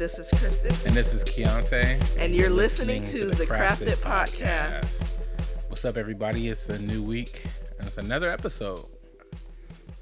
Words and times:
This 0.00 0.18
is 0.18 0.30
Kristin. 0.30 0.86
And 0.86 0.94
this 0.96 1.12
is 1.12 1.22
Keonte. 1.24 2.16
And 2.18 2.34
you're 2.34 2.48
listening, 2.48 3.02
listening 3.02 3.28
to, 3.28 3.34
to, 3.34 3.36
the 3.36 3.44
Crafted, 3.44 3.96
Crafted 3.96 3.96
Podcast. 3.96 4.80
Podcast. 4.80 5.68
What's 5.68 5.84
up, 5.84 5.98
everybody? 5.98 6.48
It's 6.48 6.70
a 6.70 6.78
new 6.78 7.02
week 7.02 7.44
and 7.76 7.86
it's 7.86 7.98
another 7.98 8.30
episode. 8.30 8.80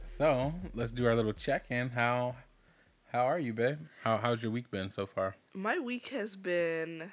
So 0.04 0.54
let's 0.72 0.92
do 0.92 1.04
our 1.08 1.16
little 1.16 1.32
check 1.32 1.64
in. 1.70 1.88
How 1.88 2.36
how 3.10 3.26
are 3.26 3.40
you, 3.40 3.52
babe? 3.52 3.78
How 4.04 4.18
how's 4.18 4.40
your 4.40 4.52
week 4.52 4.70
been 4.70 4.92
so 4.92 5.04
far? 5.04 5.34
My 5.52 5.80
week 5.80 6.10
has 6.10 6.36
been 6.36 7.10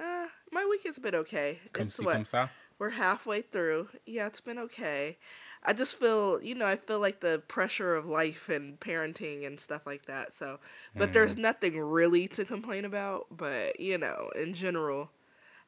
uh 0.00 0.28
my 0.50 0.64
week 0.64 0.86
has 0.86 0.98
been 0.98 1.14
okay. 1.14 1.58
Come 1.74 1.88
it's 1.88 1.96
see, 1.96 2.06
what? 2.06 2.48
We're 2.78 2.88
halfway 2.88 3.42
through. 3.42 3.90
Yeah, 4.06 4.28
it's 4.28 4.40
been 4.40 4.58
okay. 4.58 5.18
I 5.62 5.74
just 5.74 5.98
feel, 5.98 6.42
you 6.42 6.54
know, 6.54 6.66
I 6.66 6.76
feel 6.76 7.00
like 7.00 7.20
the 7.20 7.42
pressure 7.46 7.94
of 7.94 8.06
life 8.06 8.48
and 8.48 8.80
parenting 8.80 9.46
and 9.46 9.60
stuff 9.60 9.86
like 9.86 10.06
that. 10.06 10.32
So, 10.32 10.58
but 10.96 11.10
mm. 11.10 11.12
there's 11.12 11.36
nothing 11.36 11.78
really 11.78 12.28
to 12.28 12.44
complain 12.44 12.84
about. 12.84 13.26
But 13.30 13.78
you 13.78 13.98
know, 13.98 14.30
in 14.34 14.54
general, 14.54 15.10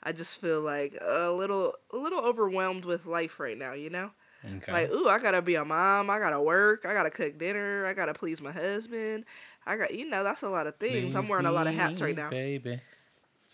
I 0.02 0.12
just 0.12 0.40
feel 0.40 0.62
like 0.62 0.96
a 1.00 1.30
little, 1.30 1.74
a 1.92 1.96
little 1.96 2.20
overwhelmed 2.20 2.84
with 2.86 3.04
life 3.04 3.38
right 3.38 3.56
now. 3.56 3.74
You 3.74 3.90
know, 3.90 4.10
okay. 4.44 4.72
like 4.72 4.90
ooh, 4.90 5.08
I 5.08 5.18
gotta 5.18 5.42
be 5.42 5.56
a 5.56 5.64
mom. 5.64 6.08
I 6.08 6.18
gotta 6.18 6.40
work. 6.40 6.86
I 6.86 6.94
gotta 6.94 7.10
cook 7.10 7.38
dinner. 7.38 7.84
I 7.84 7.92
gotta 7.92 8.14
please 8.14 8.40
my 8.40 8.52
husband. 8.52 9.24
I 9.66 9.76
got, 9.76 9.94
you 9.94 10.08
know, 10.08 10.24
that's 10.24 10.42
a 10.42 10.48
lot 10.48 10.66
of 10.66 10.76
things. 10.76 11.04
Please 11.12 11.16
I'm 11.16 11.28
wearing 11.28 11.46
a 11.46 11.52
lot 11.52 11.66
of 11.66 11.74
hats 11.74 12.00
right 12.00 12.16
now. 12.16 12.30
Baby, 12.30 12.80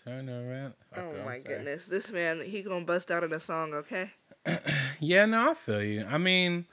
turn 0.05 0.29
around. 0.29 0.73
Okay, 0.97 1.19
oh 1.21 1.25
my 1.25 1.39
goodness, 1.39 1.87
this 1.87 2.11
man, 2.11 2.41
he 2.41 2.63
gonna 2.63 2.85
bust 2.85 3.11
out 3.11 3.23
in 3.23 3.33
a 3.33 3.41
song, 3.41 3.73
okay? 3.73 4.11
yeah, 4.99 5.25
no, 5.25 5.51
I 5.51 5.53
feel 5.53 5.83
you. 5.83 6.05
I 6.09 6.17
mean, 6.17 6.65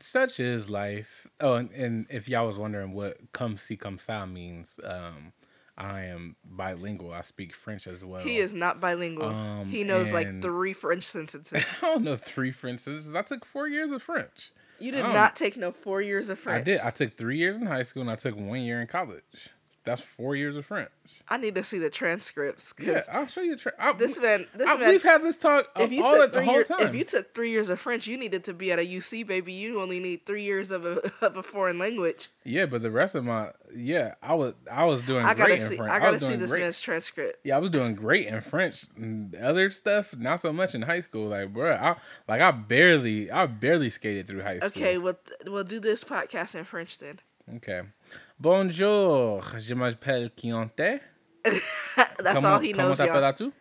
such 0.00 0.40
is 0.40 0.70
life. 0.70 1.26
Oh, 1.40 1.54
and, 1.54 1.70
and 1.72 2.06
if 2.10 2.28
y'all 2.28 2.46
was 2.46 2.56
wondering 2.56 2.92
what 2.92 3.32
"comme 3.32 3.56
ci, 3.56 3.76
comme 3.76 3.98
ça" 3.98 4.30
means, 4.30 4.78
um, 4.84 5.32
I 5.76 6.02
am 6.04 6.36
bilingual. 6.44 7.12
I 7.12 7.22
speak 7.22 7.54
French 7.54 7.86
as 7.86 8.04
well. 8.04 8.22
He 8.22 8.38
is 8.38 8.54
not 8.54 8.80
bilingual. 8.80 9.28
Um, 9.28 9.68
he 9.68 9.84
knows 9.84 10.12
like 10.12 10.42
three 10.42 10.72
French 10.72 11.04
sentences. 11.04 11.64
I 11.82 11.86
don't 11.86 12.04
know 12.04 12.16
three 12.16 12.52
French 12.52 12.80
sentences. 12.80 13.14
I 13.14 13.22
took 13.22 13.44
four 13.44 13.68
years 13.68 13.90
of 13.90 14.02
French. 14.02 14.52
You 14.78 14.90
did 14.90 15.04
not 15.04 15.36
take 15.36 15.56
no 15.56 15.70
four 15.70 16.02
years 16.02 16.28
of 16.28 16.38
French. 16.38 16.62
I 16.62 16.64
did. 16.64 16.80
I 16.80 16.90
took 16.90 17.16
three 17.16 17.38
years 17.38 17.56
in 17.56 17.66
high 17.66 17.84
school 17.84 18.02
and 18.02 18.10
I 18.10 18.16
took 18.16 18.36
one 18.36 18.60
year 18.62 18.80
in 18.80 18.88
college. 18.88 19.50
That's 19.84 20.02
four 20.02 20.34
years 20.34 20.56
of 20.56 20.66
French. 20.66 20.90
I 21.28 21.36
need 21.36 21.54
to 21.54 21.62
see 21.62 21.78
the 21.78 21.90
transcripts. 21.90 22.74
Yeah, 22.80 23.02
I'll 23.10 23.26
show 23.26 23.40
you. 23.40 23.56
Tra- 23.56 23.72
I, 23.78 23.92
this 23.92 24.20
man, 24.20 24.46
this 24.54 24.68
I, 24.68 24.76
man. 24.76 24.90
We've 24.90 25.02
had 25.02 25.22
this 25.22 25.36
talk 25.36 25.66
uh, 25.76 25.82
if 25.82 25.92
you 25.92 26.04
all 26.04 26.16
took 26.16 26.32
the 26.32 26.44
whole 26.44 26.54
years, 26.54 26.68
time. 26.68 26.80
If 26.80 26.94
you 26.94 27.04
took 27.04 27.34
three 27.34 27.50
years 27.50 27.70
of 27.70 27.78
French, 27.78 28.06
you 28.06 28.16
needed 28.16 28.44
to 28.44 28.54
be 28.54 28.72
at 28.72 28.78
a 28.78 28.82
UC, 28.82 29.26
baby. 29.26 29.52
You 29.52 29.80
only 29.80 30.00
need 30.00 30.26
three 30.26 30.42
years 30.42 30.70
of 30.70 30.84
a 30.84 31.00
of 31.24 31.36
a 31.36 31.42
foreign 31.42 31.78
language. 31.78 32.28
Yeah, 32.44 32.66
but 32.66 32.82
the 32.82 32.90
rest 32.90 33.14
of 33.14 33.24
my 33.24 33.50
yeah, 33.74 34.14
I 34.22 34.34
was 34.34 34.54
I 34.70 34.84
was 34.84 35.02
doing 35.02 35.24
I 35.24 35.34
gotta 35.34 35.50
great 35.50 35.62
see, 35.62 35.74
in 35.74 35.78
French. 35.78 35.92
I 35.92 35.98
gotta 36.00 36.16
I 36.16 36.18
see 36.18 36.36
this 36.36 36.50
great. 36.50 36.62
man's 36.62 36.80
transcript. 36.80 37.38
Yeah, 37.44 37.56
I 37.56 37.58
was 37.58 37.70
doing 37.70 37.94
great 37.94 38.26
in 38.26 38.40
French. 38.40 38.86
Other 39.40 39.70
stuff, 39.70 40.14
not 40.16 40.40
so 40.40 40.52
much 40.52 40.74
in 40.74 40.82
high 40.82 41.00
school. 41.00 41.28
Like, 41.28 41.52
bro, 41.52 41.72
I 41.72 41.96
like 42.28 42.40
I 42.40 42.50
barely 42.50 43.30
I 43.30 43.46
barely 43.46 43.90
skated 43.90 44.26
through 44.26 44.42
high 44.42 44.58
school. 44.58 44.68
Okay, 44.68 44.98
well, 44.98 45.18
we'll 45.46 45.64
do 45.64 45.80
this 45.80 46.04
podcast 46.04 46.54
in 46.54 46.64
French 46.64 46.98
then. 46.98 47.20
Okay. 47.56 47.82
Bonjour, 48.38 49.40
je 49.60 49.74
m'appelle 49.74 50.30
Keonte. 50.30 51.00
That's 51.96 52.34
comment, 52.34 52.44
all 52.44 52.58
he 52.58 52.72
knows, 52.72 52.98
y'all. 53.00 53.52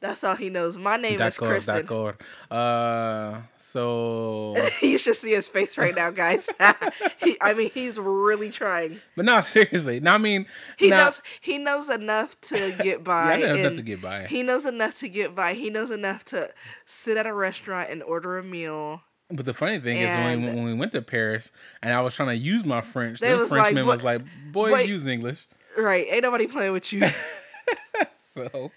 That's 0.00 0.22
all 0.22 0.36
he 0.36 0.48
knows. 0.48 0.78
My 0.78 0.96
name 0.96 1.20
is 1.20 1.36
Kristin. 1.36 1.84
D'accord. 1.84 2.20
Uh, 2.50 3.42
so 3.56 4.54
you 4.82 4.96
should 4.96 5.16
see 5.16 5.32
his 5.32 5.48
face 5.48 5.76
right 5.76 5.94
now, 5.94 6.10
guys. 6.10 6.48
he, 7.20 7.36
I 7.40 7.54
mean, 7.54 7.70
he's 7.74 7.98
really 7.98 8.50
trying. 8.50 9.00
But 9.16 9.24
no, 9.24 9.40
seriously. 9.40 9.98
No, 9.98 10.14
I 10.14 10.18
mean, 10.18 10.46
he 10.76 10.90
knows 10.90 11.20
he 11.40 11.58
knows 11.58 11.88
enough 11.88 12.40
to 12.42 12.74
get 12.80 13.02
by. 13.02 13.38
yeah, 13.38 13.54
enough 13.56 13.74
to 13.74 13.82
get 13.82 14.00
by. 14.00 14.26
He 14.28 14.44
knows 14.44 14.66
enough 14.66 14.98
to 14.98 15.08
get 15.08 15.34
by. 15.34 15.54
He 15.54 15.68
knows 15.68 15.90
enough 15.90 16.24
to 16.26 16.50
sit 16.86 17.16
at 17.16 17.26
a 17.26 17.34
restaurant 17.34 17.90
and 17.90 18.02
order 18.04 18.38
a 18.38 18.44
meal. 18.44 19.02
But 19.30 19.44
the 19.44 19.54
funny 19.54 19.78
thing 19.80 19.98
and 19.98 20.08
is, 20.08 20.42
when 20.42 20.42
we, 20.42 20.56
when 20.56 20.64
we 20.64 20.74
went 20.74 20.92
to 20.92 21.02
Paris 21.02 21.52
and 21.82 21.92
I 21.92 22.00
was 22.00 22.14
trying 22.14 22.28
to 22.28 22.36
use 22.36 22.64
my 22.64 22.80
French, 22.80 23.20
the 23.20 23.46
Frenchman 23.46 23.84
like, 23.84 23.96
was 23.96 24.02
like, 24.04 24.22
"Boy, 24.52 24.70
boy, 24.70 24.82
use 24.82 25.06
English." 25.06 25.46
Right. 25.78 26.06
Ain't 26.10 26.22
nobody 26.24 26.48
playing 26.48 26.72
with 26.72 26.92
you. 26.92 27.06
so, 28.16 28.70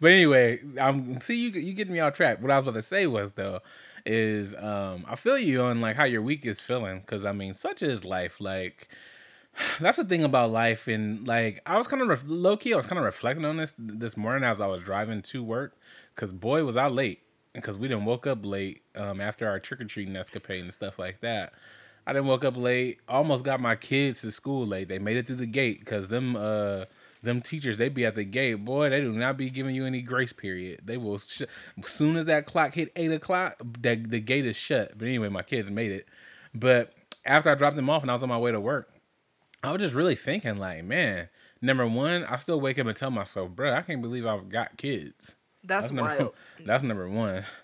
but 0.00 0.10
anyway, 0.12 0.60
I'm 0.80 1.20
see 1.20 1.36
you 1.36 1.50
you 1.50 1.74
getting 1.74 1.92
me 1.92 2.00
off 2.00 2.14
track. 2.14 2.40
What 2.42 2.50
I 2.50 2.58
was 2.58 2.64
about 2.68 2.76
to 2.76 2.82
say 2.82 3.06
was 3.06 3.34
though 3.34 3.60
is 4.06 4.54
um 4.56 5.04
I 5.08 5.16
feel 5.16 5.38
you 5.38 5.62
on 5.62 5.80
like 5.80 5.96
how 5.96 6.04
your 6.04 6.22
week 6.22 6.46
is 6.46 6.60
feeling 6.60 7.00
because 7.00 7.24
I 7.24 7.32
mean 7.32 7.54
such 7.54 7.82
is 7.82 8.04
life 8.04 8.40
like 8.40 8.88
that's 9.80 9.98
the 9.98 10.04
thing 10.04 10.24
about 10.24 10.50
life 10.50 10.88
and 10.88 11.26
like 11.26 11.60
I 11.66 11.78
was 11.78 11.88
kind 11.88 12.02
of 12.02 12.08
ref- 12.08 12.24
low 12.26 12.56
key 12.56 12.72
I 12.74 12.76
was 12.76 12.86
kind 12.86 12.98
of 12.98 13.04
reflecting 13.04 13.44
on 13.44 13.58
this 13.58 13.74
this 13.78 14.16
morning 14.16 14.44
as 14.44 14.60
I 14.60 14.66
was 14.66 14.82
driving 14.82 15.22
to 15.22 15.42
work 15.44 15.76
because 16.14 16.32
boy 16.32 16.64
was 16.64 16.76
I 16.76 16.88
late 16.88 17.20
because 17.54 17.78
we 17.78 17.88
didn't 17.88 18.06
woke 18.06 18.26
up 18.26 18.40
late 18.44 18.82
um 18.96 19.20
after 19.20 19.48
our 19.48 19.60
trick 19.60 19.80
or 19.80 19.84
treating 19.86 20.16
escapade 20.16 20.62
and 20.64 20.74
stuff 20.74 20.98
like 20.98 21.20
that. 21.20 21.52
I 22.08 22.14
didn't 22.14 22.28
woke 22.28 22.42
up 22.42 22.56
late. 22.56 23.00
Almost 23.06 23.44
got 23.44 23.60
my 23.60 23.76
kids 23.76 24.22
to 24.22 24.32
school 24.32 24.66
late. 24.66 24.88
They 24.88 24.98
made 24.98 25.18
it 25.18 25.26
through 25.26 25.36
the 25.36 25.46
gate 25.46 25.80
because 25.80 26.08
them 26.08 26.36
uh 26.36 26.86
them 27.22 27.42
teachers 27.42 27.76
they 27.76 27.90
be 27.90 28.06
at 28.06 28.14
the 28.14 28.24
gate. 28.24 28.64
Boy, 28.64 28.88
they 28.88 29.02
do 29.02 29.12
not 29.12 29.36
be 29.36 29.50
giving 29.50 29.74
you 29.74 29.84
any 29.84 30.00
grace 30.00 30.32
period. 30.32 30.80
They 30.84 30.96
will 30.96 31.18
sh- 31.18 31.42
as 31.76 31.86
soon 31.86 32.16
as 32.16 32.24
that 32.24 32.46
clock 32.46 32.72
hit 32.72 32.92
eight 32.96 33.12
o'clock, 33.12 33.58
the 33.58 33.96
the 33.96 34.20
gate 34.20 34.46
is 34.46 34.56
shut. 34.56 34.96
But 34.96 35.06
anyway, 35.06 35.28
my 35.28 35.42
kids 35.42 35.70
made 35.70 35.92
it. 35.92 36.06
But 36.54 36.94
after 37.26 37.50
I 37.50 37.54
dropped 37.54 37.76
them 37.76 37.90
off 37.90 38.00
and 38.00 38.10
I 38.10 38.14
was 38.14 38.22
on 38.22 38.30
my 38.30 38.38
way 38.38 38.52
to 38.52 38.60
work, 38.60 38.90
I 39.62 39.70
was 39.70 39.82
just 39.82 39.94
really 39.94 40.14
thinking 40.14 40.56
like, 40.56 40.84
man, 40.84 41.28
number 41.60 41.86
one, 41.86 42.24
I 42.24 42.38
still 42.38 42.58
wake 42.58 42.78
up 42.78 42.86
and 42.86 42.96
tell 42.96 43.10
myself, 43.10 43.50
bro, 43.50 43.74
I 43.74 43.82
can't 43.82 44.00
believe 44.00 44.24
I've 44.24 44.48
got 44.48 44.78
kids. 44.78 45.36
That's, 45.62 45.90
that's 45.90 45.92
number, 45.92 46.16
wild. 46.16 46.34
That's 46.64 46.82
number 46.82 47.08
one. 47.08 47.44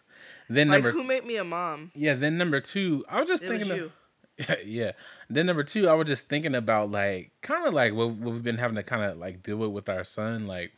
Then 0.47 0.69
like, 0.69 0.83
number 0.83 0.91
who 0.91 1.05
made 1.05 1.25
me 1.25 1.39
a 1.39 1.45
mom? 1.45 1.91
Yeah. 1.95 2.13
Then 2.15 2.37
number 2.37 2.61
two, 2.61 3.03
I 3.09 3.21
was 3.21 3.29
just 3.29 3.43
it 3.43 3.49
thinking. 3.49 3.69
Was 3.71 3.91
yeah. 4.65 4.93
Then 5.31 5.47
number 5.47 5.63
two, 5.65 5.89
I 5.89 5.95
was 5.95 6.09
just 6.09 6.29
thinking 6.29 6.55
about 6.55 6.91
like 6.91 7.33
kind 7.41 7.67
of 7.67 7.75
like 7.75 7.95
what, 7.95 8.11
what 8.11 8.35
we've 8.35 8.43
been 8.43 8.59
having 8.59 8.77
to 8.77 8.83
kind 8.83 9.03
of 9.03 9.19
like 9.19 9.43
deal 9.43 9.57
with 9.57 9.71
with 9.71 9.89
our 9.89 10.05
son, 10.05 10.47
like 10.47 10.73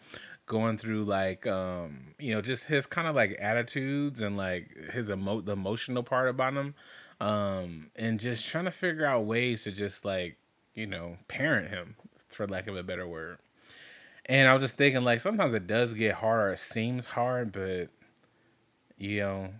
going 0.46 0.78
through 0.78 1.04
like 1.04 1.44
um 1.46 2.14
you 2.20 2.32
know 2.32 2.40
just 2.40 2.66
his 2.66 2.86
kind 2.86 3.08
of 3.08 3.16
like 3.16 3.36
attitudes 3.40 4.20
and 4.20 4.36
like 4.36 4.70
his 4.92 5.10
emo 5.10 5.40
the 5.40 5.52
emotional 5.52 6.02
part 6.02 6.28
about 6.28 6.54
him, 6.54 6.74
um 7.20 7.90
and 7.96 8.20
just 8.20 8.46
trying 8.46 8.64
to 8.66 8.70
figure 8.70 9.06
out 9.06 9.24
ways 9.24 9.64
to 9.64 9.72
just 9.72 10.04
like 10.04 10.36
you 10.74 10.86
know 10.86 11.16
parent 11.28 11.70
him 11.70 11.96
for 12.28 12.46
lack 12.46 12.66
of 12.66 12.76
a 12.76 12.82
better 12.82 13.06
word. 13.06 13.38
And 14.26 14.48
I 14.48 14.52
was 14.52 14.62
just 14.62 14.76
thinking 14.76 15.02
like 15.02 15.20
sometimes 15.20 15.54
it 15.54 15.66
does 15.66 15.94
get 15.94 16.16
hard 16.16 16.50
or 16.50 16.52
it 16.52 16.58
seems 16.58 17.06
hard, 17.06 17.52
but 17.52 17.88
you 18.98 19.20
know 19.20 19.50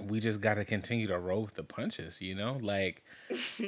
we 0.00 0.20
just 0.20 0.40
got 0.40 0.54
to 0.54 0.64
continue 0.64 1.06
to 1.06 1.18
roll 1.18 1.42
with 1.42 1.54
the 1.54 1.64
punches, 1.64 2.20
you 2.20 2.34
know? 2.34 2.58
Like 2.60 3.04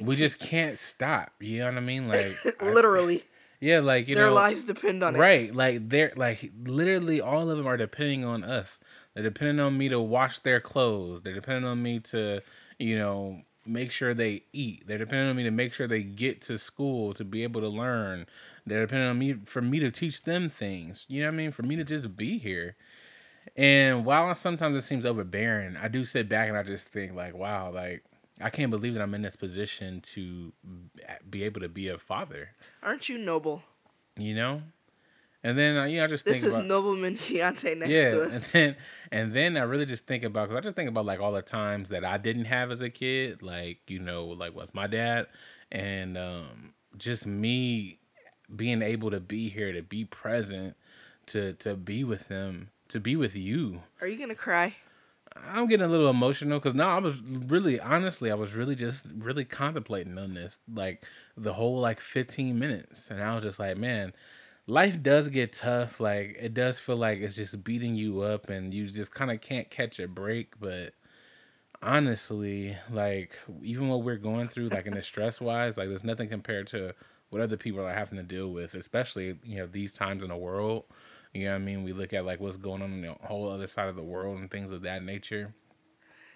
we 0.01 0.17
just 0.17 0.39
can't 0.41 0.79
stop, 0.79 1.33
you 1.41 1.59
know 1.59 1.67
what 1.67 1.77
I 1.77 1.81
mean? 1.81 2.09
Like 2.09 2.37
literally. 2.63 3.19
I, 3.19 3.25
yeah, 3.61 3.81
like 3.81 4.07
you 4.07 4.15
their 4.15 4.29
know, 4.29 4.35
lives 4.35 4.65
depend 4.65 5.03
on 5.03 5.17
it. 5.17 5.19
Right, 5.19 5.55
like 5.55 5.89
they're 5.89 6.13
like 6.17 6.53
literally 6.65 7.21
all 7.21 7.51
of 7.51 7.57
them 7.57 7.67
are 7.67 7.77
depending 7.77 8.25
on 8.25 8.45
us. 8.45 8.79
They're 9.15 9.25
depending 9.25 9.59
on 9.59 9.77
me 9.77 9.89
to 9.89 10.01
wash 10.01 10.39
their 10.39 10.61
clothes. 10.61 11.23
They're 11.23 11.35
depending 11.35 11.65
on 11.65 11.83
me 11.83 11.99
to, 12.01 12.41
you 12.79 12.97
know, 12.97 13.43
make 13.67 13.91
sure 13.91 14.15
they 14.15 14.45
eat. 14.53 14.87
They're 14.87 14.99
depending 14.99 15.29
on 15.29 15.37
me 15.37 15.43
to 15.43 15.51
make 15.51 15.75
sure 15.75 15.89
they 15.89 16.05
get 16.05 16.41
to 16.43 16.57
school 16.57 17.13
to 17.15 17.25
be 17.25 17.43
able 17.43 17.61
to 17.61 17.69
learn. 17.69 18.27
They're 18.65 18.83
depending 18.83 19.09
on 19.09 19.19
me 19.19 19.33
for 19.45 19.61
me 19.61 19.81
to 19.81 19.91
teach 19.91 20.23
them 20.23 20.49
things. 20.49 21.05
You 21.09 21.23
know 21.23 21.29
what 21.29 21.35
I 21.35 21.37
mean? 21.37 21.51
For 21.51 21.63
me 21.63 21.77
to 21.77 21.85
just 21.85 22.17
be 22.17 22.39
here. 22.39 22.77
And 23.57 24.05
while 24.05 24.35
sometimes 24.35 24.77
it 24.77 24.87
seems 24.87 25.05
overbearing, 25.07 25.77
I 25.77 25.89
do 25.89 26.05
sit 26.05 26.29
back 26.29 26.49
and 26.49 26.57
I 26.57 26.63
just 26.63 26.89
think 26.89 27.15
like, 27.15 27.35
wow, 27.35 27.71
like 27.73 28.05
I 28.41 28.51
can't 28.51 28.71
believe 28.71 28.95
that 28.95 29.03
I'm 29.03 29.15
in 29.15 29.23
this 29.23 29.37
position 29.37 30.01
to 30.01 30.53
be 31.29 31.43
able 31.45 31.61
to 31.61 31.69
be 31.69 31.89
a 31.89 31.99
father. 31.99 32.51
Aren't 32.83 33.09
you 33.09 33.19
noble? 33.19 33.63
You 34.17 34.35
know, 34.35 34.63
and 35.45 35.57
then 35.57 35.77
uh, 35.77 35.85
you 35.85 35.99
know, 35.99 36.05
I 36.05 36.07
just 36.09 36.25
this 36.25 36.43
is 36.43 36.55
about, 36.55 36.67
nobleman 36.67 37.15
Keonte 37.15 37.77
next 37.77 37.91
yeah, 37.91 38.11
to 38.11 38.23
us. 38.25 38.35
and 38.35 38.43
then 38.53 38.77
and 39.13 39.33
then 39.33 39.57
I 39.57 39.63
really 39.63 39.87
just 39.87 40.07
think 40.07 40.25
about 40.25 40.49
because 40.49 40.59
I 40.59 40.61
just 40.63 40.77
think 40.77 40.89
about 40.89 41.07
like 41.07 41.21
all 41.21 41.33
the 41.33 41.43
times 41.43 41.91
that 41.91 42.05
I 42.05 42.19
didn't 42.19 42.47
have 42.47 42.71
as 42.71 42.81
a 42.81 42.91
kid, 42.91 43.43
like 43.43 43.79
you 43.89 44.01
know, 44.01 44.27
like 44.27 44.55
with 44.55 44.75
my 44.75 44.89
dad, 44.89 45.27
and 45.71 46.19
um, 46.19 46.75
just 46.97 47.27
me 47.27 47.99
being 48.55 48.83
able 48.83 49.11
to 49.11 49.21
be 49.21 49.49
here, 49.49 49.73
to 49.73 49.83
be 49.83 50.05
present, 50.05 50.77
to 51.27 51.53
to 51.55 51.77
be 51.77 52.03
with 52.03 52.27
them 52.27 52.71
to 52.89 53.01
be 53.01 53.17
with 53.17 53.37
you. 53.37 53.83
Are 54.01 54.07
you 54.07 54.19
gonna 54.19 54.35
cry? 54.35 54.77
I'm 55.37 55.67
getting 55.67 55.87
a 55.87 55.89
little 55.89 56.09
emotional 56.09 56.59
because 56.59 56.75
now 56.75 56.97
I 56.97 56.99
was 56.99 57.23
really, 57.23 57.79
honestly, 57.79 58.31
I 58.31 58.35
was 58.35 58.55
really 58.55 58.75
just 58.75 59.07
really 59.17 59.45
contemplating 59.45 60.19
on 60.19 60.35
this, 60.35 60.59
like 60.73 61.05
the 61.37 61.55
whole 61.55 61.81
like 61.81 62.01
15 62.01 62.59
minutes, 62.59 63.11
and 63.11 63.23
I 63.23 63.35
was 63.35 63.45
just 63.45 63.59
like, 63.59 63.77
man, 63.77 64.13
life 64.67 65.03
does 65.03 65.29
get 65.29 65.53
tough. 65.53 66.01
Like 66.01 66.37
it 66.41 66.55
does 66.55 66.79
feel 66.79 66.97
like 66.97 67.19
it's 67.19 67.37
just 67.37 67.63
beating 67.65 67.95
you 67.95 68.23
up, 68.23 68.49
and 68.49 68.73
you 68.73 68.87
just 68.87 69.13
kind 69.13 69.31
of 69.31 69.41
can't 69.41 69.71
catch 69.71 70.01
a 70.01 70.09
break. 70.09 70.59
But 70.59 70.95
honestly, 71.83 72.77
like 72.91 73.39
even 73.63 73.89
what 73.89 74.03
we're 74.03 74.17
going 74.17 74.49
through, 74.49 74.69
like 74.69 74.87
in 74.87 74.95
the 74.95 75.03
stress 75.03 75.41
wise, 75.41 75.77
like 75.77 75.89
there's 75.89 76.05
nothing 76.05 76.29
compared 76.29 76.67
to 76.69 76.95
what 77.31 77.43
other 77.43 77.57
people 77.57 77.81
are 77.81 77.93
having 77.93 78.19
to 78.19 78.25
deal 78.25 78.51
with, 78.51 78.75
especially 78.75 79.39
you 79.45 79.59
know 79.59 79.67
these 79.67 79.95
times 79.95 80.23
in 80.23 80.31
the 80.31 80.37
world. 80.37 80.85
You 81.33 81.45
know 81.45 81.51
what 81.53 81.57
I 81.57 81.65
mean? 81.65 81.83
We 81.83 81.93
look 81.93 82.13
at 82.13 82.25
like 82.25 82.41
what's 82.41 82.57
going 82.57 82.83
on 82.83 82.93
in 82.93 83.03
the 83.03 83.15
whole 83.23 83.51
other 83.51 83.67
side 83.67 83.89
of 83.89 83.97
the 83.97 84.03
world 84.03 84.39
and 84.39 84.51
things 84.51 84.73
of 84.73 84.83
that 84.83 85.03
nature. 85.03 85.55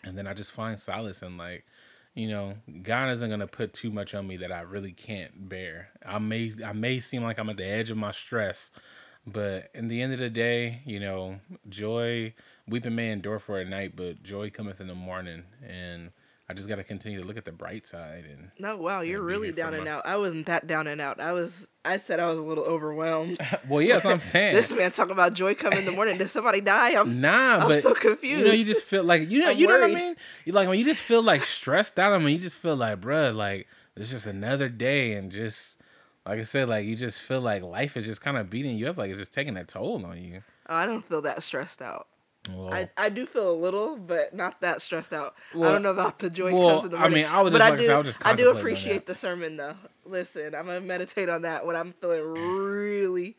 And 0.04 0.18
then 0.18 0.26
I 0.26 0.34
just 0.34 0.50
find 0.50 0.78
solace 0.78 1.22
in 1.22 1.36
like, 1.36 1.64
you 2.14 2.28
know, 2.28 2.56
God 2.82 3.10
isn't 3.10 3.30
gonna 3.30 3.46
put 3.46 3.72
too 3.72 3.90
much 3.90 4.14
on 4.14 4.26
me 4.26 4.36
that 4.38 4.52
I 4.52 4.60
really 4.60 4.92
can't 4.92 5.48
bear. 5.48 5.90
I 6.06 6.18
may 6.18 6.52
I 6.64 6.72
may 6.72 7.00
seem 7.00 7.22
like 7.22 7.38
I'm 7.38 7.48
at 7.48 7.56
the 7.56 7.66
edge 7.66 7.90
of 7.90 7.96
my 7.96 8.10
stress, 8.10 8.70
but 9.26 9.70
in 9.74 9.88
the 9.88 10.02
end 10.02 10.12
of 10.12 10.18
the 10.18 10.28
day, 10.30 10.82
you 10.84 11.00
know, 11.00 11.40
joy 11.68 12.34
weeping 12.68 12.94
may 12.94 13.10
endure 13.10 13.38
for 13.38 13.58
a 13.58 13.64
night, 13.64 13.96
but 13.96 14.22
joy 14.22 14.50
cometh 14.50 14.80
in 14.80 14.88
the 14.88 14.94
morning. 14.94 15.44
And 15.66 16.10
I 16.48 16.54
just 16.54 16.68
got 16.68 16.76
to 16.76 16.84
continue 16.84 17.20
to 17.20 17.26
look 17.26 17.36
at 17.36 17.44
the 17.44 17.52
bright 17.52 17.86
side. 17.86 18.24
And 18.30 18.50
no, 18.58 18.76
wow, 18.76 19.00
you're 19.00 19.22
really 19.22 19.52
down 19.52 19.74
and 19.74 19.84
my... 19.84 19.90
out. 19.90 20.06
I 20.06 20.16
wasn't 20.16 20.46
that 20.46 20.66
down 20.66 20.86
and 20.86 21.00
out. 21.00 21.20
I 21.20 21.32
was. 21.32 21.66
I 21.84 21.98
said 21.98 22.20
I 22.20 22.26
was 22.26 22.38
a 22.38 22.42
little 22.42 22.64
overwhelmed. 22.64 23.38
well, 23.68 23.80
yeah, 23.80 23.94
that's 23.94 24.04
what 24.04 24.14
I'm 24.14 24.20
saying. 24.20 24.54
this 24.54 24.72
man 24.72 24.90
talking 24.90 25.12
about 25.12 25.34
joy 25.34 25.54
coming 25.54 25.80
in 25.80 25.84
the 25.84 25.92
morning. 25.92 26.18
Did 26.18 26.30
somebody 26.30 26.60
die? 26.60 26.98
I'm 27.00 27.20
nah, 27.20 27.58
I'm 27.58 27.68
but 27.68 27.82
so 27.82 27.94
confused. 27.94 28.40
You 28.40 28.48
know, 28.48 28.52
you 28.52 28.64
just 28.64 28.84
feel 28.84 29.04
like 29.04 29.30
you 29.30 29.38
know, 29.38 29.50
I'm 29.50 29.56
you 29.56 29.66
know 29.66 29.74
worried. 29.74 29.92
what 29.92 30.02
I 30.02 30.04
mean. 30.04 30.16
You 30.44 30.52
like 30.52 30.68
when 30.68 30.78
you 30.78 30.84
just 30.84 31.02
feel 31.02 31.22
like 31.22 31.42
stressed 31.42 31.98
out. 31.98 32.12
I 32.12 32.18
mean, 32.18 32.34
you 32.34 32.38
just 32.38 32.58
feel 32.58 32.76
like, 32.76 33.00
bruh, 33.00 33.34
like 33.34 33.66
it's 33.96 34.10
just 34.10 34.26
another 34.26 34.68
day, 34.68 35.12
and 35.12 35.30
just 35.30 35.78
like 36.26 36.38
I 36.38 36.44
said, 36.44 36.68
like 36.68 36.86
you 36.86 36.96
just 36.96 37.20
feel 37.20 37.40
like 37.40 37.62
life 37.62 37.96
is 37.96 38.04
just 38.04 38.20
kind 38.20 38.36
of 38.36 38.50
beating 38.50 38.76
you 38.76 38.88
up, 38.88 38.96
like 38.96 39.10
it's 39.10 39.18
just 39.18 39.34
taking 39.34 39.56
a 39.56 39.64
toll 39.64 40.04
on 40.04 40.22
you. 40.22 40.42
Oh, 40.68 40.74
I 40.74 40.86
don't 40.86 41.04
feel 41.04 41.22
that 41.22 41.42
stressed 41.42 41.82
out. 41.82 42.08
Well, 42.50 42.74
I, 42.74 42.88
I 42.96 43.08
do 43.08 43.24
feel 43.24 43.52
a 43.52 43.54
little, 43.54 43.96
but 43.96 44.34
not 44.34 44.60
that 44.62 44.82
stressed 44.82 45.12
out. 45.12 45.36
Well, 45.54 45.68
I 45.68 45.72
don't 45.72 45.82
know 45.82 45.90
about 45.90 46.18
the 46.18 46.28
joy 46.28 46.52
well, 46.52 46.70
comes 46.70 46.84
in 46.84 46.90
the 46.90 46.98
morning. 46.98 47.24
I 47.24 47.28
mean, 47.28 47.32
I 47.32 47.40
was 47.40 47.52
just, 47.52 47.60
but 47.60 47.70
like 47.70 47.80
I 47.80 47.82
do, 47.82 47.92
I, 47.92 47.98
was 47.98 48.18
I 48.22 48.34
do 48.34 48.50
appreciate 48.50 49.06
the 49.06 49.14
sermon 49.14 49.56
though. 49.56 49.76
Listen, 50.04 50.54
I'm 50.54 50.66
gonna 50.66 50.80
meditate 50.80 51.28
on 51.28 51.42
that 51.42 51.64
when 51.64 51.76
I'm 51.76 51.92
feeling 52.00 52.20
really, 52.20 53.36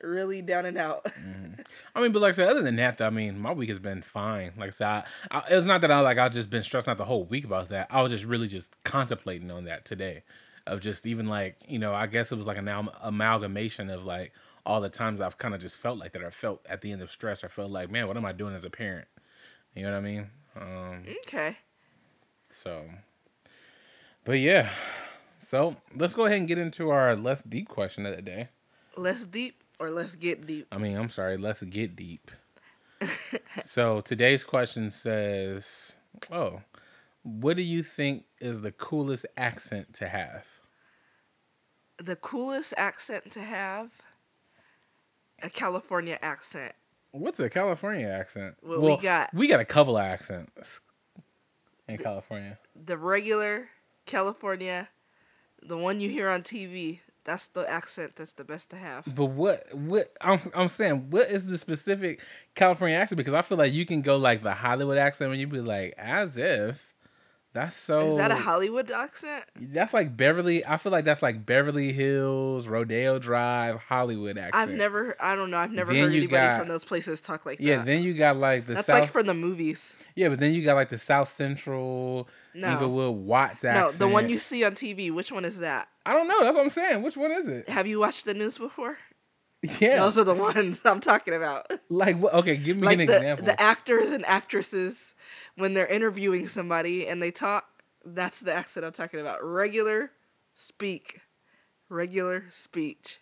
really 0.00 0.40
down 0.40 0.66
and 0.66 0.78
out. 0.78 1.04
mm-hmm. 1.04 1.62
I 1.96 2.00
mean, 2.00 2.12
but 2.12 2.22
like 2.22 2.30
I 2.30 2.32
said, 2.32 2.48
other 2.48 2.62
than 2.62 2.76
that, 2.76 2.98
though, 2.98 3.08
I 3.08 3.10
mean, 3.10 3.40
my 3.40 3.52
week 3.52 3.70
has 3.70 3.80
been 3.80 4.02
fine. 4.02 4.52
Like 4.56 4.68
I 4.68 4.70
said, 4.70 4.86
I, 4.86 5.04
I, 5.32 5.42
it's 5.50 5.66
not 5.66 5.80
that 5.80 5.90
I 5.90 5.98
like 6.00 6.18
I've 6.18 6.32
just 6.32 6.48
been 6.48 6.62
stressed 6.62 6.88
out 6.88 6.96
the 6.96 7.04
whole 7.04 7.24
week 7.24 7.44
about 7.44 7.70
that. 7.70 7.88
I 7.90 8.02
was 8.02 8.12
just 8.12 8.24
really 8.24 8.46
just 8.46 8.72
contemplating 8.84 9.50
on 9.50 9.64
that 9.64 9.84
today, 9.84 10.22
of 10.64 10.78
just 10.78 11.06
even 11.06 11.26
like 11.26 11.56
you 11.66 11.80
know, 11.80 11.92
I 11.92 12.06
guess 12.06 12.30
it 12.30 12.36
was 12.36 12.46
like 12.46 12.58
an 12.58 12.68
amalgamation 13.02 13.90
of 13.90 14.04
like 14.04 14.32
all 14.66 14.80
the 14.80 14.88
times 14.88 15.20
I've 15.20 15.38
kind 15.38 15.54
of 15.54 15.60
just 15.60 15.76
felt 15.76 15.98
like 15.98 16.12
that. 16.12 16.24
I 16.24 16.30
felt 16.30 16.64
at 16.68 16.80
the 16.80 16.92
end 16.92 17.02
of 17.02 17.10
stress. 17.10 17.44
I 17.44 17.48
felt 17.48 17.70
like, 17.70 17.90
man, 17.90 18.06
what 18.06 18.16
am 18.16 18.24
I 18.24 18.32
doing 18.32 18.54
as 18.54 18.64
a 18.64 18.70
parent? 18.70 19.08
You 19.74 19.82
know 19.82 19.92
what 19.92 19.98
I 19.98 20.00
mean? 20.00 20.30
Um, 20.56 21.04
okay. 21.26 21.58
So, 22.50 22.84
but 24.24 24.38
yeah. 24.38 24.70
So 25.38 25.76
let's 25.94 26.14
go 26.14 26.24
ahead 26.24 26.38
and 26.38 26.48
get 26.48 26.58
into 26.58 26.90
our 26.90 27.14
less 27.16 27.42
deep 27.42 27.68
question 27.68 28.06
of 28.06 28.16
the 28.16 28.22
day. 28.22 28.48
Less 28.96 29.26
deep 29.26 29.62
or 29.78 29.90
let's 29.90 30.14
get 30.14 30.46
deep? 30.46 30.66
I 30.72 30.78
mean, 30.78 30.96
I'm 30.96 31.10
sorry, 31.10 31.36
let's 31.36 31.62
get 31.64 31.96
deep. 31.96 32.30
so 33.64 34.00
today's 34.00 34.44
question 34.44 34.90
says, 34.90 35.96
Oh, 36.30 36.62
what 37.22 37.56
do 37.56 37.62
you 37.62 37.82
think 37.82 38.24
is 38.40 38.62
the 38.62 38.72
coolest 38.72 39.26
accent 39.36 39.92
to 39.94 40.08
have? 40.08 40.46
The 41.98 42.16
coolest 42.16 42.74
accent 42.76 43.30
to 43.32 43.40
have? 43.40 43.92
A 45.44 45.50
California 45.50 46.18
accent. 46.22 46.72
What's 47.12 47.38
a 47.38 47.50
California 47.50 48.08
accent? 48.08 48.56
Well, 48.62 48.80
well 48.80 48.96
we 48.96 49.02
got 49.02 49.32
we 49.32 49.46
got 49.46 49.60
a 49.60 49.64
couple 49.64 49.96
of 49.96 50.04
accents 50.04 50.80
in 51.86 51.98
California. 51.98 52.58
The 52.74 52.96
regular 52.96 53.68
California, 54.06 54.88
the 55.62 55.76
one 55.76 56.00
you 56.00 56.08
hear 56.08 56.28
on 56.28 56.42
TV. 56.42 57.00
That's 57.24 57.48
the 57.48 57.70
accent 57.70 58.16
that's 58.16 58.32
the 58.32 58.44
best 58.44 58.68
to 58.70 58.76
have. 58.76 59.04
But 59.14 59.26
what 59.26 59.62
what 59.72 60.08
I'm 60.20 60.40
I'm 60.54 60.68
saying, 60.68 61.10
what 61.10 61.30
is 61.30 61.46
the 61.46 61.56
specific 61.56 62.20
California 62.54 62.96
accent? 62.96 63.16
Because 63.16 63.34
I 63.34 63.42
feel 63.42 63.58
like 63.58 63.72
you 63.72 63.86
can 63.86 64.02
go 64.02 64.16
like 64.16 64.42
the 64.42 64.54
Hollywood 64.54 64.98
accent 64.98 65.30
when 65.30 65.38
you 65.38 65.46
be 65.46 65.60
like 65.60 65.94
as 65.96 66.36
if 66.36 66.93
that's 67.54 67.76
so. 67.76 68.08
Is 68.08 68.16
that 68.16 68.32
a 68.32 68.36
Hollywood 68.36 68.90
accent? 68.90 69.44
That's 69.54 69.94
like 69.94 70.16
Beverly. 70.16 70.66
I 70.66 70.76
feel 70.76 70.90
like 70.90 71.04
that's 71.04 71.22
like 71.22 71.46
Beverly 71.46 71.92
Hills, 71.92 72.66
Rodeo 72.66 73.20
Drive, 73.20 73.76
Hollywood 73.76 74.36
accent. 74.36 74.56
I've 74.56 74.76
never. 74.76 75.14
I 75.20 75.36
don't 75.36 75.52
know. 75.52 75.58
I've 75.58 75.70
never 75.70 75.92
then 75.92 76.02
heard 76.02 76.12
anybody 76.12 76.26
got, 76.26 76.58
from 76.58 76.66
those 76.66 76.84
places 76.84 77.20
talk 77.20 77.46
like 77.46 77.60
yeah, 77.60 77.76
that. 77.76 77.78
Yeah. 77.82 77.84
Then 77.84 78.02
you 78.02 78.14
got 78.14 78.38
like 78.38 78.66
the. 78.66 78.74
That's 78.74 78.88
South, 78.88 79.02
like 79.02 79.10
from 79.10 79.28
the 79.28 79.34
movies. 79.34 79.94
Yeah, 80.16 80.30
but 80.30 80.40
then 80.40 80.52
you 80.52 80.64
got 80.64 80.74
like 80.74 80.88
the 80.88 80.98
South 80.98 81.28
Central. 81.28 82.28
No. 82.56 82.72
Inglewood 82.72 83.16
Watts 83.24 83.64
accent. 83.64 84.00
No, 84.00 84.06
the 84.06 84.12
one 84.12 84.28
you 84.28 84.40
see 84.40 84.64
on 84.64 84.72
TV. 84.72 85.12
Which 85.12 85.30
one 85.30 85.44
is 85.44 85.60
that? 85.60 85.86
I 86.04 86.12
don't 86.12 86.26
know. 86.26 86.42
That's 86.42 86.56
what 86.56 86.64
I'm 86.64 86.70
saying. 86.70 87.02
Which 87.02 87.16
one 87.16 87.30
is 87.30 87.46
it? 87.46 87.68
Have 87.68 87.86
you 87.86 88.00
watched 88.00 88.24
the 88.24 88.34
news 88.34 88.58
before? 88.58 88.98
Yeah, 89.80 90.00
those 90.00 90.18
are 90.18 90.24
the 90.24 90.34
ones 90.50 90.82
I'm 90.84 91.00
talking 91.00 91.34
about. 91.34 91.70
Like 91.88 92.18
what? 92.18 92.34
Okay, 92.34 92.56
give 92.56 92.76
me 92.76 92.86
like 92.86 92.98
an 92.98 93.06
the, 93.06 93.16
example. 93.16 93.46
The 93.46 93.60
actors 93.60 94.10
and 94.10 94.24
actresses 94.26 95.14
when 95.56 95.74
they're 95.74 95.86
interviewing 95.86 96.48
somebody 96.48 97.06
and 97.06 97.22
they 97.22 97.30
talk 97.30 97.66
that's 98.04 98.40
the 98.40 98.52
accent 98.52 98.84
I'm 98.84 98.92
talking 98.92 99.20
about. 99.20 99.42
Regular 99.42 100.10
speak. 100.54 101.20
Regular 101.88 102.44
speech. 102.50 103.20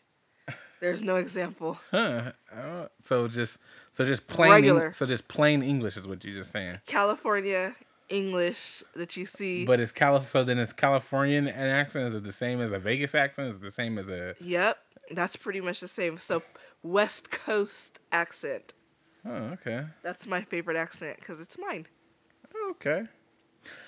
There's 0.81 1.02
no 1.02 1.17
example. 1.17 1.79
Huh. 1.93 2.32
Uh, 2.52 2.88
so 2.99 3.29
just 3.29 3.61
so 3.93 4.05
just 4.05 4.26
plain 4.26 4.50
regular. 4.50 4.87
Eng- 4.87 4.93
so 4.93 5.06
just 5.06 5.29
plain 5.29 5.62
English 5.62 5.96
is 5.96 6.06
what 6.06 6.25
you're 6.25 6.34
just 6.34 6.50
saying. 6.50 6.81
California 6.87 7.75
English 8.08 8.82
that 8.96 9.17
you 9.17 9.25
see. 9.25 9.64
But 9.64 9.78
it's 9.78 9.93
Calif 9.93 10.26
so 10.26 10.43
then 10.43 10.58
it's 10.58 10.73
Californian 10.73 11.46
an 11.46 11.69
accent 11.69 12.08
is 12.08 12.14
it 12.14 12.25
the 12.25 12.32
same 12.32 12.61
as 12.61 12.73
a 12.73 12.78
Vegas 12.78 13.14
accent? 13.14 13.49
Is 13.49 13.58
it 13.58 13.62
the 13.62 13.70
same 13.70 13.99
as 13.99 14.08
a 14.08 14.35
Yep. 14.40 14.78
That's 15.12 15.37
pretty 15.37 15.61
much 15.61 15.81
the 15.81 15.88
same. 15.88 16.19
So 16.19 16.43
West 16.82 17.31
Coast 17.31 18.00
accent. 18.11 18.73
Oh, 19.25 19.31
okay. 19.31 19.85
That's 20.02 20.26
my 20.26 20.43
favorite 20.43 20.76
accent 20.76 21.19
because 21.20 21.40
it's 21.40 21.56
mine. 21.58 21.87
Okay. 22.70 23.04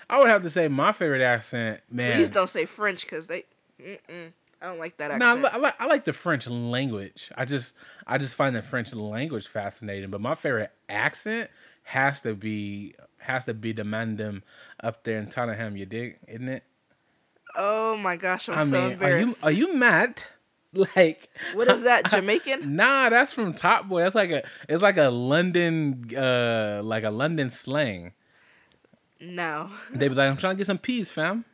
I 0.09 0.19
would 0.19 0.29
have 0.29 0.43
to 0.43 0.51
say 0.51 0.69
my 0.69 0.93
favorite 0.93 1.23
accent, 1.23 1.81
man. 1.91 2.17
Please 2.17 2.31
don't 2.31 2.49
say 2.49 2.67
French 2.67 3.03
because 3.03 3.27
they. 3.27 3.45
Mm-mm. 3.81 4.33
I 4.61 4.67
don't 4.67 4.79
like 4.79 4.97
that 4.99 5.11
accent. 5.11 5.43
No, 5.43 5.49
I, 5.49 5.57
like 5.59 5.81
I 5.81 5.87
like 5.87 6.05
the 6.05 6.13
French 6.13 6.47
language. 6.47 7.31
I 7.37 7.45
just 7.45 7.75
I 8.07 8.19
just 8.19 8.35
find 8.35 8.55
the 8.55 8.63
French 8.63 8.95
language 8.95 9.47
fascinating. 9.47 10.11
But 10.11 10.21
my 10.21 10.35
favorite 10.35 10.71
accent 10.89 11.51
has 11.85 12.23
to 12.23 12.35
be 12.35 12.95
has 13.19 13.45
to 13.47 13.55
be 13.55 13.73
the 13.73 13.83
Mandem 13.83 14.43
up 14.83 15.05
there 15.05 15.19
in 15.19 15.29
Tottenham. 15.29 15.77
You 15.77 15.87
dig, 15.87 16.19
isn't 16.29 16.49
it? 16.49 16.63
Oh 17.57 17.97
my 17.97 18.17
gosh, 18.17 18.49
I'm 18.49 18.59
I 18.59 18.63
so 18.65 18.81
mean, 18.81 18.93
embarrassed. 18.93 19.45
Are 19.45 19.51
you 19.51 19.67
are 19.67 19.73
you 19.73 19.77
mad? 19.79 20.25
Like 20.97 21.29
what 21.53 21.69
is 21.69 21.85
that 21.85 22.05
Jamaican? 22.11 22.75
nah, 22.75 23.09
that's 23.09 23.31
from 23.33 23.55
Top 23.55 23.89
Boy. 23.89 24.01
That's 24.03 24.17
like 24.17 24.33
a 24.33 24.43
it's 24.69 24.83
like 24.83 24.97
a 24.97 25.09
London 25.09 26.05
uh 26.17 26.81
like 26.83 27.05
a 27.05 27.11
London 27.11 27.49
slang. 27.49 28.13
No. 29.21 29.71
They 29.91 30.09
be 30.09 30.15
like, 30.15 30.31
I'm 30.31 30.37
trying 30.37 30.55
to 30.55 30.59
get 30.59 30.67
some 30.67 30.79
peas, 30.79 31.13
fam. 31.13 31.45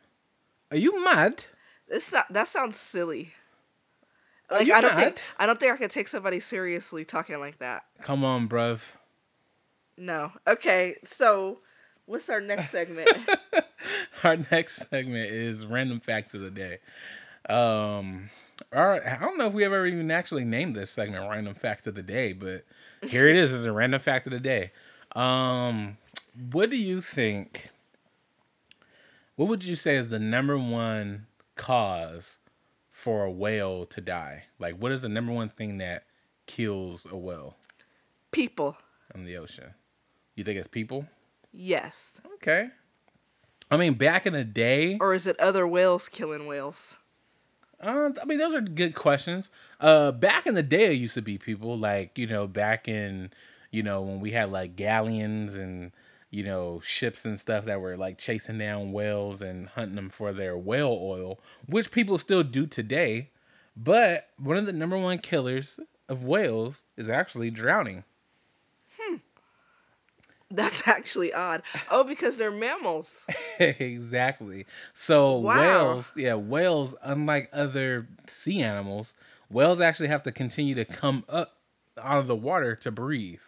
Are 0.71 0.77
you 0.77 1.03
mad? 1.05 1.47
This 1.89 2.15
that 2.31 2.49
sounds 2.49 2.79
silly. 2.79 3.35
Like 4.51 4.71
I 4.71 4.81
don't 4.81 4.95
mad? 4.95 5.05
think 5.05 5.21
I 5.39 5.47
don't 5.47 5.59
think 5.59 5.73
I 5.73 5.77
could 5.77 5.91
take 5.91 6.09
somebody 6.09 6.41
seriously 6.41 7.05
talking 7.05 7.39
like 7.41 7.59
that. 7.59 7.85
Come 8.03 8.25
on, 8.25 8.49
bruv. 8.49 8.93
No. 9.97 10.33
Okay, 10.47 10.95
so 11.05 11.59
what's 12.07 12.29
our 12.31 12.41
next 12.41 12.71
segment? 12.71 13.09
our 14.25 14.37
next 14.51 14.89
segment 14.89 15.31
is 15.31 15.67
random 15.67 16.01
facts 16.01 16.35
of 16.35 16.41
the 16.41 16.51
day. 16.51 16.79
Um 17.49 18.31
all 18.73 18.87
right, 18.89 19.03
I 19.05 19.17
don't 19.17 19.39
know 19.39 19.47
if 19.47 19.53
we 19.55 19.65
ever 19.65 19.87
even 19.87 20.11
actually 20.11 20.45
named 20.45 20.77
this 20.77 20.91
segment 20.93 21.29
random 21.29 21.55
facts 21.55 21.87
of 21.89 21.95
the 21.97 22.03
day, 22.03 22.33
but 22.33 22.65
here 23.03 23.29
it 23.29 23.35
is. 23.35 23.53
It's 23.53 23.65
a 23.65 23.73
random 23.73 24.01
fact 24.01 24.27
of 24.27 24.33
the 24.33 24.41
day. 24.41 24.71
Um 25.17 25.97
what 26.35 26.71
do 26.71 26.77
you 26.77 27.01
think? 27.01 27.71
What 29.37 29.49
would 29.49 29.65
you 29.65 29.75
say 29.75 29.97
is 29.97 30.11
the 30.11 30.19
number 30.19 30.59
one 30.59 31.27
cause 31.57 32.39
for 32.91 33.25
a 33.25 33.31
whale 33.31 33.87
to 33.87 34.01
die? 34.01 34.45
Like, 34.59 34.77
what 34.77 34.93
is 34.93 35.03
the 35.03 35.09
number 35.09 35.33
one 35.33 35.49
thing 35.49 35.79
that 35.79 36.05
kills 36.47 37.07
a 37.11 37.17
whale? 37.17 37.57
People. 38.31 38.77
In 39.15 39.25
the 39.25 39.37
ocean. 39.37 39.75
You 40.37 40.45
think 40.45 40.59
it's 40.59 40.69
people? 40.69 41.07
Yes. 41.53 42.21
Okay. 42.35 42.69
I 43.71 43.77
mean, 43.77 43.95
back 43.95 44.27
in 44.27 44.33
the 44.33 44.45
day. 44.45 44.99
Or 45.01 45.15
is 45.15 45.27
it 45.27 45.39
other 45.41 45.67
whales 45.67 46.09
killing 46.09 46.47
whales? 46.47 46.99
Uh, 47.81 48.11
I 48.21 48.25
mean, 48.25 48.39
those 48.39 48.53
are 48.53 48.61
good 48.61 48.95
questions. 48.95 49.51
Uh, 49.81 50.13
back 50.13 50.47
in 50.47 50.55
the 50.55 50.63
day, 50.63 50.93
it 50.93 50.99
used 50.99 51.15
to 51.15 51.23
be 51.23 51.39
people 51.39 51.79
like 51.79 52.19
you 52.19 52.27
know, 52.27 52.47
back 52.47 52.89
in 52.89 53.31
you 53.71 53.83
know 53.83 54.03
when 54.03 54.21
we 54.21 54.33
had 54.33 54.53
like 54.53 54.77
galleons 54.77 55.57
and 55.57 55.93
you 56.31 56.45
know, 56.45 56.81
ships 56.81 57.25
and 57.25 57.39
stuff 57.39 57.65
that 57.65 57.81
were 57.81 57.97
like 57.97 58.19
chasing 58.19 58.59
down 58.59 58.93
whales 58.93 59.43
and 59.43 59.69
hunting 59.71 59.97
them 59.97 60.09
for 60.11 60.33
their 60.33 60.57
whale 60.57 60.99
oil, 61.01 61.41
which 61.67 61.91
people 61.91 62.19
still 62.19 62.43
do 62.43 62.67
today. 62.67 63.31
But 63.77 64.29
one 64.39 64.57
of 64.57 64.67
the 64.67 64.73
number 64.73 64.97
one 64.99 65.19
killers 65.19 65.81
of 66.09 66.25
whales 66.25 66.83
is 66.97 67.09
actually 67.09 67.51
drowning. 67.51 68.05
Hmm. 68.99 69.17
That's 70.51 70.87
actually 70.89 71.33
odd. 71.33 71.63
Oh, 71.91 72.03
because 72.05 72.37
they're 72.37 72.51
mammals. 72.51 73.25
exactly. 73.61 74.67
So 74.93 75.37
Wow. 75.37 75.57
whales, 75.59 76.15
yeah, 76.17 76.35
whales, 76.35 76.95
unlike 77.03 77.49
other 77.53 78.09
sea 78.27 78.61
animals, 78.63 79.15
whales 79.49 79.81
actually 79.81 80.09
have 80.09 80.25
to 80.25 80.33
continue 80.33 80.75
to 80.75 80.85
come 80.85 81.25
up 81.29 81.57
out 82.03 82.19
of 82.19 82.27
the 82.27 82.37
water 82.37 82.75
to 82.77 82.91
breathe. 82.91 83.41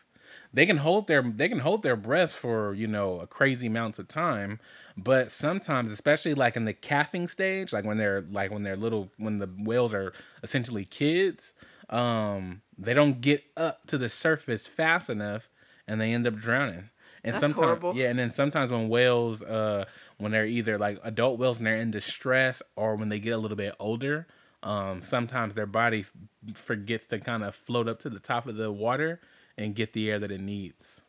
They 0.54 0.66
can 0.66 0.78
hold 0.78 1.06
their 1.06 1.23
they 1.23 1.49
can 1.49 1.61
hold 1.61 1.82
their 1.82 1.97
breath 1.97 2.32
for 2.32 2.75
you 2.75 2.87
know 2.87 3.21
a 3.21 3.26
crazy 3.26 3.68
amounts 3.68 3.99
of 3.99 4.06
time, 4.09 4.61
but 4.97 5.30
sometimes, 5.30 5.90
especially 5.90 6.35
like 6.35 6.56
in 6.56 6.66
the 6.66 6.75
calving 6.75 7.26
stage, 7.26 7.73
like 7.73 7.85
when 7.85 7.97
they're 7.97 8.25
like 8.30 8.50
when 8.50 8.62
they're 8.62 8.76
little, 8.76 9.11
when 9.16 9.38
the 9.38 9.49
whales 9.59 9.94
are 9.94 10.12
essentially 10.42 10.85
kids, 10.85 11.54
um, 11.88 12.61
they 12.76 12.92
don't 12.92 13.21
get 13.21 13.44
up 13.56 13.87
to 13.87 13.97
the 13.97 14.09
surface 14.09 14.66
fast 14.66 15.09
enough, 15.09 15.49
and 15.87 16.00
they 16.00 16.12
end 16.12 16.26
up 16.26 16.37
drowning. 16.37 16.90
And 17.25 17.35
That's 17.35 17.40
sometimes, 17.40 17.64
horrible. 17.64 17.94
yeah, 17.97 18.09
and 18.11 18.18
then 18.18 18.30
sometimes 18.30 18.71
when 18.71 18.88
whales, 18.88 19.42
uh, 19.42 19.85
when 20.18 20.32
they're 20.32 20.44
either 20.44 20.76
like 20.76 20.99
adult 21.02 21.38
whales 21.38 21.59
and 21.59 21.66
they're 21.66 21.76
in 21.76 21.90
distress, 21.90 22.62
or 22.76 22.97
when 22.97 23.09
they 23.09 23.21
get 23.21 23.30
a 23.30 23.38
little 23.38 23.56
bit 23.56 23.75
older, 23.78 24.26
um, 24.62 25.02
sometimes 25.02 25.54
their 25.54 25.66
body 25.66 26.00
f- 26.00 26.12
forgets 26.56 27.06
to 27.06 27.18
kind 27.18 27.42
of 27.44 27.54
float 27.54 27.88
up 27.88 27.99
to 28.00 28.11
the 28.11 28.21
top 28.21 28.47
of 28.47 28.56
the 28.56 28.71
water 28.71 29.21
and 29.56 29.75
get 29.75 29.92
the 29.92 30.11
air 30.11 30.18
that 30.18 30.30
it 30.30 30.40
needs. 30.40 31.02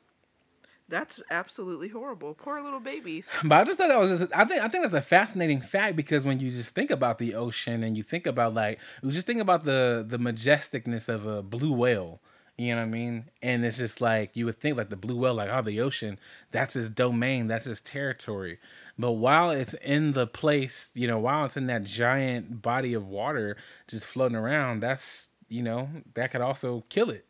That's 0.89 1.23
absolutely 1.31 1.87
horrible. 1.87 2.33
Poor 2.33 2.61
little 2.61 2.79
babies. 2.79 3.31
But 3.43 3.61
I 3.61 3.63
just 3.63 3.79
thought 3.79 3.87
that 3.87 3.99
was 3.99 4.19
just 4.19 4.31
I 4.35 4.45
think 4.45 4.61
I 4.61 4.67
think 4.67 4.83
that's 4.83 4.93
a 4.93 5.01
fascinating 5.01 5.61
fact 5.61 5.95
because 5.95 6.25
when 6.25 6.39
you 6.39 6.51
just 6.51 6.75
think 6.75 6.91
about 6.91 7.17
the 7.17 7.35
ocean 7.35 7.83
and 7.83 7.97
you 7.97 8.03
think 8.03 8.27
about 8.27 8.53
like 8.53 8.79
you 9.01 9.11
just 9.11 9.25
think 9.25 9.41
about 9.41 9.63
the 9.63 10.05
the 10.07 10.19
majesticness 10.19 11.09
of 11.09 11.25
a 11.25 11.41
blue 11.41 11.73
whale. 11.73 12.19
You 12.57 12.75
know 12.75 12.81
what 12.81 12.87
I 12.87 12.91
mean? 12.91 13.25
And 13.41 13.65
it's 13.65 13.77
just 13.77 14.01
like 14.01 14.35
you 14.35 14.45
would 14.45 14.59
think 14.59 14.77
like 14.77 14.89
the 14.89 14.95
blue 14.95 15.17
whale, 15.17 15.33
like 15.33 15.49
oh 15.49 15.61
the 15.63 15.81
ocean, 15.81 16.19
that's 16.51 16.75
his 16.75 16.89
domain, 16.89 17.47
that's 17.47 17.65
his 17.65 17.81
territory. 17.81 18.59
But 18.99 19.13
while 19.13 19.49
it's 19.49 19.73
in 19.75 20.11
the 20.11 20.27
place, 20.27 20.91
you 20.93 21.07
know, 21.07 21.17
while 21.17 21.45
it's 21.45 21.57
in 21.57 21.65
that 21.67 21.83
giant 21.85 22.61
body 22.61 22.93
of 22.93 23.07
water 23.07 23.57
just 23.87 24.05
floating 24.05 24.37
around, 24.37 24.81
that's 24.81 25.31
you 25.49 25.63
know, 25.63 25.89
that 26.13 26.31
could 26.31 26.41
also 26.41 26.83
kill 26.89 27.09
it. 27.09 27.25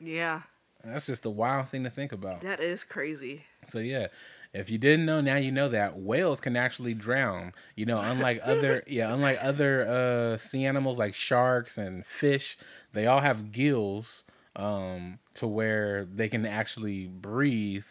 Yeah, 0.00 0.42
That's 0.82 1.06
just 1.06 1.26
a 1.26 1.30
wild 1.30 1.68
thing 1.68 1.84
to 1.84 1.90
think 1.90 2.12
about. 2.12 2.40
that 2.40 2.60
is 2.60 2.84
crazy. 2.84 3.44
So 3.68 3.78
yeah, 3.78 4.06
if 4.52 4.70
you 4.70 4.78
didn't 4.78 5.04
know, 5.06 5.20
now 5.20 5.36
you 5.36 5.52
know 5.52 5.68
that 5.68 5.98
whales 5.98 6.40
can 6.40 6.56
actually 6.56 6.94
drown. 6.94 7.52
You 7.76 7.86
know, 7.86 7.98
unlike 8.00 8.40
other 8.44 8.82
yeah, 8.86 9.12
unlike 9.12 9.38
other 9.42 9.86
uh, 9.86 10.36
sea 10.38 10.64
animals 10.64 10.98
like 10.98 11.14
sharks 11.14 11.76
and 11.78 12.04
fish, 12.06 12.56
they 12.92 13.06
all 13.06 13.20
have 13.20 13.52
gills 13.52 14.24
um, 14.56 15.18
to 15.34 15.46
where 15.46 16.04
they 16.04 16.28
can 16.28 16.44
actually 16.46 17.06
breathe 17.06 17.84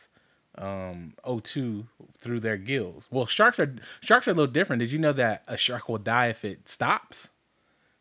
um, 0.57 1.13
O2 1.25 1.85
through 2.17 2.39
their 2.41 2.57
gills. 2.57 3.07
Well, 3.11 3.25
sharks 3.25 3.59
are 3.59 3.75
sharks 4.01 4.27
are 4.27 4.31
a 4.31 4.33
little 4.33 4.51
different. 4.51 4.81
Did 4.81 4.91
you 4.91 4.99
know 4.99 5.13
that 5.13 5.43
a 5.47 5.55
shark 5.57 5.87
will 5.87 5.99
die 5.99 6.27
if 6.27 6.43
it 6.43 6.67
stops? 6.67 7.29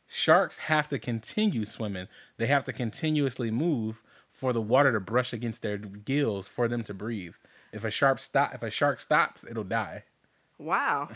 Sharks 0.08 0.58
have 0.58 0.88
to 0.88 0.98
continue 0.98 1.66
swimming. 1.66 2.08
They 2.38 2.46
have 2.46 2.64
to 2.64 2.72
continuously 2.72 3.50
move 3.50 4.02
for 4.30 4.52
the 4.52 4.60
water 4.60 4.92
to 4.92 5.00
brush 5.00 5.32
against 5.32 5.62
their 5.62 5.76
gills 5.76 6.48
for 6.48 6.66
them 6.66 6.82
to 6.84 6.94
breathe. 6.94 7.34
If 7.72 7.84
a 7.84 7.90
shark 7.90 8.18
stop, 8.18 8.54
if 8.54 8.62
a 8.62 8.70
shark 8.70 8.98
stops, 8.98 9.44
it'll 9.48 9.64
die. 9.64 10.04
Wow. 10.58 11.10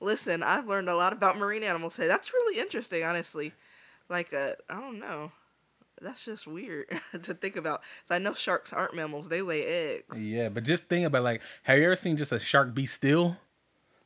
Listen, 0.00 0.42
I've 0.42 0.66
learned 0.66 0.88
a 0.88 0.94
lot 0.94 1.12
about 1.12 1.36
marine 1.36 1.62
animals 1.62 1.96
today. 1.96 2.08
That's 2.08 2.32
really 2.32 2.58
interesting, 2.58 3.04
honestly. 3.04 3.52
Like, 4.08 4.32
uh, 4.32 4.52
I 4.70 4.80
don't 4.80 4.98
know. 4.98 5.32
That's 6.00 6.24
just 6.24 6.46
weird 6.46 6.86
to 7.22 7.34
think 7.34 7.56
about. 7.56 7.82
So 8.04 8.14
I 8.14 8.18
know 8.18 8.32
sharks 8.32 8.72
aren't 8.72 8.94
mammals; 8.94 9.28
they 9.28 9.42
lay 9.42 9.64
eggs. 9.64 10.24
Yeah, 10.24 10.48
but 10.48 10.64
just 10.64 10.84
think 10.84 11.04
about 11.06 11.24
like, 11.24 11.42
have 11.64 11.78
you 11.78 11.84
ever 11.84 11.96
seen 11.96 12.16
just 12.16 12.32
a 12.32 12.38
shark 12.38 12.72
be 12.72 12.86
still? 12.86 13.36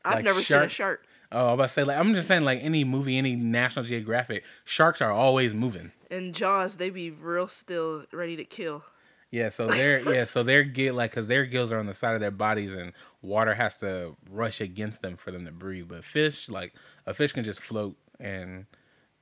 I've 0.04 0.16
like 0.16 0.24
never 0.24 0.40
seen 0.40 0.62
a 0.62 0.68
shark. 0.68 1.06
Oh, 1.32 1.48
I'm 1.48 1.54
about 1.54 1.64
to 1.64 1.68
say 1.70 1.84
like 1.84 1.98
I'm 1.98 2.14
just 2.14 2.28
saying 2.28 2.44
like 2.44 2.60
any 2.62 2.84
movie, 2.84 3.16
any 3.16 3.34
National 3.34 3.84
Geographic, 3.84 4.44
sharks 4.64 5.00
are 5.00 5.10
always 5.10 5.54
moving. 5.54 5.92
In 6.10 6.32
Jaws, 6.32 6.76
they 6.76 6.90
be 6.90 7.10
real 7.10 7.46
still, 7.46 8.04
ready 8.12 8.36
to 8.36 8.44
kill. 8.44 8.84
Yeah, 9.30 9.48
so 9.48 9.66
they're 9.66 10.00
yeah, 10.14 10.24
so 10.24 10.42
their 10.42 10.62
gill 10.62 10.94
like 10.94 11.10
because 11.10 11.26
their 11.26 11.46
gills 11.46 11.72
are 11.72 11.78
on 11.78 11.86
the 11.86 11.94
side 11.94 12.14
of 12.14 12.20
their 12.20 12.30
bodies 12.30 12.74
and 12.74 12.92
water 13.22 13.54
has 13.54 13.80
to 13.80 14.14
rush 14.30 14.60
against 14.60 15.00
them 15.00 15.16
for 15.16 15.30
them 15.30 15.46
to 15.46 15.52
breathe. 15.52 15.88
But 15.88 16.04
fish, 16.04 16.48
like 16.50 16.74
a 17.06 17.14
fish, 17.14 17.32
can 17.32 17.44
just 17.44 17.60
float 17.60 17.96
and 18.20 18.66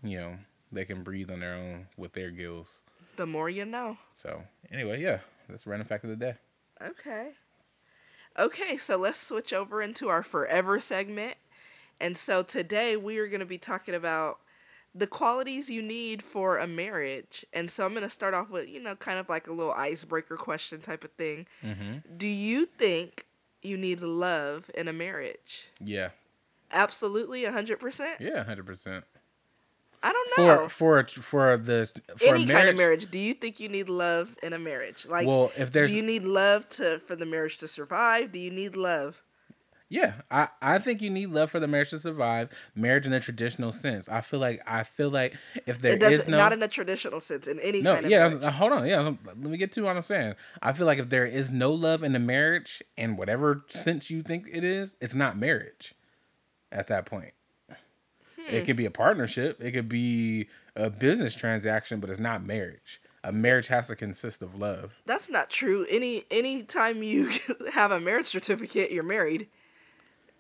you 0.03 0.19
know 0.19 0.37
they 0.73 0.85
can 0.85 1.05
breathe 1.05 1.31
on 1.31 1.41
their 1.41 1.55
own 1.55 1.87
with 1.97 2.13
their 2.13 2.31
gills. 2.31 2.81
The 3.17 3.27
more 3.27 3.49
you 3.49 3.65
know. 3.65 3.99
So 4.15 4.43
anyway, 4.73 5.01
yeah, 5.01 5.21
that's 5.49 5.67
random 5.67 5.87
fact 5.87 6.05
of 6.05 6.11
the 6.11 6.17
day. 6.17 6.35
Okay. 6.83 7.31
Okay, 8.39 8.77
so 8.79 8.97
let's 8.97 9.19
switch 9.19 9.53
over 9.53 9.83
into 9.83 10.09
our 10.09 10.23
forever 10.23 10.81
segment. 10.81 11.35
And 12.01 12.17
so 12.17 12.43
today 12.43 12.97
we 12.97 13.19
are 13.19 13.29
going 13.29 13.41
to 13.41 13.47
be 13.47 13.59
talking 13.59 13.95
about 13.95 14.39
the 14.95 15.07
qualities 15.07 15.71
you 15.71 15.83
need 15.83 16.23
for 16.23 16.59
a 16.59 16.67
marriage. 16.67 17.45
And 17.53 17.71
so 17.71 17.85
I'm 17.85 17.93
going 17.93 18.03
to 18.03 18.11
start 18.11 18.35
off 18.35 18.51
with, 18.51 18.69
you 18.69 18.83
know, 18.83 18.97
kind 18.97 19.19
of 19.19 19.29
like 19.29 19.47
a 19.47 19.53
little 19.53 19.73
icebreaker 19.73 20.37
question 20.37 20.81
type 20.81 21.05
of 21.05 21.13
thing. 21.13 21.47
Mm-hmm. 21.65 22.17
Do 22.17 22.27
you 22.27 22.67
think 22.67 23.27
you 23.63 23.77
need 23.77 24.01
love 24.01 24.71
in 24.75 24.89
a 24.89 24.93
marriage? 24.93 25.69
Yeah, 25.85 26.11
Absolutely, 26.73 27.43
100%? 27.43 28.21
yeah, 28.21 28.45
hundred 28.45 28.65
percent. 28.67 29.05
I 30.03 30.13
don't 30.13 30.47
know. 30.47 30.69
For 30.69 31.05
for 31.05 31.23
for 31.23 31.57
the 31.59 31.91
for 32.17 32.29
Any 32.29 32.45
a 32.45 32.47
kind 32.47 32.69
of 32.69 32.77
marriage, 32.77 33.11
do 33.11 33.19
you 33.19 33.35
think 33.35 33.61
you 33.61 33.69
need 33.69 33.89
love 33.91 34.35
in 34.43 34.55
a 34.55 34.59
marriage? 34.59 35.07
Like, 35.07 35.27
Well, 35.27 35.53
if 35.59 35.73
there's 35.73 35.89
do 35.89 35.95
you 35.95 36.03
need 36.03 36.25
love 36.25 36.67
to 36.71 37.01
for 37.01 37.17
the 37.17 37.27
marriage 37.27 37.59
to 37.59 37.69
survive? 37.69 38.33
Do 38.33 38.39
you 38.39 38.51
need 38.51 38.77
love? 38.77 39.21
Yeah, 39.93 40.15
I, 40.31 40.49
I 40.63 40.79
think 40.79 41.03
you 41.03 41.11
need 41.11 41.31
love 41.31 41.51
for 41.51 41.59
the 41.59 41.67
marriage 41.67 41.91
to 41.91 41.99
survive. 41.99 42.49
Marriage 42.77 43.07
in 43.07 43.13
a 43.13 43.19
traditional 43.19 43.73
sense. 43.73 44.09
I 44.09 44.21
feel 44.21 44.39
like 44.39 44.63
I 44.65 44.85
feel 44.85 45.11
like 45.11 45.35
if 45.67 45.81
there 45.81 45.95
it 45.95 46.03
is 46.05 46.29
no 46.29 46.39
not 46.39 46.53
in 46.53 46.63
a 46.63 46.69
traditional 46.69 47.21
sense 47.21 47.49
in 47.49 47.59
any 47.59 47.83
no 47.83 47.95
kind 47.95 48.05
of 48.07 48.11
yeah 48.13 48.27
uh, 48.27 48.51
hold 48.53 48.73
on 48.73 48.87
yeah 48.87 49.01
let 49.27 49.37
me 49.37 49.59
get 49.59 49.73
to 49.73 49.83
what 49.83 49.97
I'm 49.97 50.05
saying. 50.05 50.35
I 50.63 50.73
feel 50.73 50.87
like 50.87 51.01
if 51.01 51.11
there 51.11 51.27
is 51.27 51.51
no 51.51 51.73
love 51.73 52.05
in 52.05 52.13
the 52.13 52.21
marriage 52.21 52.85
in 52.97 53.17
whatever 53.17 53.65
sense 53.67 54.13
you 54.13 54.23
think 54.23 54.47
it 54.53 54.63
is, 54.63 54.97
it's 55.01 55.15
not 55.15 55.37
marriage. 55.37 55.95
At 56.71 56.87
that 56.87 57.05
point, 57.05 57.33
Hmm. 57.69 57.75
it 58.55 58.65
could 58.65 58.77
be 58.77 58.87
a 58.87 58.93
partnership. 58.93 59.61
It 59.61 59.73
could 59.73 59.89
be 59.89 60.47
a 60.77 60.89
business 60.89 61.35
transaction, 61.35 61.99
but 61.99 62.11
it's 62.11 62.21
not 62.21 62.47
marriage. 62.47 63.01
A 63.25 63.33
marriage 63.33 63.67
has 63.67 63.89
to 63.89 63.97
consist 63.97 64.41
of 64.41 64.55
love. 64.55 65.01
That's 65.05 65.29
not 65.29 65.51
true. 65.51 65.85
Any 65.91 66.23
any 66.31 66.63
time 66.63 67.03
you 67.03 67.33
have 67.73 67.91
a 67.91 67.99
marriage 67.99 68.29
certificate, 68.29 68.93
you're 68.93 69.03
married. 69.03 69.49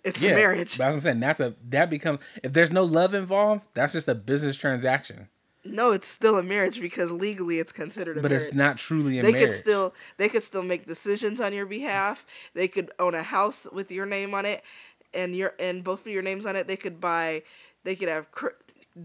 It's 0.04 0.22
a 0.22 0.28
marriage. 0.28 0.78
But 0.78 0.92
I'm 0.92 1.00
saying, 1.00 1.20
that's 1.20 1.40
a 1.40 1.54
that 1.68 1.90
becomes 1.90 2.20
if 2.42 2.52
there's 2.52 2.72
no 2.72 2.84
love 2.84 3.14
involved, 3.14 3.66
that's 3.74 3.92
just 3.92 4.08
a 4.08 4.14
business 4.14 4.56
transaction. 4.56 5.28
No, 5.62 5.90
it's 5.90 6.08
still 6.08 6.38
a 6.38 6.42
marriage 6.42 6.80
because 6.80 7.12
legally 7.12 7.58
it's 7.58 7.72
considered 7.72 8.16
a 8.16 8.22
But 8.22 8.30
marriage. 8.30 8.46
it's 8.48 8.54
not 8.56 8.78
truly 8.78 9.18
a 9.18 9.22
they 9.22 9.32
marriage. 9.32 9.42
They 9.42 9.46
could 9.48 9.54
still 9.56 9.94
they 10.16 10.28
could 10.30 10.42
still 10.42 10.62
make 10.62 10.86
decisions 10.86 11.40
on 11.40 11.52
your 11.52 11.66
behalf. 11.66 12.24
They 12.54 12.66
could 12.66 12.90
own 12.98 13.14
a 13.14 13.22
house 13.22 13.66
with 13.70 13.92
your 13.92 14.06
name 14.06 14.34
on 14.34 14.46
it, 14.46 14.62
and 15.12 15.36
your 15.36 15.54
and 15.60 15.84
both 15.84 16.06
of 16.06 16.12
your 16.12 16.22
names 16.22 16.46
on 16.46 16.56
it. 16.56 16.66
They 16.66 16.76
could 16.76 17.00
buy. 17.00 17.42
They 17.84 17.94
could 17.94 18.08
have 18.08 18.30
cr- 18.30 18.48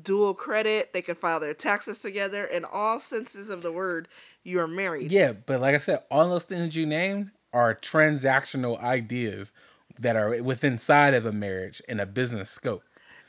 dual 0.01 0.33
credit. 0.33 0.93
They 0.93 1.01
could 1.01 1.17
file 1.17 1.39
their 1.41 1.53
taxes 1.53 1.99
together. 1.99 2.45
In 2.45 2.63
all 2.65 2.99
senses 2.99 3.49
of 3.49 3.61
the 3.61 3.71
word, 3.71 4.07
you 4.43 4.59
are 4.59 4.67
married. 4.67 5.11
Yeah, 5.11 5.33
but 5.33 5.59
like 5.59 5.75
I 5.75 5.79
said, 5.79 6.03
all 6.09 6.29
those 6.29 6.45
things 6.45 6.75
you 6.75 6.85
named 6.85 7.31
are 7.53 7.75
transactional 7.75 8.81
ideas 8.81 9.51
that 9.99 10.15
are 10.15 10.41
within 10.41 10.77
side 10.77 11.13
of 11.13 11.25
a 11.25 11.31
marriage 11.31 11.81
in 11.87 11.99
a 11.99 12.05
business 12.05 12.49
scope. 12.49 12.83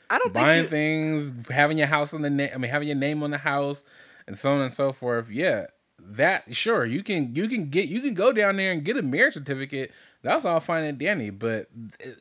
I 0.09 0.19
don't 0.19 0.33
Buying 0.33 0.69
think 0.69 0.71
you, 0.71 1.19
things, 1.19 1.47
having 1.49 1.77
your 1.77 1.87
house 1.87 2.13
on 2.13 2.21
the 2.21 2.29
name, 2.29 2.49
I 2.53 2.57
mean, 2.57 2.71
having 2.71 2.87
your 2.87 2.97
name 2.97 3.23
on 3.23 3.31
the 3.31 3.39
house, 3.39 3.83
and 4.25 4.37
so 4.37 4.53
on 4.53 4.61
and 4.61 4.71
so 4.71 4.93
forth. 4.93 5.29
Yeah, 5.29 5.67
that 5.99 6.55
sure 6.55 6.85
you 6.85 7.03
can 7.03 7.35
you 7.35 7.47
can 7.47 7.69
get 7.69 7.89
you 7.89 8.01
can 8.01 8.13
go 8.13 8.31
down 8.31 8.57
there 8.57 8.71
and 8.71 8.83
get 8.83 8.97
a 8.97 9.01
marriage 9.01 9.33
certificate. 9.33 9.91
That's 10.23 10.45
all 10.45 10.59
fine 10.59 10.83
and 10.83 10.97
dandy, 10.97 11.29
but 11.29 11.69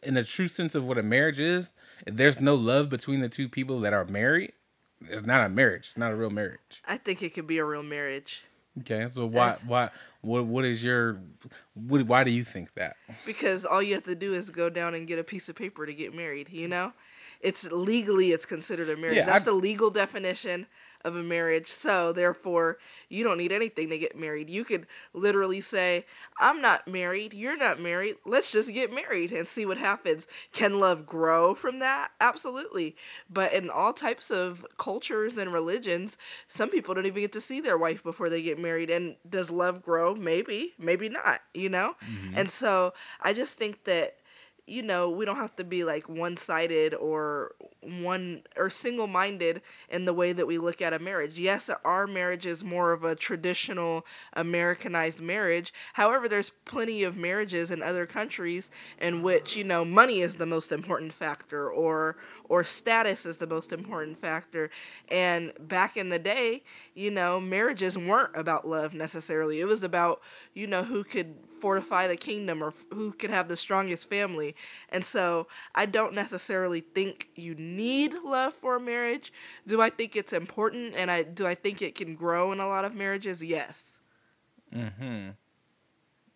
in 0.03 0.15
the 0.15 0.25
true 0.25 0.49
sense 0.49 0.75
of 0.75 0.85
what 0.85 0.99
a 0.99 1.03
marriage 1.03 1.41
is, 1.41 1.75
if 2.07 2.17
there's 2.17 2.41
no 2.41 2.55
love 2.55 2.89
between 2.89 3.21
the 3.21 3.29
two 3.29 3.49
people 3.49 3.81
that 3.81 3.93
are 3.93 4.05
married, 4.05 4.53
it's 5.09 5.25
not 5.25 5.45
a 5.45 5.49
marriage. 5.49 5.87
It's 5.89 5.97
not 5.97 6.13
a 6.13 6.17
real 6.17 6.31
marriage. 6.31 6.83
I 6.87 6.99
think 6.99 7.23
it 7.23 7.35
could 7.35 7.47
be 7.47 7.59
a 7.59 7.65
real 7.65 7.83
marriage. 7.83 8.45
Okay, 8.81 9.09
so 9.15 9.27
why 9.27 9.47
That's- 9.47 9.65
why 9.65 9.91
what 10.21 10.45
what 10.47 10.65
is 10.65 10.83
your 10.85 11.19
what, 11.75 12.03
why 12.07 12.25
do 12.25 12.31
you 12.31 12.45
think 12.45 12.75
that? 12.75 12.97
because 13.25 13.65
all 13.65 13.83
you 13.83 13.95
have 13.95 14.05
to 14.05 14.15
do 14.15 14.35
is 14.35 14.51
go 14.51 14.69
down 14.69 14.95
and 14.95 15.07
get 15.07 15.19
a 15.19 15.25
piece 15.25 15.49
of 15.49 15.57
paper 15.57 15.87
to 15.87 15.95
get 15.95 16.15
married 16.15 16.49
you 16.51 16.69
know 16.69 16.93
it's 17.41 17.71
legally 17.71 18.33
it's 18.33 18.45
considered 18.47 18.89
a 18.91 18.97
marriage 18.97 19.17
Yeah, 19.17 19.27
that's 19.27 19.43
I- 19.43 19.51
the 19.51 19.53
legal 19.53 19.91
definition 19.91 20.67
of 21.07 21.17
a 21.17 21.23
marriage. 21.23 21.69
So, 21.69 22.13
therefore, 22.13 22.79
you 23.09 23.25
don't 23.25 23.39
need 23.39 23.53
anything 23.53 23.89
to 23.91 23.99
get 23.99 24.19
married. 24.19 24.51
You 24.51 24.65
could 24.65 24.87
literally 25.15 25.61
say, 25.61 26.05
I'm 26.41 26.61
not 26.61 26.89
married. 26.89 27.33
You're 27.33 27.57
not 27.57 27.81
married. 27.81 28.17
Let's 28.25 28.53
just 28.53 28.73
get 28.73 28.93
married 28.93 29.33
and 29.33 29.47
see 29.47 29.65
what 29.65 29.79
happens. 29.79 30.27
Can 30.53 30.81
love 30.81 31.07
grow 31.07 31.55
from 31.55 31.79
that? 31.79 32.11
Absolutely. 32.21 32.97
But 33.31 33.53
in 33.53 33.71
all 33.71 33.93
types 33.93 34.31
of 34.31 34.67
cultures 34.77 35.39
and 35.39 35.53
religions, 35.53 36.19
some 36.49 36.71
people 36.71 36.95
don't 36.95 37.07
even 37.07 37.23
get 37.23 37.33
to 37.33 37.41
see 37.41 37.61
their 37.61 37.79
wife 37.79 38.03
before 38.03 38.29
they 38.29 38.43
get 38.43 38.59
married. 38.59 38.91
And 38.91 39.17
does 39.29 39.51
love 39.51 39.83
grow? 39.83 40.15
Maybe, 40.15 40.75
maybe 40.79 41.09
not, 41.09 41.41
you 41.55 41.69
know? 41.69 41.95
Mm-hmm. 42.05 42.39
And 42.39 42.51
so 42.51 42.93
I 43.23 43.33
just 43.33 43.57
think 43.57 43.85
that 43.85 44.17
you 44.67 44.83
know, 44.83 45.09
we 45.09 45.25
don't 45.25 45.37
have 45.37 45.55
to 45.57 45.65
be 45.65 45.85
like 45.85 46.09
one 46.09 46.37
sided 46.37 46.93
or 46.93 47.53
one 47.83 48.43
or 48.57 48.69
single 48.69 49.07
minded 49.07 49.63
in 49.89 50.05
the 50.05 50.13
way 50.13 50.33
that 50.33 50.47
we 50.47 50.59
look 50.59 50.83
at 50.83 50.93
a 50.93 50.99
marriage. 50.99 51.39
Yes, 51.39 51.71
our 51.85 52.07
marriage 52.09 52.47
is 52.47 52.65
more 52.65 52.93
of 52.93 53.05
a 53.05 53.15
traditional 53.15 54.05
Americanized 54.33 55.21
marriage. 55.21 55.73
However, 55.93 56.29
there's 56.29 56.51
plenty 56.51 57.05
of 57.05 57.17
marriages 57.17 57.71
in 57.71 57.81
other 57.81 58.07
countries 58.07 58.71
in 59.01 59.23
which, 59.23 59.55
you 59.55 59.63
know, 59.63 59.85
money 59.85 60.21
is 60.21 60.37
the 60.37 60.47
most 60.47 60.73
important 60.73 61.13
factor 61.13 61.71
or 61.71 62.17
or 62.49 62.65
status 62.65 63.27
is 63.27 63.39
the 63.39 63.47
most 63.47 63.73
important 63.73 64.17
factor. 64.19 64.71
And 65.09 65.53
back 65.61 65.97
in 65.97 66.09
the 66.09 66.19
day, 66.19 66.63
you 66.95 67.11
know, 67.11 67.41
marriages 67.41 67.97
weren't 67.97 68.37
about 68.37 68.67
love 68.67 68.95
necessarily. 68.95 69.61
It 69.61 69.67
was 69.67 69.85
about, 69.85 70.21
you 70.55 70.67
know, 70.67 70.83
who 70.85 71.05
could 71.05 71.35
fortify 71.67 72.07
the 72.07 72.17
kingdom 72.17 72.63
or 72.63 72.73
who 72.93 73.11
can 73.11 73.29
have 73.33 73.49
the 73.49 73.57
strongest 73.57 74.09
family. 74.09 74.55
And 74.89 75.05
so 75.05 75.49
I 75.75 75.87
don't 75.87 76.15
necessarily 76.15 76.79
think 76.81 77.29
you 77.35 77.57
need 77.57 78.15
love 78.25 78.55
for 78.55 78.77
a 78.77 78.81
marriage. 78.81 79.33
Do 79.67 79.81
I 79.81 79.91
think 79.91 80.15
it's 80.15 80.33
important 80.33 80.95
and 80.97 81.11
I 81.11 81.25
do 81.25 81.45
I 81.45 81.57
think 81.57 81.83
it 81.83 81.97
can 81.97 82.15
grow 82.15 82.53
in 82.53 82.61
a 82.61 82.69
lot 82.69 82.85
of 82.85 82.95
marriages? 82.95 83.43
Yes. 83.43 83.99
Mhm. 84.73 85.35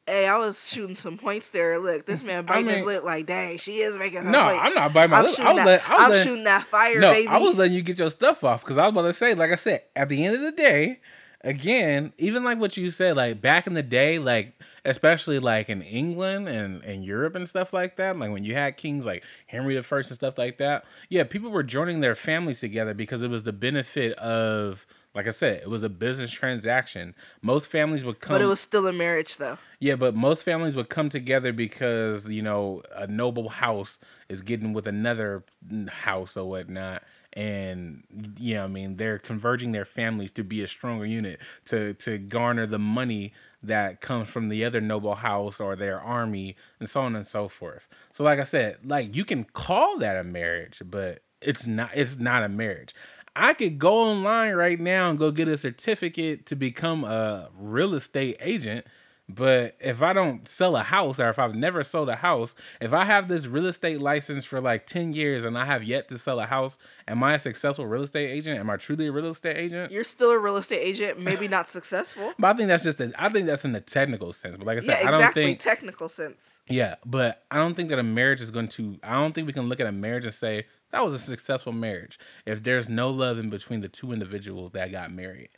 Hey, 0.05 0.27
I 0.27 0.37
was 0.37 0.69
shooting 0.69 0.97
some 0.97 1.17
points 1.17 1.51
there. 1.51 1.79
Look, 1.79 2.07
this 2.07 2.25
man 2.25 2.45
biting 2.47 2.65
I 2.65 2.67
mean, 2.67 2.77
his 2.79 2.87
lip 2.87 3.05
like, 3.05 3.27
dang, 3.27 3.57
she 3.59 3.79
is 3.79 3.97
making 3.97 4.29
No. 4.33 4.41
I'm 4.41 4.75
not 4.75 4.93
biting 4.93 5.13
my 5.13 5.19
I'm 5.19 5.25
lip. 5.27 5.39
I 5.39 5.53
was, 5.53 5.57
that, 5.59 5.67
let, 5.67 5.89
I 5.89 5.95
was 5.95 6.05
I'm 6.05 6.11
let, 6.11 6.27
shooting 6.27 6.45
that 6.45 6.65
fire, 6.65 6.99
no, 6.99 7.13
baby. 7.13 7.29
I 7.29 7.39
was 7.39 7.57
letting 7.57 7.75
you 7.75 7.83
get 7.83 8.01
your 8.01 8.11
stuff 8.11 8.43
off 8.43 8.63
because 8.63 8.79
I 8.79 8.83
was 8.83 8.91
about 8.91 9.03
to 9.03 9.13
say, 9.13 9.35
like 9.35 9.53
I 9.53 9.55
said, 9.55 9.83
at 9.95 10.09
the 10.09 10.25
end 10.25 10.35
of 10.35 10.41
the 10.41 10.51
day, 10.51 10.99
again, 11.42 12.12
even 12.18 12.44
like 12.44 12.59
what 12.59 12.76
you 12.76 12.90
said, 12.90 13.16
like 13.16 13.40
back 13.40 13.66
in 13.66 13.75
the 13.75 13.82
day, 13.82 14.18
like 14.18 14.61
especially 14.85 15.38
like 15.38 15.68
in 15.68 15.82
England 15.82 16.49
and, 16.49 16.82
and 16.85 17.04
Europe 17.04 17.35
and 17.35 17.49
stuff 17.49 17.73
like 17.73 17.97
that, 17.97 18.18
like 18.18 18.30
when 18.30 18.44
you 18.44 18.54
had 18.54 18.76
kings 18.76 19.06
like 19.06 19.25
Henry 19.47 19.75
the 19.75 19.82
First 19.82 20.11
and 20.11 20.16
stuff 20.16 20.38
like 20.38 20.59
that, 20.59 20.85
yeah, 21.09 21.25
people 21.25 21.50
were 21.50 21.62
joining 21.62 22.00
their 22.00 22.14
families 22.14 22.61
together 22.61 22.94
because 22.94 23.23
it 23.23 23.30
was 23.30 23.42
the 23.42 23.52
benefit 23.52 24.12
of 24.18 24.87
like 25.12 25.26
I 25.26 25.30
said, 25.30 25.62
it 25.62 25.68
was 25.68 25.82
a 25.82 25.88
business 25.88 26.30
transaction. 26.30 27.16
Most 27.42 27.68
families 27.68 28.04
would 28.04 28.20
come 28.20 28.32
But 28.32 28.42
it 28.42 28.47
was 28.47 28.61
still 28.61 28.87
a 28.87 28.92
marriage 28.92 29.38
though. 29.38 29.59
Yeah, 29.80 29.97
but 29.97 30.14
most 30.14 30.44
families 30.44 30.76
would 30.76 30.88
come 30.88 31.09
together 31.09 31.52
because, 31.52 32.30
you 32.30 32.42
know, 32.42 32.82
a 32.94 33.09
noble 33.09 33.49
house 33.49 33.99
is 34.28 34.40
getting 34.42 34.73
with 34.73 34.87
another 34.87 35.42
house 35.88 36.37
or 36.37 36.49
whatnot 36.49 37.02
and 37.33 38.03
you 38.39 38.57
know, 38.57 38.65
I 38.65 38.69
mean, 38.69 38.97
they're 38.97 39.19
converging 39.19 39.73
their 39.73 39.85
families 39.85 40.33
to 40.33 40.45
be 40.45 40.63
a 40.63 40.69
stronger 40.69 41.07
unit 41.07 41.41
to 41.67 41.95
to 41.95 42.19
garner 42.19 42.67
the 42.67 42.79
money 42.79 43.33
that 43.63 44.01
comes 44.01 44.29
from 44.29 44.49
the 44.49 44.65
other 44.65 44.81
noble 44.81 45.17
house 45.17 45.61
or 45.61 45.77
their 45.77 46.01
army 46.01 46.57
and 46.79 46.89
so 46.89 47.03
on 47.03 47.15
and 47.15 47.27
so 47.27 47.47
forth. 47.47 47.87
So 48.13 48.25
like 48.25 48.39
I 48.39 48.45
said, 48.45 48.79
like 48.85 49.15
you 49.15 49.25
can 49.25 49.45
call 49.45 49.99
that 49.99 50.17
a 50.17 50.25
marriage, 50.25 50.83
but 50.85 51.23
it's 51.41 51.67
not 51.67 51.91
it's 51.95 52.19
not 52.19 52.43
a 52.43 52.49
marriage. 52.49 52.95
I 53.37 53.55
could 53.55 53.79
go 53.79 54.11
online 54.11 54.55
right 54.55 54.81
now 54.81 55.09
and 55.09 55.19
go 55.19 55.31
get 55.31 55.47
a 55.47 55.57
certificate 55.57 56.47
to 56.47 56.57
become 56.57 57.05
a 57.05 57.51
real 57.57 57.95
estate 57.95 58.37
agent 58.41 58.87
but 59.35 59.77
if 59.81 60.03
I 60.03 60.13
don't 60.13 60.49
sell 60.49 60.77
a 60.77 60.83
house 60.83 61.21
or 61.21 61.29
if 61.29 61.39
I've 61.39 61.55
never 61.55 61.85
sold 61.85 62.09
a 62.09 62.17
house, 62.17 62.55
if 62.81 62.93
I 62.93 63.05
have 63.05 63.29
this 63.29 63.47
real 63.47 63.67
estate 63.67 64.01
license 64.01 64.45
for 64.45 64.61
like 64.61 64.87
10 64.87 65.13
years 65.13 65.45
and 65.45 65.59
I 65.59 65.65
have 65.65 65.83
yet 65.83 66.09
to 66.09 66.19
sell 66.19 66.41
a 66.41 66.47
house, 66.47 66.79
am 67.07 67.23
I 67.23 67.35
a 67.35 67.39
successful 67.39 67.87
real 67.87 68.03
estate 68.03 68.29
agent? 68.29 68.59
Am 68.59 68.71
I 68.71 68.77
truly 68.77 69.07
a 69.07 69.13
real 69.13 69.27
estate 69.27 69.57
agent? 69.57 69.93
You're 69.93 70.05
still 70.05 70.31
a 70.31 70.39
real 70.39 70.57
estate 70.57 70.81
agent, 70.81 71.21
maybe 71.21 71.49
not 71.49 71.71
successful. 71.71 72.33
but 72.39 72.55
I 72.55 72.57
think 72.57 72.69
that's 72.69 72.85
just 72.85 73.01
a, 73.01 73.13
I 73.17 73.29
think 73.29 73.47
that's 73.47 73.65
in 73.65 73.73
the 73.73 73.81
technical 73.81 74.33
sense. 74.33 74.57
But 74.57 74.67
like 74.67 74.79
I 74.79 74.81
said, 74.81 74.99
yeah, 75.01 75.09
exactly, 75.09 75.17
I 75.17 75.23
don't 75.23 75.35
think 75.35 75.59
technical 75.61 76.09
sense. 76.09 76.59
Yeah, 76.69 76.97
but 77.05 77.45
I 77.51 77.57
don't 77.57 77.75
think 77.75 77.90
that 77.90 77.99
a 77.99 78.05
marriage 78.05 78.40
is 78.40 78.51
going 78.51 78.69
to 78.69 78.99
I 79.03 79.12
don't 79.14 79.35
think 79.35 79.47
we 79.47 79.53
can 79.53 79.69
look 79.69 79.81
at 79.81 79.87
a 79.87 79.93
marriage 79.93 80.25
and 80.25 80.35
say 80.35 80.66
that 80.93 81.05
was 81.05 81.14
a 81.14 81.19
successful 81.19 81.73
marriage 81.73 82.19
if 82.47 82.62
there's 82.62 82.88
no 82.88 83.11
love 83.11 83.38
in 83.38 83.51
between 83.51 83.81
the 83.81 83.88
two 83.88 84.12
individuals 84.12 84.73
that 84.73 84.90
got 84.90 85.12
married. 85.12 85.51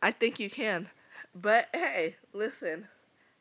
I 0.00 0.12
think 0.12 0.38
you 0.38 0.48
can. 0.48 0.88
But 1.34 1.68
hey, 1.72 2.16
listen, 2.32 2.88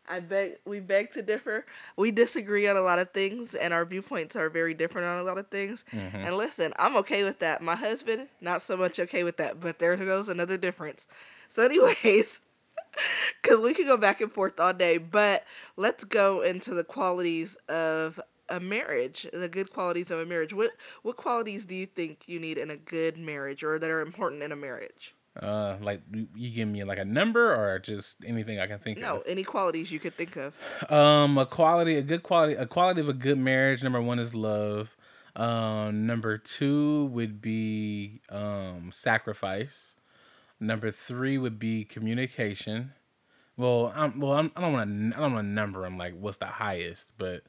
I 0.08 0.20
beg 0.20 0.58
we 0.66 0.80
beg 0.80 1.12
to 1.12 1.22
differ. 1.22 1.66
We 1.96 2.12
disagree 2.12 2.68
on 2.68 2.78
a 2.78 2.82
lot 2.82 3.00
of 3.00 3.12
things 3.12 3.56
and 3.56 3.74
our 3.74 3.86
viewpoints 3.86 4.36
are 4.36 4.50
very 4.50 4.74
different 4.74 5.08
on 5.08 5.20
a 5.20 5.24
lot 5.24 5.38
of 5.38 5.48
things. 5.48 5.86
Mm-hmm. 5.94 6.18
And 6.18 6.38
listen, 6.38 6.74
I'm 6.78 6.96
okay 6.98 7.24
with 7.24 7.40
that. 7.40 7.62
My 7.62 7.76
husband, 7.76 8.30
not 8.42 8.62
so 8.62 8.78
much 8.78 9.00
okay 9.00 9.24
with 9.24 9.38
that, 9.38 9.60
but 9.60 9.80
there 9.80 9.96
goes 9.98 10.30
another 10.30 10.58
difference. 10.58 11.08
So 11.48 11.64
anyways, 11.64 12.42
cuz 13.44 13.62
we 13.62 13.74
could 13.74 13.88
go 13.88 13.98
back 13.98 14.22
and 14.22 14.32
forth 14.32 14.60
all 14.60 14.74
day, 14.74 14.98
but 14.98 15.46
let's 15.76 16.04
go 16.04 16.42
into 16.42 16.74
the 16.74 16.84
qualities 16.84 17.56
of 17.68 18.20
a 18.50 18.60
marriage, 18.60 19.28
the 19.34 19.50
good 19.50 19.74
qualities 19.74 20.12
of 20.12 20.20
a 20.20 20.26
marriage. 20.26 20.54
What 20.54 20.72
what 21.02 21.18
qualities 21.18 21.66
do 21.66 21.76
you 21.76 21.86
think 21.86 22.24
you 22.28 22.40
need 22.40 22.58
in 22.58 22.70
a 22.72 22.78
good 22.78 23.18
marriage 23.18 23.64
or 23.64 23.80
that 23.80 23.90
are 23.90 24.02
important 24.02 24.44
in 24.44 24.52
a 24.52 24.56
marriage? 24.56 25.14
Uh, 25.42 25.78
like 25.82 26.02
you 26.36 26.50
give 26.50 26.68
me 26.68 26.84
like 26.84 26.98
a 26.98 27.06
number 27.06 27.54
or 27.54 27.78
just 27.80 28.18
anything 28.26 28.60
I 28.60 28.68
can 28.68 28.80
think 28.80 29.00
no, 29.00 29.18
of. 29.18 29.26
No, 29.26 29.32
any 29.32 29.44
qualities 29.44 29.92
you 29.92 30.00
could 30.00 30.16
think 30.16 30.36
of. 30.36 30.56
Um, 30.92 31.38
a 31.38 31.46
quality, 31.46 31.96
a 31.96 32.02
good 32.02 32.24
quality, 32.24 32.54
a 32.54 32.66
quality 32.66 33.02
of 33.02 33.10
a 33.10 33.14
good 33.14 33.38
marriage. 33.38 33.84
Number 33.84 34.02
one 34.02 34.20
is 34.20 34.34
love. 34.34 34.98
Um, 35.36 36.08
number 36.08 36.38
two 36.40 37.06
would 37.08 37.42
be 37.42 38.22
um 38.30 38.90
sacrifice. 38.92 39.96
Number 40.60 40.90
three 40.90 41.38
would 41.38 41.60
be 41.60 41.86
communication. 41.86 42.94
Well, 43.56 43.94
I'm 43.96 44.20
well. 44.20 44.34
I'm, 44.34 44.52
I 44.56 44.62
don't 44.62 44.74
want 44.74 44.90
to. 44.90 45.18
I 45.18 45.22
don't 45.22 45.34
want 45.34 45.46
to 45.46 45.52
number 45.52 45.84
them 45.84 45.98
like 45.98 46.16
what's 46.18 46.38
the 46.40 46.48
highest, 46.48 47.14
but 47.18 47.44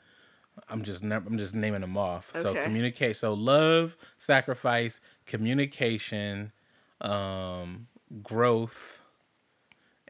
I'm 0.68 0.82
just 0.82 1.02
I'm 1.02 1.38
just 1.38 1.54
naming 1.54 1.80
them 1.80 1.96
off. 1.96 2.32
Okay. 2.34 2.42
So 2.42 2.62
communicate. 2.62 3.16
So 3.16 3.34
love, 3.34 3.96
sacrifice, 4.16 5.00
communication, 5.26 6.52
um, 7.00 7.86
growth, 8.22 9.00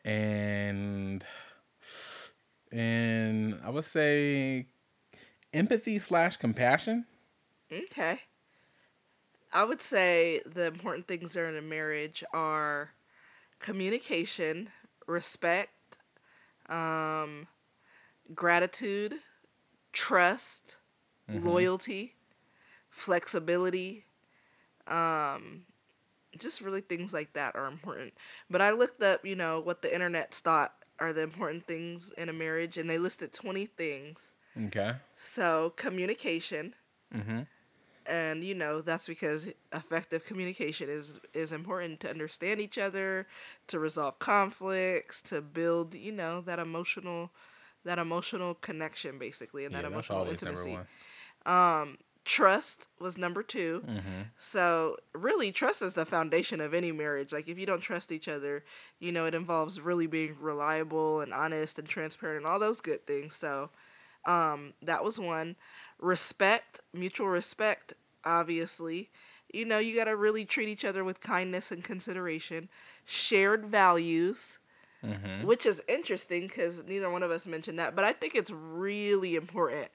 and 0.05 1.25
and 2.71 3.61
I 3.65 3.71
would 3.71 3.85
say 3.85 4.67
empathy 5.53 5.99
slash 5.99 6.37
compassion. 6.37 7.07
Okay. 7.73 8.21
I 9.53 9.65
would 9.65 9.81
say 9.81 10.43
the 10.45 10.67
important 10.67 11.07
things 11.07 11.33
that 11.33 11.41
are 11.41 11.49
in 11.49 11.57
a 11.57 11.63
marriage 11.63 12.23
are 12.33 12.93
communication, 13.59 14.69
respect, 15.07 15.99
um, 16.69 17.47
gratitude, 18.35 19.15
trust, 19.93 20.77
mm-hmm. 21.31 21.49
loyalty, 21.49 22.15
flexibility, 22.91 24.05
um, 24.87 25.63
just 26.37 26.61
really 26.61 26.81
things 26.81 27.13
like 27.13 27.33
that 27.35 27.55
are 27.57 27.67
important. 27.67 28.15
But 28.51 28.61
I 28.63 28.71
looked 28.71 29.03
up, 29.03 29.25
you 29.25 29.37
know, 29.37 29.61
what 29.61 29.83
the 29.83 29.93
internet 29.93 30.35
thought 30.35 30.73
are 30.99 31.13
the 31.13 31.23
important 31.23 31.67
things 31.67 32.13
in 32.19 32.29
a 32.29 32.33
marriage, 32.33 32.77
and 32.77 32.91
they 32.91 32.99
listed 32.99 33.33
20 33.33 33.67
things. 33.67 34.33
Okay. 34.67 34.95
So, 35.15 35.73
communication. 35.77 36.75
Mm-hmm. 37.15 37.41
And, 38.07 38.43
you 38.43 38.55
know, 38.55 38.81
that's 38.81 39.07
because 39.07 39.51
effective 39.73 40.25
communication 40.25 40.89
is, 40.89 41.21
is 41.35 41.53
important 41.53 42.01
to 42.01 42.11
understand 42.11 42.61
each 42.61 42.79
other, 42.79 43.27
to 43.67 43.79
resolve 43.79 44.19
conflicts, 44.19 45.21
to 45.23 45.43
build, 45.43 45.95
you 45.95 46.13
know, 46.13 46.41
that 46.41 46.59
emotional 46.59 47.31
that 47.85 47.99
emotional 47.99 48.55
connection 48.55 49.19
basically 49.19 49.65
and 49.65 49.73
yeah, 49.73 49.83
that 49.83 49.91
emotional 49.91 50.27
intimacy. 50.27 50.79
Um, 51.47 51.97
trust 52.29 52.89
was 53.01 53.17
number 53.17 53.43
2 53.43 53.85
mm-hmm. 53.89 54.23
So 54.37 54.99
really, 55.15 55.51
trust 55.51 55.81
is 55.81 55.95
the 55.95 56.05
foundation 56.05 56.61
of 56.61 56.75
any 56.75 56.93
marriage. 56.93 57.33
Like 57.33 57.49
if 57.49 57.59
you 57.59 57.65
don't 57.65 57.81
trust 57.81 58.13
each 58.13 58.29
other, 58.29 58.65
you 59.01 59.11
know 59.11 59.25
it 59.25 59.35
involves 59.35 59.81
really 59.81 60.07
being 60.07 60.37
reliable 60.39 61.23
and 61.23 61.33
honest 61.33 61.79
and 61.79 61.89
transparent 61.89 62.45
and 62.45 62.47
all 62.47 62.59
those 62.59 62.83
good 62.83 63.07
things. 63.07 63.35
So 63.35 63.71
um, 64.27 64.75
that 64.83 65.03
was 65.03 65.19
one. 65.19 65.57
Respect, 65.99 66.81
mutual 66.93 67.29
respect, 67.29 67.95
obviously. 68.25 69.09
You 69.51 69.65
know 69.65 69.79
you 69.79 69.97
got 69.97 70.05
to 70.05 70.15
really 70.15 70.45
treat 70.45 70.69
each 70.69 70.85
other 70.85 71.05
with 71.05 71.21
kindness 71.21 71.73
and 71.73 71.83
consideration. 71.83 72.69
Shared 73.07 73.65
values. 73.65 74.59
Mm-hmm. 75.03 75.47
Which 75.47 75.65
is 75.65 75.81
interesting 75.89 76.49
because 76.49 76.83
neither 76.85 77.09
one 77.09 77.23
of 77.23 77.31
us 77.31 77.47
mentioned 77.47 77.79
that, 77.79 77.95
but 77.95 78.05
I 78.05 78.13
think 78.13 78.35
it's 78.35 78.51
really 78.51 79.37
important 79.37 79.91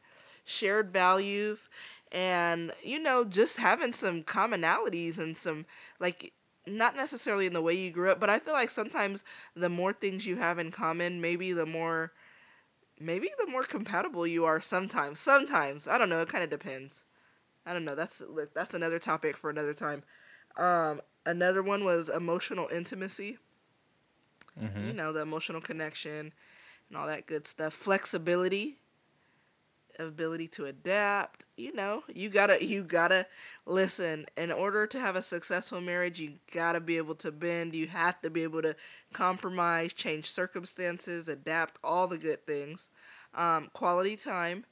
shared 0.46 0.92
values 0.92 1.70
and 2.14 2.72
you 2.84 3.00
know 3.00 3.26
just 3.26 3.58
having 3.58 3.92
some 3.92 4.24
commonalities 4.24 5.18
and 5.18 5.36
some 5.36 5.66
like 6.00 6.32
not 6.66 6.96
necessarily 6.96 7.46
in 7.46 7.54
the 7.54 7.62
way 7.62 7.74
you 7.74 7.92
grew 7.92 8.10
up, 8.10 8.20
but 8.20 8.30
I 8.30 8.40
feel 8.40 8.54
like 8.54 8.70
sometimes 8.70 9.26
the 9.56 9.68
more 9.68 9.92
things 9.92 10.26
you 10.26 10.38
have 10.38 10.60
in 10.60 10.72
common, 10.72 11.20
maybe 11.20 11.52
the 11.52 11.66
more 11.66 12.14
maybe 13.00 13.30
the 13.38 13.52
more 13.52 13.64
compatible 13.64 14.26
you 14.26 14.46
are 14.46 14.62
sometimes. 14.62 15.20
Sometimes. 15.20 15.88
I 15.88 15.98
don't 15.98 16.10
know, 16.10 16.22
it 16.22 16.30
kind 16.30 16.44
of 16.44 16.50
depends. 16.50 17.04
I 17.66 17.74
don't 17.74 17.86
know. 17.86 17.96
That's 17.96 18.22
that's 18.54 18.74
another 18.74 19.00
topic 19.00 19.36
for 19.36 19.50
another 19.50 19.74
time. 19.74 20.04
Um 20.56 21.02
another 21.26 21.64
one 21.64 21.84
was 21.84 22.10
emotional 22.10 22.70
intimacy. 22.72 23.40
Mm-hmm. 24.62 24.88
You 24.88 24.94
know, 24.94 25.12
the 25.12 25.22
emotional 25.22 25.62
connection 25.62 26.32
and 26.90 26.98
all 26.98 27.08
that 27.08 27.26
good 27.26 27.48
stuff. 27.48 27.74
Flexibility 27.74 28.78
ability 30.00 30.48
to 30.48 30.66
adapt 30.66 31.46
you 31.56 31.74
know 31.74 32.04
you 32.14 32.30
gotta 32.30 32.64
you 32.64 32.84
gotta 32.84 33.26
listen. 33.66 34.26
In 34.38 34.52
order 34.52 34.88
to 34.88 35.00
have 35.00 35.16
a 35.16 35.22
successful 35.22 35.82
marriage 35.82 36.20
you 36.20 36.34
gotta 36.54 36.80
be 36.80 36.98
able 36.98 37.16
to 37.16 37.32
bend. 37.32 37.76
You 37.76 37.88
have 37.88 38.22
to 38.22 38.30
be 38.30 38.44
able 38.44 38.62
to 38.64 38.76
compromise 39.14 39.94
change 39.94 40.26
circumstances 40.30 41.28
adapt 41.30 41.80
all 41.84 42.08
the 42.08 42.18
good 42.18 42.46
things. 42.48 42.90
Um, 43.36 43.70
quality 43.74 44.16
time 44.16 44.66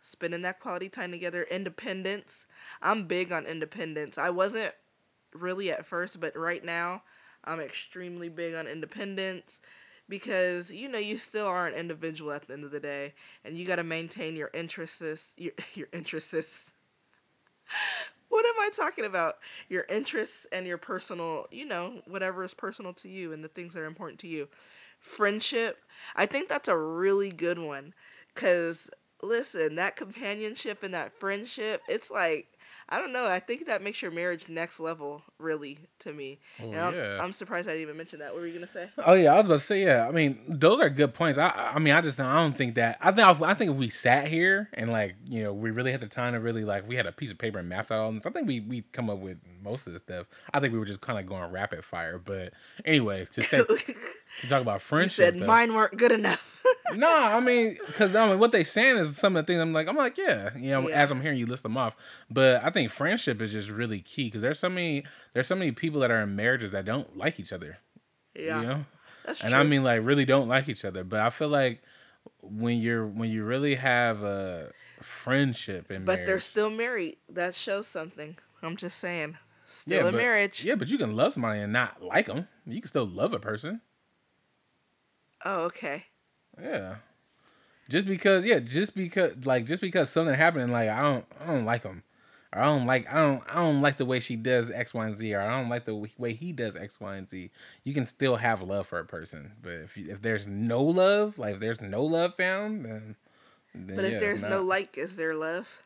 spending 0.00 0.42
that 0.42 0.60
quality 0.60 0.88
time 0.88 1.10
together 1.10 1.46
independence. 1.50 2.46
I'm 2.80 3.06
big 3.06 3.32
on 3.32 3.46
independence. 3.46 4.18
I 4.18 4.30
wasn't 4.30 4.72
really 5.34 5.70
at 5.70 5.86
first 5.86 6.20
but 6.20 6.36
right 6.36 6.64
now 6.64 7.02
i'm 7.44 7.60
extremely 7.60 8.28
big 8.28 8.54
on 8.54 8.66
independence 8.66 9.60
because 10.08 10.72
you 10.72 10.88
know 10.88 10.98
you 10.98 11.18
still 11.18 11.46
are 11.46 11.66
an 11.66 11.74
individual 11.74 12.32
at 12.32 12.46
the 12.46 12.52
end 12.52 12.64
of 12.64 12.70
the 12.70 12.80
day 12.80 13.14
and 13.44 13.56
you 13.56 13.66
got 13.66 13.76
to 13.76 13.84
maintain 13.84 14.36
your 14.36 14.50
interests 14.54 15.34
your, 15.36 15.52
your 15.74 15.88
interests. 15.92 16.72
What 18.28 18.44
am 18.44 18.54
i 18.60 18.70
talking 18.74 19.04
about? 19.04 19.36
Your 19.68 19.86
interests 19.88 20.46
and 20.52 20.66
your 20.66 20.78
personal 20.78 21.46
you 21.50 21.64
know 21.64 22.02
whatever 22.06 22.42
is 22.42 22.54
personal 22.54 22.92
to 22.94 23.08
you 23.08 23.32
and 23.32 23.42
the 23.42 23.48
things 23.48 23.72
that 23.74 23.80
are 23.80 23.86
important 23.86 24.18
to 24.20 24.26
you. 24.26 24.48
Friendship 24.98 25.78
i 26.16 26.26
think 26.26 26.48
that's 26.48 26.68
a 26.68 26.76
really 26.76 27.30
good 27.30 27.58
one 27.58 27.94
because 28.34 28.90
listen 29.22 29.76
that 29.76 29.96
companionship 29.96 30.82
and 30.82 30.92
that 30.94 31.12
friendship 31.18 31.82
it's 31.88 32.10
like 32.10 32.55
I 32.88 33.00
don't 33.00 33.12
know. 33.12 33.26
I 33.26 33.40
think 33.40 33.66
that 33.66 33.82
makes 33.82 34.00
your 34.00 34.12
marriage 34.12 34.48
next 34.48 34.78
level, 34.78 35.22
really, 35.38 35.78
to 36.00 36.12
me. 36.12 36.38
Oh, 36.60 36.70
and 36.70 36.76
I'm, 36.76 36.94
yeah. 36.94 37.18
I'm 37.20 37.32
surprised 37.32 37.66
I 37.68 37.72
didn't 37.72 37.82
even 37.82 37.96
mention 37.96 38.20
that. 38.20 38.32
What 38.32 38.40
were 38.40 38.46
you 38.46 38.54
gonna 38.54 38.68
say? 38.68 38.88
Oh 39.04 39.14
yeah, 39.14 39.32
I 39.32 39.36
was 39.36 39.46
about 39.46 39.54
to 39.54 39.60
say 39.60 39.82
yeah. 39.82 40.06
I 40.06 40.12
mean, 40.12 40.38
those 40.46 40.80
are 40.80 40.88
good 40.88 41.12
points. 41.12 41.36
I 41.36 41.72
I 41.74 41.78
mean, 41.80 41.94
I 41.94 42.00
just 42.00 42.20
I 42.20 42.34
don't 42.34 42.56
think 42.56 42.76
that. 42.76 42.98
I 43.00 43.10
think 43.10 43.42
I 43.42 43.54
think 43.54 43.72
if 43.72 43.76
we 43.76 43.88
sat 43.88 44.28
here 44.28 44.68
and 44.72 44.90
like 44.92 45.16
you 45.24 45.42
know 45.42 45.52
we 45.52 45.72
really 45.72 45.90
had 45.90 46.00
the 46.00 46.06
time 46.06 46.34
to 46.34 46.40
really 46.40 46.64
like 46.64 46.88
we 46.88 46.94
had 46.94 47.06
a 47.06 47.12
piece 47.12 47.32
of 47.32 47.38
paper 47.38 47.58
and 47.58 47.68
mapped 47.68 47.90
out 47.90 47.98
all 47.98 48.12
this. 48.12 48.24
I 48.24 48.30
think 48.30 48.46
we 48.46 48.60
we 48.60 48.82
come 48.92 49.10
up 49.10 49.18
with 49.18 49.38
most 49.66 49.86
of 49.86 49.92
the 49.92 49.98
stuff. 49.98 50.26
I 50.54 50.60
think 50.60 50.72
we 50.72 50.78
were 50.78 50.84
just 50.84 51.00
kind 51.00 51.18
of 51.18 51.26
going 51.26 51.50
rapid 51.50 51.84
fire. 51.84 52.18
But 52.18 52.52
anyway, 52.84 53.26
to 53.32 53.42
set 53.42 53.68
to 53.68 54.48
talk 54.48 54.62
about 54.62 54.80
friendship. 54.82 55.34
You 55.34 55.40
said 55.40 55.46
mine 55.46 55.74
weren't 55.74 55.96
good 55.96 56.12
enough. 56.12 56.62
no, 56.94 57.12
I 57.12 57.40
mean, 57.40 57.76
because 57.86 58.14
I 58.14 58.28
mean, 58.28 58.38
what 58.38 58.52
they 58.52 58.64
saying 58.64 58.96
is 58.96 59.16
some 59.16 59.36
of 59.36 59.44
the 59.44 59.52
things 59.52 59.60
I'm 59.60 59.72
like, 59.72 59.88
I'm 59.88 59.96
like, 59.96 60.16
yeah, 60.16 60.50
you 60.56 60.70
know, 60.70 60.88
yeah. 60.88 61.02
as 61.02 61.10
I'm 61.10 61.20
hearing 61.20 61.38
you 61.38 61.46
list 61.46 61.62
them 61.62 61.76
off. 61.76 61.96
But 62.30 62.64
I 62.64 62.70
think 62.70 62.90
friendship 62.90 63.40
is 63.40 63.52
just 63.52 63.68
really 63.68 64.00
key 64.00 64.24
because 64.24 64.42
there's 64.42 64.58
so 64.58 64.68
many, 64.68 65.04
there's 65.32 65.46
so 65.46 65.56
many 65.56 65.72
people 65.72 66.00
that 66.00 66.10
are 66.10 66.22
in 66.22 66.36
marriages 66.36 66.72
that 66.72 66.84
don't 66.84 67.16
like 67.16 67.38
each 67.40 67.52
other. 67.52 67.78
Yeah, 68.34 68.60
you 68.60 68.66
know, 68.66 68.84
That's 69.24 69.42
and 69.42 69.50
true. 69.50 69.60
I 69.60 69.64
mean, 69.64 69.82
like, 69.82 70.04
really 70.04 70.24
don't 70.24 70.48
like 70.48 70.68
each 70.68 70.84
other. 70.84 71.04
But 71.04 71.20
I 71.20 71.30
feel 71.30 71.48
like 71.48 71.82
when 72.42 72.78
you're 72.78 73.06
when 73.06 73.30
you 73.30 73.44
really 73.44 73.76
have 73.76 74.22
a 74.22 74.70
friendship 75.00 75.90
in 75.90 76.04
but 76.04 76.12
marriage, 76.12 76.26
they're 76.26 76.40
still 76.40 76.70
married. 76.70 77.16
That 77.28 77.54
shows 77.54 77.86
something. 77.86 78.36
I'm 78.62 78.76
just 78.76 78.98
saying, 78.98 79.36
still 79.66 80.04
yeah, 80.04 80.08
a 80.08 80.12
marriage. 80.12 80.64
Yeah, 80.64 80.76
but 80.76 80.88
you 80.88 80.96
can 80.96 81.14
love 81.14 81.34
somebody 81.34 81.60
and 81.60 81.72
not 81.72 82.02
like 82.02 82.26
them. 82.26 82.48
You 82.66 82.80
can 82.80 82.88
still 82.88 83.06
love 83.06 83.32
a 83.32 83.38
person. 83.38 83.80
Oh, 85.44 85.64
okay. 85.64 86.04
Yeah. 86.60 86.96
Just 87.88 88.06
because, 88.06 88.44
yeah, 88.44 88.58
just 88.58 88.94
because, 88.94 89.44
like, 89.44 89.64
just 89.66 89.80
because 89.80 90.10
something 90.10 90.34
happened, 90.34 90.72
like, 90.72 90.88
I 90.88 91.00
don't, 91.00 91.24
I 91.40 91.46
don't 91.46 91.64
like 91.64 91.84
him, 91.84 92.02
or 92.52 92.62
I 92.62 92.64
don't 92.64 92.86
like, 92.86 93.08
I 93.08 93.20
don't, 93.20 93.42
I 93.48 93.54
don't 93.54 93.80
like 93.80 93.96
the 93.96 94.04
way 94.04 94.18
she 94.18 94.34
does 94.34 94.72
X, 94.72 94.92
Y, 94.92 95.06
and 95.06 95.14
Z, 95.14 95.32
or 95.34 95.40
I 95.40 95.60
don't 95.60 95.68
like 95.68 95.84
the 95.84 95.94
way 96.18 96.32
he 96.32 96.50
does 96.50 96.74
X, 96.74 96.98
Y, 97.00 97.14
and 97.14 97.28
Z. 97.28 97.50
You 97.84 97.94
can 97.94 98.06
still 98.06 98.36
have 98.36 98.60
love 98.60 98.88
for 98.88 98.98
a 98.98 99.04
person, 99.04 99.52
but 99.62 99.72
if 99.72 99.96
you, 99.96 100.10
if 100.10 100.20
there's 100.20 100.48
no 100.48 100.82
love, 100.82 101.38
like, 101.38 101.54
if 101.54 101.60
there's 101.60 101.80
no 101.80 102.02
love 102.02 102.34
found, 102.34 102.84
then. 102.84 103.16
then 103.72 103.94
but 103.94 104.04
if 104.04 104.14
yeah, 104.14 104.18
there's 104.18 104.42
no 104.42 104.62
like, 104.62 104.98
is 104.98 105.14
there 105.14 105.36
love? 105.36 105.84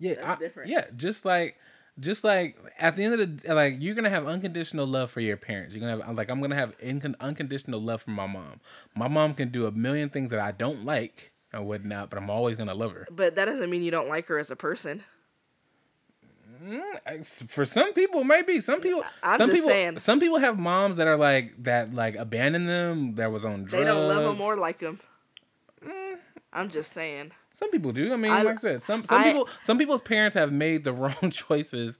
Yeah, 0.00 0.14
I, 0.24 0.62
yeah, 0.64 0.86
just 0.96 1.24
like 1.24 1.56
just 2.00 2.24
like 2.24 2.56
at 2.78 2.96
the 2.96 3.04
end 3.04 3.20
of 3.20 3.42
the 3.42 3.54
like 3.54 3.76
you're 3.80 3.94
gonna 3.94 4.10
have 4.10 4.26
unconditional 4.26 4.86
love 4.86 5.10
for 5.10 5.20
your 5.20 5.36
parents. 5.36 5.74
You're 5.74 5.88
gonna 5.88 6.04
have 6.04 6.16
like 6.16 6.30
i'm 6.30 6.40
gonna 6.40 6.54
have 6.54 6.74
unconditional 7.20 7.80
love 7.80 8.02
for 8.02 8.10
my 8.10 8.26
mom. 8.26 8.60
My 8.94 9.08
mom 9.08 9.34
can 9.34 9.50
do 9.50 9.66
a 9.66 9.72
million 9.72 10.08
things 10.08 10.30
that 10.30 10.40
i 10.40 10.52
don't 10.52 10.84
like 10.84 11.32
and 11.52 11.66
whatnot 11.66 12.10
but 12.10 12.18
i'm 12.18 12.30
always 12.30 12.56
gonna 12.56 12.74
love 12.74 12.92
her. 12.92 13.06
But 13.10 13.34
that 13.34 13.46
doesn't 13.46 13.70
mean 13.70 13.82
you 13.82 13.90
don't 13.90 14.08
like 14.08 14.26
her 14.26 14.38
as 14.38 14.50
a 14.50 14.56
person. 14.56 15.04
Mm, 16.64 17.48
for 17.48 17.64
some 17.64 17.92
people 17.92 18.24
maybe 18.24 18.60
some 18.60 18.80
people 18.80 19.04
I'm 19.22 19.38
some 19.38 19.50
people 19.50 19.68
saying. 19.68 19.98
some 19.98 20.18
people 20.18 20.38
have 20.38 20.58
moms 20.58 20.96
that 20.96 21.06
are 21.06 21.16
like 21.16 21.54
that 21.62 21.94
like 21.94 22.16
abandon 22.16 22.66
them 22.66 23.14
that 23.14 23.30
was 23.30 23.44
on 23.44 23.64
drugs 23.64 23.72
they 23.72 23.84
don't 23.84 24.08
love 24.08 24.24
them 24.24 24.40
or 24.40 24.56
like 24.56 24.78
them 24.78 24.98
mm. 25.86 26.16
i'm 26.52 26.68
just 26.68 26.92
saying 26.92 27.30
some 27.58 27.72
people 27.72 27.90
do. 27.90 28.12
I 28.12 28.16
mean, 28.16 28.30
I, 28.30 28.42
like 28.42 28.54
I 28.54 28.58
said, 28.58 28.84
some 28.84 29.04
some 29.04 29.20
I, 29.20 29.24
people 29.24 29.48
some 29.62 29.78
people's 29.78 30.00
parents 30.00 30.36
have 30.36 30.52
made 30.52 30.84
the 30.84 30.92
wrong 31.02 31.30
choices 31.32 31.98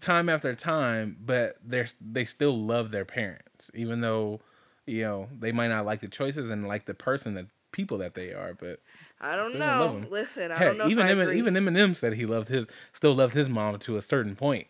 time 0.00 0.28
after 0.28 0.54
time, 0.54 1.16
but 1.18 1.56
they're 1.64 1.86
they 1.98 2.26
still 2.26 2.58
love 2.58 2.90
their 2.90 3.06
parents, 3.06 3.70
even 3.72 4.02
though 4.02 4.40
you 4.84 5.02
know 5.02 5.28
they 5.36 5.50
might 5.50 5.68
not 5.68 5.86
like 5.86 6.00
the 6.00 6.08
choices 6.08 6.50
and 6.50 6.68
like 6.68 6.84
the 6.84 6.92
person 6.92 7.32
that 7.34 7.46
people 7.72 7.96
that 7.98 8.14
they 8.14 8.34
are. 8.34 8.52
But 8.52 8.82
I 9.18 9.34
don't 9.34 9.58
know. 9.58 10.04
Listen, 10.10 10.52
I 10.52 10.58
don't 10.58 10.76
know. 10.76 10.88
Even 10.88 11.06
Eminem, 11.06 11.34
even 11.34 11.54
Eminem 11.54 11.96
said 11.96 12.12
he 12.12 12.26
loved 12.26 12.48
his 12.48 12.66
still 12.92 13.14
loved 13.14 13.34
his 13.34 13.48
mom 13.48 13.78
to 13.78 13.96
a 13.96 14.02
certain 14.02 14.36
point. 14.36 14.66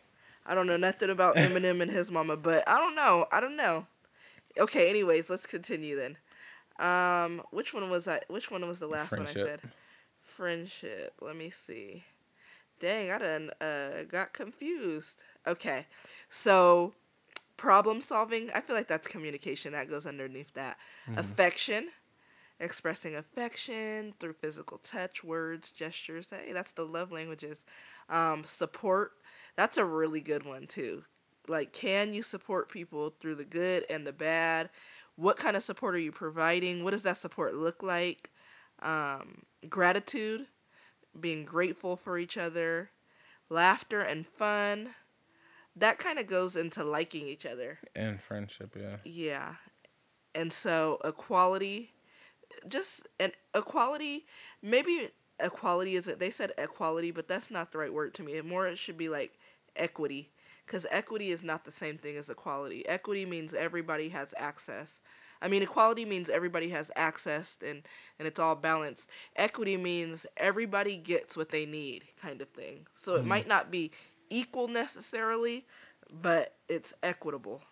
I 0.47 0.55
don't 0.55 0.69
know 0.69 0.77
nothing 0.77 1.11
about 1.11 1.35
Eminem 1.37 1.83
and 1.83 1.91
his 1.91 2.13
mama, 2.13 2.37
but 2.37 2.63
I 2.69 2.79
don't 2.79 2.95
know. 2.95 3.27
I 3.33 3.41
don't 3.41 3.57
know. 3.57 3.89
Okay, 4.57 4.89
anyways, 4.89 5.29
let's 5.31 5.47
continue 5.47 5.97
then. 5.97 6.17
Um, 6.79 7.43
which 7.51 7.75
one 7.75 7.91
was 7.91 8.07
I? 8.07 8.21
Which 8.29 8.53
one 8.53 8.65
was 8.69 8.79
the 8.79 8.87
last 8.87 9.09
Friendship. 9.09 9.37
one 9.37 9.45
I 9.45 9.49
said? 9.49 9.61
Friendship. 10.37 11.15
Let 11.21 11.37
me 11.37 11.51
see. 11.51 12.05
Dang, 12.79 13.11
I 13.11 13.19
done 13.19 13.51
uh, 13.61 14.05
got 14.09 14.35
confused. 14.35 15.23
Okay, 15.47 15.87
so 16.29 16.93
problem 17.57 18.01
solving. 18.03 18.51
I 18.55 18.61
feel 18.61 18.77
like 18.77 18.89
that's 18.89 19.09
communication. 19.09 19.73
That 19.73 19.89
goes 19.89 20.07
underneath 20.07 20.53
that. 20.55 20.77
Mm-hmm. 21.09 21.19
Affection, 21.19 21.89
expressing 22.61 23.17
affection 23.17 24.13
through 24.21 24.35
physical 24.35 24.79
touch, 24.79 25.25
words, 25.25 25.71
gestures. 25.71 26.31
Hey, 26.31 26.53
that's 26.53 26.73
the 26.73 26.85
love 26.85 27.11
languages. 27.11 27.65
Um, 28.11 28.45
support. 28.45 29.13
That's 29.57 29.79
a 29.79 29.85
really 29.85 30.21
good 30.21 30.45
one 30.45 30.67
too. 30.67 31.05
Like, 31.49 31.73
can 31.73 32.13
you 32.13 32.23
support 32.23 32.71
people 32.71 33.15
through 33.21 33.37
the 33.37 33.45
good 33.45 33.87
and 33.89 34.07
the 34.07 34.13
bad? 34.13 34.69
What 35.15 35.39
kind 35.39 35.57
of 35.57 35.63
support 35.63 35.95
are 35.95 35.99
you 35.99 36.13
providing? 36.13 36.85
What 36.85 36.91
does 36.91 37.05
that 37.05 37.17
support 37.17 37.55
look 37.55 37.83
like? 37.83 38.31
um, 38.83 39.43
gratitude, 39.69 40.47
being 41.19 41.45
grateful 41.45 41.97
for 41.97 42.19
each 42.19 42.37
other, 42.37 42.91
laughter 43.49 44.01
and 44.01 44.27
fun. 44.27 44.91
That 45.75 45.99
kind 45.99 46.19
of 46.19 46.27
goes 46.27 46.57
into 46.57 46.85
liking 46.85 47.27
each 47.27 47.45
other. 47.45 47.79
And 47.95 48.21
friendship, 48.21 48.77
yeah. 48.79 48.97
Yeah. 49.05 49.55
And 50.35 50.53
so 50.53 50.99
equality, 51.05 51.93
just 52.69 53.07
an 53.21 53.33
equality, 53.55 54.27
maybe 54.63 55.11
equality 55.41 55.97
is 55.97 56.09
it 56.09 56.19
they 56.19 56.31
said 56.31 56.53
equality, 56.59 57.11
but 57.11 57.29
that's 57.29 57.51
not 57.51 57.73
the 57.73 57.79
right 57.79 57.93
word 57.93 58.15
to 58.15 58.23
me. 58.23 58.41
More 58.41 58.67
it 58.67 58.79
should 58.79 58.97
be 58.97 59.09
like 59.09 59.39
equity 59.77 60.31
because 60.65 60.87
equity 60.91 61.31
is 61.31 61.45
not 61.45 61.65
the 61.65 61.73
same 61.73 61.97
thing 61.97 62.17
as 62.17 62.31
equality. 62.31 62.87
Equity 62.89 63.25
means 63.25 63.55
everybody 63.55 64.09
has 64.11 64.35
access. 64.37 65.01
I 65.41 65.49
mean, 65.49 65.63
equality 65.63 66.05
means 66.05 66.31
everybody 66.31 66.71
has 66.71 66.91
access 66.97 67.59
and, 67.65 67.83
and 68.19 68.27
it's 68.27 68.41
all 68.41 68.55
balanced. 68.55 69.11
Equity 69.37 69.77
means 69.77 70.27
everybody 70.37 70.97
gets 70.97 71.37
what 71.37 71.51
they 71.51 71.67
need, 71.67 72.05
kind 72.21 72.41
of 72.41 72.49
thing. 72.49 72.87
So 72.95 73.15
mm. 73.15 73.21
it 73.21 73.27
might 73.27 73.47
not 73.47 73.71
be 73.71 73.91
equal 74.31 74.69
necessarily, 74.69 75.65
but 76.11 76.55
it's 76.69 76.95
equitable 77.03 77.63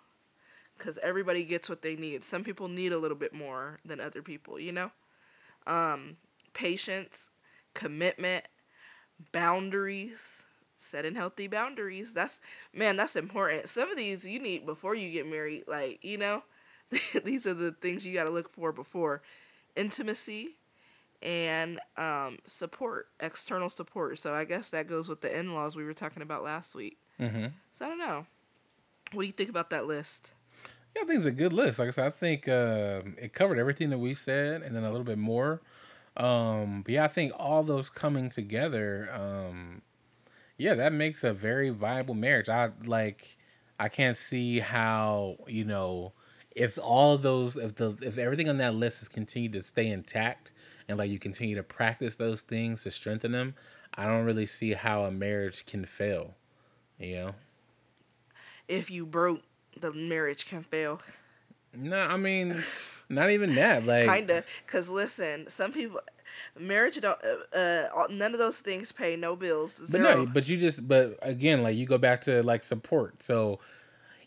because 0.77 0.99
everybody 0.99 1.45
gets 1.45 1.69
what 1.69 1.83
they 1.83 1.97
need. 1.97 2.25
Some 2.25 2.45
people 2.45 2.69
need 2.69 2.93
a 2.93 2.99
little 2.99 3.17
bit 3.17 3.33
more 3.33 3.79
than 3.85 4.01
other 4.01 4.23
people, 4.23 4.59
you 4.59 4.73
know? 4.73 4.91
Um, 5.67 6.17
patience, 6.53 7.31
commitment, 7.75 8.45
boundaries, 9.33 10.43
setting 10.77 11.15
healthy 11.15 11.47
boundaries. 11.47 12.13
That's, 12.13 12.41
man, 12.73 12.97
that's 12.97 13.17
important. 13.17 13.69
Some 13.69 13.91
of 13.91 13.97
these 13.97 14.27
you 14.27 14.39
need 14.39 14.67
before 14.67 14.95
you 14.95 15.11
get 15.11 15.31
married, 15.31 15.65
like, 15.67 16.03
you 16.03 16.19
know? 16.19 16.43
these 17.25 17.47
are 17.47 17.55
the 17.55 17.73
things 17.73 18.07
you 18.07 18.15
got 18.15 18.25
to 18.25 18.31
look 18.31 18.51
for 18.51 18.73
before 18.73 19.23
intimacy 19.77 20.57
and 21.23 21.81
um, 21.97 22.39
support, 22.47 23.09
external 23.21 23.69
support. 23.69 24.19
So 24.19 24.35
I 24.35 24.45
guess 24.45 24.71
that 24.71 24.87
goes 24.87 25.09
with 25.09 25.23
the 25.23 25.37
in 25.37 25.55
laws 25.55 25.75
we 25.75 25.85
were 25.85 25.95
talking 25.95 26.23
about 26.23 26.45
last 26.45 26.75
week. 26.75 26.99
Mm-hmm. 27.19 27.47
So 27.73 27.87
I 27.87 27.89
don't 27.89 27.99
know. 27.99 28.27
What 29.13 29.23
do 29.23 29.27
you 29.27 29.33
think 29.33 29.51
about 29.51 29.71
that 29.71 29.87
list? 29.87 30.33
Yeah, 30.95 31.03
I 31.03 31.05
think 31.07 31.17
it's 31.19 31.27
a 31.27 31.33
good 31.33 31.53
list. 31.53 31.79
Like 31.79 31.89
I 31.89 31.91
said, 31.93 32.07
I 32.07 32.11
think 32.11 32.49
uh, 32.49 33.03
it 33.17 33.33
covered 33.33 33.59
everything 33.59 33.91
that 33.91 33.99
we 33.99 34.15
said 34.15 34.63
and 34.63 34.77
then 34.77 34.85
a 34.85 34.91
little 34.91 35.05
bit 35.05 35.19
more. 35.19 35.61
Um, 36.17 36.83
but 36.83 36.95
yeah, 36.95 37.05
I 37.05 37.09
think 37.09 37.33
all 37.37 37.63
those 37.63 37.91
coming 37.91 38.31
together, 38.31 39.11
um, 39.13 39.83
yeah, 40.57 40.75
that 40.75 40.93
makes 40.93 41.25
a 41.25 41.33
very 41.33 41.71
viable 41.71 42.15
marriage. 42.15 42.49
I 42.49 42.71
like, 42.85 43.39
I 43.81 43.89
can't 43.89 44.17
see 44.17 44.61
how 44.61 45.39
you 45.49 45.65
know 45.65 46.13
if 46.55 46.79
all 46.79 47.15
of 47.15 47.23
those 47.23 47.57
if 47.57 47.77
the 47.77 47.97
if 48.03 48.19
everything 48.19 48.49
on 48.49 48.59
that 48.59 48.75
list 48.75 49.03
is 49.03 49.09
continued 49.09 49.53
to 49.53 49.63
stay 49.63 49.89
intact 49.89 50.51
and 50.89 50.99
like 50.99 51.11
you 51.11 51.19
continue 51.19 51.57
to 51.57 51.63
practice 51.63 52.17
those 52.17 52.43
things 52.43 52.83
to 52.85 52.91
strengthen 52.91 53.33
them, 53.33 53.55
I 53.95 54.07
don't 54.07 54.25
really 54.25 54.47
see 54.47 54.75
how 54.75 55.05
a 55.05 55.11
marriage 55.11 55.67
can 55.67 55.85
fail. 55.85 56.35
You 56.99 57.17
know. 57.17 57.35
If 58.69 58.91
you 58.91 59.05
broke, 59.05 59.43
the 59.79 59.93
marriage 59.93 60.47
can 60.47 60.63
fail. 60.63 61.01
No, 61.77 61.99
I 61.99 62.17
mean, 62.17 62.63
not 63.09 63.31
even 63.31 63.55
that. 63.57 63.85
Like, 63.85 64.07
kinda, 64.07 64.45
cause 64.67 64.89
listen, 64.89 65.49
some 65.49 65.73
people, 65.73 66.01
marriage 66.59 67.01
don't. 67.01 67.19
Uh, 67.53 67.57
uh, 67.57 68.07
none 68.11 68.33
of 68.33 68.39
those 68.39 68.61
things 68.61 68.93
pay 68.93 69.17
no 69.17 69.37
bills. 69.37 69.85
Zero. 69.85 70.05
But 70.05 70.17
no, 70.17 70.27
but 70.27 70.49
you 70.49 70.57
just. 70.57 70.87
But 70.87 71.19
again, 71.23 71.63
like 71.63 71.77
you 71.77 71.87
go 71.87 71.99
back 71.99 72.23
to 72.23 72.43
like 72.43 72.63
support. 72.63 73.23
So, 73.23 73.59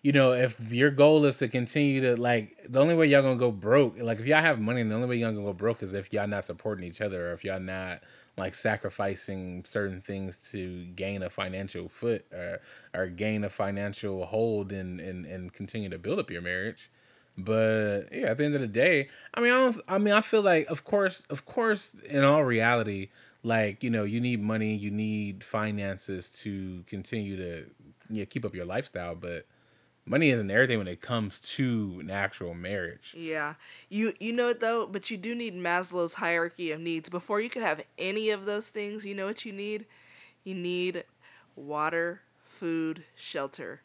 you 0.02 0.12
know, 0.12 0.34
if 0.34 0.60
your 0.72 0.92
goal 0.92 1.26
is 1.26 1.38
to 1.38 1.48
continue 1.48 2.02
to 2.02 2.22
like, 2.22 2.58
the 2.68 2.80
only 2.80 2.96
way 2.96 3.08
y'all 3.08 3.22
gonna 3.22 3.36
go 3.36 3.52
broke, 3.52 3.98
like 4.00 4.20
if 4.20 4.26
y'all 4.26 4.42
have 4.42 4.60
money, 4.60 4.84
the 4.84 4.96
only 4.96 5.08
way 5.08 5.18
y'all 5.18 5.32
gonna 5.32 5.46
go 5.46 5.54
broke 5.54 5.84
is 5.84 5.94
if 5.94 6.14
y'all 6.14 6.28
not 6.28 6.44
supporting 6.44 6.86
each 6.86 7.02
other, 7.02 7.30
or 7.30 7.34
if 7.34 7.44
y'all 7.44 7.60
not 7.60 8.02
like 8.38 8.54
sacrificing 8.54 9.64
certain 9.66 10.00
things 10.00 10.50
to 10.52 10.86
gain 10.96 11.24
a 11.24 11.30
financial 11.30 11.90
foot 11.90 12.26
or 12.32 12.62
or 12.94 13.08
gain 13.08 13.44
a 13.44 13.50
financial 13.50 14.26
hold 14.28 14.72
and 14.72 15.00
and 15.00 15.26
and 15.26 15.54
continue 15.54 15.90
to 15.90 15.98
build 15.98 16.20
up 16.20 16.30
your 16.30 16.42
marriage. 16.42 16.90
But 17.38 18.06
yeah, 18.12 18.28
at 18.28 18.38
the 18.38 18.46
end 18.46 18.56
of 18.56 18.62
the 18.62 18.68
day, 18.68 19.10
I 19.34 19.42
mean, 19.42 19.52
I 19.52 19.56
don't. 19.58 19.82
I 19.88 19.98
mean, 20.00 20.14
I 20.14 20.22
feel 20.22 20.42
like, 20.42 20.68
of 20.68 20.84
course, 20.84 21.26
of 21.30 21.46
course, 21.46 21.96
in 22.06 22.24
all 22.24 22.44
reality, 22.44 23.10
like 23.44 23.84
you 23.84 23.90
know, 23.90 24.04
you 24.04 24.20
need 24.20 24.42
money, 24.42 24.76
you 24.76 24.90
need 24.90 25.44
finances 25.44 26.32
to 26.44 26.84
continue 26.88 27.38
to 27.38 27.66
yeah 28.10 28.26
keep 28.26 28.44
up 28.44 28.56
your 28.56 28.66
lifestyle. 28.66 29.14
But 29.16 29.46
money 30.08 30.30
isn't 30.32 30.50
everything 30.50 30.78
when 30.78 30.88
it 30.88 31.02
comes 31.02 31.40
to 31.56 31.98
an 32.00 32.10
actual 32.10 32.54
marriage. 32.54 33.14
Yeah, 33.16 33.56
you 33.90 34.14
you 34.20 34.34
know 34.34 34.50
it 34.50 34.60
though, 34.60 34.88
but 34.88 35.12
you 35.12 35.18
do 35.18 35.36
need 35.36 35.56
Maslow's 35.56 36.16
hierarchy 36.16 36.72
of 36.72 36.80
needs 36.80 37.10
before 37.10 37.42
you 37.42 37.50
can 37.50 37.62
have 37.62 37.86
any 37.98 38.30
of 38.30 38.46
those 38.46 38.70
things. 38.70 39.06
You 39.06 39.16
know 39.16 39.26
what 39.26 39.46
you 39.46 39.54
need? 39.54 39.86
You 40.44 40.56
need 40.56 41.04
water, 41.56 42.22
food, 42.44 43.04
shelter. 43.16 43.82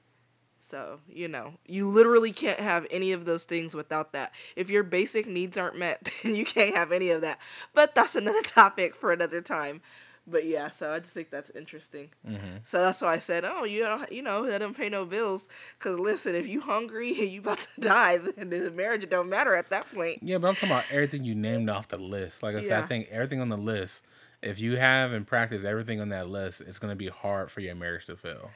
So, 0.65 1.01
you 1.09 1.27
know, 1.27 1.55
you 1.67 1.89
literally 1.89 2.31
can't 2.31 2.61
have 2.61 2.87
any 2.89 3.11
of 3.11 3.25
those 3.25 3.43
things 3.43 3.75
without 3.75 4.13
that. 4.13 4.33
If 4.55 4.71
your 4.71 4.85
basic 4.85 5.27
needs 5.27 5.59
aren't 5.59 5.77
met, 5.77 6.09
then 6.23 6.37
you 6.37 6.45
can't 6.45 6.77
have 6.77 6.93
any 6.93 7.11
of 7.11 7.21
that. 7.23 7.41
But 7.75 7.97
that's 7.97 8.15
another 8.15 8.43
topic 8.45 8.95
for 8.95 9.13
another 9.13 9.41
time. 9.41 9.83
But 10.27 10.47
yeah, 10.47 10.71
so 10.71 10.93
I 10.93 11.01
just 11.01 11.15
think 11.15 11.31
that's 11.31 11.51
interesting. 11.51 12.11
Mm-hmm. 12.27 12.59
So 12.63 12.81
that's 12.81 13.01
why 13.03 13.15
I 13.15 13.19
said, 13.19 13.45
oh, 13.45 13.65
you 13.65 13.83
know, 13.83 14.07
you 14.11 14.23
know, 14.23 14.47
that 14.47 14.59
don't 14.59 14.77
pay 14.77 14.89
no 14.89 15.05
bills. 15.05 15.49
Cause 15.81 15.99
listen, 15.99 16.35
if 16.35 16.47
you 16.47 16.61
hungry 16.61 17.11
and 17.21 17.31
you 17.31 17.41
about 17.41 17.61
to 17.75 17.81
die, 17.81 18.19
then 18.37 18.51
the 18.51 18.71
marriage 18.71 19.09
don't 19.09 19.29
matter 19.29 19.55
at 19.55 19.71
that 19.71 19.93
point. 19.93 20.21
Yeah, 20.23 20.39
but 20.39 20.49
I'm 20.49 20.55
talking 20.55 20.71
about 20.71 20.85
everything 20.91 21.25
you 21.25 21.35
named 21.35 21.69
off 21.69 21.89
the 21.89 21.99
list. 21.99 22.43
Like 22.43 22.55
I 22.55 22.61
yeah. 22.61 22.69
said, 22.69 22.79
I 22.79 22.83
think 22.83 23.09
everything 23.11 23.41
on 23.41 23.49
the 23.49 23.57
list, 23.57 24.05
if 24.43 24.61
you 24.61 24.77
have 24.77 25.13
and 25.13 25.27
practice 25.27 25.65
everything 25.65 26.01
on 26.01 26.11
that 26.11 26.29
list, 26.29 26.61
it's 26.61 26.79
gonna 26.79 26.97
be 26.97 27.09
hard 27.09 27.51
for 27.51 27.61
your 27.61 27.75
marriage 27.75 28.07
to 28.07 28.17
fail 28.17 28.51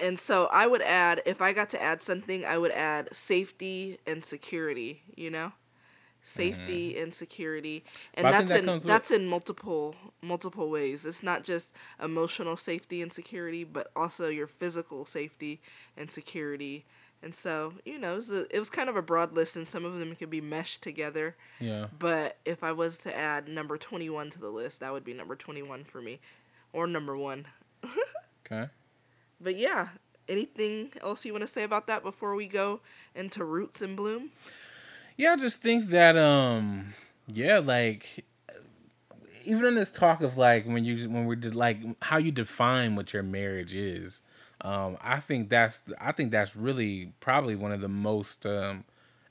and 0.00 0.18
so 0.18 0.46
I 0.46 0.66
would 0.66 0.82
add 0.82 1.22
if 1.26 1.42
I 1.42 1.52
got 1.52 1.68
to 1.70 1.82
add 1.82 2.02
something, 2.02 2.44
I 2.44 2.58
would 2.58 2.70
add 2.70 3.12
safety 3.12 3.98
and 4.06 4.24
security. 4.24 5.02
You 5.16 5.30
know, 5.30 5.52
safety 6.22 6.94
mm. 6.94 7.02
and 7.02 7.14
security, 7.14 7.84
and 8.14 8.24
but 8.24 8.30
that's 8.30 8.52
that 8.52 8.64
in 8.64 8.78
that's 8.80 9.10
with... 9.10 9.20
in 9.20 9.26
multiple 9.26 9.94
multiple 10.22 10.70
ways. 10.70 11.06
It's 11.06 11.22
not 11.22 11.44
just 11.44 11.74
emotional 12.02 12.56
safety 12.56 13.02
and 13.02 13.12
security, 13.12 13.64
but 13.64 13.90
also 13.96 14.28
your 14.28 14.46
physical 14.46 15.04
safety 15.04 15.60
and 15.96 16.10
security. 16.10 16.84
And 17.20 17.34
so, 17.34 17.72
you 17.84 17.98
know, 17.98 18.12
it 18.12 18.14
was, 18.14 18.30
a, 18.30 18.54
it 18.54 18.60
was 18.60 18.70
kind 18.70 18.88
of 18.88 18.94
a 18.94 19.02
broad 19.02 19.32
list, 19.32 19.56
and 19.56 19.66
some 19.66 19.84
of 19.84 19.98
them 19.98 20.14
could 20.14 20.30
be 20.30 20.40
meshed 20.40 20.82
together. 20.82 21.34
Yeah. 21.58 21.88
But 21.98 22.36
if 22.44 22.62
I 22.62 22.70
was 22.70 22.96
to 22.98 23.16
add 23.16 23.48
number 23.48 23.76
21 23.76 24.30
to 24.30 24.38
the 24.38 24.50
list, 24.50 24.78
that 24.78 24.92
would 24.92 25.02
be 25.02 25.14
number 25.14 25.34
21 25.34 25.82
for 25.82 26.00
me, 26.00 26.20
or 26.72 26.86
number 26.86 27.16
one. 27.16 27.46
okay 28.46 28.68
but 29.40 29.56
yeah, 29.56 29.88
anything 30.28 30.92
else 31.02 31.24
you 31.24 31.32
want 31.32 31.42
to 31.42 31.48
say 31.48 31.62
about 31.62 31.86
that 31.86 32.02
before 32.02 32.34
we 32.34 32.46
go 32.46 32.80
into 33.14 33.44
roots 33.44 33.82
and 33.82 33.96
bloom? 33.96 34.30
Yeah, 35.18 35.32
I 35.32 35.36
just 35.36 35.60
think 35.60 35.90
that 35.90 36.16
um 36.16 36.94
yeah, 37.26 37.58
like 37.58 38.24
even 39.44 39.64
in 39.64 39.74
this 39.74 39.90
talk 39.90 40.20
of 40.22 40.36
like 40.36 40.66
when 40.66 40.84
you 40.84 41.08
when 41.08 41.26
we're 41.26 41.36
just 41.36 41.54
like 41.54 41.78
how 42.02 42.18
you 42.18 42.30
define 42.30 42.96
what 42.96 43.12
your 43.12 43.22
marriage 43.22 43.74
is, 43.74 44.20
um, 44.60 44.96
I 45.00 45.20
think 45.20 45.48
that's 45.48 45.84
I 46.00 46.12
think 46.12 46.30
that's 46.30 46.56
really 46.56 47.12
probably 47.20 47.56
one 47.56 47.72
of 47.72 47.80
the 47.80 47.88
most 47.88 48.44
um, 48.46 48.84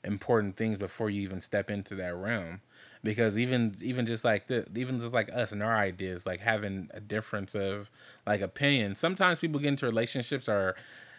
important 0.04 0.58
things 0.58 0.78
before 0.78 1.10
you 1.10 1.22
even 1.24 1.42
step 1.42 1.70
into 1.70 1.96
that 1.96 2.16
realm. 2.16 2.62
Because 3.04 3.38
even 3.38 3.76
even 3.82 4.06
just 4.06 4.26
like 4.26 4.48
the 4.48 4.66
even 4.76 5.00
just 5.00 5.14
like 5.14 5.30
us 5.34 5.52
and 5.52 5.62
our 5.64 5.78
ideas 5.78 6.26
like 6.26 6.40
having 6.42 6.90
a 6.94 7.00
difference 7.00 7.56
of 7.56 7.90
like 8.26 8.42
opinion 8.42 8.96
sometimes 8.96 9.40
people 9.40 9.60
get 9.62 9.68
into 9.70 9.86
relationships 9.86 10.50
are 10.50 10.76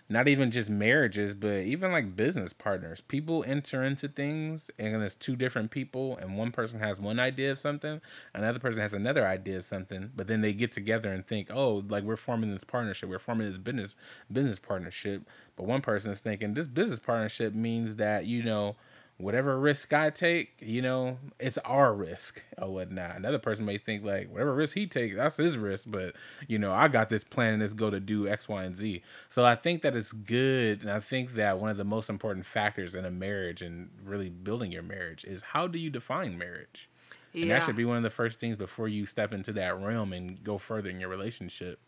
not 0.09 0.29
even 0.29 0.51
just 0.51 0.71
marriages 0.71 1.35
but 1.35 1.59
even 1.59 1.93
like 1.93 2.17
business 2.17 2.53
partners. 2.53 3.01
People 3.01 3.45
enter 3.47 3.83
into 3.83 4.09
things 4.09 4.71
and 4.79 5.03
it's 5.03 5.15
two 5.15 5.37
different 5.37 5.71
people 5.71 6.17
and 6.17 6.37
one 6.37 6.51
person 6.51 6.81
has 6.81 6.99
one 6.99 7.19
idea 7.19 7.51
of 7.53 7.59
something 7.59 8.01
another 8.35 8.59
person 8.59 8.81
has 8.81 8.93
another 8.95 9.27
idea 9.27 9.59
of 9.59 9.65
something 9.65 10.11
but 10.17 10.27
then 10.27 10.41
they 10.41 10.53
get 10.53 10.73
together 10.73 11.13
and 11.13 11.27
think 11.27 11.49
oh 11.53 11.85
like 11.89 12.05
we're 12.05 12.17
forming 12.17 12.53
this 12.53 12.65
partnership. 12.65 13.09
We're 13.09 13.19
forming 13.19 13.49
this 13.49 13.59
business 13.59 13.95
business 14.31 14.59
partnership. 14.59 15.29
But 15.57 15.67
one 15.67 15.81
person 15.81 16.13
is 16.13 16.21
thinking 16.21 16.55
this 16.55 16.67
business 16.67 17.01
partnership 17.01 17.55
means 17.55 17.97
that 17.97 18.27
you 18.27 18.43
know 18.43 18.77
whatever 19.19 19.59
risk 19.59 19.93
I 19.93 20.11
take, 20.11 20.55
you 20.61 20.81
know, 20.81 21.19
it's 21.41 21.59
our 21.59 21.93
risk 21.93 22.43
or 22.57 22.73
whatnot. 22.73 23.17
Another 23.17 23.41
person 23.41 23.65
may 23.65 23.77
think 23.77 24.05
like 24.05 24.31
whatever 24.31 24.55
risk 24.55 24.75
he 24.75 24.87
takes, 24.87 25.17
that's 25.17 25.37
his 25.37 25.59
risk, 25.59 25.87
but 25.91 26.15
you 26.47 26.59
know, 26.59 26.73
I 26.73 26.87
got 26.87 27.09
this 27.09 27.25
plan 27.25 27.55
and 27.55 27.63
this 27.63 27.73
go 27.73 27.91
to 27.91 27.99
do 27.99 28.29
X, 28.29 28.49
Y, 28.49 28.63
and 28.63 28.77
Z. 28.77 29.03
So 29.29 29.45
I 29.45 29.57
think 29.57 29.83
that 29.83 29.97
it's 29.97 30.13
good, 30.13 30.83
and 30.83 30.91
I 30.91 31.01
think 31.01 31.35
that 31.35 31.59
one 31.59 31.69
of 31.69 31.77
the 31.77 31.85
most 31.85 32.09
important 32.09 32.47
factors 32.47 32.95
in 32.95 33.05
a 33.05 33.11
marriage 33.11 33.61
and 33.61 33.91
really 34.05 34.31
building 34.31 34.71
your 34.71 34.85
marriage 34.85 35.25
is 35.25 35.43
how 35.43 35.67
do 35.67 35.79
you 35.79 35.91
define 35.91 36.39
marriage. 36.39 36.89
Yeah. 37.33 37.43
And 37.43 37.51
that 37.51 37.65
should 37.65 37.77
be 37.77 37.85
one 37.85 37.97
of 37.97 38.03
the 38.05 38.11
first 38.11 38.39
things 38.39 38.57
before 38.57 38.89
you 38.89 39.05
step 39.05 39.33
into 39.33 39.53
that 39.55 39.79
realm 39.79 40.13
and 40.13 40.43
go 40.43 40.59
further 40.59 40.89
in 40.91 41.01
your 41.01 41.11
relationship, 41.11 41.81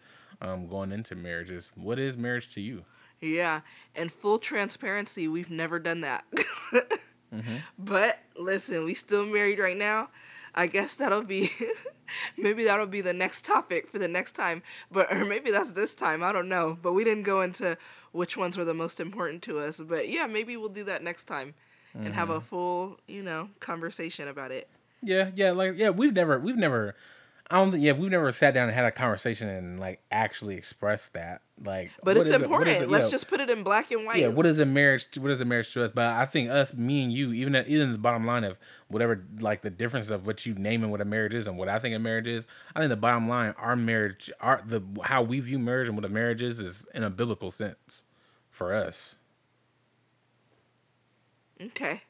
um, 0.43 0.67
going 0.67 0.91
into 0.91 1.15
marriages. 1.15 1.71
What 1.77 1.99
is 1.99 2.17
marriage 2.17 2.53
to 2.55 2.61
you? 2.61 2.85
Yeah, 3.21 3.61
and 3.95 4.11
full 4.11 4.39
transparency, 4.39 5.29
we've 5.29 5.51
never 5.51 5.79
done 5.79 6.01
that. 6.01 6.25
Mm-hmm. 7.35 7.57
But 7.79 8.19
listen, 8.37 8.85
we 8.85 8.95
still 8.95 9.27
married 9.27 9.59
right 9.59 9.77
now. 9.77 10.11
I 10.55 10.67
guess 10.67 10.97
that'll 10.97 11.23
be 11.23 11.51
maybe 12.37 12.65
that'll 12.65 12.87
be 12.87 13.01
the 13.01 13.13
next 13.13 13.45
topic 13.45 13.89
for 13.89 13.99
the 13.99 14.09
next 14.09 14.33
time. 14.33 14.63
But 14.91 15.13
or 15.13 15.25
maybe 15.25 15.51
that's 15.51 15.73
this 15.73 15.95
time. 15.95 16.23
I 16.23 16.33
don't 16.33 16.49
know. 16.49 16.79
But 16.81 16.93
we 16.93 17.05
didn't 17.05 17.23
go 17.25 17.41
into 17.41 17.77
which 18.13 18.37
ones 18.37 18.57
were 18.57 18.65
the 18.65 18.75
most 18.75 19.01
important 19.01 19.43
to 19.43 19.61
us. 19.61 19.81
But 19.81 20.09
yeah, 20.09 20.27
maybe 20.27 20.57
we'll 20.57 20.69
do 20.69 20.85
that 20.85 21.03
next 21.03 21.25
time 21.25 21.55
mm-hmm. 21.95 22.07
and 22.07 22.15
have 22.15 22.31
a 22.31 22.35
mm-hmm. 22.35 22.45
full, 22.45 22.99
you 23.07 23.23
know, 23.23 23.51
conversation 23.61 24.29
about 24.29 24.51
it. 24.51 24.69
Yeah, 25.03 25.31
yeah, 25.35 25.53
like 25.53 25.75
yeah, 25.77 25.91
we've 25.91 26.13
never 26.13 26.39
we've 26.39 26.57
never 26.57 26.95
I 27.51 27.57
don't. 27.57 27.81
Yeah, 27.81 27.93
we've 27.93 28.11
never 28.11 28.31
sat 28.31 28.55
down 28.55 28.69
and 28.69 28.75
had 28.75 28.85
a 28.85 28.93
conversation 28.93 29.49
and 29.49 29.81
like 29.81 30.01
actually 30.13 30.55
expressed 30.55 31.15
that. 31.15 31.43
Like, 31.63 31.91
but 32.05 32.17
it's 32.17 32.31
important. 32.31 32.77
It, 32.77 32.83
it, 32.83 32.89
Let's 32.89 33.11
just 33.11 33.29
put 33.29 33.41
it 33.41 33.51
in 33.51 33.65
black 33.65 33.91
and 33.91 34.07
white. 34.07 34.19
Yeah, 34.19 34.29
what 34.29 34.47
is 34.47 34.61
a 34.61 34.65
marriage? 34.65 35.09
What 35.19 35.33
is 35.33 35.41
a 35.41 35.45
marriage 35.45 35.73
to 35.75 35.83
us? 35.83 35.91
But 35.91 36.07
I 36.07 36.27
think 36.27 36.49
us, 36.49 36.73
me 36.73 37.03
and 37.03 37.13
you, 37.13 37.33
even 37.33 37.57
at, 37.57 37.67
even 37.67 37.91
the 37.91 37.99
bottom 37.99 38.25
line 38.25 38.45
of 38.45 38.57
whatever, 38.87 39.25
like 39.41 39.63
the 39.63 39.71
difference 39.71 40.11
of 40.11 40.27
what 40.27 40.47
you 40.47 40.55
naming 40.55 40.91
what 40.91 41.01
a 41.01 41.05
marriage 41.05 41.35
is 41.35 41.49
and 41.49 41.59
what 41.59 41.69
I 41.69 41.81
think 41.81 41.95
a 41.95 41.99
marriage 41.99 42.29
is. 42.29 42.47
I 42.77 42.79
think 42.79 42.91
the 42.91 42.97
bottom 42.97 43.29
line, 43.29 43.53
our 43.59 43.75
marriage, 43.75 44.31
our 44.41 44.63
the 44.65 44.81
how 45.03 45.23
we 45.23 45.41
view 45.41 45.59
marriage 45.59 45.89
and 45.89 45.97
what 45.97 46.05
a 46.05 46.09
marriage 46.09 46.43
is, 46.43 46.61
is 46.61 46.87
in 46.95 47.03
a 47.03 47.11
biblical 47.11 47.51
sense, 47.51 48.05
for 48.49 48.73
us. 48.73 49.17
Okay. 51.61 52.03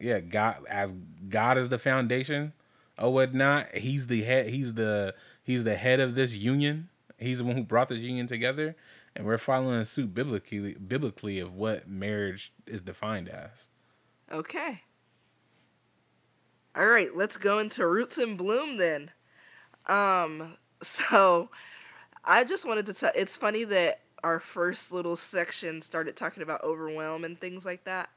Yeah, 0.00 0.18
God 0.18 0.64
as 0.68 0.94
God 1.28 1.56
is 1.56 1.68
the 1.68 1.78
foundation 1.78 2.52
or 2.98 3.12
whatnot. 3.12 3.74
He's 3.74 4.06
the 4.06 4.22
head. 4.22 4.48
He's 4.48 4.74
the 4.74 5.14
he's 5.42 5.64
the 5.64 5.76
head 5.76 6.00
of 6.00 6.14
this 6.14 6.34
union. 6.34 6.88
He's 7.18 7.38
the 7.38 7.44
one 7.44 7.56
who 7.56 7.64
brought 7.64 7.88
this 7.88 8.00
union 8.00 8.26
together, 8.26 8.76
and 9.14 9.26
we're 9.26 9.38
following 9.38 9.84
suit 9.84 10.14
biblically 10.14 10.74
biblically 10.74 11.38
of 11.38 11.54
what 11.54 11.88
marriage 11.88 12.52
is 12.66 12.80
defined 12.80 13.28
as. 13.28 13.68
Okay. 14.30 14.82
All 16.74 16.86
right, 16.86 17.16
let's 17.16 17.38
go 17.38 17.58
into 17.58 17.86
roots 17.86 18.18
and 18.18 18.36
bloom 18.36 18.76
then. 18.76 19.10
Um, 19.86 20.58
so 20.82 21.50
I 22.24 22.44
just 22.44 22.66
wanted 22.66 22.86
to 22.86 22.94
tell. 22.94 23.12
It's 23.14 23.36
funny 23.36 23.64
that 23.64 24.02
our 24.22 24.40
first 24.40 24.92
little 24.92 25.16
section 25.16 25.80
started 25.80 26.16
talking 26.16 26.42
about 26.42 26.62
overwhelm 26.64 27.24
and 27.24 27.40
things 27.40 27.64
like 27.64 27.84
that. 27.84 28.10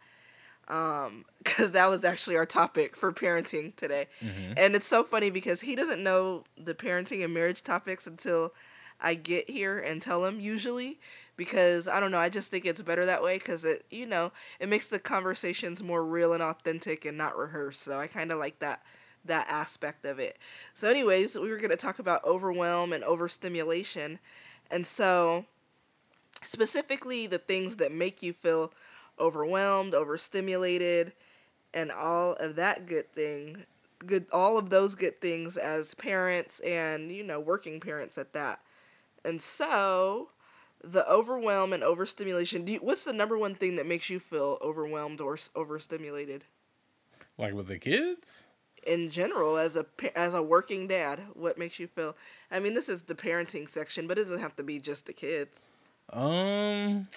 Um, 0.69 1.25
because 1.43 1.71
that 1.71 1.89
was 1.89 2.03
actually 2.03 2.35
our 2.35 2.45
topic 2.45 2.95
for 2.95 3.11
parenting 3.11 3.75
today. 3.75 4.07
Mm-hmm. 4.23 4.53
And 4.57 4.75
it's 4.75 4.87
so 4.87 5.03
funny 5.03 5.29
because 5.29 5.61
he 5.61 5.75
doesn't 5.75 6.03
know 6.03 6.43
the 6.57 6.75
parenting 6.75 7.23
and 7.23 7.33
marriage 7.33 7.63
topics 7.63 8.05
until 8.05 8.53
I 9.01 9.15
get 9.15 9.49
here 9.49 9.79
and 9.79 10.01
tell 10.01 10.25
him 10.25 10.39
usually 10.39 10.99
because 11.37 11.87
I 11.87 11.99
don't 11.99 12.11
know, 12.11 12.19
I 12.19 12.29
just 12.29 12.51
think 12.51 12.65
it's 12.65 12.81
better 12.81 13.05
that 13.05 13.23
way 13.23 13.39
cuz 13.39 13.63
it, 13.63 13.85
you 13.89 14.05
know, 14.05 14.31
it 14.59 14.67
makes 14.67 14.87
the 14.87 14.99
conversations 14.99 15.81
more 15.81 16.03
real 16.03 16.33
and 16.33 16.43
authentic 16.43 17.05
and 17.05 17.17
not 17.17 17.37
rehearsed. 17.37 17.81
So 17.81 17.97
I 17.97 18.07
kind 18.07 18.31
of 18.31 18.37
like 18.37 18.59
that 18.59 18.83
that 19.25 19.47
aspect 19.49 20.05
of 20.05 20.19
it. 20.19 20.37
So 20.73 20.89
anyways, 20.89 21.37
we 21.37 21.49
were 21.49 21.57
going 21.57 21.69
to 21.69 21.77
talk 21.77 21.99
about 21.99 22.23
overwhelm 22.23 22.93
and 22.93 23.03
overstimulation. 23.03 24.19
And 24.69 24.85
so 24.85 25.45
specifically 26.43 27.27
the 27.27 27.37
things 27.37 27.77
that 27.77 27.91
make 27.91 28.23
you 28.23 28.33
feel 28.33 28.73
overwhelmed, 29.19 29.93
overstimulated, 29.93 31.13
and 31.73 31.91
all 31.91 32.33
of 32.33 32.55
that 32.55 32.85
good 32.87 33.11
thing, 33.11 33.65
good 34.05 34.25
all 34.31 34.57
of 34.57 34.69
those 34.69 34.95
good 34.95 35.19
things 35.21 35.57
as 35.57 35.93
parents 35.93 36.59
and, 36.61 37.11
you 37.11 37.23
know, 37.23 37.39
working 37.39 37.79
parents 37.79 38.17
at 38.17 38.33
that. 38.33 38.59
And 39.23 39.41
so, 39.41 40.29
the 40.83 41.09
overwhelm 41.11 41.73
and 41.73 41.83
overstimulation, 41.83 42.63
do 42.63 42.73
you, 42.73 42.79
what's 42.79 43.03
the 43.05 43.13
number 43.13 43.37
one 43.37 43.55
thing 43.55 43.75
that 43.75 43.85
makes 43.85 44.09
you 44.09 44.19
feel 44.19 44.57
overwhelmed 44.61 45.21
or 45.21 45.37
overstimulated? 45.55 46.45
Like 47.37 47.53
with 47.53 47.67
the 47.67 47.77
kids? 47.79 48.45
in 48.83 49.09
general 49.09 49.57
as 49.57 49.75
a 49.75 49.85
as 50.17 50.33
a 50.33 50.41
working 50.41 50.87
dad 50.87 51.21
what 51.33 51.57
makes 51.57 51.79
you 51.79 51.87
feel 51.87 52.15
i 52.51 52.59
mean 52.59 52.73
this 52.73 52.89
is 52.89 53.03
the 53.03 53.15
parenting 53.15 53.67
section 53.69 54.07
but 54.07 54.17
it 54.17 54.23
doesn't 54.23 54.39
have 54.39 54.55
to 54.55 54.63
be 54.63 54.79
just 54.79 55.05
the 55.05 55.13
kids 55.13 55.69
um 56.13 57.07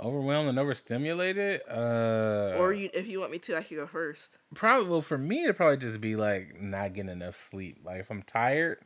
overwhelmed 0.00 0.48
and 0.48 0.58
overstimulated. 0.58 1.62
Uh, 1.70 2.56
or 2.58 2.72
you, 2.72 2.90
if 2.92 3.06
you 3.06 3.20
want 3.20 3.32
me 3.32 3.38
to, 3.38 3.56
I 3.56 3.62
could 3.62 3.76
go 3.76 3.86
first. 3.86 4.38
Probably. 4.54 4.88
Well, 4.88 5.00
for 5.00 5.18
me, 5.18 5.44
it'd 5.44 5.56
probably 5.56 5.76
just 5.76 6.00
be 6.00 6.16
like 6.16 6.60
not 6.60 6.94
getting 6.94 7.10
enough 7.10 7.36
sleep. 7.36 7.78
Like 7.84 8.00
if 8.00 8.10
I'm 8.10 8.22
tired, 8.22 8.78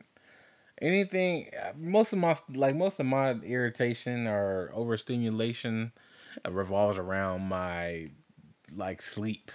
anything. 0.81 1.49
Most 1.77 2.13
of 2.13 2.19
my 2.19 2.35
like 2.53 2.75
most 2.75 2.99
of 2.99 3.05
my 3.05 3.31
irritation 3.31 4.27
or 4.27 4.71
overstimulation 4.73 5.91
uh, 6.45 6.51
revolves 6.51 6.97
around 6.97 7.41
my 7.41 8.11
like 8.75 9.01
sleep. 9.01 9.51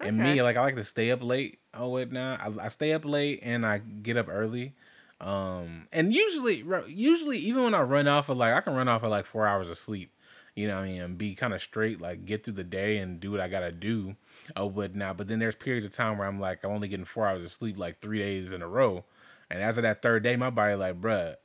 Okay. 0.00 0.08
And 0.08 0.18
me, 0.18 0.42
like 0.42 0.56
I 0.56 0.62
like 0.62 0.76
to 0.76 0.84
stay 0.84 1.10
up 1.10 1.22
late. 1.22 1.58
Oh 1.74 1.88
wait, 1.90 2.12
now 2.12 2.36
I, 2.40 2.64
I 2.64 2.68
stay 2.68 2.92
up 2.92 3.04
late 3.04 3.40
and 3.42 3.64
I 3.64 3.78
get 3.78 4.16
up 4.16 4.28
early. 4.28 4.74
Um, 5.20 5.86
and 5.92 6.12
usually, 6.12 6.64
usually 6.88 7.38
even 7.38 7.62
when 7.62 7.74
I 7.74 7.82
run 7.82 8.08
off 8.08 8.28
of 8.28 8.36
like 8.36 8.52
I 8.52 8.60
can 8.60 8.74
run 8.74 8.88
off 8.88 9.04
of 9.04 9.10
like 9.10 9.24
four 9.24 9.46
hours 9.46 9.70
of 9.70 9.78
sleep 9.78 10.11
you 10.54 10.68
know 10.68 10.76
what 10.76 10.84
I 10.84 10.88
mean, 10.88 11.00
and 11.02 11.18
be 11.18 11.34
kind 11.34 11.54
of 11.54 11.62
straight, 11.62 12.00
like 12.00 12.24
get 12.24 12.44
through 12.44 12.54
the 12.54 12.64
day 12.64 12.98
and 12.98 13.20
do 13.20 13.30
what 13.30 13.40
I 13.40 13.48
gotta 13.48 13.72
do 13.72 14.16
oh, 14.56 14.64
or 14.64 14.70
whatnot. 14.70 15.16
But 15.16 15.28
then 15.28 15.38
there's 15.38 15.54
periods 15.54 15.86
of 15.86 15.92
time 15.92 16.18
where 16.18 16.28
I'm 16.28 16.40
like, 16.40 16.62
I'm 16.64 16.70
only 16.70 16.88
getting 16.88 17.06
four 17.06 17.26
hours 17.26 17.42
of 17.42 17.50
sleep 17.50 17.78
like 17.78 18.00
three 18.00 18.18
days 18.18 18.52
in 18.52 18.62
a 18.62 18.68
row. 18.68 19.04
And 19.50 19.62
after 19.62 19.80
that 19.82 20.02
third 20.02 20.22
day, 20.22 20.36
my 20.36 20.50
body 20.50 20.74
like, 20.74 21.00
bruh, 21.00 21.36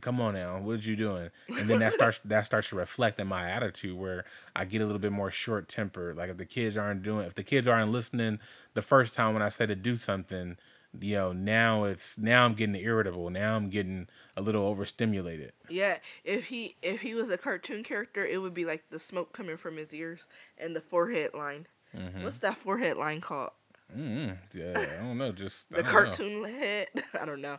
come 0.00 0.20
on 0.20 0.34
now, 0.34 0.58
what 0.60 0.84
you 0.84 0.96
doing? 0.96 1.30
And 1.48 1.68
then 1.68 1.80
that 1.80 1.94
starts 1.94 2.20
that 2.24 2.46
starts 2.46 2.70
to 2.70 2.76
reflect 2.76 3.18
in 3.20 3.26
my 3.26 3.48
attitude 3.50 3.96
where 3.96 4.24
I 4.54 4.64
get 4.64 4.80
a 4.80 4.86
little 4.86 5.00
bit 5.00 5.12
more 5.12 5.30
short 5.30 5.68
tempered. 5.68 6.16
Like 6.16 6.30
if 6.30 6.36
the 6.36 6.44
kids 6.44 6.76
aren't 6.76 7.02
doing, 7.02 7.26
if 7.26 7.34
the 7.34 7.42
kids 7.42 7.68
aren't 7.68 7.92
listening 7.92 8.38
the 8.74 8.82
first 8.82 9.14
time 9.14 9.34
when 9.34 9.42
I 9.42 9.48
say 9.48 9.66
to 9.66 9.74
do 9.74 9.96
something, 9.96 10.56
you 11.00 11.14
know, 11.14 11.32
now 11.32 11.84
it's 11.84 12.18
now 12.18 12.44
I'm 12.44 12.54
getting 12.54 12.76
irritable. 12.76 13.30
Now 13.30 13.56
I'm 13.56 13.70
getting 13.70 14.08
a 14.38 14.40
little 14.40 14.64
overstimulated. 14.66 15.52
Yeah, 15.68 15.98
if 16.24 16.46
he 16.46 16.76
if 16.82 17.02
he 17.02 17.14
was 17.14 17.30
a 17.30 17.38
cartoon 17.38 17.82
character, 17.82 18.24
it 18.24 18.40
would 18.40 18.54
be 18.54 18.64
like 18.64 18.84
the 18.90 18.98
smoke 18.98 19.32
coming 19.32 19.56
from 19.56 19.76
his 19.76 19.92
ears 19.92 20.28
and 20.56 20.74
the 20.74 20.80
forehead 20.80 21.34
line. 21.34 21.66
Mm-hmm. 21.96 22.22
What's 22.22 22.38
that 22.38 22.56
forehead 22.56 22.96
line 22.96 23.20
called? 23.20 23.50
Mm-hmm. 23.96 24.58
Yeah, 24.58 24.98
I 25.00 25.02
don't 25.02 25.18
know. 25.18 25.32
Just 25.32 25.70
the 25.72 25.82
cartoon 25.82 26.42
know. 26.42 26.48
head. 26.48 26.88
I 27.20 27.24
don't 27.24 27.40
know, 27.40 27.58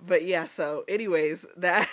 but 0.00 0.24
yeah. 0.24 0.46
So, 0.46 0.84
anyways, 0.88 1.46
that 1.56 1.88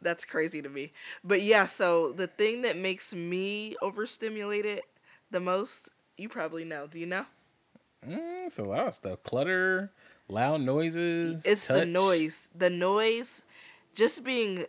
that's 0.00 0.24
crazy 0.24 0.60
to 0.62 0.68
me. 0.68 0.92
But 1.24 1.42
yeah, 1.42 1.66
so 1.66 2.12
the 2.12 2.26
thing 2.26 2.62
that 2.62 2.76
makes 2.76 3.14
me 3.14 3.76
overstimulated 3.80 4.82
the 5.30 5.40
most, 5.40 5.88
you 6.16 6.28
probably 6.28 6.64
know. 6.64 6.86
Do 6.86 7.00
you 7.00 7.06
know? 7.06 7.24
Mm, 8.06 8.46
it's 8.46 8.58
a 8.58 8.64
lot 8.64 8.88
of 8.88 8.94
stuff. 8.94 9.22
Clutter, 9.22 9.90
loud 10.28 10.60
noises. 10.60 11.42
It's 11.44 11.66
touch. 11.66 11.80
the 11.80 11.86
noise. 11.86 12.48
The 12.54 12.70
noise, 12.70 13.42
just 13.94 14.24
being 14.24 14.66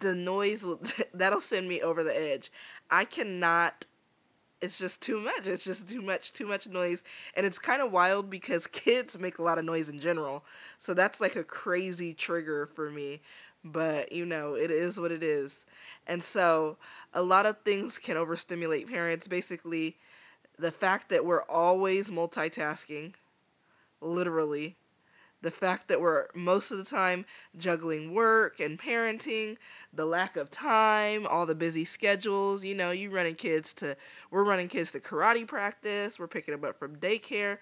the 0.00 0.14
noise 0.14 0.64
that'll 1.14 1.40
send 1.40 1.68
me 1.68 1.80
over 1.82 2.04
the 2.04 2.16
edge. 2.16 2.50
I 2.90 3.04
cannot. 3.04 3.86
It's 4.60 4.78
just 4.78 5.00
too 5.00 5.20
much. 5.20 5.46
It's 5.46 5.64
just 5.64 5.88
too 5.88 6.02
much, 6.02 6.32
too 6.32 6.46
much 6.46 6.68
noise. 6.68 7.02
And 7.34 7.46
it's 7.46 7.58
kind 7.58 7.80
of 7.80 7.92
wild 7.92 8.28
because 8.28 8.66
kids 8.66 9.18
make 9.18 9.38
a 9.38 9.42
lot 9.42 9.58
of 9.58 9.64
noise 9.64 9.88
in 9.88 10.00
general. 10.00 10.44
So 10.78 10.94
that's 10.94 11.20
like 11.20 11.36
a 11.36 11.44
crazy 11.44 12.12
trigger 12.12 12.66
for 12.66 12.90
me. 12.90 13.20
But, 13.62 14.12
you 14.12 14.24
know, 14.24 14.54
it 14.54 14.70
is 14.70 14.98
what 14.98 15.12
it 15.12 15.22
is. 15.22 15.66
And 16.06 16.22
so 16.22 16.78
a 17.12 17.22
lot 17.22 17.44
of 17.46 17.58
things 17.62 17.98
can 17.98 18.16
overstimulate 18.16 18.88
parents. 18.88 19.28
Basically, 19.28 19.96
the 20.58 20.70
fact 20.70 21.10
that 21.10 21.26
we're 21.26 21.42
always 21.42 22.10
multitasking, 22.10 23.14
literally, 24.00 24.76
the 25.42 25.50
fact 25.50 25.88
that 25.88 26.00
we're 26.00 26.26
most 26.34 26.70
of 26.70 26.78
the 26.78 26.84
time 26.84 27.24
juggling 27.56 28.14
work 28.14 28.60
and 28.60 28.78
parenting, 28.78 29.56
the 29.92 30.04
lack 30.04 30.36
of 30.36 30.50
time, 30.50 31.26
all 31.26 31.46
the 31.46 31.54
busy 31.54 31.84
schedules. 31.84 32.64
You 32.64 32.74
know, 32.74 32.90
you 32.90 33.10
running 33.10 33.34
kids 33.34 33.72
to, 33.74 33.96
we're 34.30 34.44
running 34.44 34.68
kids 34.68 34.92
to 34.92 35.00
karate 35.00 35.46
practice, 35.46 36.18
we're 36.18 36.28
picking 36.28 36.52
them 36.52 36.64
up 36.64 36.78
from 36.78 36.96
daycare, 36.96 37.58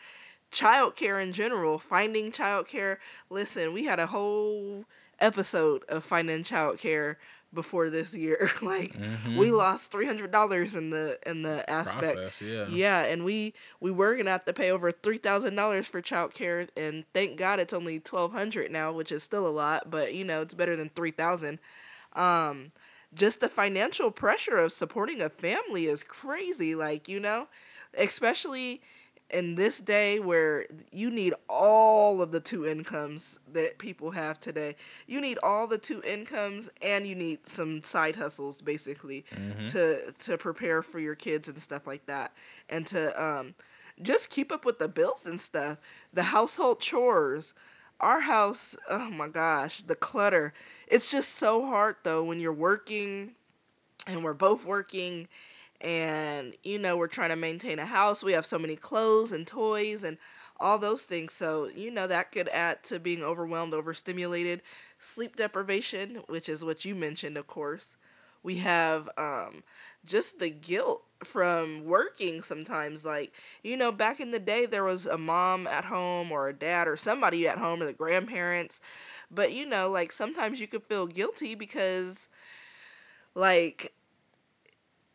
childcare 0.51 1.23
in 1.23 1.33
general, 1.33 1.79
finding 1.79 2.33
childcare. 2.33 2.97
Listen, 3.31 3.73
we 3.73 3.85
had 3.85 3.99
a 3.99 4.07
whole 4.07 4.85
episode 5.21 5.85
of 5.89 6.05
finding 6.05 6.43
childcare 6.43 7.17
before 7.53 7.91
this 7.91 8.15
year. 8.15 8.51
like 8.63 8.95
mm-hmm. 8.95 9.37
we 9.37 9.51
lost 9.51 9.91
three 9.91 10.07
hundred 10.07 10.31
dollars 10.31 10.75
in 10.75 10.91
the 10.91 11.19
in 11.27 11.43
the 11.43 11.69
aspect. 11.69 12.17
Process, 12.17 12.43
yeah. 12.43 12.67
Yeah, 12.69 13.05
and 13.05 13.25
we 13.25 13.55
we 13.81 13.91
were 13.91 14.17
gonna 14.17 14.31
have 14.31 14.45
to 14.47 14.53
pay 14.53 14.71
over 14.71 14.91
three 14.93 15.19
thousand 15.19 15.55
dollars 15.57 15.87
for 15.87 16.01
childcare, 16.01 16.69
and 16.77 17.05
thank 17.13 17.39
God 17.39 17.61
it's 17.61 17.73
only 17.75 18.01
twelve 18.01 18.33
hundred 18.33 18.71
now, 18.71 18.93
which 18.93 19.13
is 19.13 19.23
still 19.23 19.47
a 19.47 19.51
lot, 19.51 19.91
but 19.91 20.15
you 20.15 20.25
know 20.25 20.43
it's 20.43 20.55
better 20.55 20.77
than 20.77 20.91
three 20.91 21.13
thousand. 21.13 21.59
Um, 22.15 22.73
just 23.15 23.41
the 23.41 23.49
financial 23.49 24.11
pressure 24.11 24.57
of 24.57 24.73
supporting 24.73 25.23
a 25.23 25.29
family 25.29 25.87
is 25.87 26.05
crazy. 26.05 26.75
Like 26.75 27.09
you 27.09 27.21
know, 27.21 27.49
especially 27.97 28.83
in 29.31 29.57
this 29.57 29.81
day 29.81 30.21
where 30.21 30.65
you 30.91 31.11
need 31.11 31.35
all 31.49 32.23
of 32.23 32.33
the 32.33 32.41
two 32.41 32.67
incomes 32.67 33.39
that 33.53 33.79
people 33.79 34.11
have 34.13 34.41
today. 34.41 34.75
You 35.07 35.21
need 35.21 35.39
all 35.43 35.67
the 35.67 35.79
two 35.79 36.03
incomes 36.03 36.71
and 36.81 37.07
you 37.07 37.15
need 37.15 37.47
some 37.47 37.83
side 37.83 38.17
hustles 38.17 38.63
basically 38.63 39.25
mm-hmm. 39.35 39.65
to 39.65 40.13
to 40.13 40.39
prepare 40.39 40.83
for 40.83 40.99
your 40.99 41.15
kids 41.15 41.49
and 41.49 41.61
stuff 41.61 41.87
like 41.87 42.07
that. 42.07 42.33
And 42.71 42.87
to 42.89 43.23
um 43.23 43.55
just 44.01 44.31
keep 44.31 44.51
up 44.51 44.65
with 44.65 44.79
the 44.79 44.89
bills 44.89 45.27
and 45.27 45.41
stuff. 45.41 45.79
The 46.13 46.25
household 46.25 46.81
chores. 46.81 47.55
Our 48.01 48.21
house 48.21 48.77
oh 48.89 49.11
my 49.11 49.29
gosh 49.29 49.83
the 49.83 49.97
clutter. 49.97 50.55
It's 50.87 51.11
just 51.11 51.35
so 51.35 51.67
hard 51.67 51.97
though 52.03 52.25
when 52.25 52.41
you're 52.41 52.53
working 52.53 53.33
and 54.07 54.25
we're 54.25 54.35
both 54.35 54.65
working 54.65 55.29
and 55.81 56.55
you 56.63 56.79
know 56.79 56.97
we're 56.97 57.07
trying 57.09 57.31
to 57.31 57.37
maintain 57.37 57.79
a 57.79 57.87
house. 57.87 58.23
We 58.25 58.33
have 58.33 58.47
so 58.47 58.59
many 58.59 58.77
clothes 58.77 59.33
and 59.33 59.47
toys 59.47 60.05
and 60.05 60.19
all 60.61 60.79
those 60.79 61.05
things. 61.05 61.33
So 61.33 61.69
you 61.69 61.91
know 61.91 62.07
that 62.07 62.33
could 62.33 62.49
add 62.49 62.83
to 62.85 62.99
being 62.99 63.23
overwhelmed 63.23 63.75
overstimulated. 63.75 64.63
Sleep 64.99 65.37
deprivation 65.37 66.23
which 66.27 66.49
is 66.49 66.65
what 66.65 66.85
you 66.85 66.95
mentioned 66.95 67.37
of 67.37 67.47
course. 67.47 67.97
We 68.43 68.57
have 68.59 69.09
um, 69.19 69.65
just 70.05 70.39
the 70.39 70.49
guilt 70.51 71.03
from 71.25 71.85
working 71.85 72.43
sometimes. 72.43 73.05
Like 73.05 73.33
you 73.63 73.77
know 73.77 73.93
back 73.93 74.21
in 74.21 74.31
the 74.31 74.39
day 74.39 74.67
there 74.67 74.85
was 74.85 75.07
a 75.07 75.19
mom 75.19 75.67
at 75.67 75.85
home 75.87 76.33
or 76.33 76.49
a 76.49 76.53
dad 76.53 76.89
or 76.89 76.97
somebody 76.97 77.47
at 77.49 77.59
home 77.59 77.83
or 77.83 77.87
the 77.87 77.93
grandparents. 77.93 78.81
But 79.31 79.53
you 79.53 79.67
know 79.67 79.91
like 79.91 80.13
sometimes 80.13 80.61
you 80.61 80.67
could 80.67 80.83
feel 80.85 81.07
guilty 81.07 81.55
because 81.55 82.29
like 83.35 83.93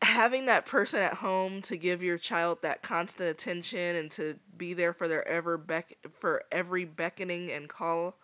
having 0.03 0.45
that 0.45 0.65
person 0.65 0.99
at 1.01 1.15
home 1.15 1.61
to 1.63 1.77
give 1.77 2.03
your 2.03 2.17
child 2.17 2.61
that 2.61 2.81
constant 2.81 3.29
attention 3.29 3.95
and 3.95 4.11
to 4.11 4.37
be 4.57 4.73
there 4.73 4.93
for 4.93 5.07
their 5.07 5.27
ever 5.27 5.57
beck 5.57 5.97
for 6.19 6.43
every 6.51 6.85
beckoning 6.85 7.51
and 7.51 7.69
call 7.69 8.15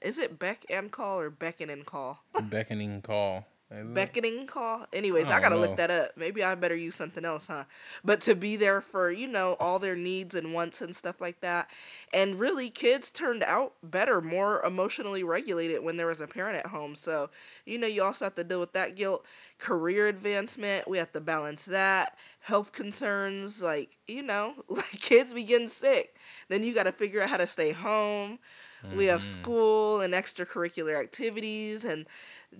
is 0.00 0.18
it 0.18 0.38
beck 0.38 0.66
and 0.68 0.90
call 0.92 1.18
or 1.18 1.30
beckon 1.30 1.70
and 1.70 1.86
call? 1.86 2.22
Beckoning 2.50 3.00
call 3.00 3.46
beckoning 3.82 4.46
call. 4.46 4.86
Anyways, 4.92 5.30
I, 5.30 5.36
I 5.36 5.40
gotta 5.40 5.56
know. 5.56 5.60
look 5.62 5.76
that 5.76 5.90
up. 5.90 6.10
Maybe 6.16 6.42
I 6.42 6.54
better 6.54 6.76
use 6.76 6.94
something 6.94 7.24
else, 7.24 7.46
huh? 7.48 7.64
But 8.04 8.20
to 8.22 8.34
be 8.34 8.56
there 8.56 8.80
for 8.80 9.10
you 9.10 9.26
know 9.26 9.56
all 9.60 9.78
their 9.78 9.96
needs 9.96 10.34
and 10.34 10.52
wants 10.52 10.80
and 10.80 10.94
stuff 10.94 11.20
like 11.20 11.40
that, 11.40 11.70
and 12.12 12.38
really, 12.38 12.70
kids 12.70 13.10
turned 13.10 13.42
out 13.42 13.74
better, 13.82 14.20
more 14.20 14.62
emotionally 14.64 15.22
regulated 15.24 15.82
when 15.82 15.96
there 15.96 16.06
was 16.06 16.20
a 16.20 16.26
parent 16.26 16.58
at 16.58 16.66
home. 16.66 16.94
So 16.94 17.30
you 17.64 17.78
know, 17.78 17.86
you 17.86 18.02
also 18.02 18.26
have 18.26 18.34
to 18.36 18.44
deal 18.44 18.60
with 18.60 18.72
that 18.72 18.96
guilt, 18.96 19.24
career 19.58 20.08
advancement. 20.08 20.88
We 20.88 20.98
have 20.98 21.12
to 21.12 21.20
balance 21.20 21.64
that, 21.66 22.16
health 22.40 22.72
concerns, 22.72 23.62
like 23.62 23.96
you 24.06 24.22
know, 24.22 24.54
like 24.68 25.00
kids 25.00 25.32
be 25.34 25.44
getting 25.44 25.68
sick. 25.68 26.16
Then 26.48 26.62
you 26.64 26.74
got 26.74 26.84
to 26.84 26.92
figure 26.92 27.22
out 27.22 27.30
how 27.30 27.36
to 27.38 27.46
stay 27.46 27.72
home. 27.72 28.38
Mm-hmm. 28.84 28.96
We 28.96 29.06
have 29.06 29.20
mm-hmm. 29.20 29.40
school 29.40 30.00
and 30.00 30.14
extracurricular 30.14 30.98
activities 30.98 31.84
and 31.84 32.06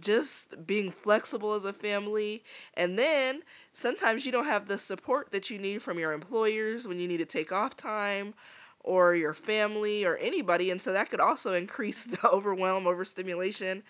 just 0.01 0.67
being 0.67 0.91
flexible 0.91 1.55
as 1.55 1.65
a 1.65 1.73
family. 1.73 2.43
And 2.75 2.99
then 2.99 3.43
sometimes 3.73 4.27
you 4.27 4.33
don't 4.33 4.47
have 4.47 4.67
the 4.67 4.79
support 4.79 5.31
that 5.33 5.51
you 5.51 5.59
need 5.59 5.83
from 5.83 5.99
your 5.99 6.13
employers 6.13 6.89
when 6.89 6.99
you 6.99 7.09
need 7.09 7.19
to 7.19 7.25
take 7.25 7.53
off 7.53 7.77
time 7.77 8.35
or 8.81 9.15
your 9.15 9.35
family 9.35 10.05
or 10.05 10.17
anybody. 10.17 10.71
And 10.71 10.81
so 10.81 10.93
that 10.93 11.11
could 11.11 11.21
also 11.21 11.55
increase 11.55 12.05
the 12.05 12.29
overwhelm, 12.29 12.87
overstimulation. 12.87 13.83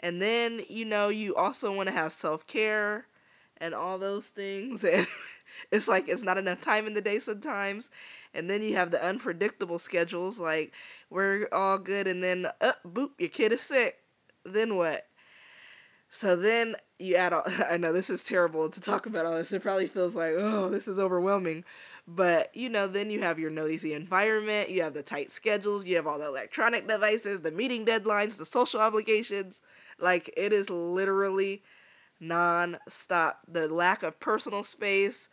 And 0.00 0.20
then, 0.20 0.62
you 0.68 0.84
know, 0.84 1.08
you 1.08 1.34
also 1.36 1.74
want 1.74 1.88
to 1.88 1.94
have 1.94 2.12
self 2.12 2.46
care 2.46 3.06
and 3.58 3.74
all 3.74 3.98
those 3.98 4.28
things. 4.28 4.84
And 4.84 5.06
it's 5.70 5.88
like 5.88 6.08
it's 6.08 6.22
not 6.22 6.38
enough 6.38 6.60
time 6.60 6.86
in 6.86 6.94
the 6.94 7.00
day 7.00 7.18
sometimes. 7.18 7.90
And 8.34 8.48
then 8.48 8.62
you 8.62 8.74
have 8.74 8.90
the 8.90 9.04
unpredictable 9.04 9.78
schedules 9.78 10.38
like 10.38 10.72
we're 11.08 11.48
all 11.52 11.78
good 11.78 12.06
and 12.06 12.22
then 12.22 12.46
up 12.46 12.56
uh, 12.60 12.88
boop 12.88 13.10
your 13.18 13.28
kid 13.28 13.52
is 13.52 13.60
sick. 13.60 13.98
Then 14.44 14.76
what? 14.76 15.06
So 16.10 16.34
then 16.34 16.74
you 16.98 17.16
add 17.16 17.32
all, 17.32 17.44
I 17.70 17.76
know 17.76 17.92
this 17.92 18.10
is 18.10 18.24
terrible 18.24 18.68
to 18.68 18.80
talk 18.80 19.06
about 19.06 19.26
all 19.26 19.36
this. 19.36 19.52
It 19.52 19.62
probably 19.62 19.86
feels 19.86 20.14
like, 20.14 20.34
oh, 20.36 20.68
this 20.68 20.88
is 20.88 20.98
overwhelming. 20.98 21.64
But, 22.06 22.54
you 22.54 22.68
know, 22.68 22.88
then 22.88 23.10
you 23.10 23.20
have 23.22 23.38
your 23.38 23.50
noisy 23.50 23.94
environment, 23.94 24.70
you 24.70 24.82
have 24.82 24.94
the 24.94 25.02
tight 25.02 25.30
schedules, 25.30 25.86
you 25.86 25.94
have 25.96 26.08
all 26.08 26.18
the 26.18 26.26
electronic 26.26 26.88
devices, 26.88 27.40
the 27.40 27.52
meeting 27.52 27.86
deadlines, 27.86 28.36
the 28.36 28.44
social 28.44 28.80
obligations. 28.80 29.60
Like, 29.98 30.32
it 30.36 30.52
is 30.52 30.68
literally 30.68 31.62
non-stop. 32.20 33.40
The 33.48 33.66
lack 33.68 34.02
of 34.02 34.20
personal 34.20 34.62
space, 34.62 35.28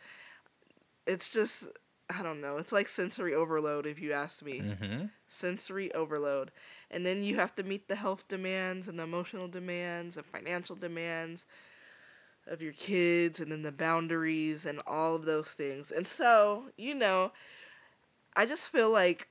it's 1.06 1.30
just, 1.30 1.68
I 2.10 2.22
don't 2.22 2.40
know. 2.40 2.56
It's 2.56 2.72
like 2.72 2.88
sensory 2.88 3.34
overload, 3.34 3.86
if 3.86 4.00
you 4.00 4.12
ask 4.12 4.42
me. 4.42 4.60
Mm-hmm. 4.60 5.06
Sensory 5.28 5.92
overload 5.94 6.50
and 6.90 7.04
then 7.04 7.22
you 7.22 7.36
have 7.36 7.54
to 7.56 7.62
meet 7.62 7.88
the 7.88 7.96
health 7.96 8.26
demands 8.28 8.88
and 8.88 8.98
the 8.98 9.02
emotional 9.02 9.48
demands 9.48 10.16
and 10.16 10.24
financial 10.24 10.74
demands 10.74 11.46
of 12.46 12.62
your 12.62 12.72
kids 12.72 13.40
and 13.40 13.52
then 13.52 13.62
the 13.62 13.72
boundaries 13.72 14.64
and 14.64 14.80
all 14.86 15.14
of 15.14 15.26
those 15.26 15.50
things. 15.50 15.90
And 15.90 16.06
so, 16.06 16.70
you 16.78 16.94
know, 16.94 17.32
I 18.34 18.46
just 18.46 18.72
feel 18.72 18.90
like 18.90 19.28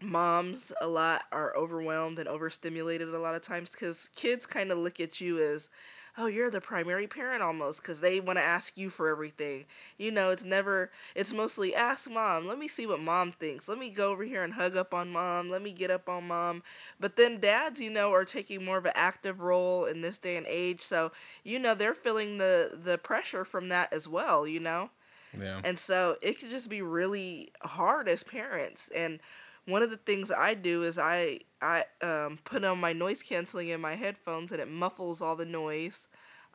moms 0.00 0.72
a 0.80 0.88
lot 0.88 1.22
are 1.30 1.56
overwhelmed 1.56 2.18
and 2.18 2.28
overstimulated 2.28 3.08
a 3.08 3.18
lot 3.18 3.36
of 3.36 3.42
times 3.42 3.70
because 3.70 4.10
kids 4.16 4.44
kind 4.44 4.72
of 4.72 4.78
look 4.78 4.98
at 4.98 5.20
you 5.20 5.40
as 5.40 5.70
oh, 6.16 6.26
you're 6.26 6.50
the 6.50 6.60
primary 6.60 7.06
parent 7.06 7.42
almost 7.42 7.82
because 7.82 8.00
they 8.00 8.20
want 8.20 8.38
to 8.38 8.44
ask 8.44 8.78
you 8.78 8.88
for 8.88 9.08
everything. 9.08 9.64
You 9.98 10.10
know, 10.10 10.30
it's 10.30 10.44
never, 10.44 10.90
it's 11.14 11.32
mostly 11.32 11.74
ask 11.74 12.08
mom. 12.10 12.46
Let 12.46 12.58
me 12.58 12.68
see 12.68 12.86
what 12.86 13.00
mom 13.00 13.32
thinks. 13.32 13.68
Let 13.68 13.78
me 13.78 13.90
go 13.90 14.12
over 14.12 14.24
here 14.24 14.42
and 14.44 14.54
hug 14.54 14.76
up 14.76 14.94
on 14.94 15.10
mom. 15.10 15.50
Let 15.50 15.62
me 15.62 15.72
get 15.72 15.90
up 15.90 16.08
on 16.08 16.28
mom. 16.28 16.62
But 17.00 17.16
then 17.16 17.40
dads, 17.40 17.80
you 17.80 17.90
know, 17.90 18.12
are 18.12 18.24
taking 18.24 18.64
more 18.64 18.78
of 18.78 18.86
an 18.86 18.92
active 18.94 19.40
role 19.40 19.84
in 19.84 20.02
this 20.02 20.18
day 20.18 20.36
and 20.36 20.46
age. 20.46 20.80
So, 20.80 21.10
you 21.42 21.58
know, 21.58 21.74
they're 21.74 21.94
feeling 21.94 22.38
the, 22.38 22.78
the 22.80 22.98
pressure 22.98 23.44
from 23.44 23.68
that 23.70 23.92
as 23.92 24.08
well, 24.08 24.46
you 24.46 24.60
know? 24.60 24.90
Yeah. 25.38 25.60
And 25.64 25.78
so 25.78 26.16
it 26.22 26.38
could 26.38 26.50
just 26.50 26.70
be 26.70 26.80
really 26.82 27.50
hard 27.62 28.08
as 28.08 28.22
parents. 28.22 28.88
And 28.94 29.18
one 29.66 29.82
of 29.82 29.90
the 29.90 29.96
things 29.96 30.30
I 30.30 30.54
do 30.54 30.82
is 30.82 30.98
I 30.98 31.40
I 31.60 31.84
um, 32.02 32.38
put 32.44 32.64
on 32.64 32.78
my 32.78 32.92
noise 32.92 33.22
canceling 33.22 33.68
in 33.68 33.80
my 33.80 33.94
headphones 33.94 34.52
and 34.52 34.60
it 34.60 34.70
muffles 34.70 35.22
all 35.22 35.36
the 35.36 35.46
noise. 35.46 36.08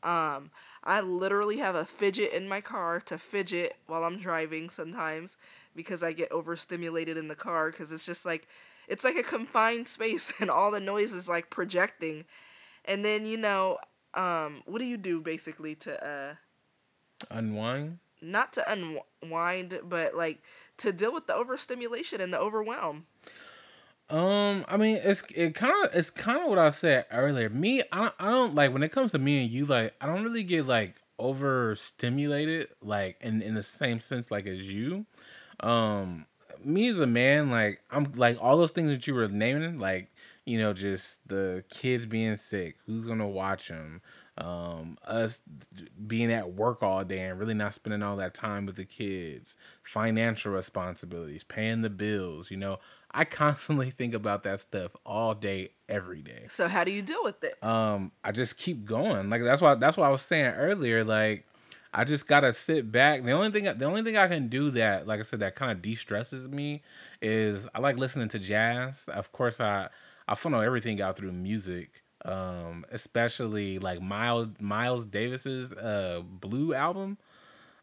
Um, 0.04 0.52
I 0.84 1.02
literally 1.02 1.58
have 1.58 1.76
a 1.76 1.86
fidget 1.86 2.32
in 2.32 2.48
my 2.48 2.62
car 2.62 3.02
to 3.02 3.18
fidget 3.18 3.76
while 3.88 4.04
I'm 4.04 4.18
driving 4.18 4.70
sometimes 4.70 5.38
because 5.76 6.04
I 6.04 6.14
get 6.14 6.32
overstimulated 6.32 7.18
in 7.18 7.28
the 7.28 7.36
car 7.36 7.72
because 7.72 7.92
it's 7.92 8.06
just 8.06 8.26
like 8.26 8.48
it's 8.88 9.04
like 9.04 9.16
a 9.16 9.24
confined 9.24 9.88
space 9.96 10.32
and 10.40 10.50
all 10.50 10.72
the 10.72 10.80
noise 10.80 11.12
is 11.12 11.28
like 11.28 11.50
projecting. 11.50 12.26
And 12.86 13.04
then 13.04 13.26
you 13.26 13.38
know, 13.38 13.80
um, 14.14 14.62
what 14.66 14.80
do 14.80 14.86
you 14.86 14.98
do 14.98 15.20
basically 15.20 15.76
to 15.76 16.08
uh, 16.08 16.36
unwind? 17.32 18.00
Not 18.22 18.54
to 18.54 18.72
unwind, 18.72 19.80
but 19.84 20.16
like 20.16 20.42
to 20.80 20.92
deal 20.92 21.14
with 21.14 21.28
the 21.28 21.36
overstimulation 21.36 22.22
and 22.22 22.34
the 22.34 22.40
overwhelm? 22.40 23.06
Um, 24.10 24.66
I 24.68 24.78
mean, 24.78 25.00
it's 25.04 25.24
it 25.36 25.54
kind 25.54 25.86
of 25.86 25.94
it's 25.94 26.10
kind 26.10 26.42
of 26.42 26.50
what 26.50 26.58
I 26.58 26.72
said 26.72 27.06
earlier. 27.12 27.50
Me, 27.50 27.84
I 27.92 28.12
I 28.20 28.32
don't 28.32 28.56
like 28.56 28.74
when 28.74 28.82
it 28.82 28.92
comes 28.92 29.12
to 29.12 29.20
me 29.20 29.44
and 29.44 29.52
you. 29.52 29.66
Like, 29.66 29.94
I 30.02 30.08
don't 30.08 30.24
really 30.24 30.44
get 30.44 30.66
like 30.66 30.96
overstimulated, 31.20 32.70
like 32.82 33.18
in 33.22 33.42
in 33.42 33.54
the 33.54 33.64
same 33.64 34.00
sense 34.00 34.32
like 34.32 34.48
as 34.48 34.72
you. 34.72 35.06
Um, 35.60 36.26
me 36.64 36.88
as 36.88 37.00
a 37.00 37.06
man, 37.08 37.52
like 37.52 37.82
I'm 37.92 38.12
like 38.16 38.38
all 38.42 38.58
those 38.58 38.72
things 38.72 38.90
that 38.90 39.06
you 39.06 39.14
were 39.14 39.28
naming, 39.28 39.78
like 39.78 40.12
you 40.46 40.58
know, 40.58 40.74
just 40.74 41.28
the 41.28 41.64
kids 41.70 42.08
being 42.08 42.36
sick, 42.36 42.78
who's 42.88 43.06
gonna 43.06 43.28
watch 43.28 43.68
them, 43.68 44.02
um, 44.40 44.98
us 45.06 45.42
being 46.08 46.32
at 46.32 46.54
work 46.54 46.82
all 46.82 47.04
day 47.04 47.20
and 47.20 47.38
really 47.38 47.54
not 47.54 47.74
spending 47.74 48.02
all 48.02 48.16
that 48.18 48.34
time 48.34 48.66
with 48.66 48.78
the 48.78 48.86
kids, 48.86 49.58
financial 49.84 50.54
responsibilities, 50.54 51.44
paying 51.44 51.82
the 51.82 51.90
bills, 51.90 52.50
you 52.50 52.58
know, 52.58 52.80
I 53.12 53.26
constantly 53.26 53.92
think 53.92 54.14
about 54.14 54.44
that 54.44 54.60
stuff 54.60 54.92
all 55.06 55.36
day, 55.36 55.72
every 55.88 56.22
day. 56.22 56.46
So 56.48 56.68
how 56.68 56.84
do 56.84 56.92
you 56.92 57.02
deal 57.02 57.24
with 57.24 57.44
it? 57.44 57.62
Um, 57.64 58.12
I 58.24 58.32
just 58.32 58.58
keep 58.58 58.86
going. 58.86 59.30
Like 59.30 59.44
that's 59.44 59.62
why 59.62 59.76
that's 59.76 59.98
what 59.98 60.06
I 60.06 60.10
was 60.10 60.22
saying 60.22 60.54
earlier. 60.54 61.04
Like 61.04 61.46
I 61.94 62.04
just 62.04 62.28
gotta 62.28 62.54
sit 62.54 62.92
back. 62.92 63.24
The 63.24 63.32
only 63.32 63.52
thing 63.52 63.66
the 63.78 63.86
only 63.86 64.04
thing 64.04 64.16
I 64.16 64.28
can 64.28 64.48
do 64.48 64.72
that, 64.72 65.08
like 65.08 65.20
I 65.20 65.24
said, 65.24 65.40
that 65.40 65.56
kind 65.56 65.72
of 65.72 65.82
de 65.82 65.96
stresses 65.96 66.48
me 66.48 66.82
is 67.22 67.68
I 67.74 67.80
like 67.80 67.98
listening 67.98 68.30
to 68.30 68.40
jazz. 68.40 69.10
Of 69.10 69.32
course, 69.32 69.60
I 69.60 69.90
I 70.28 70.36
funnel 70.36 70.62
everything 70.62 71.02
out 71.02 71.18
through 71.18 71.32
music 71.32 72.04
um, 72.26 72.86
especially 72.92 73.80
like 73.80 74.02
Miles 74.02 74.50
Miles 74.60 75.06
Davis's 75.06 75.74
uh 75.74 76.22
Blue 76.24 76.74
album. 76.74 77.18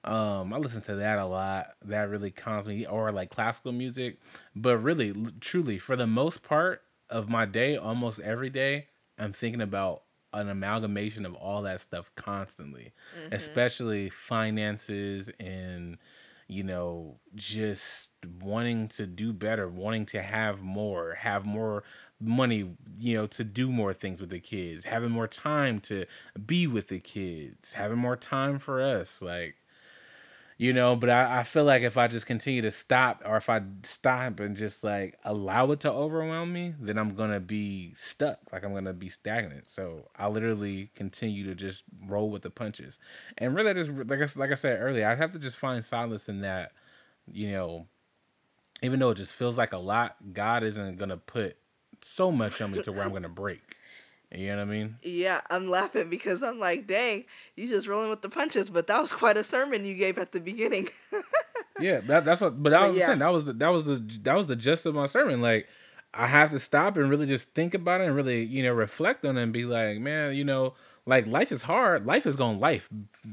Um, 0.04 0.52
I 0.52 0.58
listen 0.58 0.82
to 0.82 0.94
that 0.96 1.18
a 1.18 1.26
lot. 1.26 1.74
That 1.84 2.08
really 2.08 2.30
calms 2.30 2.68
me, 2.68 2.86
or 2.86 3.10
like 3.10 3.30
classical 3.30 3.72
music. 3.72 4.18
But 4.54 4.78
really, 4.78 5.14
truly, 5.40 5.78
for 5.78 5.96
the 5.96 6.06
most 6.06 6.42
part 6.42 6.82
of 7.10 7.28
my 7.28 7.44
day, 7.44 7.76
almost 7.76 8.20
every 8.20 8.50
day, 8.50 8.86
I'm 9.18 9.32
thinking 9.32 9.60
about 9.60 10.02
an 10.32 10.48
amalgamation 10.48 11.24
of 11.24 11.34
all 11.34 11.62
that 11.62 11.80
stuff 11.80 12.10
constantly, 12.14 12.92
mm-hmm. 13.18 13.34
especially 13.34 14.10
finances 14.10 15.30
and 15.40 15.98
you 16.48 16.62
know 16.62 17.18
just 17.34 18.12
wanting 18.40 18.86
to 18.88 19.06
do 19.06 19.32
better, 19.32 19.68
wanting 19.68 20.06
to 20.06 20.22
have 20.22 20.62
more, 20.62 21.14
have 21.14 21.44
more 21.44 21.82
money, 22.20 22.76
you 22.98 23.16
know, 23.16 23.26
to 23.26 23.44
do 23.44 23.70
more 23.70 23.92
things 23.92 24.20
with 24.20 24.30
the 24.30 24.40
kids, 24.40 24.84
having 24.84 25.10
more 25.10 25.28
time 25.28 25.80
to 25.80 26.06
be 26.46 26.66
with 26.66 26.88
the 26.88 27.00
kids, 27.00 27.74
having 27.74 27.98
more 27.98 28.16
time 28.16 28.58
for 28.58 28.80
us. 28.80 29.20
Like, 29.20 29.56
you 30.58 30.72
know, 30.72 30.96
but 30.96 31.10
I, 31.10 31.40
I 31.40 31.42
feel 31.42 31.64
like 31.64 31.82
if 31.82 31.98
I 31.98 32.06
just 32.06 32.26
continue 32.26 32.62
to 32.62 32.70
stop 32.70 33.22
or 33.26 33.36
if 33.36 33.50
I 33.50 33.60
stop 33.82 34.40
and 34.40 34.56
just 34.56 34.82
like 34.82 35.18
allow 35.22 35.70
it 35.72 35.80
to 35.80 35.92
overwhelm 35.92 36.52
me, 36.52 36.74
then 36.80 36.96
I'm 36.96 37.14
going 37.14 37.30
to 37.30 37.40
be 37.40 37.92
stuck. 37.94 38.38
Like, 38.50 38.64
I'm 38.64 38.72
going 38.72 38.86
to 38.86 38.94
be 38.94 39.10
stagnant. 39.10 39.68
So 39.68 40.08
I 40.16 40.28
literally 40.28 40.90
continue 40.94 41.44
to 41.44 41.54
just 41.54 41.84
roll 42.06 42.30
with 42.30 42.40
the 42.42 42.50
punches. 42.50 42.98
And 43.36 43.54
really, 43.54 43.74
just 43.74 43.90
like 43.90 44.20
I, 44.20 44.40
like 44.40 44.50
I 44.50 44.54
said 44.54 44.80
earlier, 44.80 45.06
I 45.06 45.14
have 45.14 45.32
to 45.32 45.38
just 45.38 45.56
find 45.56 45.84
solace 45.84 46.28
in 46.28 46.40
that, 46.40 46.72
you 47.30 47.50
know, 47.52 47.86
even 48.80 49.00
though 49.00 49.10
it 49.10 49.16
just 49.16 49.34
feels 49.34 49.58
like 49.58 49.72
a 49.72 49.78
lot, 49.78 50.16
God 50.32 50.62
isn't 50.62 50.96
going 50.96 51.10
to 51.10 51.16
put 51.18 51.58
so 52.04 52.30
much 52.30 52.60
on 52.60 52.72
me 52.72 52.82
to 52.82 52.92
where 52.92 53.02
I'm 53.02 53.12
gonna 53.12 53.28
break. 53.28 53.76
You 54.32 54.48
know 54.48 54.56
what 54.56 54.62
I 54.62 54.64
mean? 54.64 54.96
Yeah, 55.02 55.40
I'm 55.50 55.68
laughing 55.68 56.10
because 56.10 56.42
I'm 56.42 56.58
like, 56.58 56.86
dang, 56.86 57.24
you 57.54 57.68
just 57.68 57.86
rolling 57.86 58.10
with 58.10 58.22
the 58.22 58.28
punches, 58.28 58.70
but 58.70 58.88
that 58.88 59.00
was 59.00 59.12
quite 59.12 59.36
a 59.36 59.44
sermon 59.44 59.84
you 59.84 59.94
gave 59.94 60.18
at 60.18 60.32
the 60.32 60.40
beginning. 60.40 60.88
yeah, 61.80 62.00
that, 62.00 62.24
that's 62.24 62.40
what. 62.40 62.60
But 62.60 62.74
I 62.74 62.88
was 62.88 62.96
yeah. 62.96 63.06
saying 63.06 63.20
that 63.20 63.32
was 63.32 63.44
the 63.44 63.52
that 63.54 63.68
was 63.68 63.84
the 63.84 63.96
that 64.22 64.36
was 64.36 64.48
the 64.48 64.56
gist 64.56 64.84
of 64.84 64.94
my 64.94 65.06
sermon. 65.06 65.40
Like, 65.40 65.68
I 66.12 66.26
have 66.26 66.50
to 66.50 66.58
stop 66.58 66.96
and 66.96 67.08
really 67.08 67.26
just 67.26 67.54
think 67.54 67.72
about 67.72 68.00
it 68.00 68.08
and 68.08 68.16
really 68.16 68.44
you 68.44 68.62
know 68.64 68.72
reflect 68.72 69.24
on 69.24 69.38
it 69.38 69.42
and 69.42 69.52
be 69.52 69.64
like, 69.64 70.00
man, 70.00 70.34
you 70.34 70.44
know, 70.44 70.74
like 71.06 71.26
life 71.28 71.52
is 71.52 71.62
hard. 71.62 72.04
Life 72.04 72.26
is 72.26 72.36
going 72.36 72.58
life. 72.58 72.88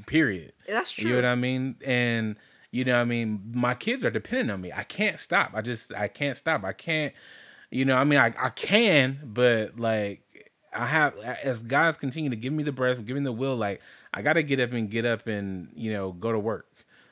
Period. 0.06 0.54
That's 0.68 0.92
true. 0.92 1.10
You 1.10 1.16
know 1.18 1.24
what 1.24 1.32
I 1.32 1.36
mean? 1.36 1.76
And 1.84 2.36
you 2.72 2.86
know, 2.86 3.02
I 3.02 3.04
mean, 3.04 3.52
my 3.54 3.74
kids 3.74 4.06
are 4.06 4.12
dependent 4.12 4.52
on 4.52 4.62
me. 4.62 4.72
I 4.72 4.84
can't 4.84 5.20
stop. 5.20 5.52
I 5.56 5.62
just 5.62 5.92
I 5.94 6.08
can't 6.08 6.38
stop. 6.38 6.64
I 6.64 6.74
can't 6.74 7.14
you 7.74 7.86
know, 7.86 7.96
I 7.96 8.04
mean, 8.04 8.20
I, 8.20 8.34
I 8.40 8.50
can, 8.50 9.20
but 9.24 9.80
like, 9.80 10.22
I 10.76 10.86
have 10.88 11.18
as 11.18 11.62
guys 11.62 11.98
continue 11.98 12.30
to 12.30 12.36
give 12.36 12.54
me 12.54 12.64
the 12.64 12.72
breath, 12.72 13.04
give 13.06 13.16
me 13.16 13.24
the 13.24 13.32
will, 13.32 13.56
like 13.56 13.82
I 14.14 14.22
gotta 14.22 14.44
get 14.44 14.60
up 14.60 14.74
and 14.74 14.90
get 14.90 15.06
up 15.06 15.28
and 15.28 15.70
you 15.76 15.92
know 15.92 16.12
go 16.12 16.32
to 16.32 16.40
work. 16.40 16.68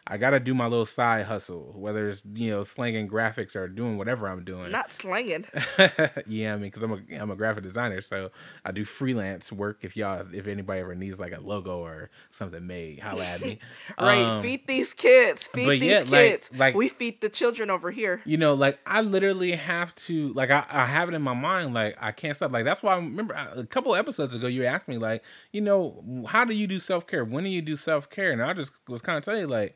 I 0.08 0.18
gotta 0.18 0.40
do 0.40 0.56
my 0.56 0.66
little 0.66 0.86
side 0.86 1.26
hustle, 1.26 1.74
whether 1.76 2.10
it's 2.10 2.24
you 2.34 2.50
know 2.50 2.64
slanging 2.64 3.08
graphics 3.08 3.56
or 3.56 3.68
doing 3.68 3.98
whatever 3.98 4.28
I'm 4.28 4.44
doing. 4.44 4.72
Not 4.72 4.92
slanging. 4.92 5.46
yeah, 6.28 6.54
I 6.54 6.58
mean, 6.58 6.72
because 6.72 6.82
I'm 6.82 6.92
a 6.94 7.18
I'm 7.20 7.30
a 7.30 7.36
graphic 7.36 7.64
designer, 7.64 8.02
so 8.02 8.32
I 8.66 8.72
do 8.72 8.84
freelance 8.84 9.52
work. 9.52 9.80
If 9.84 9.96
y'all, 9.96 10.26
if 10.34 10.48
anybody 10.48 10.82
ever 10.82 10.96
needs 10.96 11.20
like 11.20 11.34
a 11.34 11.40
logo 11.40 11.80
or 11.80 12.10
something 12.32 12.66
made, 12.66 13.00
holla 13.00 13.26
at 13.26 13.42
me. 13.42 13.60
right, 14.00 14.24
um, 14.24 14.42
feed 14.42 14.66
these 14.66 14.96
kids. 14.96 15.48
Feed 15.48 15.82
these 15.82 15.84
yeah, 15.84 16.04
kids. 16.04 16.52
Like, 16.52 16.60
like 16.60 16.76
we 16.76 16.90
feed 16.90 17.22
the 17.22 17.30
children 17.30 17.70
over 17.70 17.92
here. 17.92 18.22
You 18.26 18.38
know, 18.38 18.56
like 18.56 18.80
I 18.88 19.02
literally 19.02 19.52
have 19.52 19.94
to 20.08 20.34
like 20.34 20.50
I, 20.50 20.66
I 20.68 20.86
have 20.86 21.10
it 21.10 21.14
in 21.14 21.22
my 21.22 21.36
mind 21.36 21.76
like 21.76 21.96
I 22.02 22.12
can't 22.12 22.36
stop. 22.36 22.52
Like 22.52 22.66
that's 22.66 22.82
why 22.82 22.94
I 22.94 22.96
remember 22.96 23.36
a 23.36 23.66
couple 23.68 23.96
episodes 23.96 24.34
ago 24.34 24.48
you 24.48 24.66
asked 24.66 24.88
me 24.88 24.98
like 24.98 25.24
you 25.52 25.62
know 25.62 26.26
how 26.28 26.44
do 26.44 26.56
you 26.56 26.66
do 26.66 26.80
self 26.80 27.06
care? 27.06 27.24
When 27.24 27.44
do 27.44 27.52
you 27.52 27.62
do 27.62 27.76
self 27.76 28.10
care? 28.10 28.32
And 28.32 28.42
I 28.42 28.54
just 28.54 28.74
was 28.90 29.02
kind 29.02 29.20
of 29.20 29.24
telling 29.24 29.42
you 29.42 29.48
like 29.48 29.76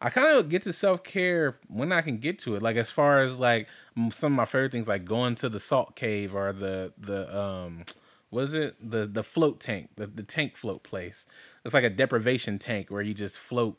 I 0.00 0.10
kind 0.10 0.38
of 0.38 0.48
get 0.48 0.62
to 0.64 0.72
self 0.72 1.02
care 1.04 1.58
when 1.68 1.92
I 1.92 2.02
can 2.02 2.18
get 2.18 2.38
to 2.40 2.56
it. 2.56 2.62
Like 2.62 2.76
as 2.76 2.90
far 2.90 3.20
as 3.20 3.38
like 3.40 3.68
some 4.10 4.32
of 4.32 4.36
my 4.36 4.44
favorite 4.44 4.72
things, 4.72 4.88
like 4.88 5.04
going 5.04 5.34
to 5.36 5.48
the 5.48 5.60
salt 5.60 5.96
cave 5.96 6.34
or 6.34 6.52
the 6.52 6.92
the 6.98 7.36
um, 7.36 7.84
what 8.30 8.44
is 8.44 8.54
it 8.54 8.76
the 8.80 9.06
the 9.06 9.22
float 9.22 9.60
tank, 9.60 9.90
the 9.96 10.06
the 10.06 10.22
tank 10.22 10.56
float 10.56 10.82
place. 10.82 11.26
It's 11.64 11.74
like 11.74 11.84
a 11.84 11.90
deprivation 11.90 12.58
tank 12.58 12.90
where 12.90 13.02
you 13.02 13.14
just 13.14 13.38
float 13.38 13.78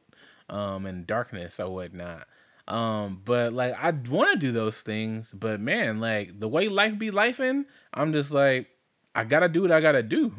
um 0.49 0.85
in 0.85 1.05
darkness 1.05 1.59
or 1.59 1.69
whatnot. 1.73 2.27
Um, 2.67 3.21
but 3.23 3.53
like 3.53 3.73
I 3.81 3.91
want 3.91 4.33
to 4.33 4.39
do 4.39 4.51
those 4.51 4.81
things, 4.81 5.33
but 5.33 5.59
man, 5.59 5.99
like 5.99 6.39
the 6.39 6.47
way 6.49 6.67
life 6.67 6.97
be 6.97 7.11
life 7.11 7.39
in, 7.39 7.65
I'm 7.93 8.11
just 8.11 8.31
like 8.31 8.67
I 9.15 9.23
gotta 9.23 9.47
do 9.49 9.61
what 9.61 9.71
I 9.71 9.81
gotta 9.81 10.03
do. 10.03 10.33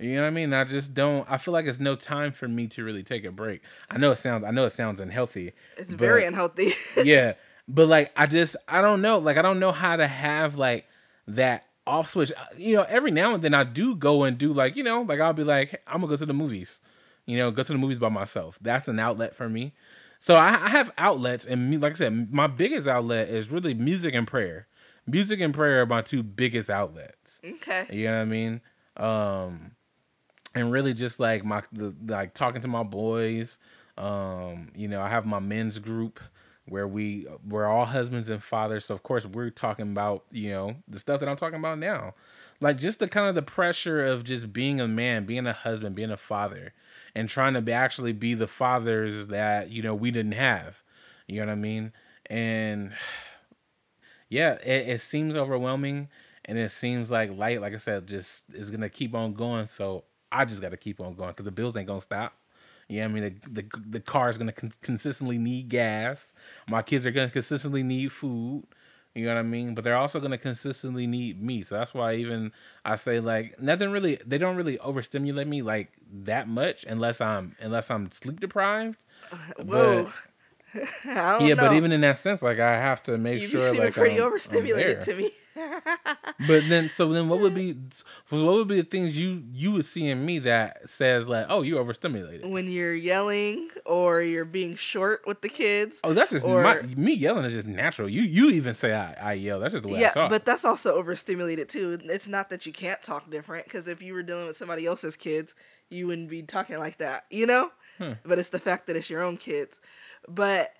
You 0.00 0.14
know 0.14 0.22
what 0.22 0.28
I 0.28 0.30
mean? 0.30 0.54
I 0.54 0.64
just 0.64 0.94
don't. 0.94 1.30
I 1.30 1.36
feel 1.36 1.52
like 1.52 1.66
it's 1.66 1.78
no 1.78 1.94
time 1.94 2.32
for 2.32 2.48
me 2.48 2.66
to 2.68 2.82
really 2.82 3.02
take 3.02 3.24
a 3.26 3.30
break. 3.30 3.60
I 3.90 3.98
know 3.98 4.10
it 4.12 4.16
sounds. 4.16 4.44
I 4.44 4.50
know 4.50 4.64
it 4.64 4.70
sounds 4.70 4.98
unhealthy. 4.98 5.52
It's 5.76 5.92
very 5.92 6.24
unhealthy. 6.24 6.72
yeah, 7.04 7.34
but 7.68 7.86
like 7.86 8.10
I 8.16 8.26
just 8.26 8.56
I 8.66 8.80
don't 8.80 9.02
know. 9.02 9.18
Like 9.18 9.36
I 9.36 9.42
don't 9.42 9.60
know 9.60 9.72
how 9.72 9.96
to 9.96 10.06
have 10.06 10.56
like 10.56 10.88
that 11.28 11.66
off 11.86 12.08
switch. 12.08 12.32
Uh, 12.32 12.44
you 12.56 12.76
know, 12.76 12.86
every 12.88 13.10
now 13.10 13.34
and 13.34 13.42
then 13.42 13.52
I 13.52 13.64
do 13.64 13.94
go 13.94 14.24
and 14.24 14.38
do 14.38 14.54
like 14.54 14.74
you 14.74 14.82
know 14.82 15.02
like 15.02 15.20
I'll 15.20 15.34
be 15.34 15.44
like 15.44 15.70
hey, 15.70 15.78
I'm 15.86 16.00
gonna 16.00 16.08
go 16.08 16.16
to 16.16 16.26
the 16.26 16.32
movies. 16.32 16.80
You 17.26 17.36
know, 17.36 17.50
go 17.50 17.62
to 17.62 17.72
the 17.72 17.78
movies 17.78 17.98
by 17.98 18.08
myself. 18.08 18.58
That's 18.62 18.88
an 18.88 18.98
outlet 18.98 19.34
for 19.34 19.50
me. 19.50 19.74
So 20.18 20.34
I, 20.34 20.66
I 20.66 20.68
have 20.70 20.90
outlets, 20.98 21.46
and 21.46 21.70
me, 21.70 21.76
like 21.78 21.92
I 21.92 21.96
said, 21.96 22.32
my 22.32 22.46
biggest 22.46 22.88
outlet 22.88 23.28
is 23.28 23.50
really 23.50 23.74
music 23.74 24.14
and 24.14 24.26
prayer. 24.26 24.66
Music 25.06 25.40
and 25.40 25.52
prayer 25.54 25.82
are 25.82 25.86
my 25.86 26.02
two 26.02 26.22
biggest 26.22 26.68
outlets. 26.68 27.40
Okay. 27.44 27.86
You 27.90 28.06
know 28.06 28.16
what 28.16 28.22
I 28.22 28.24
mean? 28.26 28.60
Um, 28.96 29.72
and 30.54 30.72
really 30.72 30.94
just 30.94 31.20
like 31.20 31.44
my 31.44 31.62
the, 31.72 31.94
like 32.06 32.34
talking 32.34 32.60
to 32.60 32.68
my 32.68 32.82
boys 32.82 33.58
um 33.98 34.70
you 34.74 34.88
know 34.88 35.00
i 35.00 35.08
have 35.08 35.26
my 35.26 35.38
men's 35.38 35.78
group 35.78 36.20
where 36.66 36.86
we 36.86 37.26
we're 37.46 37.66
all 37.66 37.84
husbands 37.84 38.30
and 38.30 38.42
fathers 38.42 38.84
so 38.84 38.94
of 38.94 39.02
course 39.02 39.26
we're 39.26 39.50
talking 39.50 39.90
about 39.90 40.24
you 40.30 40.50
know 40.50 40.76
the 40.88 40.98
stuff 40.98 41.20
that 41.20 41.28
i'm 41.28 41.36
talking 41.36 41.58
about 41.58 41.78
now. 41.78 42.14
Like 42.62 42.76
just 42.76 42.98
the 42.98 43.08
kind 43.08 43.26
of 43.26 43.34
the 43.34 43.42
pressure 43.42 44.04
of 44.04 44.22
just 44.22 44.52
being 44.52 44.80
a 44.80 44.88
man 44.88 45.24
being 45.24 45.46
a 45.46 45.52
husband 45.52 45.96
being 45.96 46.10
a 46.10 46.16
father 46.18 46.74
and 47.14 47.28
trying 47.28 47.54
to 47.54 47.62
be, 47.62 47.72
actually 47.72 48.12
be 48.12 48.34
the 48.34 48.46
fathers 48.46 49.28
that 49.28 49.70
you 49.70 49.82
know 49.82 49.94
we 49.94 50.10
didn't 50.10 50.32
have 50.32 50.82
you 51.26 51.40
know 51.40 51.46
what 51.46 51.52
i 51.52 51.56
mean? 51.56 51.92
And 52.26 52.92
yeah 54.28 54.54
it, 54.62 54.88
it 54.88 55.00
seems 55.00 55.34
overwhelming 55.34 56.08
and 56.44 56.58
it 56.58 56.70
seems 56.70 57.10
like 57.10 57.36
light 57.36 57.60
like 57.60 57.72
i 57.72 57.78
said 57.78 58.06
just 58.06 58.44
is 58.52 58.70
gonna 58.70 58.88
keep 58.88 59.14
on 59.14 59.32
going 59.32 59.66
so 59.66 60.04
I 60.32 60.44
just 60.44 60.62
got 60.62 60.70
to 60.70 60.76
keep 60.76 61.00
on 61.00 61.14
going 61.14 61.30
because 61.30 61.44
the 61.44 61.52
bills 61.52 61.76
ain't 61.76 61.86
gonna 61.86 62.00
stop. 62.00 62.34
Yeah, 62.88 63.04
I 63.04 63.08
mean 63.08 63.22
the 63.22 63.62
the, 63.62 63.80
the 63.88 64.00
car 64.00 64.30
is 64.30 64.38
gonna 64.38 64.52
con- 64.52 64.72
consistently 64.82 65.38
need 65.38 65.68
gas. 65.68 66.32
My 66.68 66.82
kids 66.82 67.06
are 67.06 67.12
gonna 67.12 67.30
consistently 67.30 67.82
need 67.82 68.12
food. 68.12 68.64
You 69.14 69.26
know 69.26 69.34
what 69.34 69.40
I 69.40 69.42
mean? 69.42 69.74
But 69.74 69.84
they're 69.84 69.96
also 69.96 70.20
gonna 70.20 70.38
consistently 70.38 71.06
need 71.06 71.42
me. 71.42 71.62
So 71.62 71.76
that's 71.76 71.94
why 71.94 72.14
even 72.14 72.52
I 72.84 72.96
say 72.96 73.20
like 73.20 73.60
nothing 73.60 73.90
really. 73.90 74.18
They 74.26 74.38
don't 74.38 74.56
really 74.56 74.78
overstimulate 74.80 75.46
me 75.46 75.62
like 75.62 75.92
that 76.24 76.48
much 76.48 76.84
unless 76.84 77.20
I'm 77.20 77.56
unless 77.60 77.90
I'm 77.90 78.10
sleep 78.10 78.40
deprived. 78.40 78.98
Uh, 79.32 79.36
whoa. 79.64 80.12
But, 80.72 81.42
yeah, 81.42 81.54
know. 81.54 81.56
but 81.56 81.72
even 81.72 81.90
in 81.90 82.02
that 82.02 82.16
sense, 82.16 82.42
like 82.42 82.60
I 82.60 82.78
have 82.78 83.02
to 83.04 83.18
make 83.18 83.42
you 83.42 83.48
sure. 83.48 83.74
You 83.74 83.80
like 83.80 83.92
pretty 83.92 84.18
I'm, 84.18 84.22
overstimulated 84.22 84.98
I'm 84.98 85.02
to 85.02 85.14
me. 85.16 85.30
But 86.46 86.62
then, 86.68 86.88
so 86.90 87.12
then, 87.12 87.28
what 87.28 87.40
would 87.40 87.54
be, 87.54 87.76
what 88.28 88.42
would 88.42 88.68
be 88.68 88.76
the 88.76 88.86
things 88.86 89.18
you 89.18 89.42
you 89.52 89.72
would 89.72 89.84
see 89.84 90.08
in 90.08 90.24
me 90.24 90.38
that 90.40 90.88
says 90.88 91.28
like, 91.28 91.46
oh, 91.48 91.62
you 91.62 91.78
overstimulated 91.78 92.48
when 92.48 92.66
you're 92.66 92.94
yelling 92.94 93.70
or 93.84 94.22
you're 94.22 94.44
being 94.44 94.76
short 94.76 95.22
with 95.26 95.40
the 95.40 95.48
kids. 95.48 96.00
Oh, 96.04 96.12
that's 96.12 96.30
just 96.30 96.46
or, 96.46 96.62
my, 96.62 96.82
me 96.82 97.14
yelling 97.14 97.44
is 97.44 97.52
just 97.52 97.66
natural. 97.66 98.08
You 98.08 98.22
you 98.22 98.50
even 98.50 98.74
say 98.74 98.92
I, 98.94 99.14
I 99.20 99.32
yell. 99.34 99.60
That's 99.60 99.72
just 99.72 99.84
the 99.84 99.92
way 99.92 100.00
yeah, 100.00 100.10
I 100.10 100.12
talk. 100.12 100.30
but 100.30 100.44
that's 100.44 100.64
also 100.64 100.94
overstimulated 100.94 101.68
too. 101.68 101.98
It's 102.04 102.28
not 102.28 102.50
that 102.50 102.66
you 102.66 102.72
can't 102.72 103.02
talk 103.02 103.30
different 103.30 103.64
because 103.64 103.88
if 103.88 104.02
you 104.02 104.14
were 104.14 104.22
dealing 104.22 104.46
with 104.46 104.56
somebody 104.56 104.86
else's 104.86 105.16
kids, 105.16 105.54
you 105.88 106.06
wouldn't 106.06 106.28
be 106.28 106.42
talking 106.42 106.78
like 106.78 106.98
that, 106.98 107.26
you 107.30 107.46
know. 107.46 107.70
Hmm. 107.98 108.12
But 108.24 108.38
it's 108.38 108.48
the 108.48 108.58
fact 108.58 108.86
that 108.86 108.96
it's 108.96 109.10
your 109.10 109.22
own 109.22 109.36
kids. 109.36 109.80
But 110.28 110.72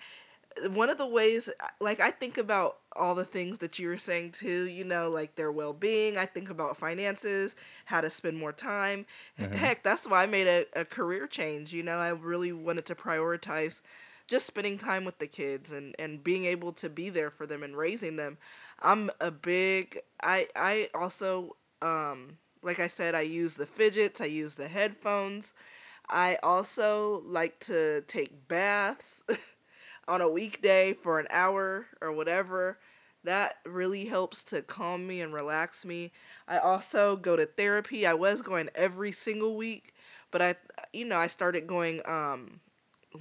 one 0.71 0.91
of 0.91 0.99
the 0.99 1.07
ways 1.07 1.49
like 1.81 2.01
i 2.01 2.11
think 2.11 2.37
about 2.37 2.79
all 2.97 3.15
the 3.15 3.25
things 3.25 3.59
that 3.59 3.79
you 3.79 3.89
were 3.89 3.97
saying 3.97 4.33
too 4.33 4.65
you 4.65 4.85
know 4.85 5.09
like 5.09 5.37
their 5.37 5.53
well-being 5.53 6.17
i 6.17 6.27
think 6.27 6.51
about 6.51 6.77
finances 6.77 7.55
how 7.85 8.01
to 8.01 8.11
spend 8.11 8.37
more 8.37 8.53
time. 8.53 9.07
Mm-hmm. 9.39 9.55
heck 9.55 9.83
that's 9.83 10.09
why 10.09 10.25
i 10.25 10.27
made 10.27 10.47
a, 10.47 10.67
a 10.75 10.85
career 10.85 11.27
change 11.27 11.73
you 11.73 11.83
know 11.83 11.99
i 11.99 12.09
really 12.09 12.53
wanted 12.53 12.85
to 12.87 12.95
prioritize 12.95 13.81
just 14.31 14.47
spending 14.47 14.79
time 14.79 15.05
with 15.05 15.19
the 15.19 15.27
kids 15.27 15.73
and 15.73 15.95
and 15.99 16.23
being 16.23 16.45
able 16.45 16.73
to 16.73 16.89
be 16.89 17.11
there 17.11 17.31
for 17.31 17.47
them 17.47 17.65
and 17.65 17.77
raising 17.77 18.15
them. 18.17 18.39
I'm 18.81 19.11
a 19.21 19.31
big 19.31 19.99
i 20.23 20.47
i 20.55 20.89
also 20.95 21.57
um 21.83 22.39
like 22.63 22.79
i 22.79 22.87
said 22.87 23.15
i 23.15 23.23
use 23.23 23.57
the 23.57 23.67
fidgets 23.67 24.21
i 24.21 24.27
use 24.27 24.55
the 24.55 24.69
headphones. 24.69 25.53
I 26.13 26.39
also 26.43 27.23
like 27.25 27.61
to 27.61 28.03
take 28.07 28.49
baths 28.49 29.23
on 30.11 30.21
a 30.21 30.29
weekday 30.29 30.93
for 30.93 31.21
an 31.21 31.27
hour 31.31 31.87
or 32.01 32.13
whatever. 32.13 32.79
That 33.23 33.57
really 33.65 34.07
helps 34.07 34.43
to 34.45 34.61
calm 34.61 35.07
me 35.07 35.21
and 35.21 35.33
relax 35.33 35.85
me. 35.85 36.11
I 36.49 36.59
also 36.59 37.17
go 37.17 37.37
to 37.37 37.47
therapy. 37.47 38.05
I 38.07 38.15
was 38.15 38.43
going 38.43 38.71
every 38.75 39.13
single 39.13 39.57
week, 39.57 39.95
but 40.33 40.43
I 40.43 40.57
you 40.93 41.05
know, 41.05 41.19
I 41.19 41.29
started 41.29 41.67
going 41.67 42.01
um 42.07 42.61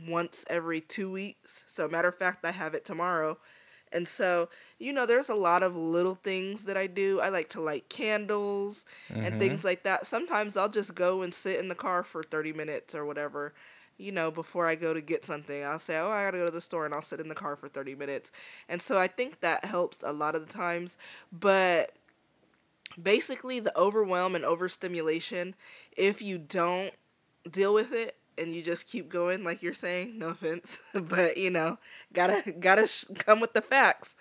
once 0.08 0.46
every 0.50 0.82
2 0.82 1.12
weeks. 1.12 1.64
So 1.68 1.88
matter 1.88 2.08
of 2.08 2.16
fact, 2.16 2.44
I 2.44 2.52
have 2.52 2.74
it 2.74 2.86
tomorrow. 2.86 3.38
And 3.92 4.08
so, 4.08 4.50
you 4.78 4.94
know, 4.94 5.06
there's 5.06 5.30
a 5.30 5.36
lot 5.36 5.64
of 5.64 5.76
little 5.76 6.14
things 6.14 6.66
that 6.66 6.78
I 6.78 6.86
do. 6.86 7.20
I 7.20 7.30
like 7.30 7.50
to 7.50 7.62
light 7.62 7.90
candles 7.90 8.86
mm-hmm. 9.12 9.24
and 9.24 9.40
things 9.40 9.66
like 9.66 9.82
that. 9.84 10.06
Sometimes 10.06 10.56
I'll 10.56 10.70
just 10.70 10.94
go 10.94 11.24
and 11.24 11.34
sit 11.34 11.60
in 11.60 11.70
the 11.70 11.76
car 11.76 12.04
for 12.04 12.22
30 12.22 12.54
minutes 12.54 12.94
or 12.94 13.04
whatever 13.06 13.54
you 14.00 14.12
know, 14.12 14.32
before 14.32 14.68
I 14.68 14.76
go 14.76 14.94
to 14.94 15.02
get 15.02 15.26
something, 15.26 15.64
I'll 15.64 15.80
say, 15.80 15.98
oh, 15.98 16.10
I 16.10 16.26
gotta 16.26 16.40
go 16.40 16.46
to 16.46 16.52
the 16.52 16.62
store 16.62 16.86
and 16.86 16.94
I'll 16.94 17.02
sit 17.02 17.20
in 17.20 17.28
the 17.28 17.36
car 17.36 17.56
for 17.56 17.68
30 17.68 17.96
minutes. 17.96 18.32
And 18.68 18.82
so 18.82 18.98
I 18.98 19.08
think 19.08 19.42
that 19.42 19.66
helps 19.66 20.02
a 20.04 20.12
lot 20.12 20.36
of 20.36 20.48
the 20.48 20.52
times. 20.52 20.98
But 21.32 21.94
basically, 23.02 23.60
the 23.60 23.78
overwhelm 23.78 24.36
and 24.36 24.46
overstimulation, 24.46 25.54
if 25.96 26.22
you 26.22 26.38
don't 26.38 26.94
deal 27.50 27.74
with 27.74 27.92
it, 27.94 28.16
and 28.38 28.56
you 28.56 28.62
just 28.64 28.88
keep 28.88 29.10
going 29.10 29.44
like 29.44 29.62
you're 29.62 29.74
saying 29.74 30.18
no 30.18 30.30
offense 30.30 30.80
but 30.94 31.36
you 31.36 31.50
know 31.50 31.78
gotta 32.14 32.54
gotta 32.54 32.88
sh- 32.88 33.04
come 33.16 33.42
with 33.42 33.52
the 33.52 33.62
facts 33.62 34.16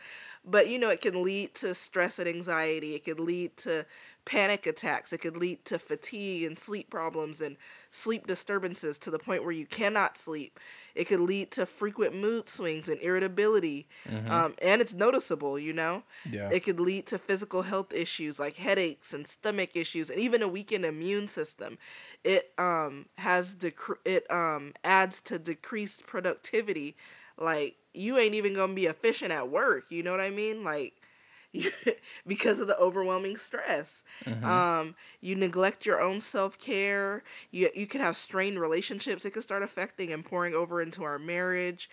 but 0.44 0.68
you 0.68 0.76
know 0.76 0.88
it 0.88 1.00
can 1.00 1.22
lead 1.22 1.54
to 1.54 1.72
stress 1.72 2.18
and 2.18 2.28
anxiety 2.28 2.96
it 2.96 3.04
could 3.04 3.20
lead 3.20 3.56
to 3.56 3.86
panic 4.28 4.66
attacks. 4.66 5.12
It 5.14 5.22
could 5.22 5.38
lead 5.38 5.64
to 5.64 5.78
fatigue 5.78 6.44
and 6.44 6.58
sleep 6.58 6.90
problems 6.90 7.40
and 7.40 7.56
sleep 7.90 8.26
disturbances 8.26 8.98
to 8.98 9.10
the 9.10 9.18
point 9.18 9.42
where 9.42 9.52
you 9.52 9.66
cannot 9.66 10.16
sleep. 10.16 10.58
It 10.94 11.04
could 11.06 11.20
lead 11.20 11.50
to 11.52 11.66
frequent 11.66 12.14
mood 12.14 12.48
swings 12.48 12.88
and 12.88 13.00
irritability. 13.00 13.86
Mm-hmm. 14.08 14.30
Um, 14.30 14.54
and 14.60 14.80
it's 14.80 14.94
noticeable, 14.94 15.58
you 15.58 15.72
know? 15.72 16.02
Yeah. 16.30 16.50
It 16.52 16.60
could 16.64 16.80
lead 16.80 17.06
to 17.06 17.18
physical 17.18 17.62
health 17.62 17.92
issues 17.92 18.38
like 18.38 18.56
headaches 18.56 19.14
and 19.14 19.26
stomach 19.26 19.70
issues 19.74 20.10
and 20.10 20.20
even 20.20 20.42
a 20.42 20.48
weakened 20.48 20.84
immune 20.84 21.28
system. 21.28 21.78
It 22.24 22.52
um, 22.58 23.06
has 23.18 23.56
dec- 23.56 23.98
it 24.04 24.30
um, 24.30 24.74
adds 24.84 25.20
to 25.22 25.38
decreased 25.38 26.06
productivity. 26.06 26.96
Like, 27.36 27.76
you 27.94 28.18
ain't 28.18 28.34
even 28.34 28.54
gonna 28.54 28.74
be 28.74 28.86
efficient 28.86 29.32
at 29.32 29.48
work. 29.48 29.84
You 29.90 30.02
know 30.02 30.10
what 30.10 30.20
I 30.20 30.30
mean? 30.30 30.64
Like, 30.64 30.97
because 32.26 32.60
of 32.60 32.66
the 32.66 32.76
overwhelming 32.78 33.36
stress. 33.36 34.04
Mm-hmm. 34.24 34.44
Um, 34.44 34.94
you 35.20 35.34
neglect 35.34 35.86
your 35.86 36.00
own 36.00 36.20
self 36.20 36.58
care. 36.58 37.22
You 37.50 37.70
you 37.74 37.86
can 37.86 38.00
have 38.00 38.16
strained 38.16 38.60
relationships. 38.60 39.24
It 39.24 39.32
can 39.32 39.42
start 39.42 39.62
affecting 39.62 40.12
and 40.12 40.24
pouring 40.24 40.54
over 40.54 40.80
into 40.80 41.02
our 41.04 41.18
marriage. 41.18 41.88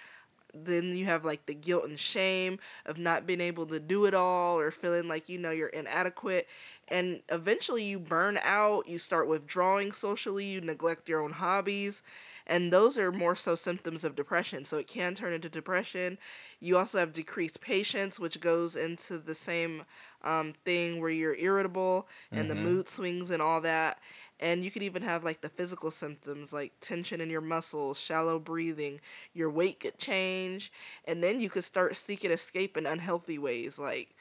then 0.53 0.95
you 0.95 1.05
have 1.05 1.25
like 1.25 1.45
the 1.45 1.53
guilt 1.53 1.85
and 1.85 1.99
shame 1.99 2.59
of 2.85 2.97
not 2.97 3.25
being 3.25 3.41
able 3.41 3.65
to 3.67 3.79
do 3.79 4.05
it 4.05 4.13
all 4.13 4.57
or 4.59 4.71
feeling 4.71 5.07
like 5.07 5.29
you 5.29 5.37
know 5.37 5.51
you're 5.51 5.67
inadequate 5.69 6.47
and 6.87 7.21
eventually 7.29 7.83
you 7.83 7.99
burn 7.99 8.39
out 8.43 8.87
you 8.87 8.97
start 8.97 9.27
withdrawing 9.27 9.91
socially 9.91 10.45
you 10.45 10.61
neglect 10.61 11.07
your 11.09 11.21
own 11.21 11.31
hobbies 11.33 12.01
and 12.47 12.71
those 12.71 12.97
are 12.97 13.11
more 13.11 13.35
so 13.35 13.55
symptoms 13.55 14.05
of 14.05 14.15
depression. 14.15 14.65
So 14.65 14.77
it 14.77 14.87
can 14.87 15.13
turn 15.15 15.33
into 15.33 15.49
depression. 15.49 16.17
You 16.59 16.77
also 16.77 16.99
have 16.99 17.13
decreased 17.13 17.61
patience 17.61 18.19
which 18.19 18.39
goes 18.39 18.75
into 18.75 19.17
the 19.17 19.35
same 19.35 19.83
um, 20.23 20.53
thing 20.63 20.99
where 20.99 21.09
you're 21.09 21.35
irritable 21.35 22.07
and 22.31 22.47
mm-hmm. 22.47 22.49
the 22.49 22.55
mood 22.55 22.87
swings 22.87 23.31
and 23.31 23.41
all 23.41 23.61
that. 23.61 23.99
And 24.39 24.63
you 24.63 24.71
could 24.71 24.83
even 24.83 25.01
have 25.01 25.23
like 25.23 25.41
the 25.41 25.49
physical 25.49 25.91
symptoms 25.91 26.51
like 26.53 26.73
tension 26.81 27.21
in 27.21 27.29
your 27.29 27.41
muscles 27.41 27.99
shallow 27.99 28.37
breathing 28.37 28.99
your 29.33 29.49
weight 29.49 29.79
could 29.79 29.97
change. 29.97 30.71
And 31.05 31.23
then 31.23 31.39
you 31.39 31.49
could 31.49 31.63
start 31.63 31.95
seeking 31.95 32.31
escape 32.31 32.77
in 32.77 32.85
unhealthy 32.85 33.37
ways 33.37 33.79
like 33.79 34.15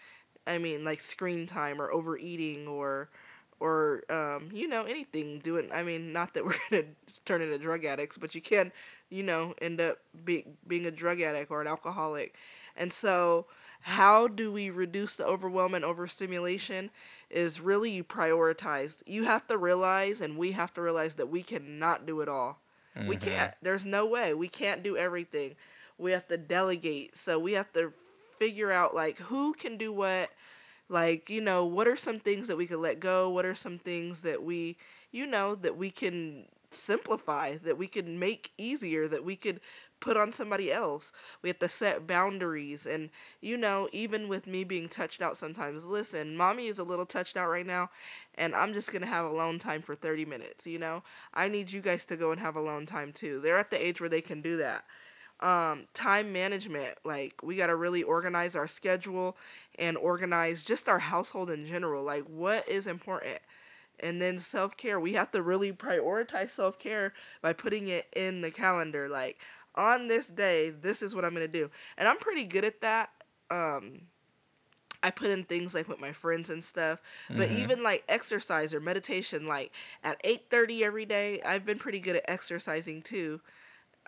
i 0.46 0.58
mean 0.58 0.84
like 0.84 1.00
screen 1.00 1.46
time 1.46 1.80
or 1.80 1.90
overeating 1.90 2.68
or 2.68 3.08
or 3.64 4.02
um, 4.10 4.48
you 4.52 4.68
know 4.68 4.84
anything 4.84 5.38
doing 5.38 5.68
i 5.72 5.82
mean 5.82 6.12
not 6.12 6.34
that 6.34 6.44
we're 6.46 6.54
gonna 6.70 6.84
turn 7.24 7.42
into 7.42 7.58
drug 7.58 7.84
addicts 7.84 8.18
but 8.18 8.34
you 8.34 8.40
can 8.40 8.70
you 9.10 9.22
know 9.22 9.54
end 9.60 9.80
up 9.80 9.98
be, 10.24 10.44
being 10.66 10.86
a 10.86 10.90
drug 10.90 11.20
addict 11.20 11.50
or 11.50 11.60
an 11.60 11.66
alcoholic 11.66 12.34
and 12.76 12.92
so 12.92 13.46
how 13.80 14.28
do 14.28 14.50
we 14.50 14.70
reduce 14.70 15.16
the 15.16 15.26
overwhelm 15.26 15.74
and 15.74 15.84
overstimulation 15.84 16.90
is 17.28 17.60
really 17.60 18.02
prioritized. 18.02 19.02
You 19.06 19.24
have 19.24 19.46
to 19.48 19.58
realize, 19.58 20.20
and 20.20 20.38
we 20.38 20.52
have 20.52 20.72
to 20.74 20.80
realize 20.80 21.16
that 21.16 21.28
we 21.28 21.42
cannot 21.42 22.06
do 22.06 22.20
it 22.20 22.28
all. 22.28 22.60
Mm-hmm. 22.96 23.08
We 23.08 23.16
can't. 23.16 23.52
There's 23.60 23.84
no 23.84 24.06
way. 24.06 24.32
We 24.32 24.48
can't 24.48 24.82
do 24.82 24.96
everything. 24.96 25.56
We 25.98 26.12
have 26.12 26.26
to 26.28 26.38
delegate. 26.38 27.16
So 27.18 27.38
we 27.38 27.52
have 27.52 27.72
to 27.74 27.92
figure 28.38 28.72
out 28.72 28.94
like 28.94 29.18
who 29.18 29.52
can 29.52 29.76
do 29.76 29.92
what. 29.92 30.30
Like 30.94 31.28
you 31.30 31.40
know, 31.40 31.64
what 31.64 31.88
are 31.88 31.96
some 31.96 32.18
things 32.20 32.46
that 32.48 32.56
we 32.56 32.66
could 32.66 32.78
let 32.78 33.00
go? 33.00 33.28
What 33.30 33.44
are 33.44 33.54
some 33.54 33.78
things 33.78 34.20
that 34.22 34.42
we, 34.42 34.76
you 35.12 35.26
know, 35.26 35.54
that 35.56 35.76
we 35.76 35.90
can 35.90 36.44
simplify, 36.70 37.56
that 37.58 37.78
we 37.78 37.86
can 37.86 38.18
make 38.18 38.52
easier, 38.58 39.06
that 39.08 39.24
we 39.24 39.36
could 39.36 39.60
put 40.00 40.16
on 40.16 40.32
somebody 40.32 40.72
else. 40.72 41.12
We 41.42 41.48
have 41.48 41.58
to 41.60 41.68
set 41.68 42.06
boundaries. 42.06 42.86
And, 42.86 43.10
you 43.40 43.56
know, 43.56 43.88
even 43.92 44.28
with 44.28 44.46
me 44.46 44.64
being 44.64 44.88
touched 44.88 45.22
out 45.22 45.36
sometimes, 45.36 45.84
listen, 45.84 46.36
mommy 46.36 46.66
is 46.66 46.78
a 46.78 46.84
little 46.84 47.06
touched 47.06 47.36
out 47.36 47.48
right 47.48 47.66
now, 47.66 47.90
and 48.34 48.54
I'm 48.54 48.74
just 48.74 48.92
going 48.92 49.02
to 49.02 49.08
have 49.08 49.24
alone 49.24 49.58
time 49.58 49.82
for 49.82 49.94
30 49.94 50.24
minutes, 50.24 50.66
you 50.66 50.78
know? 50.78 51.02
I 51.32 51.48
need 51.48 51.72
you 51.72 51.80
guys 51.80 52.04
to 52.06 52.16
go 52.16 52.32
and 52.32 52.40
have 52.40 52.56
alone 52.56 52.86
time 52.86 53.12
too. 53.12 53.40
They're 53.40 53.58
at 53.58 53.70
the 53.70 53.84
age 53.84 54.00
where 54.00 54.10
they 54.10 54.20
can 54.20 54.40
do 54.42 54.56
that. 54.58 54.84
Um, 55.44 55.84
time 55.92 56.32
management, 56.32 56.96
like, 57.04 57.42
we 57.42 57.56
got 57.56 57.66
to 57.66 57.76
really 57.76 58.02
organize 58.02 58.56
our 58.56 58.66
schedule 58.66 59.36
and 59.78 59.96
organize 59.96 60.64
just 60.64 60.88
our 60.88 60.98
household 60.98 61.50
in 61.50 61.66
general. 61.66 62.02
Like, 62.02 62.24
what 62.24 62.66
is 62.68 62.86
important? 62.86 63.40
and 64.00 64.20
then 64.20 64.38
self 64.38 64.76
care. 64.76 64.98
We 64.98 65.12
have 65.14 65.30
to 65.32 65.42
really 65.42 65.72
prioritize 65.72 66.50
self 66.50 66.78
care 66.78 67.12
by 67.42 67.52
putting 67.52 67.88
it 67.88 68.06
in 68.14 68.40
the 68.40 68.50
calendar. 68.50 69.08
Like, 69.08 69.38
on 69.74 70.08
this 70.08 70.28
day, 70.28 70.70
this 70.70 71.02
is 71.02 71.14
what 71.14 71.24
I'm 71.24 71.32
gonna 71.32 71.48
do, 71.48 71.70
and 71.96 72.08
I'm 72.08 72.18
pretty 72.18 72.44
good 72.44 72.64
at 72.64 72.80
that. 72.80 73.10
Um, 73.50 74.02
I 75.02 75.10
put 75.10 75.30
in 75.30 75.44
things 75.44 75.74
like 75.74 75.88
with 75.88 76.00
my 76.00 76.12
friends 76.12 76.48
and 76.48 76.64
stuff, 76.64 77.00
but 77.28 77.48
mm-hmm. 77.48 77.62
even 77.62 77.82
like 77.82 78.04
exercise 78.08 78.72
or 78.72 78.80
meditation, 78.80 79.46
like 79.46 79.72
at 80.02 80.20
eight 80.24 80.46
thirty 80.50 80.84
every 80.84 81.04
day, 81.04 81.42
I've 81.42 81.64
been 81.64 81.78
pretty 81.78 82.00
good 82.00 82.16
at 82.16 82.24
exercising 82.28 83.02
too. 83.02 83.40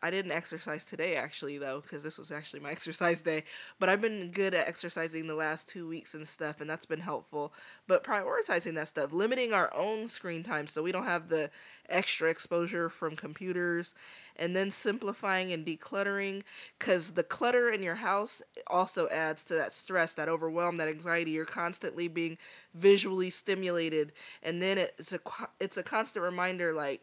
I 0.03 0.11
didn't 0.11 0.32
exercise 0.32 0.84
today 0.84 1.16
actually 1.16 1.59
though 1.59 1.80
because 1.80 2.03
this 2.03 2.18
was 2.18 2.30
actually 2.30 2.61
my 2.61 2.70
exercise 2.72 3.20
day. 3.20 3.44
But 3.78 3.88
I've 3.88 4.01
been 4.01 4.30
good 4.30 4.55
at 4.55 4.68
exercising 4.68 5.26
the 5.26 5.34
last 5.34 5.68
two 5.68 5.88
weeks 5.88 6.14
and 6.14 6.26
stuff, 6.26 6.61
and 6.61 6.68
that's 6.68 6.86
been 6.86 7.01
helpful. 7.01 7.53
But 7.86 8.05
prioritizing 8.05 8.74
that 8.74 8.88
stuff, 8.88 9.12
limiting 9.12 9.53
our 9.53 9.72
own 9.74 10.09
screen 10.09 10.42
time 10.42 10.66
so 10.66 10.82
we 10.82 10.92
don't 10.92 11.05
have 11.05 11.28
the 11.28 11.51
extra 11.88 12.30
exposure 12.30 12.88
from 12.88 13.16
computers, 13.16 13.94
and 14.36 14.55
then 14.55 14.70
simplifying 14.70 15.53
and 15.53 15.64
decluttering 15.64 16.42
because 16.78 17.12
the 17.12 17.22
clutter 17.22 17.70
in 17.70 17.82
your 17.82 17.94
house 17.97 18.42
also 18.66 19.09
adds 19.09 19.44
to 19.44 19.55
that 19.55 19.72
stress, 19.72 20.14
that 20.14 20.28
overwhelm, 20.28 20.76
that 20.76 20.88
anxiety. 20.88 21.30
You're 21.30 21.44
constantly 21.44 22.09
being 22.09 22.38
visually 22.74 23.30
stimulated, 23.30 24.12
and 24.42 24.61
then 24.61 24.78
it's 24.78 25.12
a 25.12 25.20
it's 25.61 25.76
a 25.76 25.82
constant 25.82 26.24
reminder 26.24 26.72
like 26.72 27.03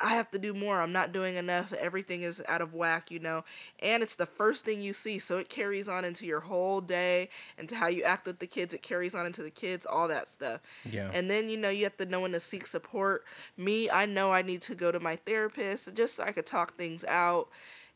I 0.00 0.14
have 0.14 0.30
to 0.30 0.38
do 0.38 0.54
more. 0.54 0.80
I'm 0.80 0.92
not 0.92 1.12
doing 1.12 1.36
enough. 1.36 1.72
Everything 1.74 2.22
is 2.22 2.42
out 2.48 2.62
of 2.62 2.74
whack, 2.74 3.10
you 3.10 3.18
know. 3.18 3.44
And 3.80 4.02
it's 4.02 4.16
the 4.16 4.26
first 4.26 4.64
thing 4.64 4.80
you 4.80 4.92
see, 4.92 5.18
so 5.18 5.38
it 5.38 5.48
carries 5.48 5.88
on 5.88 6.04
into 6.04 6.26
your 6.26 6.40
whole 6.40 6.80
day, 6.80 7.28
into 7.58 7.76
how 7.76 7.88
you 7.88 8.02
act 8.02 8.26
with 8.26 8.38
the 8.38 8.46
kids. 8.46 8.72
It 8.72 8.82
carries 8.82 9.14
on 9.14 9.26
into 9.26 9.42
the 9.42 9.50
kids, 9.50 9.84
all 9.84 10.08
that 10.08 10.28
stuff. 10.28 10.60
Yeah. 10.90 11.10
And 11.12 11.30
then 11.30 11.48
you 11.48 11.56
know 11.56 11.68
you 11.68 11.84
have 11.84 11.96
to 11.98 12.06
know 12.06 12.20
when 12.20 12.32
to 12.32 12.40
seek 12.40 12.66
support. 12.66 13.24
Me, 13.56 13.90
I 13.90 14.06
know 14.06 14.32
I 14.32 14.42
need 14.42 14.62
to 14.62 14.74
go 14.74 14.90
to 14.90 15.00
my 15.00 15.16
therapist 15.16 15.94
just 15.94 16.16
so 16.16 16.24
I 16.24 16.32
could 16.32 16.46
talk 16.46 16.76
things 16.76 17.04
out, 17.04 17.48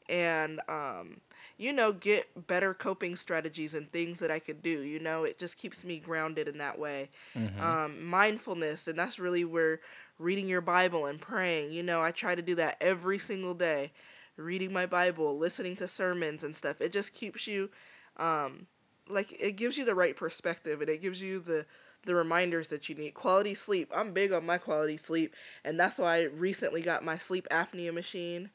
and 0.09 0.61
um, 0.69 1.21
you 1.57 1.73
know, 1.73 1.93
get 1.93 2.47
better 2.47 2.75
coping 2.75 3.15
strategies 3.17 3.75
and 3.75 3.91
things 3.91 4.19
that 4.19 4.31
I 4.31 4.39
could 4.39 4.63
do. 4.63 4.83
You 4.83 4.99
know, 4.99 5.25
it 5.25 5.39
just 5.39 5.57
keeps 5.57 5.85
me 5.85 5.99
grounded 5.99 6.49
in 6.49 6.59
that 6.59 6.79
way. 6.79 7.11
Mm-hmm. 7.37 7.61
Um, 7.61 8.05
mindfulness, 8.05 8.89
and 8.89 8.99
that's 8.99 9.19
really 9.19 9.45
where 9.45 9.81
reading 10.19 10.49
your 10.49 10.61
Bible 10.61 11.07
and 11.07 11.21
praying. 11.21 11.73
You 11.73 11.83
know, 11.83 12.03
I 12.03 12.11
try 12.11 12.35
to 12.35 12.43
do 12.43 12.55
that 12.57 12.77
every 12.81 13.19
single 13.19 13.55
day. 13.55 13.93
Reading 14.37 14.73
my 14.73 14.87
Bible, 14.87 15.39
listening 15.39 15.77
to 15.77 15.87
sermons 15.87 16.43
and 16.43 16.57
stuff. 16.57 16.81
It 16.81 16.93
just 16.93 17.15
keeps 17.15 17.47
you 17.47 17.71
um 18.17 18.67
like 19.09 19.37
it 19.39 19.53
gives 19.53 19.77
you 19.77 19.85
the 19.85 19.95
right 19.95 20.17
perspective 20.17 20.81
and 20.81 20.89
it 20.89 21.03
gives 21.03 21.21
you 21.23 21.39
the 21.41 21.67
the 22.07 22.15
reminders 22.15 22.69
that 22.69 22.89
you 22.89 22.95
need. 22.95 23.15
Quality 23.15 23.55
sleep. 23.55 23.91
I'm 23.95 24.13
big 24.13 24.33
on 24.33 24.45
my 24.45 24.59
quality 24.59 24.97
sleep 24.97 25.35
and 25.65 25.79
that's 25.79 25.99
why 25.99 26.17
I 26.17 26.23
recently 26.25 26.83
got 26.83 27.05
my 27.05 27.17
sleep 27.17 27.47
apnea 27.51 27.93
machine 27.95 28.51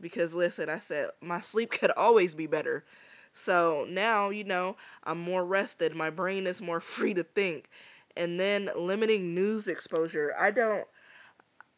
because 0.00 0.34
listen, 0.34 0.68
I 0.68 0.78
said 0.78 1.10
my 1.20 1.40
sleep 1.40 1.70
could 1.80 1.90
always 1.92 2.34
be 2.34 2.46
better. 2.46 2.84
So 3.32 3.86
now, 3.88 4.30
you 4.30 4.44
know, 4.44 4.76
I'm 5.02 5.18
more 5.18 5.44
rested, 5.44 5.94
my 5.94 6.10
brain 6.10 6.46
is 6.46 6.60
more 6.62 6.80
free 6.94 7.14
to 7.14 7.24
think. 7.24 7.68
And 8.16 8.38
then 8.38 8.70
limiting 8.76 9.34
news 9.34 9.66
exposure. 9.66 10.32
I 10.38 10.52
don't 10.52 10.86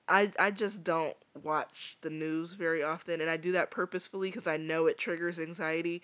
I 0.09 0.33
I 0.39 0.51
just 0.51 0.85
don't 0.85 1.17
watch 1.43 1.97
the 2.01 2.11
news 2.11 2.55
very 2.55 2.83
often, 2.83 3.21
and 3.21 3.31
I 3.31 3.37
do 3.37 3.53
that 3.53 3.71
purposefully 3.71 4.29
because 4.29 4.47
I 4.47 4.57
know 4.57 4.87
it 4.87 4.99
triggers 4.99 5.39
anxiety. 5.41 6.03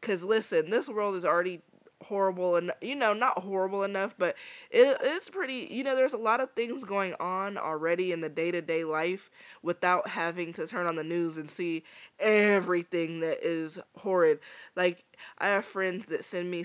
Because 0.00 0.24
listen, 0.24 0.70
this 0.70 0.88
world 0.88 1.14
is 1.14 1.24
already 1.24 1.60
horrible 2.02 2.56
and 2.56 2.70
you 2.82 2.94
know 2.94 3.14
not 3.14 3.38
horrible 3.38 3.82
enough 3.82 4.14
but 4.18 4.36
it, 4.70 4.98
it's 5.02 5.30
pretty 5.30 5.66
you 5.70 5.82
know 5.82 5.94
there's 5.96 6.12
a 6.12 6.18
lot 6.18 6.38
of 6.38 6.50
things 6.50 6.84
going 6.84 7.14
on 7.18 7.56
already 7.56 8.12
in 8.12 8.20
the 8.20 8.28
day-to-day 8.28 8.84
life 8.84 9.30
without 9.62 10.08
having 10.08 10.52
to 10.52 10.66
turn 10.66 10.86
on 10.86 10.96
the 10.96 11.04
news 11.04 11.38
and 11.38 11.48
see 11.48 11.82
everything 12.18 13.20
that 13.20 13.38
is 13.42 13.78
horrid 13.96 14.38
like 14.76 15.02
i 15.38 15.46
have 15.46 15.64
friends 15.64 16.04
that 16.06 16.24
send 16.26 16.50
me 16.50 16.62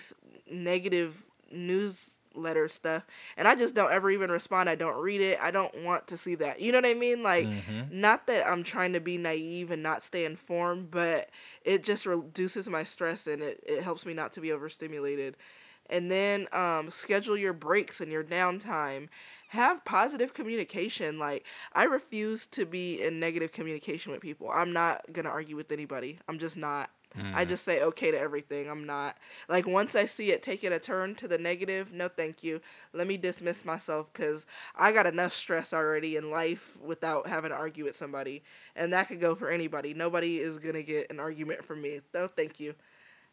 negative 0.51 1.23
news 1.51 2.18
letter 2.35 2.67
stuff 2.67 3.05
and 3.37 3.47
i 3.47 3.55
just 3.55 3.75
don't 3.75 3.91
ever 3.91 4.09
even 4.09 4.29
respond. 4.31 4.69
I 4.69 4.75
don't 4.75 5.01
read 5.01 5.21
it. 5.21 5.39
I 5.41 5.51
don't 5.51 5.83
want 5.83 6.07
to 6.07 6.17
see 6.17 6.35
that. 6.35 6.59
You 6.59 6.71
know 6.71 6.77
what 6.77 6.85
i 6.85 6.93
mean? 6.93 7.23
Like 7.23 7.47
mm-hmm. 7.47 7.99
not 7.99 8.27
that 8.27 8.47
i'm 8.47 8.63
trying 8.63 8.93
to 8.93 8.99
be 8.99 9.17
naive 9.17 9.71
and 9.71 9.83
not 9.83 10.03
stay 10.03 10.25
informed 10.25 10.91
but 10.91 11.29
it 11.63 11.83
just 11.83 12.05
reduces 12.05 12.69
my 12.69 12.83
stress 12.83 13.27
and 13.27 13.41
it, 13.41 13.63
it 13.67 13.83
helps 13.83 14.05
me 14.05 14.13
not 14.13 14.33
to 14.33 14.41
be 14.41 14.51
overstimulated. 14.51 15.37
And 15.89 16.11
then 16.11 16.47
um, 16.51 16.91
schedule 16.91 17.35
your 17.35 17.53
breaks 17.53 17.99
and 17.99 18.11
your 18.11 18.23
downtime. 18.23 19.09
Have 19.49 19.83
positive 19.83 20.35
communication. 20.35 21.17
Like 21.17 21.45
i 21.73 21.83
refuse 21.83 22.45
to 22.47 22.65
be 22.65 23.01
in 23.01 23.19
negative 23.19 23.51
communication 23.51 24.11
with 24.11 24.21
people. 24.21 24.49
I'm 24.53 24.73
not 24.73 25.11
gonna 25.11 25.29
argue 25.29 25.55
with 25.55 25.71
anybody. 25.71 26.19
I'm 26.27 26.37
just 26.37 26.57
not 26.57 26.91
Mm. 27.17 27.33
I 27.33 27.43
just 27.45 27.65
say 27.65 27.81
okay 27.81 28.11
to 28.11 28.19
everything. 28.19 28.69
I'm 28.69 28.85
not 28.85 29.17
like 29.47 29.65
once 29.65 29.95
I 29.95 30.05
see 30.05 30.31
it 30.31 30.43
taking 30.43 30.71
a 30.71 30.79
turn 30.79 31.15
to 31.15 31.27
the 31.27 31.37
negative, 31.37 31.91
no 31.91 32.07
thank 32.07 32.43
you. 32.43 32.61
Let 32.93 33.07
me 33.07 33.17
dismiss 33.17 33.65
myself 33.65 34.13
cuz 34.13 34.45
I 34.75 34.91
got 34.91 35.07
enough 35.07 35.33
stress 35.33 35.73
already 35.73 36.15
in 36.15 36.29
life 36.29 36.77
without 36.79 37.27
having 37.27 37.49
to 37.49 37.55
argue 37.55 37.85
with 37.85 37.95
somebody. 37.95 38.43
And 38.75 38.93
that 38.93 39.07
could 39.07 39.19
go 39.19 39.33
for 39.33 39.49
anybody. 39.49 39.93
Nobody 39.93 40.39
is 40.39 40.59
going 40.59 40.75
to 40.75 40.83
get 40.83 41.09
an 41.09 41.19
argument 41.19 41.65
from 41.65 41.81
me. 41.81 42.01
No 42.13 42.27
thank 42.27 42.59
you. 42.59 42.75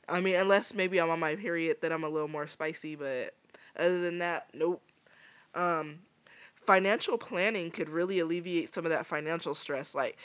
I 0.08 0.20
mean, 0.20 0.36
unless 0.36 0.72
maybe 0.72 0.98
I'm 0.98 1.10
on 1.10 1.20
my 1.20 1.36
period 1.36 1.78
then 1.82 1.92
I'm 1.92 2.04
a 2.04 2.08
little 2.08 2.28
more 2.28 2.46
spicy, 2.46 2.96
but 2.96 3.34
other 3.78 4.00
than 4.00 4.18
that, 4.18 4.48
nope. 4.54 4.82
Um 5.54 6.00
financial 6.64 7.16
planning 7.16 7.70
could 7.70 7.88
really 7.88 8.18
alleviate 8.18 8.74
some 8.74 8.84
of 8.84 8.90
that 8.90 9.06
financial 9.06 9.54
stress 9.54 9.94
like 9.94 10.18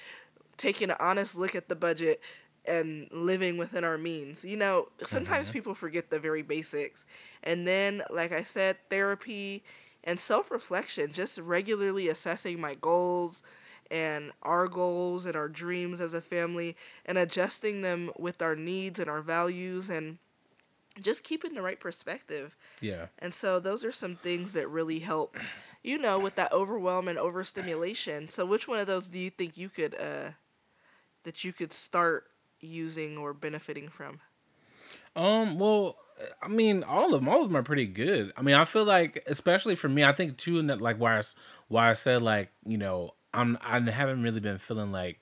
taking 0.58 0.90
an 0.90 0.98
honest 1.00 1.38
look 1.38 1.56
at 1.56 1.70
the 1.70 1.76
budget 1.76 2.22
and 2.66 3.08
living 3.12 3.58
within 3.58 3.84
our 3.84 3.98
means. 3.98 4.46
You 4.46 4.58
know, 4.58 4.90
sometimes 5.04 5.48
mm-hmm. 5.48 5.54
people 5.54 5.74
forget 5.76 6.10
the 6.10 6.20
very 6.20 6.42
basics. 6.42 7.06
And 7.44 7.66
then, 7.66 8.04
like 8.10 8.32
I 8.32 8.44
said, 8.44 8.78
therapy 8.90 9.64
and 10.04 10.20
self 10.20 10.52
reflection, 10.52 11.12
just 11.12 11.38
regularly 11.38 12.08
assessing 12.08 12.60
my 12.60 12.76
goals 12.76 13.44
and 13.90 14.32
our 14.42 14.68
goals 14.68 15.26
and 15.26 15.36
our 15.36 15.50
dreams 15.50 16.00
as 16.00 16.14
a 16.14 16.22
family 16.22 16.76
and 17.06 17.18
adjusting 17.18 17.82
them 17.82 18.10
with 18.18 18.42
our 18.42 18.56
needs 18.56 19.00
and 19.00 19.10
our 19.10 19.22
values 19.22 19.90
and 19.90 20.18
just 21.02 21.24
keeping 21.24 21.54
the 21.54 21.62
right 21.62 21.80
perspective. 21.80 22.56
Yeah. 22.80 23.08
And 23.20 23.34
so 23.34 23.60
those 23.60 23.84
are 23.84 23.92
some 23.92 24.16
things 24.16 24.54
that 24.54 24.70
really 24.70 25.00
help, 25.00 25.38
you 25.84 25.98
know, 25.98 26.20
with 26.20 26.36
that 26.36 26.52
overwhelm 26.54 27.08
and 27.08 27.18
overstimulation. 27.20 28.30
So 28.30 28.46
which 28.46 28.68
one 28.68 28.80
of 28.80 28.88
those 28.88 29.10
do 29.10 29.20
you 29.20 29.30
think 29.30 29.58
you 29.58 29.70
could 29.70 29.96
uh 29.96 30.32
that 31.24 31.44
you 31.44 31.54
could 31.54 31.72
start 31.72 32.26
using 32.62 33.18
or 33.18 33.34
benefiting 33.34 33.90
from? 33.90 34.20
Um, 35.16 35.60
well, 35.60 35.98
I 36.42 36.48
mean, 36.48 36.84
all 36.84 37.14
of 37.14 37.22
them, 37.22 37.30
all 37.30 37.42
of 37.42 37.48
them 37.50 37.58
are 37.58 37.64
pretty 37.64 37.88
good. 37.88 38.32
I 38.38 38.42
mean, 38.42 38.56
I 38.56 38.66
feel 38.66 38.86
like, 38.86 39.24
especially 39.28 39.76
for 39.76 39.90
me, 39.90 40.04
I 40.04 40.12
think 40.12 40.38
too, 40.38 40.60
in 40.60 40.68
that 40.68 40.82
like 40.82 40.98
why 40.98 41.18
I, 41.18 41.22
why 41.68 41.90
I 41.90 41.94
said 41.94 42.22
like 42.22 42.52
you 42.66 42.78
know 42.78 43.16
I'm 43.34 43.58
I 43.62 43.80
haven't 43.80 44.24
really 44.24 44.40
been 44.40 44.58
feeling 44.58 44.92
like 44.92 45.20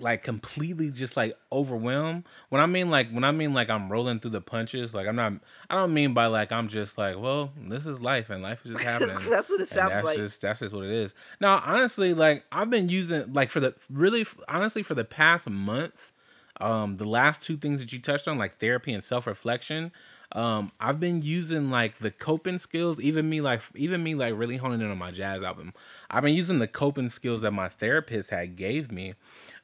like 0.00 0.22
completely 0.22 0.90
just 0.90 1.16
like 1.16 1.34
overwhelmed. 1.52 2.24
When 2.48 2.60
I 2.60 2.66
mean 2.66 2.90
like 2.90 3.10
when 3.10 3.24
I 3.24 3.32
mean 3.32 3.54
like 3.54 3.70
I'm 3.70 3.90
rolling 3.90 4.20
through 4.20 4.32
the 4.32 4.40
punches, 4.40 4.94
like 4.94 5.06
I'm 5.06 5.16
not 5.16 5.34
I 5.68 5.76
don't 5.76 5.94
mean 5.94 6.14
by 6.14 6.26
like 6.26 6.52
I'm 6.52 6.68
just 6.68 6.98
like, 6.98 7.18
well, 7.18 7.52
this 7.56 7.86
is 7.86 8.00
life 8.00 8.30
and 8.30 8.42
life 8.42 8.64
is 8.64 8.72
just 8.72 8.84
happening. 8.88 9.16
that's 9.28 9.50
what 9.50 9.60
it 9.60 9.68
sounds 9.68 9.90
that's 9.90 10.04
like. 10.04 10.16
Just, 10.16 10.42
that's 10.42 10.60
just 10.60 10.74
what 10.74 10.84
it 10.84 10.90
is. 10.90 11.14
Now, 11.40 11.62
honestly, 11.64 12.14
like 12.14 12.44
I've 12.52 12.70
been 12.70 12.88
using 12.88 13.32
like 13.32 13.50
for 13.50 13.60
the 13.60 13.74
really 13.90 14.26
honestly 14.48 14.82
for 14.82 14.94
the 14.94 15.04
past 15.04 15.48
month, 15.48 16.12
um, 16.60 16.96
the 16.98 17.08
last 17.08 17.42
two 17.42 17.56
things 17.56 17.80
that 17.80 17.92
you 17.92 17.98
touched 17.98 18.28
on, 18.28 18.38
like 18.38 18.58
therapy 18.58 18.92
and 18.92 19.02
self 19.02 19.26
reflection, 19.26 19.92
um, 20.32 20.70
I've 20.78 21.00
been 21.00 21.22
using 21.22 21.70
like 21.70 21.98
the 21.98 22.10
coping 22.10 22.58
skills, 22.58 23.00
even 23.00 23.28
me 23.28 23.40
like 23.40 23.62
even 23.74 24.02
me 24.02 24.14
like 24.14 24.34
really 24.36 24.56
honing 24.58 24.80
in 24.80 24.90
on 24.90 24.98
my 24.98 25.10
jazz 25.10 25.42
album. 25.42 25.74
I've 26.10 26.22
been 26.22 26.34
using 26.34 26.58
the 26.58 26.68
coping 26.68 27.08
skills 27.08 27.42
that 27.42 27.52
my 27.52 27.68
therapist 27.68 28.30
had 28.30 28.56
gave 28.56 28.92
me. 28.92 29.14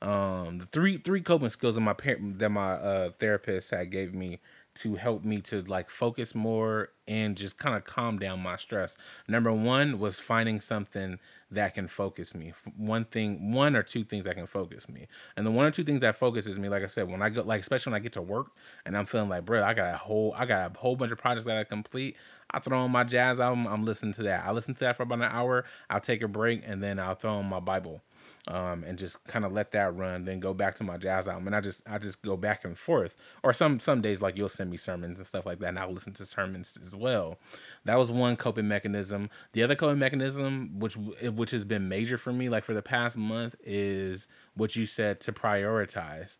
Um, 0.03 0.59
the 0.59 0.67
three 0.67 0.99
three 0.99 1.21
coping 1.21 1.51
skills 1.51 1.77
that 1.77 1.83
my 1.83 1.93
parent 1.93 2.39
that 2.41 2.51
my 2.51 2.73
uh 2.73 3.11
therapist 3.19 3.71
had 3.71 3.91
gave 3.91 4.14
me 4.14 4.41
to 4.77 4.97
help 4.97 5.25
me 5.25 5.41
to 5.41 5.62
like 5.62 5.89
focus 5.89 6.35
more 6.35 6.91
and 7.09 7.37
just 7.37 7.59
kind 7.59 7.75
of 7.75 7.85
calm 7.85 8.19
down 8.19 8.41
my 8.41 8.57
stress. 8.57 8.99
Number 9.27 9.53
one 9.53 9.99
was 9.99 10.19
finding 10.19 10.61
something 10.61 11.19
that 11.51 11.74
can 11.74 11.86
focus 11.86 12.34
me. 12.34 12.53
One 12.76 13.05
thing, 13.05 13.53
one 13.53 13.76
or 13.76 13.82
two 13.82 14.03
things 14.03 14.24
that 14.24 14.34
can 14.34 14.47
focus 14.47 14.88
me. 14.88 15.07
And 15.36 15.47
the 15.47 15.51
one 15.51 15.64
or 15.64 15.70
two 15.70 15.84
things 15.84 16.01
that 16.01 16.16
focuses 16.16 16.59
me, 16.59 16.68
like 16.68 16.82
I 16.82 16.88
said, 16.88 17.09
when 17.09 17.22
I 17.22 17.28
go, 17.28 17.42
like 17.42 17.61
especially 17.61 17.92
when 17.92 18.01
I 18.01 18.03
get 18.03 18.14
to 18.14 18.22
work 18.22 18.49
and 18.84 18.97
I'm 18.97 19.07
feeling 19.07 19.28
like, 19.28 19.44
bro, 19.44 19.62
I 19.62 19.74
got 19.74 19.94
a 19.94 19.97
whole, 19.97 20.34
I 20.36 20.47
got 20.47 20.74
a 20.74 20.78
whole 20.78 20.97
bunch 20.97 21.12
of 21.12 21.18
projects 21.18 21.47
that 21.47 21.57
I 21.57 21.64
complete. 21.64 22.16
I 22.51 22.59
throw 22.59 22.80
on 22.80 22.90
my 22.90 23.05
jazz 23.05 23.38
album. 23.38 23.66
I'm 23.66 23.84
listening 23.84 24.14
to 24.14 24.22
that. 24.24 24.44
I 24.44 24.53
listen 24.53 24.74
to 24.74 24.80
that 24.80 24.97
for 24.97 25.05
about 25.05 25.18
an 25.18 25.24
hour. 25.24 25.64
I'll 25.88 26.01
take 26.01 26.22
a 26.22 26.28
break 26.28 26.62
and 26.64 26.82
then 26.82 26.99
I'll 26.99 27.14
throw 27.14 27.34
on 27.34 27.47
my 27.47 27.61
Bible 27.61 28.03
um, 28.49 28.84
and 28.84 28.97
just 28.97 29.24
kind 29.24 29.44
of 29.44 29.53
let 29.53 29.72
that 29.72 29.97
run, 29.97 30.24
then 30.24 30.38
go 30.38 30.55
back 30.55 30.76
to 30.76 30.84
my 30.84 30.97
jazz 30.97 31.26
album, 31.26 31.47
and 31.49 31.57
I 31.57 31.61
just 31.61 31.82
I 31.88 31.99
just 31.99 32.22
go 32.22 32.36
back 32.36 32.64
and 32.64 32.78
forth. 32.78 33.16
Or 33.42 33.53
some 33.53 33.80
some 33.80 34.01
days 34.01 34.22
like 34.22 34.36
you'll 34.36 34.49
send 34.49 34.70
me 34.70 34.76
sermons 34.76 35.18
and 35.18 35.26
stuff 35.26 35.47
like 35.47 35.59
that, 35.61 35.68
and 35.68 35.78
I'll 35.78 35.92
listen 35.92 36.12
to 36.14 36.24
sermons 36.24 36.78
as 36.80 36.94
well. 36.94 37.38
That 37.84 37.99
was 37.99 38.11
one 38.11 38.36
coping 38.36 38.68
mechanism. 38.68 39.30
The 39.53 39.62
other 39.62 39.74
coping 39.74 39.99
mechanism, 39.99 40.78
which 40.78 40.97
which 40.97 41.51
has 41.51 41.64
been 41.64 41.88
major 41.88 42.18
for 42.18 42.32
me, 42.32 42.49
like 42.49 42.64
for 42.64 42.74
the 42.74 42.82
past 42.82 43.16
month, 43.16 43.57
is 43.64 44.28
what 44.55 44.76
you 44.76 44.86
said 44.86 45.20
to 45.22 45.32
prioritize. 45.32 46.38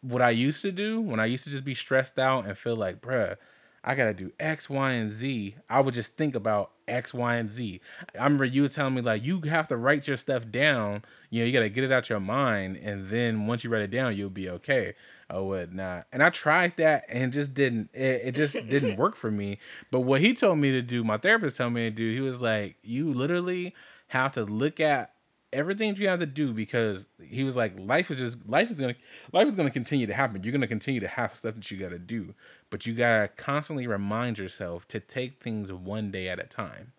What 0.00 0.22
I 0.22 0.30
used 0.30 0.62
to 0.62 0.72
do 0.72 1.00
when 1.00 1.20
I 1.20 1.26
used 1.26 1.44
to 1.44 1.50
just 1.50 1.64
be 1.64 1.74
stressed 1.74 2.18
out 2.18 2.46
and 2.46 2.58
feel 2.58 2.74
like, 2.74 3.00
bruh, 3.00 3.36
I 3.84 3.94
gotta 3.94 4.14
do 4.14 4.32
X, 4.38 4.70
Y, 4.70 4.92
and 4.92 5.10
Z. 5.10 5.56
I 5.68 5.80
would 5.80 5.94
just 5.94 6.16
think 6.16 6.36
about 6.36 6.70
X, 6.86 7.12
Y, 7.12 7.34
and 7.34 7.50
Z. 7.50 7.80
I 8.18 8.24
remember 8.24 8.44
you 8.44 8.66
telling 8.68 8.94
me 8.94 9.02
like 9.02 9.24
you 9.24 9.40
have 9.42 9.68
to 9.68 9.76
write 9.76 10.06
your 10.06 10.16
stuff 10.16 10.50
down. 10.50 11.02
You 11.30 11.40
know, 11.40 11.46
you 11.46 11.52
gotta 11.52 11.68
get 11.68 11.84
it 11.84 11.92
out 11.92 12.08
your 12.08 12.20
mind, 12.20 12.76
and 12.76 13.08
then 13.08 13.46
once 13.46 13.64
you 13.64 13.70
write 13.70 13.82
it 13.82 13.90
down, 13.90 14.16
you'll 14.16 14.30
be 14.30 14.48
okay. 14.48 14.94
Oh, 15.28 15.44
what 15.44 15.72
not? 15.72 16.06
And 16.12 16.22
I 16.22 16.30
tried 16.30 16.76
that 16.76 17.06
and 17.08 17.32
just 17.32 17.54
didn't. 17.54 17.90
It, 17.92 18.20
it 18.24 18.34
just 18.34 18.54
didn't 18.68 18.96
work 18.98 19.16
for 19.16 19.30
me. 19.30 19.58
But 19.90 20.00
what 20.00 20.20
he 20.20 20.34
told 20.34 20.58
me 20.58 20.70
to 20.72 20.82
do, 20.82 21.02
my 21.02 21.16
therapist 21.16 21.56
told 21.56 21.72
me 21.72 21.84
to 21.84 21.90
do, 21.90 22.12
he 22.12 22.20
was 22.20 22.42
like, 22.42 22.76
you 22.82 23.12
literally 23.12 23.74
have 24.08 24.32
to 24.32 24.44
look 24.44 24.78
at 24.78 25.14
everything 25.52 25.94
you 25.96 26.08
have 26.08 26.20
to 26.20 26.26
do 26.26 26.52
because 26.52 27.08
he 27.22 27.44
was 27.44 27.56
like 27.56 27.74
life 27.78 28.10
is 28.10 28.18
just 28.18 28.48
life 28.48 28.70
is 28.70 28.80
gonna 28.80 28.94
life 29.32 29.46
is 29.46 29.56
gonna 29.56 29.70
continue 29.70 30.06
to 30.06 30.14
happen. 30.14 30.42
You're 30.42 30.52
gonna 30.52 30.66
continue 30.66 31.00
to 31.00 31.08
have 31.08 31.34
stuff 31.34 31.54
that 31.54 31.70
you 31.70 31.76
gotta 31.78 31.98
do 31.98 32.34
but 32.70 32.86
you 32.86 32.94
gotta 32.94 33.28
constantly 33.28 33.86
remind 33.86 34.38
yourself 34.38 34.88
to 34.88 35.00
take 35.00 35.42
things 35.42 35.72
one 35.72 36.10
day 36.10 36.28
at 36.28 36.38
a 36.38 36.44
time. 36.44 36.92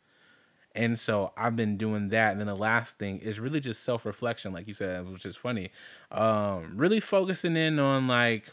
And 0.76 0.98
so 0.98 1.34
i've 1.38 1.56
been 1.56 1.78
doing 1.78 2.10
that. 2.10 2.32
And 2.32 2.40
then 2.40 2.48
the 2.48 2.56
last 2.56 2.98
thing 2.98 3.20
is 3.20 3.40
really 3.40 3.60
just 3.60 3.84
self-reflection 3.84 4.54
like 4.54 4.68
you 4.68 4.74
said 4.74 5.08
which 5.10 5.26
is 5.26 5.38
funny. 5.38 5.72
Um 6.12 6.78
really 6.78 7.00
focusing 7.00 7.56
in 7.56 7.80
on 7.80 8.08
like 8.08 8.52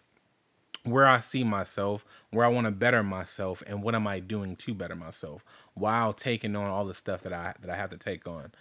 where 0.84 1.06
I 1.06 1.18
see 1.18 1.44
myself, 1.44 2.04
where 2.30 2.44
I 2.44 2.48
want 2.48 2.66
to 2.66 2.70
better 2.70 3.02
myself, 3.02 3.62
and 3.66 3.82
what 3.82 3.94
am 3.94 4.06
I 4.06 4.20
doing 4.20 4.56
to 4.56 4.74
better 4.74 4.96
myself 4.96 5.44
while 5.74 6.12
taking 6.12 6.56
on 6.56 6.66
all 6.68 6.84
the 6.84 6.94
stuff 6.94 7.22
that 7.22 7.32
I 7.32 7.54
that 7.60 7.70
I 7.70 7.76
have 7.76 7.90
to 7.90 7.98
take 7.98 8.26
on. 8.26 8.52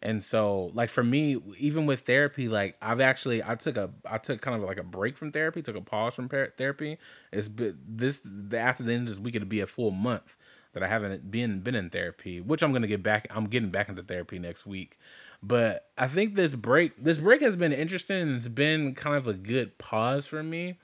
And 0.00 0.22
so, 0.22 0.70
like 0.74 0.90
for 0.90 1.02
me, 1.02 1.38
even 1.58 1.86
with 1.86 2.00
therapy, 2.00 2.48
like 2.48 2.76
I've 2.80 3.00
actually 3.00 3.42
I 3.42 3.56
took 3.56 3.76
a 3.76 3.90
I 4.08 4.18
took 4.18 4.40
kind 4.40 4.56
of 4.56 4.66
like 4.68 4.78
a 4.78 4.84
break 4.84 5.16
from 5.16 5.32
therapy, 5.32 5.60
took 5.60 5.76
a 5.76 5.80
pause 5.80 6.14
from 6.14 6.28
therapy. 6.28 6.98
It's 7.32 7.48
been 7.48 7.78
this 7.86 8.22
the 8.24 8.58
after 8.58 8.84
the 8.84 8.92
end 8.92 9.02
of 9.02 9.08
this 9.08 9.18
week 9.18 9.34
it'll 9.34 9.48
be 9.48 9.60
a 9.60 9.66
full 9.66 9.90
month 9.90 10.36
that 10.72 10.82
I 10.82 10.88
haven't 10.88 11.30
been 11.30 11.60
been 11.60 11.74
in 11.74 11.90
therapy, 11.90 12.40
which 12.40 12.62
I'm 12.62 12.72
gonna 12.72 12.86
get 12.86 13.02
back. 13.02 13.26
I'm 13.30 13.46
getting 13.46 13.70
back 13.70 13.88
into 13.88 14.02
therapy 14.02 14.38
next 14.38 14.66
week. 14.66 14.96
But 15.42 15.88
I 15.96 16.06
think 16.06 16.36
this 16.36 16.54
break 16.54 16.96
this 17.02 17.18
break 17.18 17.40
has 17.42 17.56
been 17.56 17.72
interesting 17.72 18.22
and 18.22 18.36
it's 18.36 18.48
been 18.48 18.94
kind 18.94 19.16
of 19.16 19.26
a 19.26 19.34
good 19.34 19.78
pause 19.78 20.26
for 20.26 20.44
me 20.44 20.78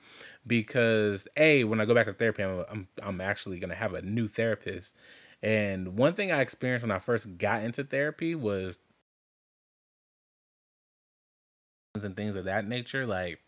because 0.45 1.27
a 1.37 1.63
when 1.63 1.79
I 1.79 1.85
go 1.85 1.93
back 1.93 2.07
to 2.07 2.13
therapy, 2.13 2.43
I'm 2.43 2.65
I'm, 2.69 2.87
I'm 3.01 3.21
actually 3.21 3.59
gonna 3.59 3.75
have 3.75 3.93
a 3.93 4.01
new 4.01 4.27
therapist. 4.27 4.93
And 5.41 5.97
one 5.97 6.13
thing 6.13 6.31
I 6.31 6.41
experienced 6.41 6.83
when 6.83 6.91
I 6.91 6.99
first 6.99 7.37
got 7.37 7.63
into 7.63 7.83
therapy 7.83 8.33
was 8.33 8.79
and 12.03 12.15
things 12.15 12.35
of 12.35 12.45
that 12.45 12.67
nature. 12.67 13.05
Like 13.05 13.39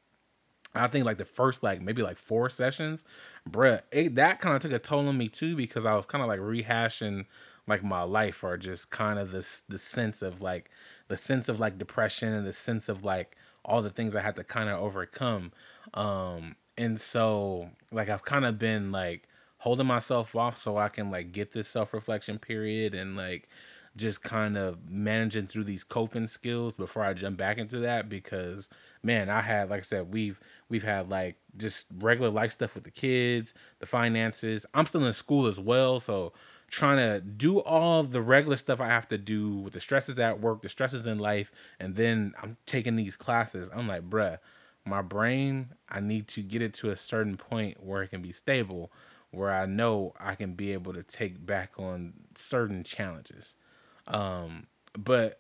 I 0.76 0.88
think 0.88 1.06
like 1.06 1.18
the 1.18 1.26
first 1.26 1.64
like 1.64 1.82
maybe 1.82 2.02
like 2.02 2.18
four 2.18 2.50
sessions, 2.50 3.04
bruh, 3.50 3.82
it, 3.92 4.16
that 4.16 4.40
kind 4.40 4.56
of 4.56 4.62
took 4.62 4.72
a 4.72 4.80
toll 4.80 5.08
on 5.08 5.18
me 5.18 5.30
too 5.30 5.56
because 5.56 5.86
I 5.86 5.96
was 5.96 6.06
kind 6.06 6.22
of 6.22 6.28
like 6.28 6.40
rehashing 6.40 7.26
like 7.68 7.84
my 7.84 8.04
life 8.04 8.44
or 8.44 8.58
just 8.58 8.92
kind 8.92 9.20
of 9.20 9.32
this 9.32 9.62
the 9.68 9.78
sense 9.78 10.22
of 10.22 10.42
like 10.42 10.70
the 11.08 11.18
sense 11.18 11.50
of 11.50 11.60
like 11.60 11.78
depression 11.78 12.34
and 12.34 12.46
the 12.46 12.54
sense 12.54 12.90
of 12.90 13.04
like 13.04 13.36
all 13.66 13.82
the 13.82 13.90
things 13.90 14.16
I 14.16 14.22
had 14.22 14.36
to 14.36 14.44
kind 14.44 14.70
of 14.70 14.80
overcome. 14.80 15.52
Um 15.94 16.56
and 16.78 17.00
so 17.00 17.72
like 17.92 18.10
I've 18.10 18.24
kind 18.24 18.46
of 18.46 18.60
been 18.60 18.92
like 18.92 19.28
holding 19.60 19.88
myself 19.88 20.36
off 20.36 20.58
so 20.58 20.78
I 20.78 20.90
can 20.90 21.10
like 21.12 21.32
get 21.32 21.52
this 21.52 21.68
self-reflection 21.68 22.40
period 22.40 22.94
and 22.94 23.16
like 23.16 23.50
just 23.98 24.24
kind 24.24 24.58
of 24.58 24.90
managing 24.90 25.48
through 25.48 25.66
these 25.66 25.84
coping 25.84 26.28
skills 26.28 26.76
before 26.76 27.04
I 27.04 27.14
jump 27.14 27.38
back 27.38 27.58
into 27.58 27.80
that 27.80 28.08
because 28.08 28.70
man, 29.04 29.30
I 29.30 29.42
had 29.42 29.70
like 29.70 29.80
I 29.80 29.84
said, 29.84 30.14
we've 30.14 30.40
we've 30.70 30.84
had 30.84 31.10
like 31.10 31.38
just 31.58 31.88
regular 31.98 32.30
life 32.30 32.52
stuff 32.52 32.76
with 32.76 32.84
the 32.84 32.92
kids, 32.92 33.54
the 33.80 33.86
finances. 33.86 34.66
I'm 34.74 34.86
still 34.86 35.06
in 35.06 35.14
school 35.14 35.48
as 35.48 35.60
well, 35.60 36.00
so 36.00 36.34
trying 36.70 36.98
to 36.98 37.22
do 37.22 37.60
all 37.60 38.04
the 38.04 38.22
regular 38.22 38.58
stuff 38.58 38.80
I 38.82 38.88
have 38.88 39.08
to 39.10 39.18
do 39.18 39.56
with 39.56 39.74
the 39.74 39.80
stresses 39.80 40.20
at 40.20 40.40
work, 40.40 40.62
the 40.62 40.70
stresses 40.70 41.08
in 41.08 41.18
life, 41.18 41.52
and 41.80 41.96
then 41.96 42.34
I'm 42.42 42.58
taking 42.66 42.96
these 42.96 43.16
classes. 43.16 43.70
I'm 43.74 43.88
like, 43.88 44.10
bruh, 44.10 44.40
my 44.86 45.02
brain, 45.02 45.70
I 45.90 46.00
need 46.00 46.28
to 46.30 46.42
get 46.42 46.62
it 46.62 46.74
to 46.76 46.90
a 46.90 46.98
certain 46.98 47.38
point 47.38 47.84
where 47.84 48.02
it 48.02 48.10
can 48.10 48.22
be 48.22 48.32
stable, 48.32 48.92
where 49.32 49.52
I 49.52 49.66
know 49.66 50.14
I 50.20 50.36
can 50.36 50.54
be 50.54 50.74
able 50.74 50.94
to 50.94 51.04
take 51.04 51.46
back 51.46 51.72
on 51.78 52.14
certain 52.36 52.84
challenges. 52.84 53.56
Um, 54.08 54.68
but 54.98 55.40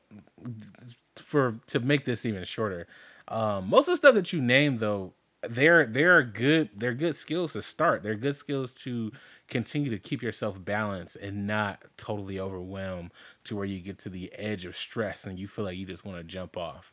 for 1.15 1.59
to 1.67 1.79
make 1.79 2.05
this 2.05 2.25
even 2.25 2.43
shorter, 2.43 2.87
um, 3.27 3.69
most 3.69 3.87
of 3.87 3.93
the 3.93 3.97
stuff 3.97 4.15
that 4.15 4.33
you 4.33 4.41
name 4.41 4.77
though, 4.77 5.13
they're 5.47 5.85
they're 5.85 6.23
good 6.23 6.69
they're 6.75 6.93
good 6.93 7.15
skills 7.15 7.53
to 7.53 7.61
start. 7.61 8.03
They're 8.03 8.15
good 8.15 8.35
skills 8.35 8.73
to 8.75 9.11
continue 9.47 9.89
to 9.89 9.99
keep 9.99 10.21
yourself 10.21 10.63
balanced 10.63 11.15
and 11.17 11.47
not 11.47 11.83
totally 11.97 12.39
overwhelmed 12.39 13.11
to 13.45 13.55
where 13.55 13.65
you 13.65 13.79
get 13.79 13.97
to 13.99 14.09
the 14.09 14.31
edge 14.33 14.65
of 14.65 14.75
stress 14.75 15.25
and 15.25 15.39
you 15.39 15.47
feel 15.47 15.65
like 15.65 15.77
you 15.77 15.85
just 15.85 16.05
want 16.05 16.17
to 16.17 16.23
jump 16.23 16.57
off. 16.57 16.91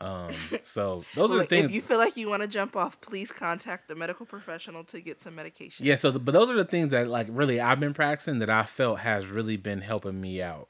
Um, 0.00 0.32
so 0.64 1.04
those 1.14 1.30
well, 1.30 1.38
are 1.38 1.42
the 1.42 1.46
things. 1.46 1.66
If 1.66 1.74
you 1.74 1.80
feel 1.80 1.98
like 1.98 2.16
you 2.16 2.28
want 2.28 2.42
to 2.42 2.48
jump 2.48 2.76
off, 2.76 3.00
please 3.00 3.32
contact 3.32 3.88
the 3.88 3.94
medical 3.94 4.26
professional 4.26 4.84
to 4.84 5.00
get 5.00 5.20
some 5.20 5.34
medication. 5.34 5.86
Yeah. 5.86 5.94
So, 5.94 6.10
the, 6.10 6.18
but 6.18 6.32
those 6.32 6.50
are 6.50 6.56
the 6.56 6.64
things 6.64 6.90
that 6.90 7.08
like 7.08 7.26
really 7.30 7.60
I've 7.60 7.80
been 7.80 7.94
practicing 7.94 8.38
that 8.40 8.50
I 8.50 8.64
felt 8.64 9.00
has 9.00 9.26
really 9.26 9.56
been 9.56 9.80
helping 9.80 10.20
me 10.20 10.42
out 10.42 10.68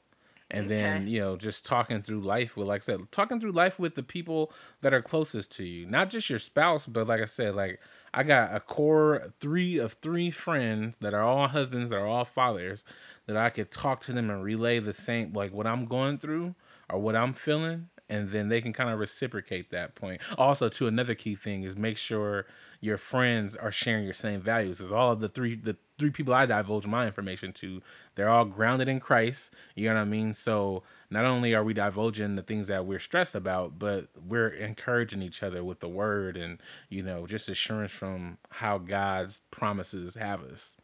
and 0.51 0.65
okay. 0.65 0.75
then 0.75 1.07
you 1.07 1.19
know 1.19 1.35
just 1.35 1.65
talking 1.65 2.01
through 2.01 2.21
life 2.21 2.55
with 2.55 2.67
like 2.67 2.81
i 2.81 2.85
said 2.85 2.99
talking 3.11 3.39
through 3.39 3.51
life 3.51 3.79
with 3.79 3.95
the 3.95 4.03
people 4.03 4.51
that 4.81 4.93
are 4.93 5.01
closest 5.01 5.51
to 5.51 5.63
you 5.63 5.85
not 5.85 6.09
just 6.09 6.29
your 6.29 6.39
spouse 6.39 6.85
but 6.85 7.07
like 7.07 7.21
i 7.21 7.25
said 7.25 7.55
like 7.55 7.79
i 8.13 8.21
got 8.21 8.53
a 8.53 8.59
core 8.59 9.33
three 9.39 9.77
of 9.77 9.93
three 9.93 10.29
friends 10.29 10.99
that 10.99 11.13
are 11.13 11.23
all 11.23 11.47
husbands 11.47 11.89
that 11.89 11.97
are 11.97 12.07
all 12.07 12.25
fathers 12.25 12.83
that 13.25 13.35
i 13.35 13.49
could 13.49 13.71
talk 13.71 13.99
to 14.01 14.13
them 14.13 14.29
and 14.29 14.43
relay 14.43 14.79
the 14.79 14.93
same 14.93 15.33
like 15.33 15.51
what 15.51 15.65
i'm 15.65 15.85
going 15.85 16.17
through 16.17 16.53
or 16.89 16.99
what 16.99 17.15
i'm 17.15 17.33
feeling 17.33 17.89
and 18.09 18.29
then 18.29 18.49
they 18.49 18.61
can 18.61 18.73
kind 18.73 18.89
of 18.89 18.99
reciprocate 18.99 19.71
that 19.71 19.95
point. 19.95 20.21
Also, 20.37 20.69
to 20.69 20.87
another 20.87 21.15
key 21.15 21.35
thing 21.35 21.63
is 21.63 21.75
make 21.75 21.97
sure 21.97 22.45
your 22.79 22.97
friends 22.97 23.55
are 23.55 23.71
sharing 23.71 24.03
your 24.03 24.13
same 24.13 24.41
values. 24.41 24.79
As 24.79 24.91
all 24.91 25.11
of 25.11 25.19
the 25.19 25.29
three 25.29 25.55
the 25.55 25.77
three 25.97 26.09
people 26.09 26.33
I 26.33 26.45
divulge 26.45 26.85
my 26.85 27.05
information 27.05 27.53
to, 27.53 27.81
they're 28.15 28.29
all 28.29 28.45
grounded 28.45 28.87
in 28.87 28.99
Christ. 28.99 29.53
You 29.75 29.89
know 29.89 29.95
what 29.95 30.01
I 30.01 30.05
mean? 30.05 30.33
So 30.33 30.83
not 31.09 31.25
only 31.25 31.53
are 31.53 31.63
we 31.63 31.73
divulging 31.73 32.35
the 32.35 32.41
things 32.41 32.67
that 32.67 32.85
we're 32.85 32.99
stressed 32.99 33.35
about, 33.35 33.79
but 33.79 34.07
we're 34.27 34.49
encouraging 34.49 35.21
each 35.21 35.41
other 35.41 35.63
with 35.63 35.79
the 35.79 35.87
word 35.87 36.35
and, 36.37 36.59
you 36.89 37.01
know, 37.01 37.25
just 37.25 37.47
assurance 37.47 37.91
from 37.91 38.37
how 38.49 38.77
God's 38.77 39.41
promises 39.51 40.15
have 40.15 40.43
us. 40.43 40.75